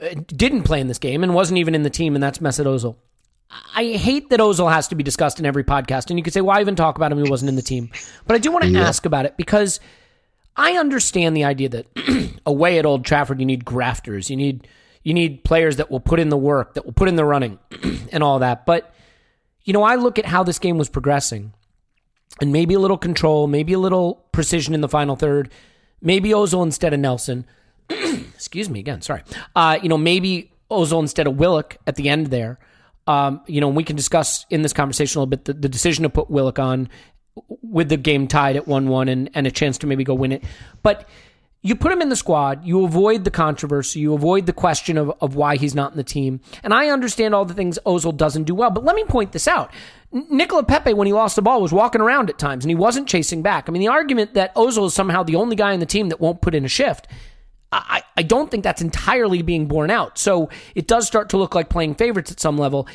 uh, 0.00 0.14
didn't 0.26 0.64
play 0.64 0.80
in 0.80 0.88
this 0.88 0.98
game 0.98 1.22
and 1.22 1.34
wasn't 1.34 1.58
even 1.58 1.74
in 1.74 1.82
the 1.82 1.90
team, 1.90 2.14
and 2.14 2.22
that's 2.22 2.38
Mesut 2.38 2.66
Ozil. 2.66 2.96
I 3.74 3.84
hate 3.92 4.28
that 4.28 4.40
Ozil 4.40 4.70
has 4.70 4.88
to 4.88 4.94
be 4.94 5.02
discussed 5.02 5.38
in 5.38 5.46
every 5.46 5.64
podcast, 5.64 6.10
and 6.10 6.18
you 6.18 6.22
could 6.22 6.34
say, 6.34 6.40
"Why 6.40 6.60
even 6.60 6.76
talk 6.76 6.96
about 6.96 7.12
him? 7.12 7.22
He 7.22 7.30
wasn't 7.30 7.48
in 7.48 7.56
the 7.56 7.62
team." 7.62 7.90
But 8.26 8.34
I 8.34 8.38
do 8.38 8.50
want 8.52 8.64
to 8.64 8.78
ask 8.78 9.06
about 9.06 9.24
it 9.24 9.36
because 9.36 9.80
I 10.56 10.72
understand 10.72 11.36
the 11.36 11.44
idea 11.44 11.68
that 11.70 11.86
away 12.46 12.78
at 12.78 12.84
Old 12.84 13.04
Trafford, 13.04 13.40
you 13.40 13.46
need 13.46 13.64
grafters, 13.64 14.28
you 14.28 14.36
need 14.36 14.66
you 15.02 15.14
need 15.14 15.44
players 15.44 15.76
that 15.76 15.90
will 15.90 16.00
put 16.00 16.20
in 16.20 16.28
the 16.28 16.36
work, 16.36 16.74
that 16.74 16.84
will 16.84 16.92
put 16.92 17.08
in 17.08 17.16
the 17.16 17.24
running, 17.24 17.58
and 18.12 18.22
all 18.22 18.38
that. 18.40 18.66
But 18.66 18.94
you 19.64 19.72
know, 19.72 19.82
I 19.82 19.96
look 19.96 20.18
at 20.18 20.26
how 20.26 20.42
this 20.42 20.58
game 20.58 20.78
was 20.78 20.88
progressing, 20.88 21.52
and 22.40 22.52
maybe 22.52 22.74
a 22.74 22.78
little 22.78 22.98
control, 22.98 23.46
maybe 23.46 23.72
a 23.72 23.78
little 23.78 24.26
precision 24.32 24.74
in 24.74 24.80
the 24.80 24.88
final 24.88 25.16
third, 25.16 25.52
maybe 26.00 26.30
Ozil 26.30 26.62
instead 26.62 26.94
of 26.94 27.00
Nelson. 27.00 27.46
Excuse 27.90 28.70
me 28.70 28.80
again, 28.80 29.02
sorry. 29.02 29.22
Uh, 29.54 29.78
you 29.82 29.88
know, 29.88 29.98
maybe 29.98 30.52
Ozil 30.70 31.00
instead 31.00 31.26
of 31.26 31.36
Willock 31.36 31.76
at 31.86 31.96
the 31.96 32.08
end 32.08 32.28
there. 32.28 32.58
Um, 33.06 33.40
you 33.46 33.60
know, 33.60 33.68
we 33.68 33.84
can 33.84 33.96
discuss 33.96 34.44
in 34.50 34.62
this 34.62 34.74
conversation 34.74 35.18
a 35.18 35.20
little 35.22 35.30
bit 35.30 35.46
the, 35.46 35.54
the 35.54 35.68
decision 35.68 36.02
to 36.02 36.10
put 36.10 36.30
Willock 36.30 36.58
on 36.58 36.88
with 37.62 37.88
the 37.88 37.96
game 37.96 38.28
tied 38.28 38.56
at 38.56 38.68
1 38.68 38.88
1 38.88 39.08
and, 39.08 39.30
and 39.34 39.46
a 39.46 39.50
chance 39.50 39.78
to 39.78 39.86
maybe 39.86 40.04
go 40.04 40.14
win 40.14 40.32
it. 40.32 40.44
But 40.82 41.08
you 41.60 41.74
put 41.74 41.90
him 41.90 42.00
in 42.00 42.08
the 42.08 42.16
squad, 42.16 42.64
you 42.64 42.84
avoid 42.84 43.24
the 43.24 43.30
controversy, 43.30 44.00
you 44.00 44.14
avoid 44.14 44.46
the 44.46 44.52
question 44.52 44.96
of, 44.96 45.12
of 45.20 45.34
why 45.34 45.56
he's 45.56 45.74
not 45.74 45.90
in 45.90 45.96
the 45.96 46.04
team. 46.04 46.40
And 46.62 46.72
I 46.72 46.88
understand 46.88 47.34
all 47.34 47.44
the 47.44 47.54
things 47.54 47.78
Ozil 47.84 48.16
doesn't 48.16 48.44
do 48.44 48.54
well, 48.54 48.70
but 48.70 48.84
let 48.84 48.94
me 48.94 49.04
point 49.04 49.32
this 49.32 49.48
out. 49.48 49.72
Nicola 50.12 50.62
Pepe, 50.62 50.94
when 50.94 51.06
he 51.06 51.12
lost 51.12 51.36
the 51.36 51.42
ball, 51.42 51.60
was 51.60 51.72
walking 51.72 52.00
around 52.00 52.30
at 52.30 52.38
times 52.38 52.64
and 52.64 52.70
he 52.70 52.76
wasn't 52.76 53.08
chasing 53.08 53.42
back. 53.42 53.68
I 53.68 53.72
mean, 53.72 53.80
the 53.80 53.88
argument 53.88 54.34
that 54.34 54.54
Ozil 54.54 54.86
is 54.86 54.94
somehow 54.94 55.22
the 55.22 55.36
only 55.36 55.56
guy 55.56 55.72
in 55.72 55.80
the 55.80 55.86
team 55.86 56.08
that 56.10 56.20
won't 56.20 56.40
put 56.40 56.54
in 56.54 56.64
a 56.64 56.68
shift, 56.68 57.08
I, 57.70 58.02
I 58.16 58.22
don't 58.22 58.50
think 58.50 58.64
that's 58.64 58.80
entirely 58.80 59.42
being 59.42 59.66
borne 59.66 59.90
out. 59.90 60.16
So 60.16 60.48
it 60.74 60.86
does 60.86 61.06
start 61.06 61.28
to 61.30 61.36
look 61.36 61.54
like 61.54 61.68
playing 61.68 61.96
favorites 61.96 62.30
at 62.30 62.40
some 62.40 62.56
level. 62.56 62.88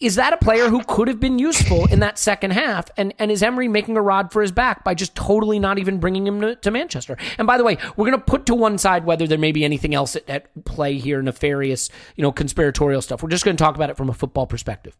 Is 0.00 0.16
that 0.16 0.32
a 0.32 0.36
player 0.36 0.68
who 0.68 0.82
could 0.84 1.08
have 1.08 1.20
been 1.20 1.38
useful 1.38 1.86
in 1.86 2.00
that 2.00 2.18
second 2.18 2.52
half? 2.52 2.90
And 2.96 3.14
and 3.18 3.30
is 3.30 3.42
Emery 3.42 3.68
making 3.68 3.96
a 3.96 4.02
rod 4.02 4.32
for 4.32 4.42
his 4.42 4.52
back 4.52 4.84
by 4.84 4.94
just 4.94 5.14
totally 5.14 5.58
not 5.58 5.78
even 5.78 5.98
bringing 5.98 6.26
him 6.26 6.40
to, 6.40 6.56
to 6.56 6.70
Manchester? 6.70 7.16
And 7.38 7.46
by 7.46 7.58
the 7.58 7.64
way, 7.64 7.78
we're 7.96 8.06
going 8.06 8.18
to 8.18 8.24
put 8.24 8.46
to 8.46 8.54
one 8.54 8.78
side 8.78 9.04
whether 9.04 9.26
there 9.26 9.38
may 9.38 9.52
be 9.52 9.64
anything 9.64 9.94
else 9.94 10.16
at, 10.16 10.28
at 10.28 10.64
play 10.64 10.98
here, 10.98 11.22
nefarious, 11.22 11.90
you 12.16 12.22
know, 12.22 12.32
conspiratorial 12.32 13.02
stuff. 13.02 13.22
We're 13.22 13.30
just 13.30 13.44
going 13.44 13.56
to 13.56 13.62
talk 13.62 13.76
about 13.76 13.90
it 13.90 13.96
from 13.96 14.08
a 14.08 14.14
football 14.14 14.46
perspective. 14.46 14.96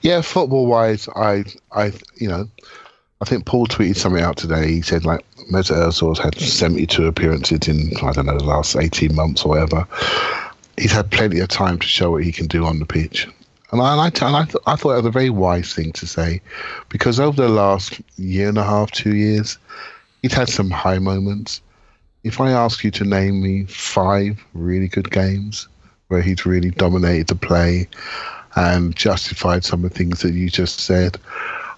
Yeah, 0.00 0.20
football 0.22 0.66
wise, 0.66 1.08
I, 1.14 1.44
I, 1.70 1.92
you 2.16 2.28
know, 2.28 2.48
I 3.20 3.24
think 3.24 3.46
Paul 3.46 3.68
tweeted 3.68 3.96
something 3.96 4.22
out 4.22 4.36
today. 4.36 4.72
He 4.72 4.82
said 4.82 5.04
like 5.04 5.24
Mesut 5.52 5.76
Ozil's 5.76 6.18
had 6.18 6.36
72 6.36 7.06
appearances 7.06 7.68
in 7.68 7.92
I 8.02 8.12
don't 8.12 8.26
know 8.26 8.36
the 8.36 8.44
last 8.44 8.74
18 8.74 9.14
months 9.14 9.44
or 9.44 9.50
whatever. 9.50 9.86
He's 10.76 10.90
had 10.90 11.10
plenty 11.12 11.38
of 11.38 11.48
time 11.48 11.78
to 11.78 11.86
show 11.86 12.10
what 12.10 12.24
he 12.24 12.32
can 12.32 12.48
do 12.48 12.64
on 12.64 12.80
the 12.80 12.86
pitch. 12.86 13.28
And 13.72 13.80
I, 13.80 14.06
and 14.06 14.22
I, 14.22 14.44
th- 14.44 14.62
I 14.66 14.76
thought 14.76 14.92
it 14.92 14.96
was 14.96 15.06
a 15.06 15.10
very 15.10 15.30
wise 15.30 15.74
thing 15.74 15.92
to 15.92 16.06
say 16.06 16.42
because 16.90 17.18
over 17.18 17.40
the 17.40 17.48
last 17.48 18.00
year 18.16 18.50
and 18.50 18.58
a 18.58 18.64
half, 18.64 18.90
two 18.90 19.16
years, 19.16 19.56
he's 20.20 20.34
had 20.34 20.50
some 20.50 20.70
high 20.70 20.98
moments. 20.98 21.62
If 22.22 22.38
I 22.40 22.52
ask 22.52 22.84
you 22.84 22.90
to 22.92 23.04
name 23.04 23.42
me 23.42 23.64
five 23.64 24.44
really 24.52 24.88
good 24.88 25.10
games 25.10 25.68
where 26.08 26.20
he's 26.20 26.44
really 26.44 26.70
dominated 26.70 27.28
the 27.28 27.34
play 27.34 27.88
and 28.56 28.94
justified 28.94 29.64
some 29.64 29.84
of 29.84 29.90
the 29.90 29.98
things 29.98 30.20
that 30.20 30.34
you 30.34 30.50
just 30.50 30.80
said, 30.80 31.16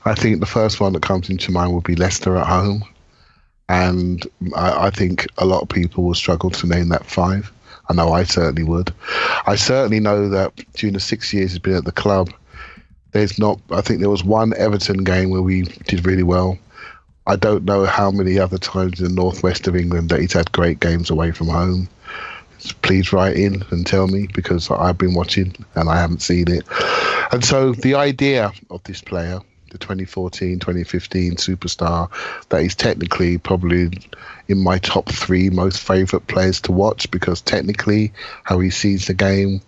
I 0.04 0.14
think 0.14 0.40
the 0.40 0.46
first 0.46 0.80
one 0.80 0.92
that 0.94 1.02
comes 1.02 1.30
into 1.30 1.52
mind 1.52 1.72
would 1.74 1.84
be 1.84 1.94
Leicester 1.94 2.36
at 2.36 2.46
home. 2.46 2.82
And 3.68 4.26
I, 4.56 4.86
I 4.86 4.90
think 4.90 5.26
a 5.38 5.46
lot 5.46 5.62
of 5.62 5.68
people 5.68 6.02
will 6.02 6.14
struggle 6.14 6.50
to 6.50 6.66
name 6.66 6.88
that 6.88 7.06
five. 7.06 7.52
I 7.88 7.94
know 7.94 8.12
I 8.12 8.24
certainly 8.24 8.64
would. 8.64 8.92
I 9.46 9.56
certainly 9.56 10.00
know 10.00 10.28
that 10.28 10.52
during 10.74 10.94
the 10.94 11.00
six 11.00 11.32
years 11.32 11.52
he's 11.52 11.58
been 11.58 11.76
at 11.76 11.84
the 11.84 11.92
club, 11.92 12.32
there's 13.12 13.38
not, 13.38 13.60
I 13.70 13.80
think 13.80 14.00
there 14.00 14.10
was 14.10 14.24
one 14.24 14.54
Everton 14.56 15.04
game 15.04 15.30
where 15.30 15.42
we 15.42 15.62
did 15.86 16.06
really 16.06 16.22
well. 16.22 16.58
I 17.26 17.36
don't 17.36 17.64
know 17.64 17.84
how 17.84 18.10
many 18.10 18.38
other 18.38 18.58
times 18.58 19.00
in 19.00 19.08
the 19.08 19.14
northwest 19.14 19.66
of 19.66 19.76
England 19.76 20.10
that 20.10 20.20
he's 20.20 20.32
had 20.32 20.52
great 20.52 20.80
games 20.80 21.10
away 21.10 21.30
from 21.30 21.48
home. 21.48 21.88
Please 22.82 23.12
write 23.12 23.36
in 23.36 23.62
and 23.70 23.86
tell 23.86 24.08
me 24.08 24.28
because 24.34 24.70
I've 24.70 24.98
been 24.98 25.14
watching 25.14 25.54
and 25.74 25.88
I 25.88 25.98
haven't 26.00 26.22
seen 26.22 26.50
it. 26.50 26.64
And 27.32 27.44
so 27.44 27.72
the 27.72 27.94
idea 27.94 28.52
of 28.70 28.82
this 28.84 29.00
player, 29.00 29.40
the 29.74 29.78
2014 29.78 30.60
2015 30.60 31.34
superstar, 31.34 32.08
that 32.48 32.62
he's 32.62 32.76
technically 32.76 33.38
probably 33.38 33.90
in 34.46 34.62
my 34.62 34.78
top 34.78 35.08
three 35.08 35.50
most 35.50 35.80
favourite 35.80 36.26
players 36.28 36.60
to 36.60 36.72
watch 36.72 37.10
because 37.10 37.40
technically, 37.40 38.12
how 38.44 38.60
he 38.60 38.70
sees 38.70 39.08
the 39.08 39.14
game, 39.14 39.60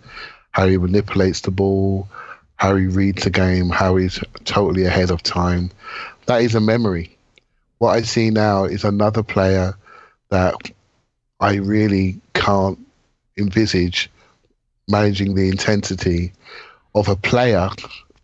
how 0.52 0.66
he 0.68 0.78
manipulates 0.78 1.40
the 1.40 1.50
ball, 1.50 2.08
how 2.54 2.76
he 2.76 2.86
reads 2.86 3.24
the 3.24 3.30
game, 3.30 3.68
how 3.68 3.96
he's 3.96 4.20
totally 4.44 4.84
ahead 4.84 5.10
of 5.10 5.22
time, 5.22 5.70
that 6.26 6.42
is 6.42 6.54
a 6.54 6.60
memory. 6.60 7.16
What 7.78 7.96
I 7.96 8.02
see 8.02 8.30
now 8.30 8.64
is 8.64 8.84
another 8.84 9.24
player 9.24 9.74
that 10.30 10.54
I 11.40 11.56
really 11.56 12.20
can't 12.32 12.78
envisage 13.36 14.08
managing 14.88 15.34
the 15.34 15.48
intensity 15.48 16.32
of 16.94 17.08
a 17.08 17.16
player. 17.16 17.68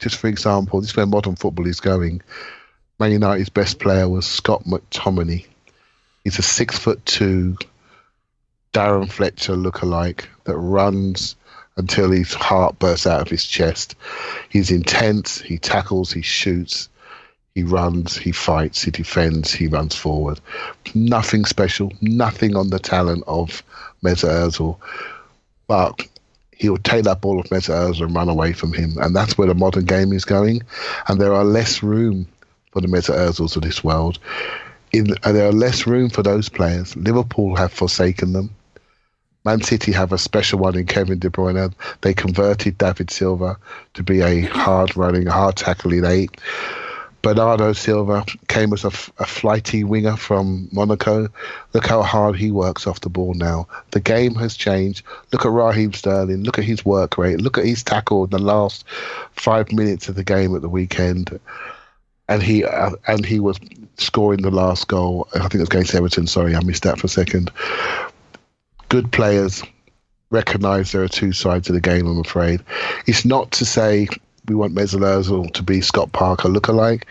Just 0.02 0.16
for 0.16 0.26
example, 0.26 0.80
this 0.80 0.90
is 0.90 0.96
where 0.96 1.06
modern 1.06 1.36
football 1.36 1.68
is 1.68 1.78
going. 1.78 2.22
Man 2.98 3.12
United's 3.12 3.50
best 3.50 3.78
player 3.78 4.08
was 4.08 4.26
Scott 4.26 4.64
McTominay. 4.64 5.46
He's 6.24 6.40
a 6.40 6.42
six 6.42 6.76
foot 6.76 7.06
two 7.06 7.56
Darren 8.72 9.08
Fletcher 9.08 9.54
lookalike 9.54 10.24
that 10.42 10.56
runs 10.56 11.36
until 11.76 12.10
his 12.10 12.34
heart 12.34 12.80
bursts 12.80 13.06
out 13.06 13.20
of 13.20 13.28
his 13.28 13.44
chest. 13.44 13.94
He's 14.48 14.72
intense, 14.72 15.40
he 15.40 15.56
tackles, 15.58 16.12
he 16.12 16.22
shoots, 16.22 16.88
he 17.54 17.62
runs, 17.62 18.16
he 18.16 18.32
fights, 18.32 18.82
he 18.82 18.90
defends, 18.90 19.52
he 19.52 19.68
runs 19.68 19.94
forward. 19.94 20.40
Nothing 20.96 21.44
special, 21.44 21.92
nothing 22.00 22.56
on 22.56 22.70
the 22.70 22.80
talent 22.80 23.22
of 23.28 23.62
Mesut 24.02 24.30
Ozil, 24.30 24.78
but 25.68 26.08
he'll 26.62 26.78
take 26.78 27.04
that 27.04 27.20
ball 27.20 27.40
of 27.40 27.46
Ozil 27.46 28.00
and 28.00 28.14
run 28.14 28.28
away 28.28 28.52
from 28.52 28.72
him, 28.72 28.96
and 28.98 29.14
that's 29.14 29.36
where 29.36 29.48
the 29.48 29.54
modern 29.54 29.84
game 29.84 30.12
is 30.12 30.24
going. 30.24 30.62
And 31.08 31.20
there 31.20 31.34
are 31.34 31.44
less 31.44 31.82
room 31.82 32.26
for 32.70 32.80
the 32.80 32.86
Ozils 32.86 33.56
of 33.56 33.62
this 33.62 33.82
world. 33.82 34.18
In, 34.92 35.14
there 35.24 35.48
are 35.48 35.52
less 35.52 35.86
room 35.86 36.08
for 36.08 36.22
those 36.22 36.48
players. 36.48 36.96
Liverpool 36.96 37.56
have 37.56 37.72
forsaken 37.72 38.32
them. 38.32 38.54
Man 39.44 39.60
City 39.60 39.90
have 39.90 40.12
a 40.12 40.18
special 40.18 40.60
one 40.60 40.76
in 40.76 40.86
Kevin 40.86 41.18
De 41.18 41.28
Bruyne. 41.28 41.74
They 42.02 42.14
converted 42.14 42.78
David 42.78 43.10
Silva 43.10 43.56
to 43.94 44.02
be 44.04 44.20
a 44.20 44.42
hard 44.42 44.96
running, 44.96 45.26
hard 45.26 45.56
tackling 45.56 46.04
eight. 46.04 46.30
Bernardo 47.22 47.72
Silva 47.72 48.24
came 48.48 48.72
as 48.72 48.84
a, 48.84 48.88
a, 48.88 49.26
flighty 49.26 49.84
winger 49.84 50.16
from 50.16 50.68
Monaco. 50.72 51.28
Look 51.72 51.86
how 51.86 52.02
hard 52.02 52.36
he 52.36 52.50
works 52.50 52.86
off 52.86 53.00
the 53.00 53.08
ball 53.08 53.34
now. 53.34 53.68
The 53.92 54.00
game 54.00 54.34
has 54.34 54.56
changed. 54.56 55.04
Look 55.30 55.46
at 55.46 55.52
Raheem 55.52 55.92
Sterling. 55.92 56.42
Look 56.42 56.58
at 56.58 56.64
his 56.64 56.84
work 56.84 57.16
rate. 57.18 57.40
Look 57.40 57.58
at 57.58 57.64
his 57.64 57.84
tackle 57.84 58.24
in 58.24 58.30
the 58.30 58.38
last 58.40 58.84
five 59.32 59.72
minutes 59.72 60.08
of 60.08 60.16
the 60.16 60.24
game 60.24 60.54
at 60.56 60.62
the 60.62 60.68
weekend. 60.68 61.38
And 62.28 62.42
he 62.42 62.64
uh, 62.64 62.90
and 63.06 63.24
he 63.24 63.40
was 63.40 63.58
scoring 63.98 64.42
the 64.42 64.50
last 64.50 64.88
goal. 64.88 65.28
I 65.34 65.40
think 65.40 65.56
it 65.56 65.58
was 65.60 65.68
against 65.68 65.94
Everton. 65.94 66.26
Sorry, 66.26 66.56
I 66.56 66.62
missed 66.62 66.82
that 66.82 66.98
for 66.98 67.06
a 67.06 67.10
second 67.10 67.50
good 68.92 69.10
players 69.10 69.62
recognise 70.30 70.92
there 70.92 71.02
are 71.02 71.08
two 71.08 71.32
sides 71.32 71.70
of 71.70 71.74
the 71.74 71.80
game. 71.80 72.06
I'm 72.06 72.18
afraid 72.18 72.60
it's 73.06 73.24
not 73.24 73.50
to 73.52 73.64
say 73.64 74.06
we 74.46 74.54
want 74.54 74.74
Mesut 74.74 75.52
to 75.52 75.62
be 75.62 75.80
Scott 75.80 76.12
Parker 76.12 76.48
lookalike. 76.48 77.04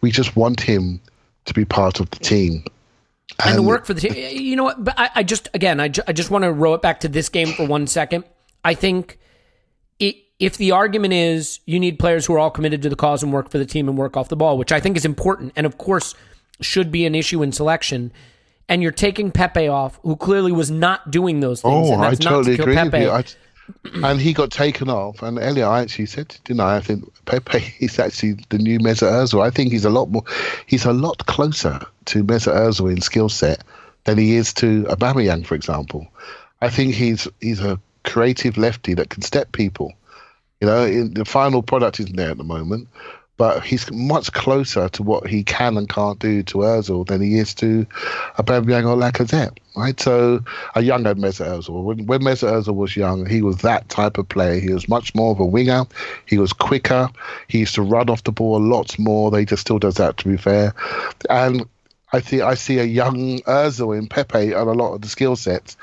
We 0.00 0.10
just 0.10 0.36
want 0.36 0.60
him 0.60 1.00
to 1.46 1.54
be 1.54 1.64
part 1.64 2.00
of 2.00 2.10
the 2.10 2.18
team. 2.18 2.64
And, 3.44 3.58
and 3.58 3.66
work 3.66 3.84
for 3.84 3.94
the 3.94 4.00
team. 4.00 4.14
You 4.14 4.56
know 4.56 4.64
what? 4.64 4.82
But 4.82 4.94
I, 4.98 5.10
I 5.16 5.22
just, 5.22 5.48
again, 5.54 5.80
I, 5.80 5.88
ju- 5.88 6.02
I 6.06 6.12
just 6.12 6.30
want 6.30 6.44
to 6.44 6.52
row 6.52 6.74
it 6.74 6.82
back 6.82 7.00
to 7.00 7.08
this 7.08 7.28
game 7.28 7.48
for 7.48 7.66
one 7.66 7.86
second. 7.86 8.24
I 8.64 8.74
think 8.74 9.18
it, 9.98 10.16
if 10.38 10.56
the 10.56 10.72
argument 10.72 11.14
is 11.14 11.60
you 11.66 11.78
need 11.80 11.98
players 11.98 12.26
who 12.26 12.34
are 12.34 12.38
all 12.38 12.50
committed 12.50 12.82
to 12.82 12.88
the 12.88 12.96
cause 12.96 13.22
and 13.22 13.32
work 13.32 13.50
for 13.50 13.58
the 13.58 13.66
team 13.66 13.88
and 13.88 13.98
work 13.98 14.16
off 14.16 14.28
the 14.28 14.36
ball, 14.36 14.56
which 14.58 14.72
I 14.72 14.80
think 14.80 14.96
is 14.96 15.04
important 15.04 15.52
and 15.56 15.66
of 15.66 15.78
course 15.78 16.14
should 16.60 16.90
be 16.90 17.06
an 17.06 17.14
issue 17.14 17.42
in 17.42 17.52
selection, 17.52 18.12
and 18.68 18.82
you're 18.82 18.92
taking 18.92 19.30
Pepe 19.30 19.68
off, 19.68 19.98
who 20.02 20.16
clearly 20.16 20.52
was 20.52 20.70
not 20.70 21.10
doing 21.10 21.40
those 21.40 21.62
things. 21.62 21.90
Oh, 21.90 22.00
I 22.00 22.14
totally 22.14 22.56
to 22.56 22.62
agree 22.62 22.74
Pepe. 22.74 22.90
with 22.90 23.02
you. 23.02 23.10
I, 23.10 23.24
and 24.02 24.20
he 24.20 24.32
got 24.32 24.50
taken 24.50 24.88
off. 24.88 25.22
And 25.22 25.38
earlier, 25.38 25.66
I 25.66 25.80
actually 25.80 26.06
said, 26.06 26.36
didn't 26.44 26.60
I? 26.60 26.76
I 26.76 26.80
think 26.80 27.04
Pepe 27.24 27.74
is 27.80 27.98
actually 27.98 28.38
the 28.48 28.58
new 28.58 28.78
Mesut 28.78 29.10
Ozil. 29.10 29.42
I 29.42 29.50
think 29.50 29.72
he's 29.72 29.84
a 29.84 29.90
lot 29.90 30.10
more, 30.10 30.24
he's 30.66 30.84
a 30.84 30.92
lot 30.92 31.26
closer 31.26 31.80
to 32.06 32.24
Mesut 32.24 32.54
Ozil 32.54 32.90
in 32.90 33.00
skill 33.00 33.28
set 33.28 33.62
than 34.04 34.18
he 34.18 34.36
is 34.36 34.52
to 34.54 34.84
Aubameyang, 34.84 35.46
for 35.46 35.54
example. 35.54 36.06
I 36.60 36.70
think 36.70 36.94
he's 36.94 37.28
he's 37.40 37.60
a 37.60 37.78
creative 38.04 38.56
lefty 38.56 38.94
that 38.94 39.10
can 39.10 39.22
step 39.22 39.52
people. 39.52 39.92
You 40.60 40.66
know, 40.66 41.08
the 41.08 41.24
final 41.24 41.62
product 41.62 42.00
isn't 42.00 42.16
there 42.16 42.30
at 42.30 42.38
the 42.38 42.44
moment, 42.44 42.88
but 43.38 43.64
he's 43.64 43.90
much 43.92 44.32
closer 44.32 44.88
to 44.90 45.02
what 45.02 45.26
he 45.26 45.44
can 45.44 45.76
and 45.76 45.88
can't 45.88 46.18
do 46.18 46.42
to 46.42 46.58
Ozil 46.58 47.06
than 47.06 47.22
he 47.22 47.38
is 47.38 47.54
to 47.54 47.86
Aubameyang 48.36 48.84
or 48.84 48.96
Lacazette, 48.96 49.56
right? 49.76 49.98
So 49.98 50.44
a 50.74 50.82
younger 50.82 51.14
Mesut 51.14 51.46
Ozil. 51.46 51.84
When, 51.84 52.04
when 52.06 52.20
Mesut 52.20 52.50
Ozil 52.50 52.74
was 52.74 52.96
young, 52.96 53.26
he 53.26 53.40
was 53.40 53.58
that 53.58 53.88
type 53.88 54.18
of 54.18 54.28
player. 54.28 54.58
He 54.60 54.72
was 54.72 54.88
much 54.88 55.14
more 55.14 55.30
of 55.30 55.38
a 55.38 55.46
winger. 55.46 55.86
He 56.26 56.36
was 56.36 56.52
quicker. 56.52 57.08
He 57.46 57.60
used 57.60 57.76
to 57.76 57.82
run 57.82 58.10
off 58.10 58.24
the 58.24 58.32
ball 58.32 58.60
lots 58.60 58.98
more. 58.98 59.30
They 59.30 59.44
just 59.44 59.62
still 59.62 59.78
does 59.78 59.94
that, 59.94 60.16
to 60.18 60.28
be 60.28 60.36
fair. 60.36 60.74
And 61.30 61.64
I 62.12 62.20
see 62.20 62.40
I 62.40 62.54
see 62.54 62.78
a 62.78 62.84
young 62.84 63.38
Ozil 63.42 63.96
in 63.96 64.08
Pepe 64.08 64.52
on 64.52 64.66
a 64.66 64.72
lot 64.72 64.94
of 64.94 65.02
the 65.02 65.08
skill 65.08 65.36
sets. 65.36 65.76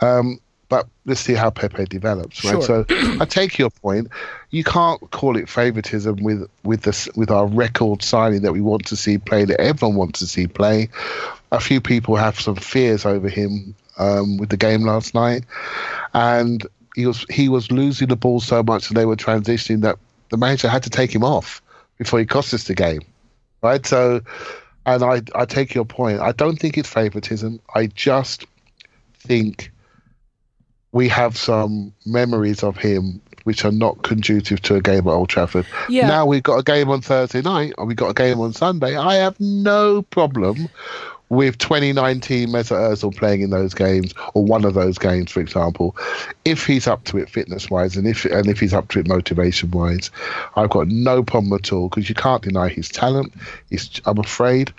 Um, 0.00 0.38
but 0.70 0.86
let's 1.04 1.20
see 1.20 1.34
how 1.34 1.50
Pepe 1.50 1.84
develops, 1.86 2.42
right? 2.44 2.52
Sure. 2.52 2.62
So 2.62 2.86
I 3.20 3.24
take 3.26 3.58
your 3.58 3.70
point. 3.70 4.08
You 4.50 4.62
can't 4.64 5.10
call 5.10 5.36
it 5.36 5.48
favoritism 5.48 6.22
with 6.22 6.48
with 6.62 6.82
this 6.82 7.08
with 7.16 7.30
our 7.30 7.46
record 7.46 8.02
signing 8.02 8.42
that 8.42 8.52
we 8.52 8.60
want 8.62 8.86
to 8.86 8.96
see 8.96 9.18
play 9.18 9.44
that 9.44 9.60
everyone 9.60 9.96
wants 9.96 10.20
to 10.20 10.26
see 10.26 10.46
play. 10.46 10.88
A 11.50 11.60
few 11.60 11.80
people 11.80 12.14
have 12.14 12.40
some 12.40 12.54
fears 12.54 13.04
over 13.04 13.28
him 13.28 13.74
um, 13.98 14.38
with 14.38 14.48
the 14.48 14.56
game 14.56 14.82
last 14.82 15.12
night, 15.12 15.44
and 16.14 16.64
he 16.94 17.04
was 17.04 17.26
he 17.28 17.48
was 17.48 17.72
losing 17.72 18.06
the 18.06 18.16
ball 18.16 18.40
so 18.40 18.62
much 18.62 18.88
and 18.88 18.96
they 18.96 19.04
were 19.04 19.16
transitioning 19.16 19.80
that 19.82 19.98
the 20.28 20.36
manager 20.36 20.68
had 20.68 20.84
to 20.84 20.90
take 20.90 21.12
him 21.12 21.24
off 21.24 21.60
before 21.98 22.20
he 22.20 22.26
cost 22.26 22.54
us 22.54 22.64
the 22.64 22.74
game, 22.76 23.02
right? 23.60 23.84
So, 23.84 24.20
and 24.86 25.02
I 25.02 25.22
I 25.34 25.46
take 25.46 25.74
your 25.74 25.84
point. 25.84 26.20
I 26.20 26.30
don't 26.30 26.60
think 26.60 26.78
it's 26.78 26.88
favoritism. 26.88 27.58
I 27.74 27.88
just 27.88 28.46
think 29.18 29.69
we 30.92 31.08
have 31.08 31.36
some 31.36 31.92
memories 32.04 32.62
of 32.62 32.76
him 32.76 33.20
which 33.44 33.64
are 33.64 33.72
not 33.72 34.02
conducive 34.02 34.60
to 34.62 34.74
a 34.74 34.80
game 34.80 35.06
at 35.06 35.12
Old 35.12 35.28
Trafford. 35.28 35.66
Yeah. 35.88 36.08
Now 36.08 36.26
we've 36.26 36.42
got 36.42 36.58
a 36.58 36.62
game 36.62 36.90
on 36.90 37.00
Thursday 37.00 37.42
night 37.42 37.72
and 37.78 37.88
we've 37.88 37.96
got 37.96 38.10
a 38.10 38.14
game 38.14 38.40
on 38.40 38.52
Sunday. 38.52 38.96
I 38.96 39.14
have 39.14 39.38
no 39.40 40.02
problem 40.02 40.68
with 41.30 41.56
2019 41.58 42.48
Mesut 42.48 42.76
Ozil 42.76 43.16
playing 43.16 43.40
in 43.40 43.50
those 43.50 43.72
games 43.72 44.12
or 44.34 44.44
one 44.44 44.64
of 44.64 44.74
those 44.74 44.98
games, 44.98 45.30
for 45.30 45.40
example, 45.40 45.96
if 46.44 46.66
he's 46.66 46.86
up 46.86 47.04
to 47.04 47.18
it 47.18 47.30
fitness 47.30 47.70
wise 47.70 47.96
and 47.96 48.06
if 48.06 48.24
and 48.24 48.48
if 48.48 48.58
he's 48.58 48.74
up 48.74 48.88
to 48.88 48.98
it 48.98 49.08
motivation 49.08 49.70
wise, 49.70 50.10
I've 50.56 50.70
got 50.70 50.88
no 50.88 51.22
problem 51.22 51.52
at 51.52 51.72
all 51.72 51.88
because 51.88 52.08
you 52.08 52.16
can't 52.16 52.42
deny 52.42 52.68
his 52.68 52.88
talent. 52.88 53.32
He's, 53.70 54.00
I'm 54.04 54.18
afraid 54.18 54.72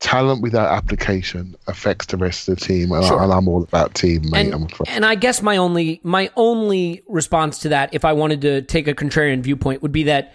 talent 0.00 0.42
without 0.42 0.70
application 0.70 1.56
affects 1.66 2.06
the 2.06 2.16
rest 2.16 2.48
of 2.48 2.58
the 2.58 2.64
team, 2.64 2.92
and, 2.92 3.04
sure. 3.04 3.20
I, 3.20 3.36
am 3.36 3.48
all 3.48 3.62
about 3.62 3.94
team, 3.94 4.30
mate. 4.30 4.52
And, 4.52 4.72
and, 4.86 5.04
I 5.04 5.14
guess 5.14 5.42
my 5.42 5.56
only 5.56 6.00
my 6.02 6.30
only 6.36 7.02
response 7.08 7.58
to 7.60 7.70
that, 7.70 7.92
if 7.92 8.04
I 8.04 8.12
wanted 8.12 8.40
to 8.42 8.62
take 8.62 8.86
a 8.88 8.94
contrarian 8.94 9.40
viewpoint, 9.40 9.82
would 9.82 9.92
be 9.92 10.04
that 10.04 10.34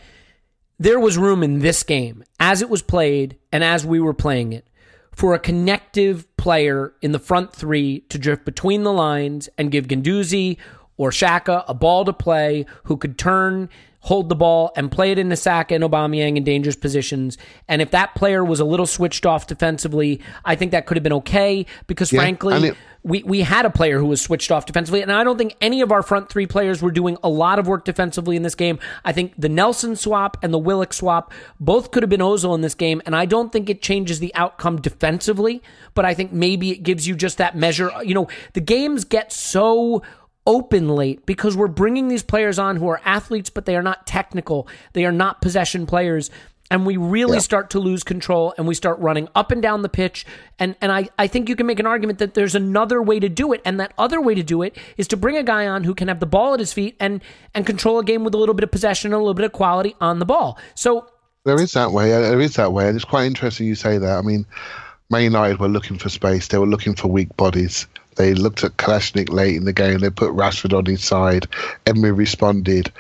there 0.80 1.00
was 1.00 1.18
room 1.18 1.44
in 1.44 1.60
this 1.60 1.84
game, 1.84 2.24
as 2.40 2.62
it 2.62 2.70
was 2.70 2.82
played 2.82 3.38
and 3.52 3.64
as 3.64 3.86
we 3.86 4.00
were 4.00 4.14
playing 4.14 4.54
it, 4.54 4.68
for 5.12 5.34
a 5.34 5.40
connective 5.40 6.28
player 6.38 6.94
in 7.02 7.12
the 7.12 7.20
front 7.20 7.54
three 7.54 8.02
to 8.10 8.18
drift 8.18 8.44
between 8.46 8.84
the 8.84 8.94
lines 8.94 9.48
and 9.58 9.72
give 9.72 9.88
Guendouzi 9.88 10.58
or 10.98 11.10
Xhaka 11.10 11.64
a 11.68 11.74
ball 11.74 12.06
to 12.06 12.14
play 12.14 12.66
who 12.86 12.98
could 12.98 13.18
turn 13.18 13.70
hold 14.04 14.28
the 14.28 14.36
ball 14.36 14.70
and 14.76 14.92
play 14.92 15.14
it 15.14 15.18
into 15.18 15.36
Saka 15.36 15.74
and 15.74 15.84
Aubameyang 15.84 16.36
in 16.36 16.44
dangerous 16.44 16.76
positions. 16.76 17.38
And 17.70 17.82
if 17.82 17.92
that 17.92 18.16
player 18.16 18.44
was 18.44 18.60
a 18.60 18.66
little 18.66 18.86
switched 18.86 19.26
off 19.26 19.48
defensively, 19.48 20.20
I 20.44 20.56
think 20.56 20.72
that 20.72 20.86
could 20.86 20.98
have 20.98 21.04
been 21.04 21.14
okay 21.14 21.66
because 21.88 22.12
yeah, 22.12 22.20
frankly, 22.20 22.68
it, 22.68 22.78
we, 23.04 23.24
we 23.24 23.42
had 23.42 23.66
a 23.66 23.70
player 23.70 24.00
who 24.00 24.06
was 24.06 24.22
switched 24.22 24.52
off 24.52 24.66
defensively. 24.66 25.02
And 25.02 25.10
I 25.10 25.24
don't 25.24 25.38
think 25.38 25.56
any 25.62 25.80
of 25.80 25.94
our 25.94 26.04
front 26.04 26.28
three 26.28 26.46
players 26.46 26.82
were 26.82 26.92
doing 26.92 27.18
a 27.24 27.30
lot 27.30 27.60
of 27.60 27.68
work 27.68 27.86
defensively 27.86 28.36
in 28.36 28.44
this 28.44 28.56
game. 28.56 28.78
I 29.06 29.14
think 29.14 29.36
the 29.38 29.48
Nelson 29.48 29.96
swap 29.96 30.36
and 30.44 30.54
the 30.54 30.60
Willock 30.60 30.92
swap 30.92 31.32
both 31.62 31.92
could 31.92 32.04
have 32.04 32.10
been 32.10 32.20
Ozil 32.20 32.54
in 32.56 32.60
this 32.60 32.76
game. 32.76 33.02
And 33.06 33.16
I 33.16 33.26
don't 33.26 33.54
think 33.54 33.70
it 33.70 33.82
changes 33.82 34.20
the 34.20 34.36
outcome 34.36 34.82
defensively, 34.82 35.62
but 35.94 36.04
I 36.04 36.14
think 36.14 36.34
maybe 36.34 36.72
it 36.72 36.84
gives 36.84 37.08
you 37.08 37.16
just 37.16 37.38
that 37.38 37.56
measure. 37.56 37.90
You 38.04 38.16
know, 38.16 38.28
the 38.52 38.62
games 38.62 39.06
get 39.06 39.32
so 39.32 40.02
open 40.46 40.90
late 40.90 41.26
because 41.26 41.56
we're 41.56 41.68
bringing 41.68 42.08
these 42.08 42.24
players 42.24 42.60
on 42.60 42.76
who 42.76 42.88
are 42.88 43.02
athletes, 43.06 43.50
but 43.50 43.66
they 43.66 43.76
are 43.76 43.82
not 43.82 44.06
technical. 44.06 44.68
They 44.94 45.06
are 45.06 45.12
not 45.12 45.42
possession 45.42 45.86
players. 45.86 46.30
And 46.72 46.86
we 46.86 46.98
really 46.98 47.36
yeah. 47.36 47.42
start 47.42 47.70
to 47.72 47.80
lose 47.80 48.04
control 48.04 48.54
and 48.58 48.68
we 48.68 48.74
start 48.74 48.98
running 49.00 49.28
up 49.36 49.52
and 49.52 49.62
down 49.62 49.84
the 49.84 49.90
pitch. 49.90 50.26
And, 50.58 50.76
and 50.82 50.92
I, 50.92 51.10
I 51.20 51.28
think 51.28 51.48
you 51.48 51.56
can 51.56 51.68
make 51.68 51.80
an 51.80 51.86
argument 51.86 52.20
that 52.20 52.34
there's 52.34 52.56
another 52.56 53.02
way 53.02 53.20
to 53.20 53.30
do 53.30 53.54
it. 53.54 53.62
And 53.64 53.80
that 53.80 53.94
other 53.98 54.20
way 54.20 54.34
to 54.34 54.44
do 54.44 54.64
it 54.64 54.76
is 54.98 55.08
to 55.10 55.18
bring 55.18 55.38
a 55.38 55.44
guy 55.44 55.68
on 55.68 55.84
who 55.84 55.94
can 55.94 56.08
have 56.08 56.20
the 56.20 56.26
ball 56.26 56.54
at 56.54 56.60
his 56.60 56.74
feet 56.74 56.96
and, 57.00 57.22
and 57.54 57.66
control 57.66 58.00
a 58.00 58.04
game 58.04 58.24
with 58.24 58.34
a 58.34 58.38
little 58.38 58.56
bit 58.56 58.64
of 58.64 58.72
possession 58.72 59.10
and 59.10 59.16
a 59.16 59.20
little 59.20 59.36
bit 59.36 59.46
of 59.46 59.52
quality 59.52 59.96
on 60.02 60.20
the 60.20 60.26
ball. 60.26 60.58
So 60.74 61.08
there 61.44 61.62
is 61.62 61.74
that 61.74 61.92
way. 61.92 62.10
There 62.10 62.42
is 62.42 62.56
that 62.56 62.74
way. 62.74 62.88
And 62.88 62.96
it's 62.96 63.06
quite 63.06 63.26
interesting 63.26 63.68
you 63.68 63.76
say 63.76 63.98
that. 63.98 64.18
I 64.18 64.22
mean, 64.22 64.46
Man 65.10 65.24
United 65.24 65.60
were 65.60 65.68
looking 65.68 66.00
for 66.00 66.10
space. 66.10 66.48
They 66.48 66.58
were 66.58 66.66
looking 66.66 66.96
for 66.96 67.08
weak 67.08 67.36
bodies. 67.38 67.86
They 68.16 68.34
looked 68.34 68.64
at 68.64 68.78
Kolasinac 68.78 69.30
late 69.30 69.56
in 69.56 69.66
the 69.66 69.74
game. 69.74 70.00
They 70.00 70.10
put 70.10 70.32
Rashford 70.32 70.78
on 70.78 70.86
his 70.86 71.04
side. 71.04 71.48
Emery 71.86 72.12
responded. 72.12 72.92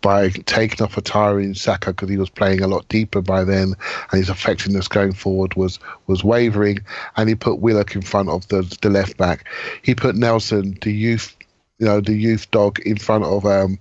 by 0.00 0.30
taking 0.30 0.82
off 0.82 0.96
a 0.96 1.00
tiring 1.00 1.54
Saka 1.54 1.92
because 1.92 2.08
he 2.08 2.16
was 2.16 2.28
playing 2.28 2.60
a 2.60 2.66
lot 2.66 2.88
deeper 2.88 3.20
by 3.20 3.44
then, 3.44 3.74
and 4.10 4.18
his 4.18 4.28
effectiveness 4.28 4.88
going 4.88 5.12
forward 5.12 5.54
was 5.54 5.78
was 6.08 6.24
wavering. 6.24 6.80
And 7.16 7.28
he 7.28 7.36
put 7.36 7.60
Willock 7.60 7.94
in 7.94 8.02
front 8.02 8.28
of 8.28 8.48
the 8.48 8.62
the 8.82 8.90
left 8.90 9.16
back. 9.16 9.46
He 9.82 9.94
put 9.94 10.16
Nelson, 10.16 10.76
the 10.82 10.92
youth 10.92 11.36
you 11.78 11.86
know, 11.86 12.00
the 12.00 12.14
youth 12.14 12.48
dog 12.52 12.78
in 12.80 12.96
front 12.96 13.24
of 13.24 13.44
um, 13.44 13.76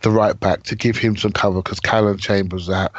the 0.00 0.10
right 0.10 0.38
back 0.40 0.62
to 0.62 0.74
give 0.74 0.96
him 0.96 1.18
some 1.18 1.32
cover 1.32 1.62
because 1.62 1.80
Calum 1.80 2.16
Chambers 2.16 2.66
that 2.66 2.92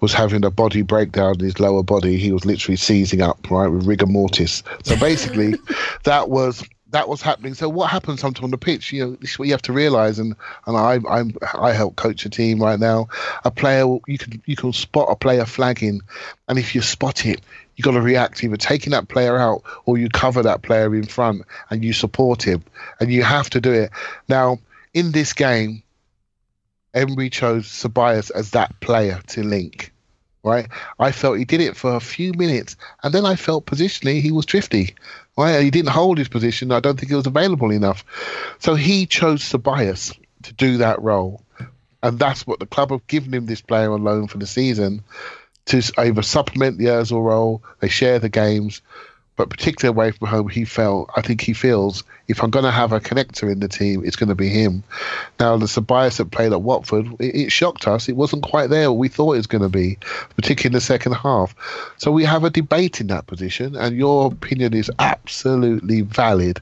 was 0.00 0.14
having 0.14 0.42
a 0.42 0.50
body 0.50 0.80
breakdown 0.80 1.34
in 1.38 1.44
his 1.44 1.60
lower 1.60 1.82
body. 1.82 2.16
He 2.16 2.32
was 2.32 2.46
literally 2.46 2.76
seizing 2.76 3.20
up, 3.20 3.50
right, 3.50 3.68
with 3.68 3.86
rigor 3.86 4.06
mortis. 4.06 4.62
So 4.84 4.96
basically, 4.96 5.54
that 6.04 6.30
was 6.30 6.64
that 6.90 7.08
was 7.08 7.22
happening. 7.22 7.54
So 7.54 7.68
what 7.68 7.90
happens 7.90 8.20
sometimes 8.20 8.44
on 8.44 8.50
the 8.50 8.58
pitch? 8.58 8.92
You 8.92 9.04
know, 9.04 9.16
this 9.16 9.32
is 9.32 9.38
what 9.38 9.48
you 9.48 9.54
have 9.54 9.62
to 9.62 9.72
realise. 9.72 10.18
And 10.18 10.34
and 10.66 10.76
I 10.76 10.98
I'm 11.08 11.34
I 11.54 11.72
help 11.72 11.96
coach 11.96 12.24
a 12.26 12.30
team 12.30 12.62
right 12.62 12.78
now. 12.78 13.08
A 13.44 13.50
player 13.50 13.84
you 14.06 14.18
can 14.18 14.42
you 14.46 14.56
can 14.56 14.72
spot 14.72 15.08
a 15.10 15.16
player 15.16 15.44
flagging, 15.44 16.00
and 16.48 16.58
if 16.58 16.74
you 16.74 16.82
spot 16.82 17.26
it, 17.26 17.40
you 17.76 17.82
got 17.82 17.92
to 17.92 18.00
react 18.00 18.42
either 18.42 18.56
taking 18.56 18.90
that 18.92 19.08
player 19.08 19.36
out 19.36 19.62
or 19.84 19.98
you 19.98 20.08
cover 20.08 20.42
that 20.42 20.62
player 20.62 20.94
in 20.94 21.06
front 21.06 21.42
and 21.70 21.84
you 21.84 21.92
support 21.92 22.42
him, 22.42 22.62
and 22.98 23.12
you 23.12 23.22
have 23.22 23.50
to 23.50 23.60
do 23.60 23.72
it. 23.72 23.90
Now 24.28 24.58
in 24.92 25.12
this 25.12 25.32
game, 25.32 25.82
Emery 26.94 27.30
chose 27.30 27.66
Ceballos 27.66 28.30
as 28.30 28.50
that 28.50 28.80
player 28.80 29.20
to 29.28 29.42
link. 29.42 29.92
Right, 30.42 30.68
I 30.98 31.12
felt 31.12 31.36
he 31.36 31.44
did 31.44 31.60
it 31.60 31.76
for 31.76 31.94
a 31.94 32.00
few 32.00 32.32
minutes, 32.32 32.74
and 33.02 33.12
then 33.12 33.26
I 33.26 33.36
felt 33.36 33.66
positionally 33.66 34.22
he 34.22 34.32
was 34.32 34.46
drifty. 34.46 34.94
Right, 35.36 35.62
he 35.62 35.70
didn't 35.70 35.90
hold 35.90 36.18
his 36.18 36.28
position. 36.28 36.72
I 36.72 36.80
don't 36.80 36.98
think 36.98 37.10
it 37.10 37.16
was 37.16 37.26
available 37.26 37.70
enough, 37.70 38.04
so 38.58 38.74
he 38.74 39.06
chose 39.06 39.42
Ceballos 39.42 40.18
to 40.42 40.52
do 40.52 40.78
that 40.78 41.00
role, 41.00 41.42
and 42.02 42.18
that's 42.18 42.46
what 42.46 42.60
the 42.60 42.66
club 42.66 42.90
have 42.90 43.06
given 43.06 43.32
him 43.32 43.46
this 43.46 43.62
player 43.62 43.92
on 43.92 44.04
loan 44.04 44.26
for 44.26 44.38
the 44.38 44.46
season 44.46 45.02
to 45.66 45.82
either 45.98 46.22
supplement 46.22 46.78
the 46.78 46.86
Özil 46.86 47.24
role. 47.24 47.62
They 47.78 47.88
share 47.88 48.18
the 48.18 48.28
games, 48.28 48.82
but 49.40 49.48
particularly 49.48 49.96
away 49.96 50.10
from 50.10 50.28
home, 50.28 50.48
he 50.50 50.66
felt. 50.66 51.08
I 51.16 51.22
think 51.22 51.40
he 51.40 51.54
feels 51.54 52.04
if 52.28 52.42
I'm 52.42 52.50
going 52.50 52.66
to 52.66 52.70
have 52.70 52.92
a 52.92 53.00
connector 53.00 53.50
in 53.50 53.60
the 53.60 53.68
team, 53.68 54.04
it's 54.04 54.16
going 54.16 54.28
to 54.28 54.34
be 54.34 54.50
him. 54.50 54.82
Now 55.38 55.56
the 55.56 55.64
Ceballos 55.64 56.18
that 56.18 56.30
played 56.30 56.52
at 56.52 56.60
Watford, 56.60 57.06
it, 57.18 57.34
it 57.34 57.50
shocked 57.50 57.88
us. 57.88 58.06
It 58.10 58.16
wasn't 58.16 58.42
quite 58.42 58.68
there. 58.68 58.92
We 58.92 59.08
thought 59.08 59.32
it 59.32 59.38
was 59.38 59.46
going 59.46 59.62
to 59.62 59.70
be, 59.70 59.96
particularly 60.36 60.66
in 60.66 60.72
the 60.74 60.82
second 60.82 61.14
half. 61.14 61.54
So 61.96 62.12
we 62.12 62.22
have 62.26 62.44
a 62.44 62.50
debate 62.50 63.00
in 63.00 63.06
that 63.06 63.28
position, 63.28 63.76
and 63.76 63.96
your 63.96 64.26
opinion 64.30 64.74
is 64.74 64.90
absolutely 64.98 66.02
valid 66.02 66.60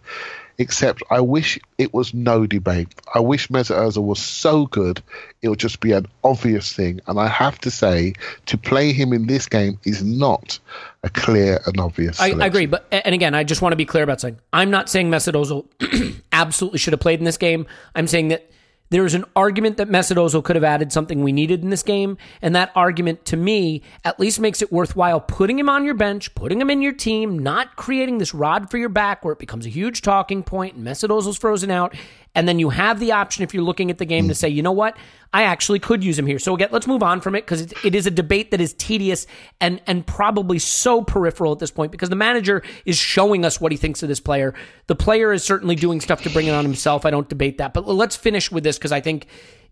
except 0.59 1.03
I 1.11 1.21
wish 1.21 1.59
it 1.79 1.95
was 1.95 2.13
no 2.13 2.47
debate. 2.47 2.89
I 3.15 3.21
wish 3.21 3.49
Mesut 3.49 3.77
Ozil 3.77 4.05
was 4.05 4.19
so 4.19 4.67
good, 4.67 5.03
it 5.41 5.49
would 5.49 5.59
just 5.59 5.81
be 5.81 5.93
an 5.93 6.07
obvious 6.25 6.73
thing. 6.73 7.01
And 7.07 7.19
I 7.19 7.29
have 7.29 7.59
to 7.61 7.71
say, 7.71 8.15
to 8.47 8.59
play 8.59 8.93
him 8.93 9.13
in 9.13 9.27
this 9.27 9.47
game 9.47 9.79
is 9.85 10.03
not 10.03 10.59
a 11.05 11.11
clear 11.11 11.61
and 11.67 11.79
obvious. 11.79 12.21
I, 12.21 12.31
I, 12.31 12.47
agree, 12.47 12.67
but 12.67 12.87
and 12.91 13.15
again, 13.15 13.35
I 13.35 13.45
just 13.45 13.63
want 13.63 13.73
to 13.73 13.77
be 13.77 13.85
clear 13.85 14.03
about 14.03 14.21
something. 14.21 14.41
I'm 14.53 14.71
not 14.71 14.89
saying 14.89 15.11
Mesut 15.11 15.33
Ozil 15.81 16.21
absolutely 16.33 16.81
should 16.81 16.93
have 16.93 17.01
played 17.01 17.21
in 17.21 17.25
this 17.25 17.39
game. 17.39 17.67
I'm 17.95 18.09
saying 18.09 18.29
that 18.29 18.51
there 18.91 19.05
is 19.05 19.15
an 19.15 19.25
argument 19.37 19.77
that 19.77 19.89
Mesut 19.89 20.17
Ozil 20.17 20.43
could 20.43 20.57
have 20.57 20.65
added 20.65 20.93
something 20.93 21.23
we 21.23 21.33
needed 21.33 21.63
in 21.63 21.71
this 21.71 21.83
game, 21.83 22.17
and 22.41 22.55
that 22.55 22.73
argument 22.75 23.25
to 23.27 23.37
me 23.37 23.83
at 24.05 24.19
least 24.19 24.41
makes 24.41 24.63
it 24.63 24.73
worthwhile 24.73 25.21
putting 25.21 25.59
him 25.59 25.69
on 25.69 25.85
your 25.85 25.95
bench, 25.95 26.35
putting 26.35 26.61
him 26.61 26.71
in 26.71 26.83
your 26.83 26.93
team, 26.93 27.39
not 27.39 27.77
creating 27.77 28.19
this 28.19 28.33
rod 28.33 28.71
for 28.71 28.79
your 28.79 28.89
back 28.89 29.25
where 29.25 29.33
it 29.33 29.39
becomes 29.39 29.67
a 29.67 29.71
huge 29.71 30.03
talking 30.03 30.43
point 30.43 30.77
and 30.77 30.87
Mesut 30.87 31.11
Ozil's 31.11 31.39
frozen 31.39 31.71
out, 31.71 31.95
and 32.39 32.47
then 32.47 32.61
you 32.61 32.71
have 32.71 33.01
the 33.01 33.11
option 33.11 33.43
if 33.43 33.53
you're 33.53 33.65
looking 33.65 33.91
at 33.91 33.99
the 33.99 34.05
game 34.05 34.29
to 34.29 34.35
say, 34.35 34.49
you 34.49 34.63
know 34.63 34.71
what, 34.71 34.97
I 35.35 35.43
actually 35.43 35.81
could 35.81 36.05
use 36.05 36.17
him 36.17 36.25
here. 36.25 36.39
So 36.39 36.55
again, 36.55 36.69
let's 36.71 36.87
move 36.87 37.03
on 37.03 37.21
from 37.21 37.35
it 37.35 37.41
because 37.41 37.63
it, 37.63 37.73
it 37.85 37.95
is 37.97 38.07
a 38.07 38.13
debate 38.13 38.53
that 38.53 38.61
is 38.61 38.75
tedious 38.75 39.27
and 39.61 39.83
and 39.89 40.07
probably 40.07 40.61
so 40.61 41.03
peripheral 41.03 41.51
at 41.51 41.59
this 41.59 41.73
point 41.73 41.91
because 41.91 42.11
the 42.11 42.17
manager 42.17 42.63
is 42.85 42.97
showing 42.97 43.45
us 43.45 43.61
what 43.61 43.73
he 43.73 43.77
thinks 43.77 44.05
of 44.05 44.09
this 44.09 44.21
player. 44.21 44.55
The 44.87 44.95
player 44.95 45.33
is 45.33 45.43
certainly 45.43 45.75
doing 45.75 46.01
stuff 46.01 46.23
to 46.23 46.31
bring 46.31 46.47
it 46.47 46.53
on 46.53 46.65
himself. 46.65 47.05
I 47.05 47.11
don't 47.11 47.29
debate 47.29 47.59
that, 47.59 47.75
but 47.75 47.89
let's 47.89 48.15
finish 48.15 48.53
with 48.53 48.63
this 48.63 48.79
because 48.79 48.93
I 48.93 49.01
think 49.01 49.27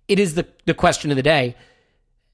it 0.08 0.18
is 0.18 0.34
the 0.34 0.44
the 0.64 0.74
question 0.74 1.12
of 1.12 1.16
the 1.16 1.22
day. 1.22 1.54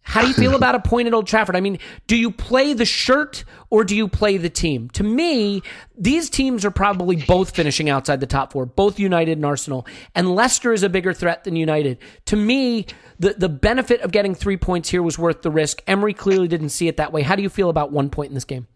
How 0.02 0.20
do 0.20 0.28
you 0.28 0.34
feel 0.34 0.54
about 0.56 0.74
a 0.74 0.80
point 0.80 1.08
at 1.08 1.14
Old 1.14 1.26
Trafford? 1.26 1.56
I 1.56 1.60
mean, 1.60 1.78
do 2.06 2.16
you 2.16 2.30
play 2.30 2.72
the 2.74 2.84
shirt 2.84 3.44
or 3.70 3.84
do 3.84 3.96
you 3.96 4.08
play 4.08 4.36
the 4.36 4.50
team? 4.50 4.90
To 4.90 5.02
me, 5.02 5.62
these 5.96 6.28
teams 6.28 6.64
are 6.64 6.70
probably 6.70 7.16
both 7.16 7.54
finishing 7.54 7.88
outside 7.88 8.20
the 8.20 8.26
top 8.26 8.52
four, 8.52 8.66
both 8.66 8.98
United 8.98 9.38
and 9.38 9.46
Arsenal. 9.46 9.86
And 10.14 10.34
Leicester 10.34 10.72
is 10.72 10.82
a 10.82 10.88
bigger 10.88 11.12
threat 11.12 11.44
than 11.44 11.56
United. 11.56 11.98
To 12.26 12.36
me, 12.36 12.86
the, 13.18 13.34
the 13.34 13.48
benefit 13.48 14.00
of 14.00 14.12
getting 14.12 14.34
three 14.34 14.56
points 14.56 14.88
here 14.88 15.02
was 15.02 15.18
worth 15.18 15.42
the 15.42 15.50
risk. 15.50 15.82
Emery 15.86 16.14
clearly 16.14 16.48
didn't 16.48 16.70
see 16.70 16.88
it 16.88 16.96
that 16.96 17.12
way. 17.12 17.22
How 17.22 17.36
do 17.36 17.42
you 17.42 17.48
feel 17.48 17.70
about 17.70 17.92
one 17.92 18.10
point 18.10 18.28
in 18.28 18.34
this 18.34 18.44
game? 18.44 18.66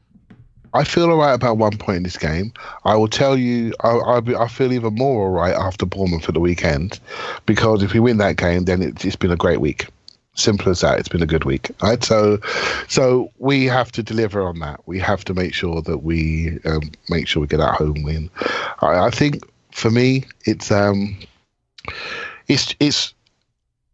I 0.76 0.84
feel 0.84 1.10
all 1.10 1.16
right 1.16 1.32
about 1.32 1.56
one 1.56 1.78
point 1.78 1.98
in 1.98 2.02
this 2.02 2.18
game. 2.18 2.52
I 2.84 2.96
will 2.96 3.08
tell 3.08 3.36
you, 3.36 3.72
I, 3.80 3.88
I, 3.88 4.44
I 4.44 4.48
feel 4.48 4.72
even 4.74 4.94
more 4.94 5.26
all 5.26 5.30
right 5.30 5.54
after 5.54 5.86
Bournemouth 5.86 6.24
for 6.24 6.32
the 6.32 6.40
weekend 6.40 7.00
because 7.46 7.82
if 7.82 7.94
we 7.94 8.00
win 8.00 8.18
that 8.18 8.36
game, 8.36 8.64
then 8.64 8.82
it's, 8.82 9.04
it's 9.04 9.16
been 9.16 9.30
a 9.30 9.36
great 9.36 9.60
week. 9.60 9.86
Simple 10.36 10.70
as 10.70 10.80
that. 10.82 10.98
It's 10.98 11.08
been 11.08 11.22
a 11.22 11.26
good 11.26 11.44
week, 11.44 11.70
right? 11.82 12.04
So, 12.04 12.38
so 12.88 13.32
we 13.38 13.64
have 13.64 13.90
to 13.92 14.02
deliver 14.02 14.46
on 14.46 14.58
that. 14.58 14.80
We 14.86 14.98
have 15.00 15.24
to 15.24 15.34
make 15.34 15.54
sure 15.54 15.80
that 15.82 15.98
we 15.98 16.60
um, 16.66 16.90
make 17.08 17.26
sure 17.26 17.40
we 17.40 17.46
get 17.46 17.56
that 17.56 17.74
home 17.74 18.02
win. 18.02 18.30
I, 18.80 19.06
I 19.06 19.10
think 19.10 19.42
for 19.72 19.90
me, 19.90 20.24
it's 20.44 20.70
um, 20.70 21.16
it's 22.48 22.74
it's 22.80 23.14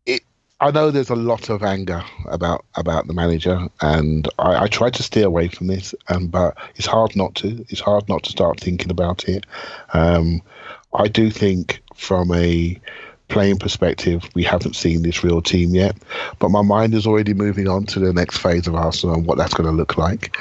it. 0.04 0.22
I 0.60 0.72
know 0.72 0.90
there's 0.90 1.10
a 1.10 1.16
lot 1.16 1.48
of 1.48 1.62
anger 1.62 2.02
about 2.26 2.64
about 2.74 3.06
the 3.06 3.14
manager, 3.14 3.68
and 3.80 4.28
I, 4.40 4.64
I 4.64 4.66
try 4.66 4.90
to 4.90 5.02
stay 5.02 5.22
away 5.22 5.46
from 5.46 5.68
this. 5.68 5.94
Um, 6.08 6.26
but 6.26 6.56
it's 6.74 6.86
hard 6.86 7.14
not 7.14 7.36
to. 7.36 7.64
It's 7.68 7.80
hard 7.80 8.08
not 8.08 8.24
to 8.24 8.30
start 8.30 8.58
thinking 8.58 8.90
about 8.90 9.28
it. 9.28 9.46
Um, 9.92 10.42
I 10.94 11.06
do 11.06 11.30
think 11.30 11.82
from 11.94 12.32
a 12.32 12.80
playing 13.32 13.58
perspective, 13.58 14.22
we 14.34 14.44
haven't 14.44 14.76
seen 14.76 15.02
this 15.02 15.24
real 15.24 15.42
team 15.42 15.74
yet. 15.74 15.96
But 16.38 16.50
my 16.50 16.62
mind 16.62 16.94
is 16.94 17.06
already 17.06 17.34
moving 17.34 17.66
on 17.66 17.86
to 17.86 17.98
the 17.98 18.12
next 18.12 18.38
phase 18.38 18.66
of 18.66 18.74
Arsenal 18.74 19.16
and 19.16 19.26
what 19.26 19.38
that's 19.38 19.54
going 19.54 19.68
to 19.68 19.74
look 19.74 19.96
like. 19.96 20.36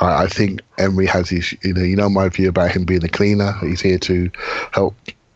I, 0.00 0.24
I 0.24 0.26
think 0.28 0.62
Emery 0.78 1.06
has 1.06 1.28
his, 1.28 1.54
you 1.62 1.74
know, 1.74 1.82
you 1.82 1.96
know 1.96 2.08
my 2.08 2.28
view 2.28 2.48
about 2.48 2.70
him 2.70 2.84
being 2.84 3.04
a 3.04 3.08
cleaner. 3.08 3.52
He's 3.60 3.80
here 3.80 3.98
to 3.98 4.30
help 4.72 4.94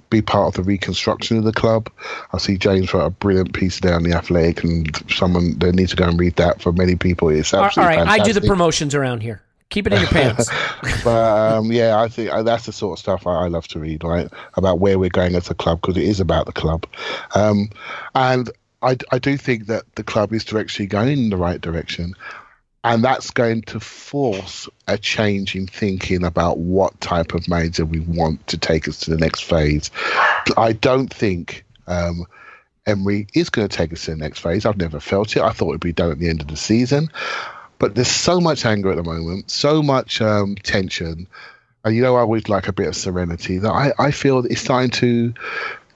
be 0.09 0.23
part 0.23 0.49
of 0.49 0.55
the 0.55 0.63
reconstruction 0.63 1.39
of 1.39 1.45
the 1.45 1.53
club. 1.53 1.91
I 2.33 2.39
see 2.39 2.57
James 2.57 2.93
wrote 2.93 3.07
a 3.07 3.11
brilliant 3.11 3.55
piece 3.55 3.81
down 3.81 4.03
the 4.03 4.13
Athletic, 4.13 4.65
and 4.65 4.89
someone 5.11 5.59
they 5.59 5.73
need 5.73 5.89
to 5.89 5.97
go 5.97 6.09
and 6.09 6.19
read 6.19 6.37
that 6.37 6.61
for 6.61 6.73
many 6.73 6.97
people. 6.97 7.29
It's 7.29 7.55
absolutely 7.55 7.83
all 7.83 7.89
right. 7.89 8.09
Fantastic. 8.09 8.23
I 8.23 8.25
do 8.25 8.41
the 8.41 8.47
promotions 8.47 8.95
around 8.95 9.23
here. 9.23 9.43
Keep 9.71 9.87
it 9.87 9.93
in 9.93 10.01
your 10.01 10.09
pants. 10.11 10.51
but 11.05 11.57
um, 11.57 11.73
yeah, 11.73 12.01
I 12.01 12.09
think 12.09 12.31
uh, 12.31 12.43
that's 12.43 12.67
the 12.67 12.73
sort 12.73 12.99
of 12.99 13.01
stuff 13.01 13.27
I, 13.27 13.45
I, 13.45 13.49
love 13.49 13.69
to 13.69 13.79
read, 13.79 14.03
right? 14.05 14.29
About 14.55 14.81
where 14.81 14.99
we're 14.99 15.11
going 15.11 15.35
as 15.37 15.49
a 15.49 15.55
club 15.55 15.81
because 15.81 15.97
it 15.97 16.03
is 16.03 16.21
about 16.21 16.47
the 16.47 16.53
club, 16.53 16.87
um, 17.35 17.71
and 18.15 18.51
I, 18.83 18.97
I 19.13 19.19
do 19.19 19.37
think 19.37 19.67
that 19.67 19.85
the 19.95 20.03
club 20.03 20.33
is 20.33 20.53
actually 20.53 20.87
going 20.87 21.09
in 21.09 21.31
the 21.31 21.37
right 21.37 21.61
direction, 21.61 22.15
and 22.83 23.05
that's 23.05 23.31
going 23.31 23.63
to 23.63 23.79
force 23.79 24.69
a 24.89 24.99
change 24.99 25.55
in 25.55 25.67
thinking 25.67 26.25
about 26.25 26.59
what 26.59 27.01
type 27.01 27.33
of 27.33 27.47
manager 27.49 27.85
we 27.85 28.01
want 28.01 28.45
to 28.49 28.59
take 28.59 28.89
us 28.89 28.99
to 29.01 29.11
the 29.11 29.19
next 29.19 29.45
phase. 29.45 29.91
I 30.57 30.73
don't 30.73 31.13
think. 31.13 31.65
Um, 31.87 32.27
Emery 32.87 33.27
is 33.35 33.51
going 33.51 33.69
to 33.69 33.77
take 33.77 33.93
us 33.93 34.07
to 34.07 34.13
the 34.13 34.17
next 34.17 34.41
phase. 34.41 34.65
I've 34.65 34.79
never 34.79 35.01
felt 35.01 35.37
it. 35.37 35.43
I 35.43 35.51
thought 35.51 35.69
it'd 35.69 35.81
be 35.81 35.93
done 35.93 36.11
at 36.11 36.19
the 36.19 36.29
end 36.29 36.41
of 36.41 36.49
the 36.49 36.57
season. 36.57 37.11
But 37.81 37.97
there's 37.97 38.09
so 38.09 38.41
much 38.41 38.65
anger 38.65 38.91
at 38.91 38.97
the 38.97 39.03
moment, 39.03 39.51
so 39.51 39.83
much 39.83 40.21
um, 40.21 40.55
tension. 40.55 41.27
And 41.83 41.97
you 41.97 42.03
know, 42.03 42.15
I 42.15 42.23
would 42.23 42.49
like 42.49 42.69
a 42.69 42.73
bit 42.73 42.87
of 42.87 42.95
serenity 42.95 43.59
that 43.59 43.73
I, 43.73 43.93
I 43.99 44.11
feel 44.13 44.45
it's 44.45 44.61
starting 44.61 44.91
to 44.91 45.35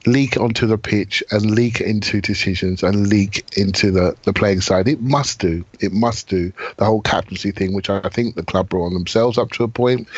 leak 0.07 0.37
onto 0.39 0.67
the 0.67 0.79
pitch 0.79 1.23
and 1.31 1.51
leak 1.51 1.81
into 1.81 2.21
decisions 2.21 2.83
and 2.83 3.09
leak 3.09 3.45
into 3.57 3.91
the, 3.91 4.17
the 4.25 4.33
playing 4.33 4.63
side. 4.63 4.89
It 4.89 5.01
must 5.01 5.41
do. 5.41 5.65
It 5.79 5.93
must 5.93 6.29
do. 6.29 6.53
The 6.79 6.87
whole 6.87 7.03
captaincy 7.03 7.53
thing, 7.53 7.75
which 7.75 7.91
I 7.91 8.09
think 8.09 8.35
the 8.35 8.43
club 8.43 8.71
brought 8.71 8.87
on 8.87 8.95
themselves 8.95 9.39
up 9.39 9.51
to 9.53 9.65
a 9.65 9.69
point 9.69 10.09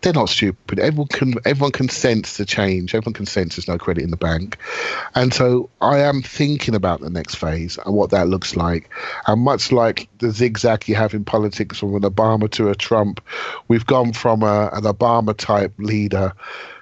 they're 0.00 0.12
not 0.12 0.28
stupid. 0.28 0.78
Everyone 0.78 1.08
can 1.08 1.34
everyone 1.44 1.72
can 1.72 1.88
sense 1.88 2.36
the 2.36 2.44
change. 2.44 2.94
Everyone 2.94 3.14
can 3.14 3.26
sense 3.26 3.56
there's 3.56 3.68
no 3.68 3.78
credit 3.78 4.04
in 4.04 4.10
the 4.10 4.16
bank, 4.16 4.56
and 5.14 5.34
so 5.34 5.70
I 5.80 5.98
am 5.98 6.22
thinking 6.22 6.74
about 6.74 7.00
the 7.00 7.10
next 7.10 7.36
phase 7.36 7.78
and 7.84 7.94
what 7.94 8.10
that 8.10 8.28
looks 8.28 8.56
like. 8.56 8.90
And 9.26 9.42
much 9.42 9.72
like 9.72 10.08
the 10.18 10.30
zigzag 10.30 10.88
you 10.88 10.94
have 10.94 11.14
in 11.14 11.24
politics 11.24 11.78
from 11.78 11.94
an 11.94 12.02
Obama 12.02 12.50
to 12.52 12.70
a 12.70 12.74
Trump, 12.74 13.20
we've 13.66 13.86
gone 13.86 14.12
from 14.12 14.42
a, 14.42 14.70
an 14.72 14.84
Obama 14.84 15.36
type 15.36 15.72
leader 15.78 16.32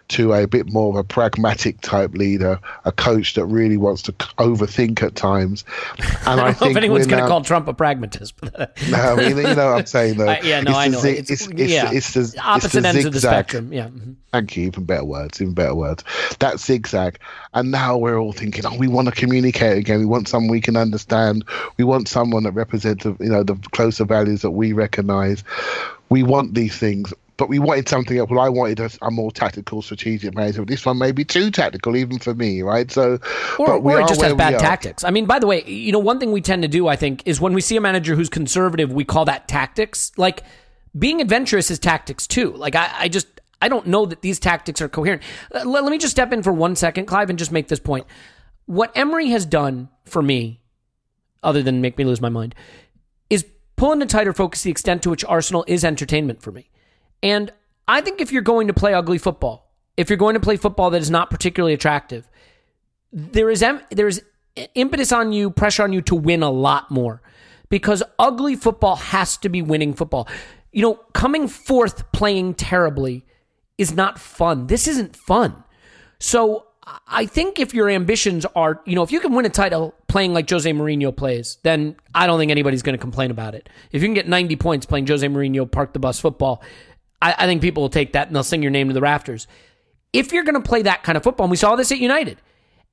to 0.09 0.33
a 0.33 0.47
bit 0.47 0.73
more 0.73 0.91
of 0.91 0.97
a 0.97 1.05
pragmatic 1.05 1.81
type 1.81 2.15
leader, 2.15 2.61
a 2.85 2.93
coach 2.93 3.35
that 3.35 3.45
really 3.47 3.77
wants 3.77 4.03
to 4.03 4.12
overthink 4.12 5.03
at 5.03 5.15
times. 5.15 5.65
And 6.27 6.41
I, 6.41 6.49
I 6.49 6.53
don't 6.53 6.61
know 6.61 6.70
if 6.70 6.77
anyone's 6.77 7.07
going 7.07 7.23
to 7.23 7.28
call 7.28 7.43
Trump 7.43 7.69
a 7.69 7.74
pragmatist. 7.74 8.35
no, 8.43 8.69
I 8.99 9.15
mean, 9.15 9.37
you 9.37 9.43
know 9.43 9.73
what 9.73 9.78
I'm 9.78 9.87
saying 9.87 10.19
though. 10.19 10.27
Uh, 10.37 10.41
yeah, 10.43 10.61
no, 10.61 10.73
I 10.73 10.89
know. 10.89 11.01
It's, 11.05 11.31
it's, 11.31 11.47
it's, 11.47 11.73
yeah. 11.73 11.91
it's, 11.93 12.15
the, 12.15 12.41
opposite 12.43 12.83
the 12.83 12.89
ends 12.89 13.05
of 13.05 13.12
the 13.12 13.20
spectrum. 13.20 13.73
Yeah. 13.73 13.87
Mm-hmm. 13.87 14.12
Thank 14.33 14.57
you. 14.57 14.66
Even 14.66 14.85
better 14.85 15.05
words. 15.05 15.41
Even 15.41 15.55
better 15.55 15.74
words. 15.74 16.03
That 16.41 16.59
zigzag. 16.59 17.20
And 17.55 17.70
now 17.70 17.97
we're 17.97 18.19
all 18.19 18.33
thinking, 18.33 18.66
oh, 18.66 18.77
we 18.77 18.89
want 18.89 19.07
to 19.07 19.15
communicate 19.15 19.78
again. 19.78 20.01
We 20.01 20.05
want 20.05 20.27
someone 20.27 20.51
we 20.51 20.61
can 20.61 20.77
understand. 20.77 21.45
We 21.77 21.85
want 21.85 22.09
someone 22.09 22.43
that 22.43 22.53
represents, 22.53 23.05
you 23.05 23.16
know, 23.20 23.45
the 23.45 23.55
closer 23.70 24.05
values 24.05 24.43
that 24.43 24.51
we 24.51 24.73
recognise. 24.73 25.45
We 26.09 26.24
want 26.24 26.55
these 26.55 26.77
things 26.77 27.15
but 27.37 27.49
we 27.49 27.59
wanted 27.59 27.89
something 27.89 28.17
else. 28.17 28.31
Well, 28.31 28.41
I 28.41 28.49
wanted 28.49 28.81
a, 28.81 28.91
a, 29.03 29.11
more 29.11 29.31
tactical, 29.31 29.83
strategic 29.83 30.35
manager. 30.35 30.65
This 30.65 30.87
one 30.87 30.99
may 30.99 31.13
be 31.13 31.25
too 31.25 31.51
tactical, 31.51 31.97
even 31.97 32.19
for 32.19 32.35
me, 32.35 32.63
right? 32.63 32.91
So, 32.91 33.19
or, 33.59 33.67
but 33.67 33.83
we 33.83 33.95
or 33.95 34.07
just 34.07 34.23
has 34.23 34.35
bad 34.35 34.59
tactics. 34.59 35.05
I 35.05 35.11
mean, 35.11 35.27
by 35.27 35.39
the 35.39 35.47
way, 35.47 35.65
you 35.65 35.93
know, 35.93 35.99
one 35.99 36.19
thing 36.19 36.33
we 36.33 36.41
tend 36.41 36.63
to 36.63 36.69
do, 36.69 36.89
I 36.89 36.97
think, 36.97 37.23
is 37.27 37.41
when 37.41 37.53
we 37.53 37.61
see 37.61 37.77
a 37.77 37.81
manager 37.81 38.15
who's 38.15 38.29
conservative, 38.29 38.93
we 38.93 39.05
call 39.05 39.27
that 39.27 39.49
tactics. 39.49 40.13
Like 40.17 40.45
being 40.99 41.21
adventurous 41.21 41.71
is 41.71 41.79
tactics 41.79 42.27
too. 42.27 42.53
Like 42.53 42.75
I, 42.75 42.91
I 43.01 43.09
just, 43.09 43.27
I 43.61 43.69
don't 43.69 43.87
know 43.87 44.07
that 44.07 44.23
these 44.23 44.39
tactics 44.39 44.81
are 44.81 44.89
coherent. 44.89 45.23
Uh, 45.55 45.63
let, 45.65 45.85
let 45.85 45.91
me 45.91 45.99
just 45.99 46.13
step 46.13 46.33
in 46.33 46.43
for 46.43 46.53
one 46.53 46.77
second, 46.77 47.07
Clive, 47.07 47.31
and 47.31 47.39
just 47.39 47.53
make 47.53 47.69
this 47.69 47.81
point. 47.81 48.07
What 48.65 48.93
Emery 48.97 49.29
has 49.29 49.45
done 49.47 49.91
for 50.05 50.23
me, 50.23 50.61
other 51.43 51.63
than 51.63 51.81
make 51.81 51.99
me 51.99 52.05
lose 52.05 52.21
my 52.21 52.29
mind, 52.29 52.55
is 53.29 53.45
pull 53.77 53.93
into 53.93 54.07
tighter 54.07 54.33
focus 54.33 54.63
the 54.63 54.71
extent 54.71 55.03
to 55.03 55.11
which 55.11 55.25
Arsenal 55.25 55.65
is 55.69 55.85
entertainment 55.85 56.43
for 56.43 56.51
me. 56.51 56.71
And 57.27 57.51
I 57.89 58.03
think 58.03 58.20
if 58.20 58.31
you're 58.31 58.40
going 58.40 58.69
to 58.69 58.73
play 58.73 58.94
ugly 58.94 59.19
football, 59.19 59.69
if 59.97 60.09
you're 60.09 60.16
going 60.16 60.35
to 60.35 60.40
play 60.40 60.57
football 60.57 60.90
that 60.90 61.03
is 61.03 61.11
not 61.11 61.28
particularly 61.28 61.74
attractive, 61.74 62.31
there 63.12 63.51
is 63.51 63.65
there 63.90 64.07
is 64.07 64.23
impetus 64.77 65.11
on 65.11 65.32
you, 65.32 65.51
pressure 65.51 65.82
on 65.82 65.93
you 65.93 66.03
to 66.03 66.15
win 66.15 66.44
a 66.44 66.51
lot 66.51 66.89
more 66.89 67.20
because 67.69 68.01
ugly 68.20 68.55
football 68.55 68.94
has 68.94 69.36
to 69.39 69.48
be 69.48 69.61
winning 69.61 69.93
football. 69.93 70.28
You 70.70 70.82
know, 70.82 70.94
coming 71.15 71.48
fourth 71.48 72.12
playing 72.12 72.55
terribly 72.55 73.24
is 73.77 73.93
not 73.93 74.20
fun. 74.20 74.69
This 74.69 74.86
isn't 74.86 75.16
fun. 75.16 75.65
So 76.20 76.66
I 77.09 77.27
think 77.27 77.59
if 77.59 77.74
your 77.74 77.90
ambitions 77.90 78.47
are, 78.55 78.81
you 78.86 78.94
know, 78.94 79.03
if 79.03 79.11
you 79.11 79.19
can 79.19 79.35
win 79.35 79.47
a 79.47 79.51
title 79.51 79.94
playing 80.07 80.32
like 80.32 80.48
Jose 80.48 80.70
Mourinho 80.70 81.15
plays, 81.15 81.59
then 81.65 81.97
I 82.15 82.28
don't 82.28 82.39
think 82.39 82.53
anybody's 82.53 82.82
going 82.82 82.94
to 82.94 83.01
complain 83.01 83.32
about 83.32 83.57
it. 83.57 83.69
If 83.90 84.03
you 84.03 84.07
can 84.07 84.15
get 84.15 84.28
90 84.28 84.55
points 84.57 84.86
playing 84.86 85.09
Jose 85.09 85.27
Mourinho 85.27 85.69
park 85.69 85.93
the 85.93 85.98
bus 85.98 86.20
football, 86.20 86.62
I, 87.21 87.35
I 87.39 87.47
think 87.47 87.63
people 87.63 87.83
will 87.83 87.91
take 87.91 88.13
that 88.13 88.27
and 88.27 88.37
they'll 88.37 88.43
sing 88.43 88.63
your 88.63 88.71
name 88.71 88.89
to 88.89 88.95
the 88.95 89.01
rafters. 89.01 89.47
If 90.13 90.33
you're 90.33 90.45
going 90.45 90.61
to 90.61 90.69
play 90.69 90.83
that 90.83 91.03
kind 91.03 91.17
of 91.17 91.23
football, 91.23 91.45
and 91.45 91.51
we 91.51 91.57
saw 91.57 91.77
this 91.77 91.93
at 91.93 91.99
United, 91.99 92.41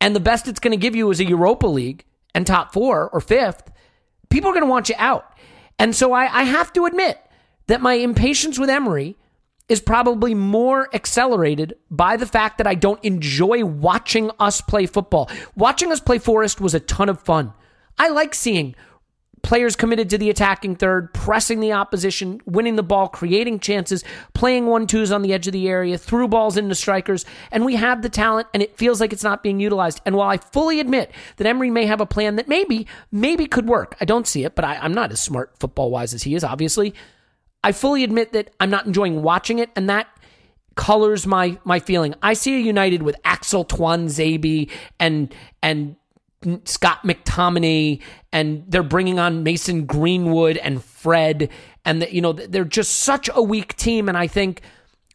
and 0.01 0.15
the 0.15 0.19
best 0.19 0.47
it's 0.47 0.59
going 0.59 0.71
to 0.71 0.81
give 0.81 0.95
you 0.95 1.09
is 1.11 1.19
a 1.19 1.25
Europa 1.25 1.67
League 1.67 2.05
and 2.35 2.45
top 2.45 2.73
four 2.73 3.09
or 3.09 3.21
fifth, 3.21 3.71
people 4.29 4.49
are 4.49 4.53
going 4.53 4.65
to 4.65 4.69
want 4.69 4.89
you 4.89 4.95
out. 4.97 5.25
And 5.79 5.95
so 5.95 6.11
I, 6.13 6.23
I 6.23 6.43
have 6.43 6.73
to 6.73 6.85
admit 6.85 7.19
that 7.67 7.81
my 7.81 7.93
impatience 7.93 8.59
with 8.59 8.69
Emery 8.69 9.15
is 9.69 9.79
probably 9.79 10.33
more 10.33 10.93
accelerated 10.93 11.75
by 11.89 12.17
the 12.17 12.25
fact 12.25 12.57
that 12.57 12.67
I 12.67 12.75
don't 12.75 13.03
enjoy 13.03 13.63
watching 13.63 14.29
us 14.39 14.59
play 14.59 14.85
football. 14.85 15.29
Watching 15.55 15.91
us 15.91 15.99
play 15.99 16.17
Forest 16.17 16.59
was 16.59 16.73
a 16.73 16.79
ton 16.79 17.09
of 17.09 17.21
fun. 17.21 17.53
I 17.97 18.09
like 18.09 18.35
seeing 18.35 18.75
players 19.43 19.75
committed 19.75 20.09
to 20.09 20.17
the 20.17 20.29
attacking 20.29 20.75
third, 20.75 21.13
pressing 21.13 21.59
the 21.59 21.73
opposition, 21.73 22.41
winning 22.45 22.77
the 22.77 22.83
ball, 22.83 23.07
creating 23.09 23.59
chances, 23.59 24.03
playing 24.33 24.65
one 24.65 24.87
twos 24.87 25.11
on 25.11 25.21
the 25.21 25.33
edge 25.33 25.45
of 25.47 25.53
the 25.53 25.67
area, 25.67 25.97
threw 25.97 26.27
balls 26.27 26.57
into 26.57 26.73
strikers, 26.73 27.25
and 27.51 27.65
we 27.65 27.75
have 27.75 28.01
the 28.01 28.09
talent, 28.09 28.47
and 28.53 28.63
it 28.63 28.77
feels 28.77 28.99
like 28.99 29.13
it's 29.13 29.23
not 29.23 29.43
being 29.43 29.59
utilized. 29.59 30.01
And 30.05 30.15
while 30.15 30.29
I 30.29 30.37
fully 30.37 30.79
admit 30.79 31.11
that 31.37 31.45
Emery 31.45 31.69
may 31.69 31.85
have 31.85 32.01
a 32.01 32.05
plan 32.05 32.37
that 32.37 32.47
maybe, 32.47 32.87
maybe 33.11 33.45
could 33.45 33.67
work, 33.67 33.95
I 34.01 34.05
don't 34.05 34.27
see 34.27 34.45
it, 34.45 34.55
but 34.55 34.65
I, 34.65 34.77
I'm 34.77 34.93
not 34.93 35.11
as 35.11 35.21
smart 35.21 35.53
football 35.59 35.91
wise 35.91 36.13
as 36.13 36.23
he 36.23 36.33
is, 36.35 36.43
obviously. 36.43 36.95
I 37.63 37.73
fully 37.73 38.03
admit 38.03 38.33
that 38.33 38.53
I'm 38.59 38.69
not 38.69 38.85
enjoying 38.85 39.21
watching 39.21 39.59
it, 39.59 39.69
and 39.75 39.89
that 39.89 40.07
colors 40.75 41.27
my 41.27 41.59
my 41.63 41.79
feeling. 41.79 42.15
I 42.23 42.33
see 42.33 42.55
a 42.55 42.59
United 42.59 43.03
with 43.03 43.15
Axel 43.23 43.63
Tuanzebe 43.65 44.71
and 44.99 45.33
and 45.61 45.95
Scott 46.65 47.03
McTominay 47.03 48.01
and 48.31 48.63
they're 48.67 48.83
bringing 48.83 49.19
on 49.19 49.43
Mason 49.43 49.85
Greenwood 49.85 50.57
and 50.57 50.83
Fred 50.83 51.49
and 51.85 52.01
the, 52.01 52.13
you 52.13 52.21
know 52.21 52.33
they're 52.33 52.65
just 52.65 52.97
such 52.97 53.29
a 53.33 53.41
weak 53.41 53.75
team 53.75 54.09
and 54.09 54.17
I 54.17 54.27
think 54.27 54.61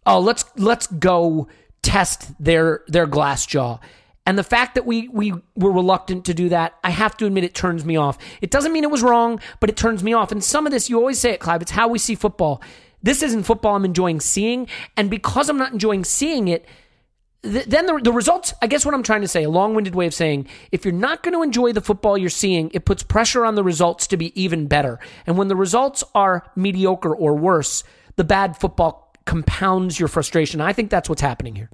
oh 0.07 0.21
let's 0.21 0.45
let's 0.57 0.87
go 0.87 1.49
test 1.83 2.33
their 2.43 2.83
their 2.89 3.07
glass 3.07 3.47
jaw. 3.47 3.79
And 4.27 4.39
the 4.39 4.45
fact 4.45 4.75
that 4.75 4.85
we 4.85 5.09
we 5.09 5.33
were 5.57 5.73
reluctant 5.73 6.27
to 6.27 6.35
do 6.35 6.51
that, 6.51 6.75
I 6.85 6.91
have 6.91 7.17
to 7.17 7.27
admit 7.27 7.45
it 7.45 7.55
turns 7.55 7.85
me 7.85 7.97
off. 7.97 8.19
It 8.43 8.51
doesn't 8.51 8.73
mean 8.73 8.85
it 8.85 8.91
was 8.91 9.03
wrong, 9.03 9.41
but 9.59 9.71
it 9.71 9.77
turns 9.77 10.05
me 10.05 10.13
off. 10.13 10.31
And 10.31 10.45
some 10.45 10.67
of 10.67 10.73
this, 10.73 10.91
you 10.91 10.99
always 10.99 11.19
say 11.19 11.31
it, 11.31 11.41
Clive, 11.41 11.63
it's 11.63 11.71
how 11.71 11.89
we 11.89 11.99
see 11.99 12.15
football. 12.15 12.61
This 13.03 13.23
isn't 13.23 13.45
football 13.45 13.77
I'm 13.77 13.87
enjoying 13.87 14.21
seeing. 14.21 14.69
And 14.99 15.09
because 15.09 15.49
I'm 15.49 15.57
not 15.57 15.73
enjoying 15.73 16.05
seeing 16.05 16.49
it, 16.49 16.67
then 17.43 17.87
the, 17.87 18.01
the 18.03 18.13
results, 18.13 18.53
I 18.61 18.67
guess 18.67 18.85
what 18.85 18.95
I'm 18.95 19.03
trying 19.03 19.21
to 19.21 19.29
say, 19.29 19.45
a 19.45 19.51
long 19.51 19.75
winded 19.75 19.95
way 19.95 20.07
of 20.07 20.15
saying, 20.15 20.49
if 20.73 20.85
you're 20.85 20.93
not 20.93 21.23
going 21.23 21.35
to 21.35 21.43
enjoy 21.43 21.73
the 21.73 21.81
football 21.81 22.19
you're 22.19 22.31
seeing, 22.31 22.71
it 22.75 22.85
puts 22.85 23.03
pressure 23.03 23.45
on 23.45 23.55
the 23.55 23.63
results 23.63 24.07
to 24.09 24.17
be 24.17 24.39
even 24.41 24.67
better. 24.67 24.99
And 25.27 25.39
when 25.39 25.49
the 25.49 25.57
results 25.57 26.03
are 26.15 26.51
mediocre 26.57 27.15
or 27.15 27.35
worse, 27.35 27.85
the 28.17 28.25
bad 28.25 28.57
football 28.57 29.15
compounds 29.25 30.01
your 30.01 30.09
frustration. 30.09 30.61
I 30.61 30.73
think 30.73 30.91
that's 30.91 31.09
what's 31.09 31.21
happening 31.21 31.55
here. 31.55 31.71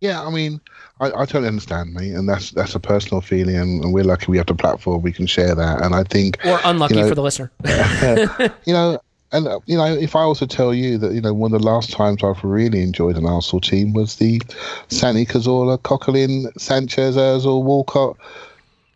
Yeah, 0.00 0.20
I 0.20 0.30
mean, 0.30 0.60
I, 1.00 1.06
I 1.06 1.24
totally 1.24 1.46
understand, 1.46 1.94
mate, 1.94 2.12
and 2.12 2.28
that's 2.28 2.50
that's 2.50 2.74
a 2.74 2.80
personal 2.80 3.20
feeling, 3.20 3.54
and, 3.54 3.84
and, 3.84 3.94
we're 3.94 4.02
lucky 4.02 4.26
we 4.26 4.36
have 4.36 4.46
the 4.46 4.54
platform 4.56 5.00
we 5.00 5.12
can 5.12 5.28
share 5.28 5.54
that. 5.54 5.80
And 5.80 5.94
I 5.94 6.02
think, 6.02 6.44
or 6.44 6.58
unlucky 6.64 6.96
you 6.96 7.02
know, 7.02 7.08
for 7.08 7.14
the 7.14 7.22
listener, 7.22 7.52
you 8.66 8.72
know, 8.72 9.00
and 9.32 9.48
uh, 9.48 9.60
you 9.66 9.76
know, 9.76 9.86
if 9.86 10.14
I 10.14 10.20
also 10.20 10.46
tell 10.46 10.74
you 10.74 10.98
that 10.98 11.12
you 11.12 11.20
know 11.20 11.32
one 11.32 11.54
of 11.54 11.60
the 11.60 11.66
last 11.66 11.90
times 11.90 12.22
I've 12.22 12.44
really 12.44 12.82
enjoyed 12.82 13.16
an 13.16 13.26
Arsenal 13.26 13.60
team 13.60 13.92
was 13.94 14.16
the 14.16 14.40
Santi 14.88 15.24
Cazorla, 15.24 15.78
Coquelin, 15.78 16.52
Sanchez, 16.60 17.16
Ozil, 17.16 17.64
Walcott, 17.64 18.16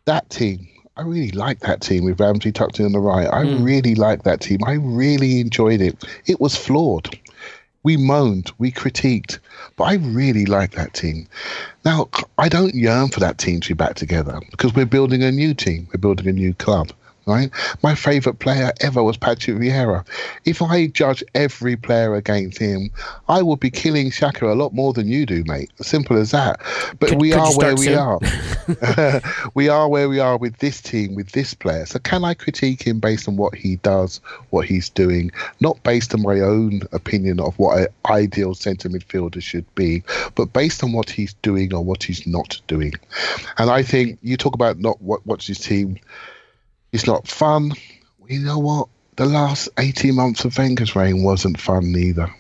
that 0.05 0.29
team. 0.31 0.69
I 0.99 1.03
really 1.03 1.33
like 1.33 1.61
that 1.61 1.83
team 1.83 2.05
with 2.05 2.21
Ramsey 2.21 2.53
tucked 2.53 2.81
in 2.81 2.87
on 2.87 2.93
the 2.93 3.01
right. 3.01 3.29
I 3.29 3.45
mm. 3.45 3.63
really 3.63 3.95
like 3.95 4.23
that 4.23 4.41
team. 4.41 4.61
I 4.65 4.73
really 4.75 5.41
enjoyed 5.41 5.83
it. 5.83 6.03
It 6.25 6.41
was 6.41 6.57
flawed. 6.57 7.19
We 7.83 7.97
moaned, 7.97 8.51
we 8.59 8.73
critiqued, 8.73 9.39
but 9.77 9.85
I 9.85 9.95
really 9.95 10.47
like 10.47 10.73
that 10.73 10.95
team. 10.95 11.29
Now, 11.85 12.09
I 12.39 12.49
don't 12.49 12.75
yearn 12.75 13.09
for 13.09 13.21
that 13.21 13.39
team 13.39 13.61
to 13.61 13.69
be 13.69 13.75
back 13.75 13.95
together 13.95 14.41
because 14.51 14.75
we're 14.75 14.87
building 14.87 15.23
a 15.23 15.31
new 15.31 15.55
team. 15.55 15.87
We're 15.93 16.01
building 16.01 16.27
a 16.27 16.33
new 16.33 16.53
club 16.55 16.93
right? 17.27 17.51
My 17.83 17.95
favourite 17.95 18.39
player 18.39 18.73
ever 18.81 19.03
was 19.03 19.17
Patrick 19.17 19.57
Vieira. 19.57 20.07
If 20.45 20.63
I 20.63 20.87
judge 20.87 21.25
every 21.35 21.77
player 21.77 22.15
against 22.15 22.59
him, 22.59 22.91
I 23.29 23.43
would 23.43 23.59
be 23.59 23.71
killing 23.71 24.11
Xhaka 24.11 24.43
a 24.43 24.55
lot 24.55 24.73
more 24.73 24.93
than 24.93 25.09
you 25.09 25.27
do, 25.27 25.43
mate. 25.45 25.71
Simple 25.83 26.17
as 26.17 26.31
that. 26.31 26.61
But 27.01 27.11
could, 27.11 27.21
we 27.21 27.31
could 27.31 27.41
are 27.41 27.57
where 27.57 27.75
we 27.75 27.95
are. 27.95 28.21
we 29.55 29.69
are 29.69 29.89
where 29.89 30.09
we 30.09 30.21
are 30.21 30.37
with 30.37 30.57
this 30.59 30.81
team, 30.81 31.17
with 31.17 31.33
this 31.33 31.53
player. 31.53 31.85
So 31.87 31.99
can 31.99 32.25
I 32.25 32.35
critique 32.35 32.87
him 32.87 33.01
based 33.01 33.27
on 33.27 33.37
what 33.37 33.57
he 33.57 33.77
does, 33.77 34.21
what 34.51 34.67
he's 34.67 34.89
doing, 34.89 35.33
not 35.61 35.83
based 35.83 36.15
on 36.15 36.23
my 36.23 36.41
own 36.41 36.83
opinion 36.93 37.41
of 37.41 37.59
what 37.59 37.79
an 37.79 37.87
ideal 38.09 38.55
centre 38.55 38.89
midfielder 38.89 39.43
should 39.43 39.73
be, 39.75 40.05
but 40.37 40.53
based 40.53 40.85
on 40.85 40.93
what 40.93 41.11
he's 41.11 41.35
doing 41.35 41.75
or 41.75 41.83
what 41.83 42.05
he's 42.05 42.25
not 42.25 42.61
doing. 42.69 42.93
And 43.59 43.69
I 43.69 43.83
think 43.83 44.19
you 44.23 44.37
talk 44.37 44.55
about 44.55 44.79
not 44.79 45.01
what 45.03 45.27
what's 45.27 45.49
his 45.49 45.59
team 45.59 45.99
it's 46.97 47.07
not 47.07 47.29
fun. 47.29 47.73
You 48.27 48.41
know 48.41 48.59
what? 48.59 48.89
The 49.17 49.27
last 49.27 49.69
18 49.79 50.15
months 50.15 50.47
of 50.47 50.57
Wenger's 50.57 50.97
reign 50.97 51.23
wasn't 51.23 51.61
fun 51.61 51.95
either. 51.95 52.35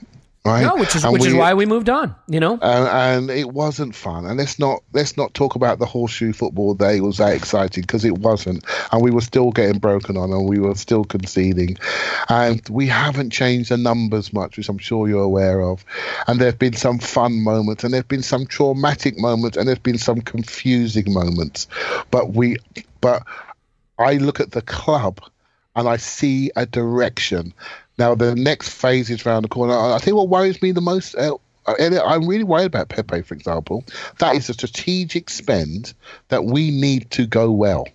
Right? 0.46 0.62
No, 0.62 0.76
which 0.76 0.96
is 0.96 1.04
And 1.04 1.12
which 1.12 1.26
is 1.26 1.34
why 1.34 1.52
we 1.52 1.66
moved 1.66 1.90
on. 1.90 2.14
You 2.26 2.40
know, 2.40 2.52
and, 2.62 2.88
and 2.88 3.30
it 3.30 3.52
wasn't 3.52 3.94
fun. 3.94 4.24
And 4.24 4.38
let's 4.38 4.58
not 4.58 4.82
let's 4.94 5.18
not 5.18 5.34
talk 5.34 5.56
about 5.56 5.78
the 5.78 5.84
horseshoe 5.84 6.32
football 6.32 6.72
day. 6.72 6.96
It 6.96 7.02
was 7.02 7.18
that 7.18 7.34
exciting 7.34 7.82
because 7.82 8.02
it 8.06 8.16
wasn't, 8.18 8.64
and 8.92 9.02
we 9.02 9.10
were 9.10 9.20
still 9.20 9.50
getting 9.50 9.78
broken 9.78 10.16
on, 10.16 10.32
and 10.32 10.48
we 10.48 10.58
were 10.58 10.74
still 10.76 11.04
conceding, 11.04 11.76
and 12.30 12.66
we 12.70 12.86
haven't 12.86 13.30
changed 13.30 13.70
the 13.70 13.76
numbers 13.76 14.32
much, 14.32 14.56
which 14.56 14.70
I'm 14.70 14.78
sure 14.78 15.06
you're 15.06 15.22
aware 15.22 15.60
of. 15.60 15.84
And 16.28 16.40
there've 16.40 16.58
been 16.58 16.74
some 16.76 16.98
fun 16.98 17.42
moments, 17.42 17.84
and 17.84 17.92
there've 17.92 18.08
been 18.08 18.22
some 18.22 18.46
traumatic 18.46 19.18
moments, 19.18 19.58
and 19.58 19.68
there's 19.68 19.80
been 19.80 19.98
some 19.98 20.22
confusing 20.22 21.12
moments, 21.12 21.66
but 22.10 22.34
we, 22.34 22.56
but 23.00 23.22
I 23.98 24.14
look 24.14 24.40
at 24.40 24.52
the 24.52 24.62
club, 24.62 25.20
and 25.74 25.88
I 25.88 25.96
see 25.96 26.50
a 26.56 26.66
direction. 26.66 27.52
Now 27.98 28.14
the 28.14 28.34
next 28.34 28.70
phase 28.70 29.10
is 29.10 29.24
around 29.24 29.42
the 29.42 29.48
corner. 29.48 29.74
I 29.74 29.98
think 29.98 30.16
what 30.16 30.28
worries 30.28 30.60
me 30.60 30.72
the 30.72 30.80
most, 30.80 31.14
uh, 31.14 31.36
I'm 31.66 32.26
really 32.26 32.44
worried 32.44 32.66
about 32.66 32.88
Pepe, 32.88 33.22
for 33.22 33.34
example. 33.34 33.84
That 34.18 34.36
is 34.36 34.48
a 34.48 34.54
strategic 34.54 35.30
spend 35.30 35.94
that 36.28 36.44
we 36.44 36.70
need 36.70 37.10
to 37.12 37.26
go 37.26 37.50
well. 37.50 37.88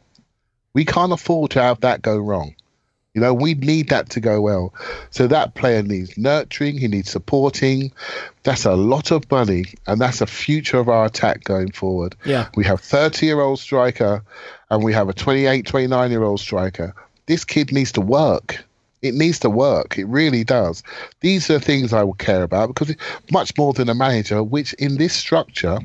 We 0.73 0.86
can't 0.86 1.14
afford 1.14 1.52
to 1.52 1.61
have 1.61 1.82
that 1.82 2.02
go 2.02 2.18
wrong. 2.18 2.56
You 3.14 3.20
know, 3.20 3.34
we 3.34 3.56
need 3.56 3.90
that 3.90 4.10
to 4.12 4.22
go 4.22 4.40
well. 4.40 4.74
So 5.10 5.28
that 5.28 5.56
player 5.56 5.84
needs 5.84 6.18
nurturing, 6.18 6.78
he 6.78 6.88
needs 6.88 7.12
supporting. 7.12 7.92
That's 8.44 8.64
a 8.64 8.76
lot 8.76 9.12
of 9.12 9.30
money, 9.30 9.66
and 9.86 10.00
that's 10.00 10.20
the 10.20 10.28
future 10.28 10.80
of 10.80 10.88
our 10.88 11.06
attack 11.06 11.44
going 11.44 11.72
forward. 11.72 12.16
Yeah. 12.24 12.48
We 12.56 12.64
have 12.64 12.80
30 12.80 13.26
year 13.26 13.42
old 13.42 13.60
striker, 13.60 14.24
and 14.70 14.84
we 14.84 14.94
have 14.94 15.10
a 15.10 15.14
28, 15.14 15.66
29 15.66 16.12
year 16.12 16.24
old 16.24 16.40
striker. 16.40 16.96
This 17.26 17.44
kid 17.44 17.74
needs 17.74 17.92
to 17.94 18.02
work. 18.02 18.64
It 19.02 19.14
needs 19.14 19.40
to 19.40 19.50
work. 19.50 19.98
It 19.98 20.06
really 20.06 20.44
does. 20.44 20.84
These 21.20 21.50
are 21.50 21.60
things 21.60 21.92
I 21.92 22.04
will 22.04 22.14
care 22.14 22.44
about 22.44 22.68
because 22.68 22.96
much 23.32 23.58
more 23.58 23.74
than 23.74 23.90
a 23.90 23.96
manager, 23.96 24.42
which 24.44 24.74
in 24.74 24.98
this 24.98 25.14
structure 25.14 25.80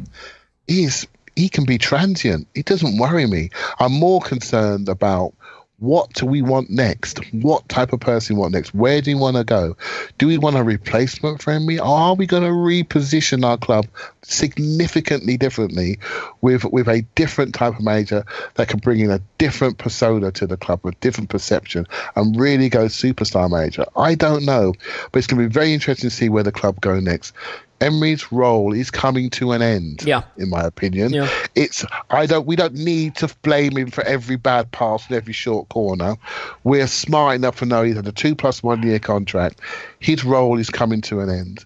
is 0.69 1.07
he 1.35 1.49
can 1.49 1.65
be 1.65 1.79
transient. 1.79 2.47
It 2.55 2.67
doesn't 2.67 2.99
worry 2.99 3.27
me. 3.27 3.51
I'm 3.79 3.93
more 3.93 4.21
concerned 4.21 4.89
about 4.89 5.35
what 5.79 6.13
do 6.15 6.25
we 6.25 6.41
want 6.41 6.71
next? 6.71 7.19
What 7.35 7.69
type 7.69 7.93
of 7.93 8.01
person 8.01 8.37
we 8.37 8.41
want 8.41 8.55
next? 8.55 8.75
Where 8.75 9.03
do 9.03 9.15
we 9.15 9.21
want 9.21 9.37
to 9.37 9.45
go? 9.45 9.77
Do 10.17 10.27
we 10.27 10.39
want 10.39 10.57
a 10.57 10.63
replacement 10.63 11.43
for 11.43 11.53
Emery? 11.53 11.79
Are 11.79 12.15
we 12.15 12.27
going 12.27 12.45
to 12.45 12.49
reposition 12.49 13.45
our 13.45 13.59
club 13.59 13.87
significantly 14.23 15.37
differently 15.37 15.99
with 16.41 16.65
with 16.65 16.89
a 16.89 17.03
different 17.15 17.55
type 17.55 17.79
of 17.79 17.85
manager 17.85 18.25
that 18.55 18.69
can 18.69 18.81
bring 18.81 19.01
in 19.01 19.11
a 19.11 19.21
different 19.39 19.77
persona 19.77 20.33
to 20.33 20.47
the 20.47 20.57
club 20.57 20.81
with 20.83 20.99
different 21.01 21.29
perception 21.29 21.87
and 22.17 22.41
really 22.41 22.71
go 22.71 22.87
superstar 22.87 23.51
manager? 23.51 23.85
I 23.97 24.15
don't 24.15 24.47
know, 24.47 24.73
but 25.13 25.19
it's 25.19 25.27
going 25.27 25.43
to 25.43 25.49
be 25.49 25.53
very 25.53 25.75
interesting 25.75 26.09
to 26.09 26.17
see 26.17 26.31
where 26.31 26.43
the 26.43 26.53
club 26.53 26.81
go 26.81 26.99
next. 27.01 27.35
Emery's 27.81 28.31
role 28.33 28.73
is 28.73 28.91
coming 28.91 29.31
to 29.31 29.53
an 29.53 29.63
end. 29.63 30.03
Yeah. 30.05 30.23
in 30.37 30.49
my 30.51 30.63
opinion, 30.63 31.13
Yeah. 31.13 31.29
it's 31.55 31.85
I 32.11 32.27
don't 32.27 32.47
we 32.47 32.57
don't 32.57 32.75
need 32.75 33.17
to 33.17 33.29
blame 33.43 33.77
him 33.77 33.91
for 33.91 34.03
every 34.05 34.37
bad 34.37 34.71
pass 34.73 35.07
and 35.09 35.17
every 35.17 35.33
short 35.33 35.69
corner. 35.69 36.17
We're 36.65 36.87
smart 36.87 37.37
enough 37.37 37.59
to 37.59 37.67
know 37.67 37.83
he's 37.83 37.97
had 37.97 38.07
a 38.07 38.13
two 38.13 38.35
plus 38.35 38.63
one 38.63 38.83
year 38.83 38.99
contract. 38.99 39.61
His 40.01 40.25
role 40.25 40.59
is 40.59 40.71
coming 40.71 41.01
to 41.03 41.21
an 41.21 41.31
end. 41.31 41.65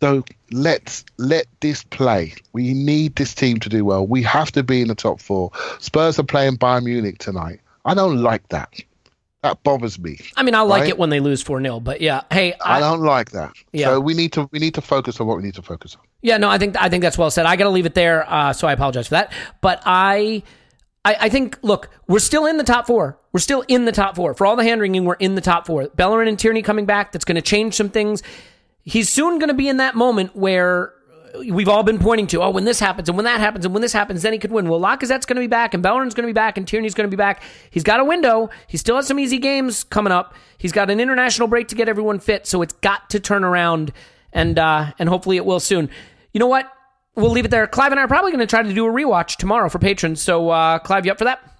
So 0.00 0.24
let's 0.52 1.04
let 1.16 1.46
this 1.60 1.82
play. 1.82 2.34
We 2.52 2.72
need 2.72 3.16
this 3.16 3.34
team 3.34 3.58
to 3.60 3.68
do 3.68 3.84
well. 3.84 4.06
We 4.06 4.22
have 4.22 4.52
to 4.52 4.62
be 4.62 4.80
in 4.80 4.88
the 4.88 4.94
top 4.94 5.20
four. 5.20 5.50
Spurs 5.80 6.18
are 6.20 6.24
playing 6.24 6.56
Bayern 6.58 6.84
Munich 6.84 7.18
tonight. 7.18 7.60
I 7.84 7.94
don't 7.94 8.18
like 8.22 8.48
that. 8.50 8.68
That 9.42 9.62
bothers 9.62 10.00
me. 10.00 10.18
I 10.36 10.42
mean, 10.42 10.56
I 10.56 10.62
like 10.62 10.80
Right. 10.80 10.88
it 10.90 10.98
when 10.98 11.10
they 11.10 11.20
lose 11.20 11.42
4 11.42 11.62
0, 11.62 11.78
but 11.78 12.00
yeah. 12.00 12.22
Hey, 12.30 12.54
I, 12.54 12.78
I, 12.78 12.80
don't 12.80 13.02
like 13.02 13.30
that. 13.30 13.52
Yeah. 13.72 13.86
So 13.86 14.00
we 14.00 14.14
need 14.14 14.32
to 14.32 14.48
we 14.50 14.58
need 14.58 14.74
to 14.74 14.80
focus 14.80 15.20
on 15.20 15.28
what 15.28 15.36
we 15.36 15.44
need 15.44 15.54
to 15.54 15.62
focus 15.62 15.94
on. 15.94 16.02
Yeah, 16.22 16.38
no, 16.38 16.50
I 16.50 16.58
think 16.58 16.76
I 16.80 16.88
think 16.88 17.02
that's 17.02 17.16
well 17.16 17.30
said. 17.30 17.46
I 17.46 17.54
got 17.54 17.64
to 17.64 17.70
leave 17.70 17.86
it 17.86 17.94
there, 17.94 18.28
uh, 18.28 18.52
so 18.52 18.66
I 18.66 18.72
apologize 18.72 19.06
for 19.06 19.14
that. 19.14 19.32
But 19.60 19.80
I, 19.86 20.42
I, 21.04 21.16
I 21.20 21.28
think 21.28 21.56
look, 21.62 21.88
we're 22.08 22.18
still 22.18 22.46
in 22.46 22.56
the 22.56 22.64
top 22.64 22.88
four. 22.88 23.16
We're 23.32 23.38
still 23.40 23.64
in 23.68 23.84
the 23.84 23.92
top 23.92 24.16
four 24.16 24.34
for 24.34 24.44
all 24.44 24.56
the 24.56 24.64
hand 24.64 24.80
wringing. 24.80 25.04
We're 25.04 25.14
in 25.14 25.36
the 25.36 25.40
top 25.40 25.66
four. 25.66 25.88
Bellerin 25.94 26.26
and 26.26 26.36
Tierney 26.38 26.62
coming 26.62 26.86
back. 26.86 27.12
That's 27.12 27.24
going 27.24 27.36
to 27.36 27.42
change 27.42 27.74
some 27.74 27.90
things. 27.90 28.24
He's 28.82 29.08
soon 29.08 29.38
going 29.38 29.48
to 29.48 29.54
be 29.54 29.68
in 29.68 29.76
that 29.76 29.94
moment 29.94 30.34
where 30.34 30.94
we've 31.34 31.68
all 31.68 31.82
been 31.82 31.98
pointing 31.98 32.26
to. 32.28 32.42
Oh, 32.42 32.50
when 32.50 32.64
this 32.64 32.80
happens 32.80 33.08
and 33.08 33.16
when 33.16 33.24
that 33.24 33.40
happens 33.40 33.64
and 33.64 33.74
when 33.74 33.82
this 33.82 33.92
happens, 33.92 34.22
then 34.22 34.32
he 34.32 34.38
could 34.38 34.52
win. 34.52 34.68
Well, 34.68 34.80
Lacazette's 34.80 35.26
going 35.26 35.36
to 35.36 35.40
be 35.40 35.46
back 35.46 35.74
and 35.74 35.82
Bellerin's 35.82 36.14
going 36.14 36.26
to 36.26 36.28
be 36.28 36.34
back 36.34 36.56
and 36.56 36.66
Tierney's 36.66 36.94
going 36.94 37.08
to 37.08 37.14
be 37.14 37.16
back. 37.16 37.42
He's 37.70 37.82
got 37.82 38.00
a 38.00 38.04
window. 38.04 38.50
He 38.66 38.76
still 38.76 38.96
has 38.96 39.06
some 39.06 39.18
easy 39.18 39.38
games 39.38 39.84
coming 39.84 40.12
up. 40.12 40.34
He's 40.58 40.72
got 40.72 40.90
an 40.90 41.00
international 41.00 41.48
break 41.48 41.68
to 41.68 41.74
get 41.74 41.88
everyone 41.88 42.18
fit, 42.18 42.46
so 42.46 42.62
it's 42.62 42.74
got 42.74 43.10
to 43.10 43.20
turn 43.20 43.44
around 43.44 43.92
and 44.32 44.58
uh, 44.58 44.92
and 44.98 45.08
hopefully 45.08 45.36
it 45.36 45.44
will 45.44 45.60
soon. 45.60 45.90
You 46.32 46.40
know 46.40 46.46
what? 46.46 46.70
We'll 47.14 47.32
leave 47.32 47.44
it 47.44 47.50
there. 47.50 47.66
Clive 47.66 47.90
and 47.90 47.98
I 47.98 48.04
are 48.04 48.08
probably 48.08 48.30
going 48.30 48.40
to 48.40 48.46
try 48.46 48.62
to 48.62 48.72
do 48.72 48.86
a 48.86 48.90
rewatch 48.90 49.36
tomorrow 49.36 49.68
for 49.68 49.78
patrons. 49.78 50.22
So, 50.22 50.50
uh, 50.50 50.78
Clive, 50.78 51.04
you 51.04 51.10
up 51.10 51.18
for 51.18 51.24
that? 51.24 51.57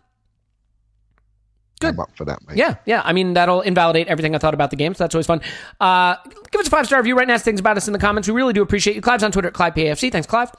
Good. 1.79 1.95
I'm 1.95 2.01
up 2.01 2.11
for 2.17 2.25
that, 2.25 2.47
mate. 2.47 2.57
Yeah, 2.57 2.77
yeah. 2.87 3.03
I 3.05 3.13
mean, 3.13 3.35
that'll 3.35 3.61
invalidate 3.61 4.09
everything 4.09 4.35
I 4.35 4.39
thought 4.39 4.55
about 4.55 4.71
the 4.71 4.77
game, 4.77 4.95
so 4.95 5.05
that's 5.05 5.15
always 5.15 5.27
fun. 5.27 5.41
Uh, 5.81 6.17
give 6.51 6.61
us 6.61 6.67
a 6.67 6.71
five 6.71 6.87
star 6.87 6.99
review 6.99 7.17
right 7.17 7.29
now. 7.29 7.39
Things 7.39 7.61
about 7.61 7.77
us 7.77 7.87
in 7.87 7.93
the 7.93 7.99
comments. 7.99 8.29
We 8.29 8.35
really 8.35 8.53
do 8.53 8.63
appreciate 8.63 8.97
you. 8.97 9.03
Clive's 9.03 9.23
on 9.23 9.33
Twitter 9.33 9.49
at 9.49 9.55
ClivePAFC. 9.55 10.11
Thanks, 10.11 10.27
Clive. 10.27 10.51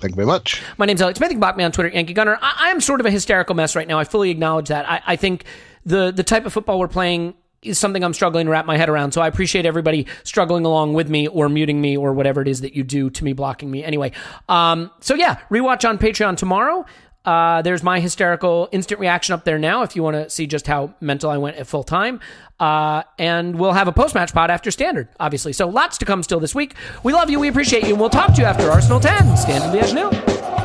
Thank 0.00 0.12
you 0.12 0.16
very 0.16 0.26
much. 0.26 0.62
My 0.76 0.86
name's 0.86 1.00
Alex 1.00 1.18
Smith. 1.18 1.30
You 1.30 1.34
can 1.34 1.40
block 1.40 1.56
me 1.56 1.64
on 1.64 1.70
Twitter, 1.70 1.88
Yankee 1.88 2.14
Gunner. 2.14 2.38
I, 2.42 2.66
I 2.66 2.70
am 2.70 2.80
sort 2.80 3.00
of 3.00 3.06
a 3.06 3.10
hysterical 3.10 3.54
mess 3.54 3.76
right 3.76 3.86
now. 3.86 3.98
I 3.98 4.04
fully 4.04 4.30
acknowledge 4.30 4.68
that. 4.68 4.88
I, 4.88 5.00
I 5.06 5.16
think 5.16 5.44
the 5.86 6.10
the 6.10 6.24
type 6.24 6.46
of 6.46 6.52
football 6.52 6.80
we're 6.80 6.88
playing 6.88 7.34
is 7.64 7.78
something 7.78 8.04
I'm 8.04 8.12
struggling 8.12 8.46
to 8.46 8.52
wrap 8.52 8.66
my 8.66 8.76
head 8.76 8.88
around. 8.88 9.12
So 9.12 9.22
I 9.22 9.28
appreciate 9.28 9.66
everybody 9.66 10.06
struggling 10.22 10.64
along 10.64 10.94
with 10.94 11.08
me 11.08 11.26
or 11.28 11.48
muting 11.48 11.80
me 11.80 11.96
or 11.96 12.12
whatever 12.12 12.42
it 12.42 12.48
is 12.48 12.60
that 12.60 12.74
you 12.74 12.82
do 12.82 13.10
to 13.10 13.24
me, 13.24 13.32
blocking 13.32 13.70
me. 13.70 13.82
Anyway, 13.82 14.12
um, 14.48 14.90
so 15.00 15.14
yeah, 15.14 15.38
rewatch 15.50 15.88
on 15.88 15.98
Patreon 15.98 16.36
tomorrow. 16.36 16.84
Uh, 17.24 17.62
there's 17.62 17.82
my 17.82 18.00
hysterical 18.00 18.68
instant 18.72 19.00
reaction 19.00 19.32
up 19.32 19.44
there 19.44 19.58
now 19.58 19.82
if 19.82 19.96
you 19.96 20.02
want 20.02 20.14
to 20.14 20.28
see 20.28 20.46
just 20.46 20.66
how 20.66 20.94
mental 21.00 21.30
I 21.30 21.38
went 21.38 21.56
at 21.56 21.66
full 21.66 21.84
time. 21.84 22.20
Uh, 22.60 23.02
and 23.18 23.58
we'll 23.58 23.72
have 23.72 23.88
a 23.88 23.92
post 23.92 24.14
match 24.14 24.32
pod 24.32 24.50
after 24.50 24.70
standard, 24.70 25.08
obviously. 25.18 25.52
So 25.52 25.68
lots 25.68 25.98
to 25.98 26.04
come 26.04 26.22
still 26.22 26.40
this 26.40 26.54
week. 26.54 26.74
We 27.02 27.12
love 27.12 27.30
you. 27.30 27.40
We 27.40 27.48
appreciate 27.48 27.84
you. 27.84 27.90
And 27.90 28.00
we'll 28.00 28.10
talk 28.10 28.34
to 28.34 28.40
you 28.40 28.46
after 28.46 28.70
Arsenal 28.70 29.00
10. 29.00 29.36
Stand 29.36 29.64
in 29.64 29.72
the 29.72 29.80
edge. 29.80 30.63